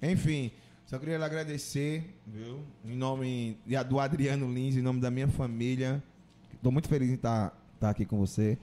[0.01, 0.51] Enfim,
[0.87, 2.61] só queria lhe agradecer, viu?
[2.83, 6.03] Em nome do Adriano Lins, em nome da minha família.
[6.53, 7.55] Estou muito feliz em estar
[7.89, 8.57] aqui com você.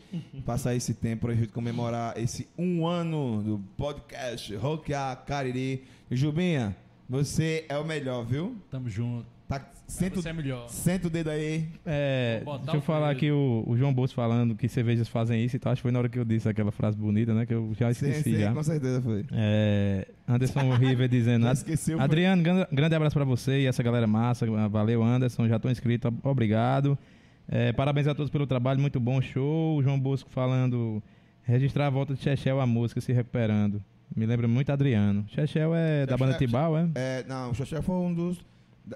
[0.45, 5.85] Passar esse tempo pra gente comemorar esse um ano do podcast Roquear Cariri.
[6.11, 6.77] Jubinha,
[7.09, 8.57] você é o melhor, viu?
[8.71, 9.27] Tamo junto.
[9.49, 10.69] Tá, senta, Você é melhor.
[10.69, 11.67] senta o dedo aí.
[11.85, 15.59] É, deixa eu falar aqui o, o João Bolso falando que cervejas fazem isso e
[15.59, 15.73] tal.
[15.73, 17.45] Acho que foi na hora que eu disse aquela frase bonita, né?
[17.45, 18.53] Que eu já esqueci sim, sim, já.
[18.55, 19.25] com certeza foi.
[19.33, 21.43] É, Anderson River dizendo.
[21.47, 22.01] Já "Ad- esqueceu.
[22.01, 24.47] Adriano, gran- grande abraço pra você e essa galera massa.
[24.69, 25.49] Valeu, Anderson.
[25.49, 26.07] Já tô inscrito.
[26.07, 26.97] ob- Obrigado.
[27.53, 28.81] É, parabéns a todos pelo trabalho.
[28.81, 29.77] Muito bom show.
[29.79, 31.03] O João Bosco falando.
[31.43, 33.83] Registrar a volta de Chechel a música se recuperando.
[34.15, 35.25] Me lembra muito Adriano.
[35.29, 36.89] Chechel é da Chechel- banda Tibau, é?
[36.95, 38.39] É, não, o Xaxé foi um dos.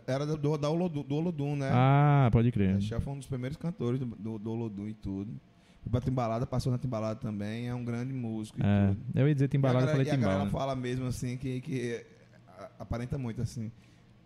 [0.07, 1.69] Era do, do, da Olodum, do Olodum, né?
[1.73, 2.81] Ah, pode crer.
[2.81, 5.33] Xaxé foi um dos primeiros cantores do, do, do Olodum e tudo.
[5.83, 9.01] Foi pra Timbalada, passou na Timbalada também, é um grande músico e É, tudo.
[9.15, 10.51] eu ia dizer E a Timbalada, eu galera- falei e a galera né?
[10.51, 12.05] fala mesmo assim que, que
[12.79, 13.71] aparenta muito assim.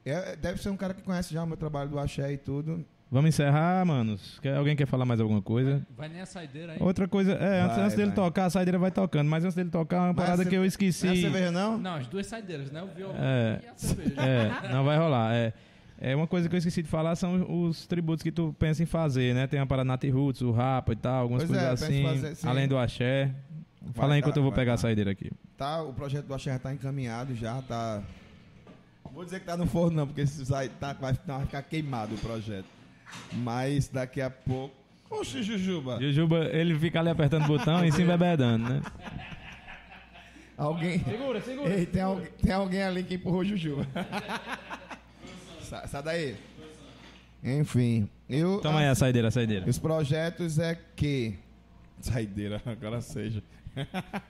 [0.05, 2.85] É, deve ser um cara que conhece já o meu trabalho do Axé e tudo.
[3.11, 4.39] Vamos encerrar, manos?
[4.41, 5.83] Quer- alguém quer falar mais alguma coisa?
[5.97, 6.79] Vai nem a saideira aí.
[6.79, 8.17] Outra coisa, é, antes, Vai, antes dele vai.
[8.17, 10.65] tocar, a saideira vai tocando, mas antes dele tocar, uma Mas parada que eu Não
[10.65, 11.21] é esqueci.
[11.23, 11.79] cerveja não?
[11.79, 12.83] Não, as duas saideiras, né?
[12.83, 13.61] O violão É.
[13.65, 14.21] e a cerveja.
[14.21, 15.35] É, não vai rolar.
[15.35, 15.55] É,
[15.99, 18.87] é uma coisa que eu esqueci de falar são os tributos que tu pensa em
[18.87, 19.47] fazer, né?
[19.47, 22.23] Tem a parada Nat Roots, o Rapa e tal, algumas Pois é, coisas em assim.
[22.33, 23.31] fazer, além do axé.
[23.95, 25.31] Fala Vai aí enquanto eu vou pegar a saideira aqui.
[25.57, 28.03] Tá, o projeto do Axé já tá encaminhado, já tá.
[29.15, 31.63] Vou dizer que tá no forno não, porque se sai, tá, vai, não, vai ficar
[31.63, 32.67] queimado o projeto.
[33.33, 34.75] Mas daqui a pouco
[35.11, 35.99] Oxe, Jujuba.
[36.01, 38.83] Jujuba, ele fica ali apertando o botão e se embebedando, né?
[40.57, 40.99] Alguém.
[41.05, 41.71] Segura, segura.
[41.79, 43.87] Ei, tem, alguém, tem alguém ali que empurrou o Jujuba.
[45.63, 46.37] Sa- Sai daí.
[47.43, 48.61] Enfim, eu.
[48.61, 49.69] Toma aí a saideira, a saideira.
[49.69, 51.35] Os projetos é que.
[52.01, 53.43] Saideira, agora seja.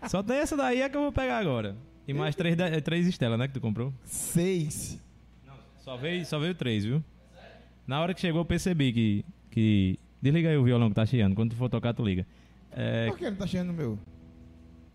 [0.08, 1.74] Só tem essa daí é que eu vou pegar agora.
[2.06, 3.92] E mais três, três estelas, né, que tu comprou?
[4.04, 4.98] Seis.
[5.78, 7.02] Só veio, só veio três, viu?
[7.88, 9.24] Na hora que chegou eu percebi que...
[9.50, 9.98] que...
[10.20, 11.34] Desliga aí o violão que tá chiando.
[11.34, 12.26] Quando tu for tocar, tu liga.
[12.72, 13.98] É, Por que não tá cheio no meu?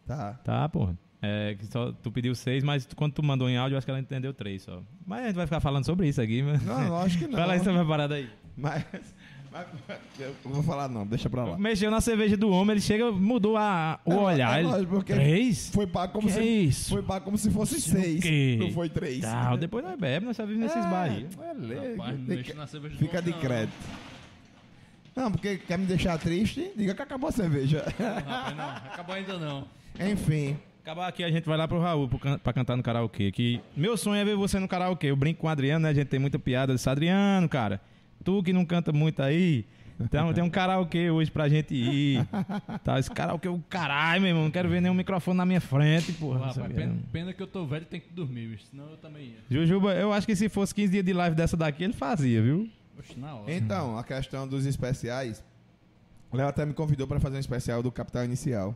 [0.06, 0.34] Tá.
[0.44, 0.98] Tá, porra.
[1.22, 3.86] É, que só, tu pediu seis, mas tu- quando tu mandou em áudio, eu acho
[3.88, 4.84] que ela entendeu três só.
[5.06, 6.62] Mas a gente vai ficar falando sobre isso aqui, mas...
[6.66, 7.40] Não, lógico que não.
[7.40, 8.30] Fala aí sobre a parada aí.
[8.58, 8.86] Mas-
[10.20, 11.58] Eu não vou falar não, deixa pra lá.
[11.58, 14.60] Mexeu na cerveja do homem, ele chega, mudou a, o É, olhar.
[14.60, 15.70] é lógico, porque Três?
[15.70, 16.42] Foi pago como Que se.
[16.44, 16.90] isso?
[16.90, 18.22] Foi pago como se fosse seis.
[18.24, 18.58] quê?
[18.60, 19.22] Não foi três.
[19.22, 21.26] Tal, depois nós bebemos, nós só vivemos nesses É, bares.
[21.38, 22.68] é não
[22.98, 23.40] Fica de não.
[23.40, 23.74] crédito.
[25.16, 26.72] Não, porque quer me deixar triste?
[26.76, 27.86] Diga que acabou a cerveja.
[28.00, 29.68] Rapaz, não, acabou ainda não.
[30.00, 30.58] Enfim.
[30.82, 33.32] Acabar aqui, a gente vai lá pro Raul pro can- pra cantar no karaokê.
[33.32, 35.08] Que meu sonho é ver você no karaokê.
[35.08, 35.90] Eu brinco com o Adriano, né?
[35.90, 36.72] A gente tem muita piada.
[36.74, 37.80] Eu disse, Adriano, cara,
[38.24, 39.66] tu que não canta muito aí,
[40.00, 42.28] então, tem um karaokê hoje pra gente ir.
[42.84, 44.44] Tá, esse karaokê é o caralho, meu irmão.
[44.44, 46.54] Não quero ver nenhum microfone na minha frente, porra.
[46.54, 46.74] quê.
[46.74, 49.38] pena, pena que eu tô velho e tenho que dormir, bicho, senão eu também ia.
[49.50, 52.70] Jujuba, eu acho que se fosse 15 dias de live dessa daqui, ele fazia, viu?
[53.00, 53.54] Oxe, na hora.
[53.54, 55.44] Então, a questão dos especiais.
[56.32, 58.76] O Léo até me convidou para fazer um especial do Capital Inicial.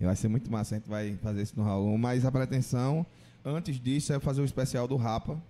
[0.00, 1.96] E vai ser muito massa, a gente vai fazer isso no Raul.
[1.98, 3.06] Mas a pretensão,
[3.44, 5.40] antes disso, é fazer o especial do Rapa.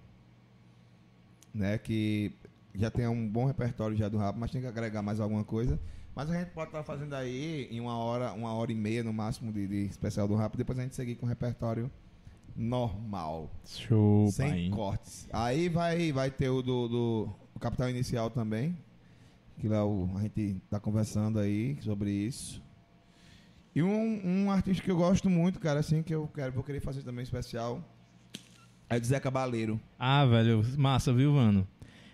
[1.57, 1.78] Né?
[1.78, 2.33] Que
[2.75, 5.81] já tem um bom repertório já do Rapa, mas tem que agregar mais alguma coisa.
[6.15, 9.12] Mas a gente pode estar fazendo aí em uma hora, uma hora e meia no
[9.12, 10.57] máximo de, de especial do Rapa.
[10.57, 11.91] Depois a gente seguir com o repertório
[12.55, 13.51] normal.
[13.65, 14.70] Show, Sem pai.
[14.70, 15.28] cortes.
[15.33, 18.76] Aí vai, vai ter o do, do o Capital Inicial também.
[19.59, 22.62] Que lá o, a gente tá conversando aí sobre isso.
[23.75, 26.81] E um, um artista que eu gosto muito, cara, assim, que eu quero, vou querer
[26.81, 27.83] fazer também especial.
[28.89, 29.81] É de Zé Cabaleiro.
[29.98, 31.66] Ah, velho, massa, viu, mano?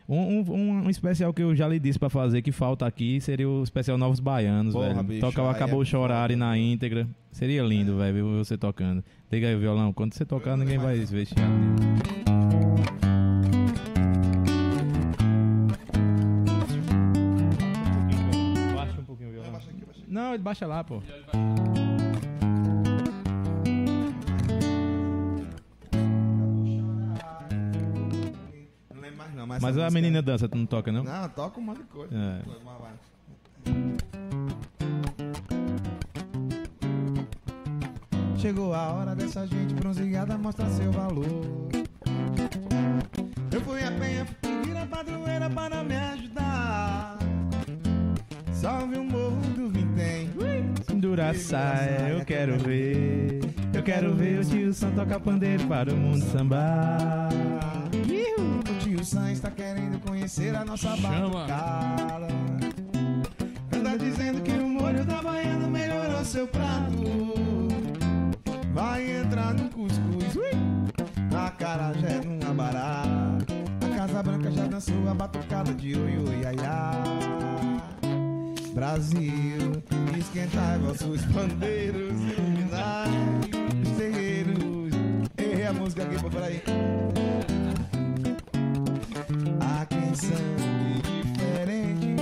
[0.09, 3.49] Um, um, um especial que eu já lhe disse pra fazer que falta aqui seria
[3.49, 5.02] o especial Novos Baianos, Porra, velho.
[5.05, 6.36] bicho, Toca o aí Acabou é Chorar foda.
[6.36, 7.07] na íntegra.
[7.31, 9.02] Seria lindo, velho, ver você tocando.
[9.31, 9.92] Liga aí o violão.
[9.92, 11.26] Quando você tocar, ninguém vai ver.
[18.75, 19.60] Baixa um pouquinho o violão.
[20.09, 21.01] Não, ele baixa lá, pô.
[29.62, 31.05] Mas, a menina dança, tu não toca, não?
[31.05, 32.12] Não, toca um monte de coisa.
[32.12, 32.42] É.
[38.36, 41.24] Chegou a hora dessa gente bronzeada mostrar seu valor.
[43.52, 47.18] Eu fui a penha pedir a padroeira para me ajudar.
[48.52, 50.28] Salve o morro do Vintém.
[50.99, 53.41] Duraçaia, eu quero ver.
[53.73, 57.28] Eu quero ver o tio Sam tocar pandeiro para o mundo sambar.
[58.95, 62.29] O Sam está querendo conhecer a nossa batucada.
[63.75, 67.03] Anda dizendo que o molho da baiana melhorou seu prato.
[68.75, 70.51] Vai entrar no cuscuz, ui,
[71.31, 73.03] na carajé, num abará.
[73.83, 77.83] A Casa Branca já dançou a batucada de oi, oi, ai, ai.
[78.75, 79.83] Brasil,
[80.19, 83.11] esquentai vossos bandeiros, iluminai
[83.83, 84.93] os terreiros.
[85.39, 86.62] Errei a música aqui, pô, peraí.
[89.61, 92.17] Há quem sangue diferente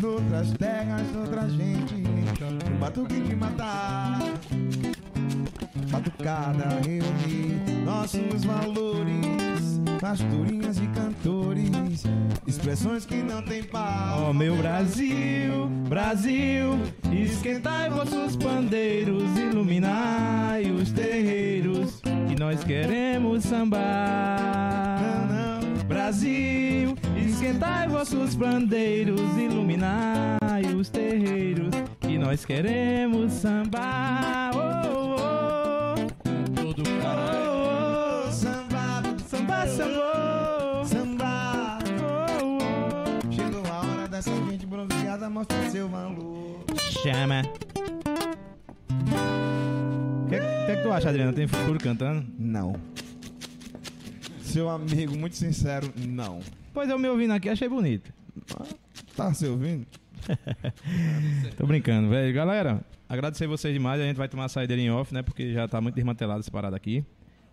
[0.00, 2.04] Noutras terras, outra gente
[2.78, 4.20] batuque de matar
[5.90, 12.04] Batucada reunir Nossos valores Pastorinhas e cantores
[12.46, 16.78] Expressões que não tem pau Ó meu Brasil, Brasil,
[17.12, 25.29] esquentai vossos pandeiros, iluminai os terreiros, que nós queremos sambar.
[25.90, 34.52] Brasil, esquentai vossos pandeiros, iluminai os terreiros, que nós queremos sambar.
[34.54, 35.94] Oh, oh,
[36.54, 43.32] Todo oh, oh, Oh, samba, oh, samba, samba, samba oh, oh.
[43.32, 46.64] Chegou a hora dessa gente bronzeada mostrar seu valor
[47.02, 47.42] Chama.
[50.24, 51.32] O que, que, que tu acha, Adriano?
[51.32, 52.24] Tem futuro cantando?
[52.38, 52.76] Não.
[54.50, 56.40] Seu amigo, muito sincero, não.
[56.72, 58.12] Pois eu me ouvindo aqui, achei bonito.
[59.16, 59.86] Tá se ouvindo?
[61.56, 62.34] Tô brincando, velho.
[62.34, 64.00] Galera, agradecer vocês demais.
[64.00, 65.22] A gente vai tomar uma saída em off, né?
[65.22, 67.04] Porque já tá muito desmantelado essa parada aqui.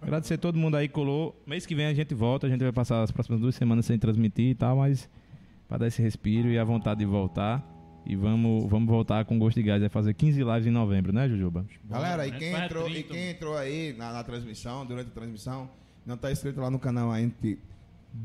[0.02, 1.40] Agradecer todo mundo aí que colou.
[1.46, 2.48] Mês que vem a gente volta.
[2.48, 5.10] A gente vai passar as próximas duas semanas sem transmitir e tal, mas
[5.68, 7.62] Pra dar esse respiro e a vontade de voltar.
[8.06, 9.82] E vamos, vamos voltar com gosto de gás.
[9.82, 11.66] Vai fazer 15 lives em novembro, né, Jujuba?
[11.84, 13.14] Galera, e A gente quem, entrou, e 30.
[13.14, 15.70] quem entrou aí na, na transmissão, durante a transmissão,
[16.08, 17.36] não tá inscrito lá no canal ainda,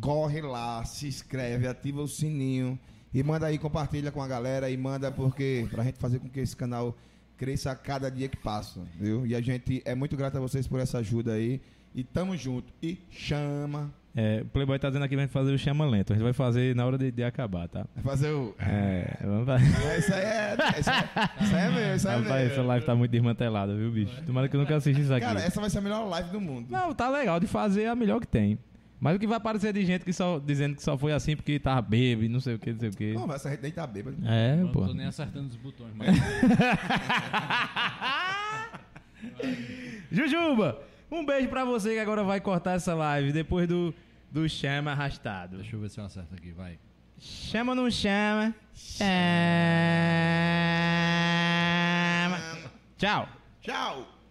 [0.01, 2.79] corre lá, se inscreve, ativa o sininho
[3.13, 6.41] e manda aí, compartilha com a galera e manda porque pra gente fazer com que
[6.41, 6.97] esse canal
[7.37, 9.27] cresça a cada dia que passa, viu?
[9.27, 11.61] E a gente é muito grato a vocês por essa ajuda aí
[11.93, 12.73] e tamo junto.
[12.81, 16.13] E chama, É, o Playboy tá dizendo aqui pra gente fazer o chama lento.
[16.13, 17.87] A gente vai fazer na hora de, de acabar, tá?
[17.95, 18.55] vai fazer o...
[18.59, 19.65] É, vamos fazer.
[19.89, 22.57] É, Isso aí é, isso é, isso aí é meu, isso aí é Rapaz, essa
[22.61, 22.67] meu.
[22.67, 24.23] live tá muito desmantelada, viu, bicho?
[24.27, 25.25] Tomara que eu nunca assista isso aqui.
[25.25, 26.67] Cara, essa vai ser a melhor live do mundo.
[26.71, 28.59] Não, tá legal de fazer é a melhor que tem.
[29.01, 31.59] Mas o que vai aparecer de gente que só dizendo que só foi assim porque
[31.59, 33.15] tava bêbado, e não sei o que, não sei o que.
[33.15, 34.17] Não, mas essa gente nem tá bêbado.
[34.25, 34.81] É, Eu pô.
[34.83, 36.15] não tô nem acertando os botões, mas.
[40.11, 43.95] Jujuba, um beijo pra você que agora vai cortar essa live depois do,
[44.33, 45.59] do chama arrastado.
[45.59, 46.79] Deixa eu ver se eu acerto aqui, vai.
[47.19, 48.55] Chama ou não chama?
[48.75, 49.13] Chama.
[52.97, 53.29] Tchau.
[53.61, 54.22] Tchau!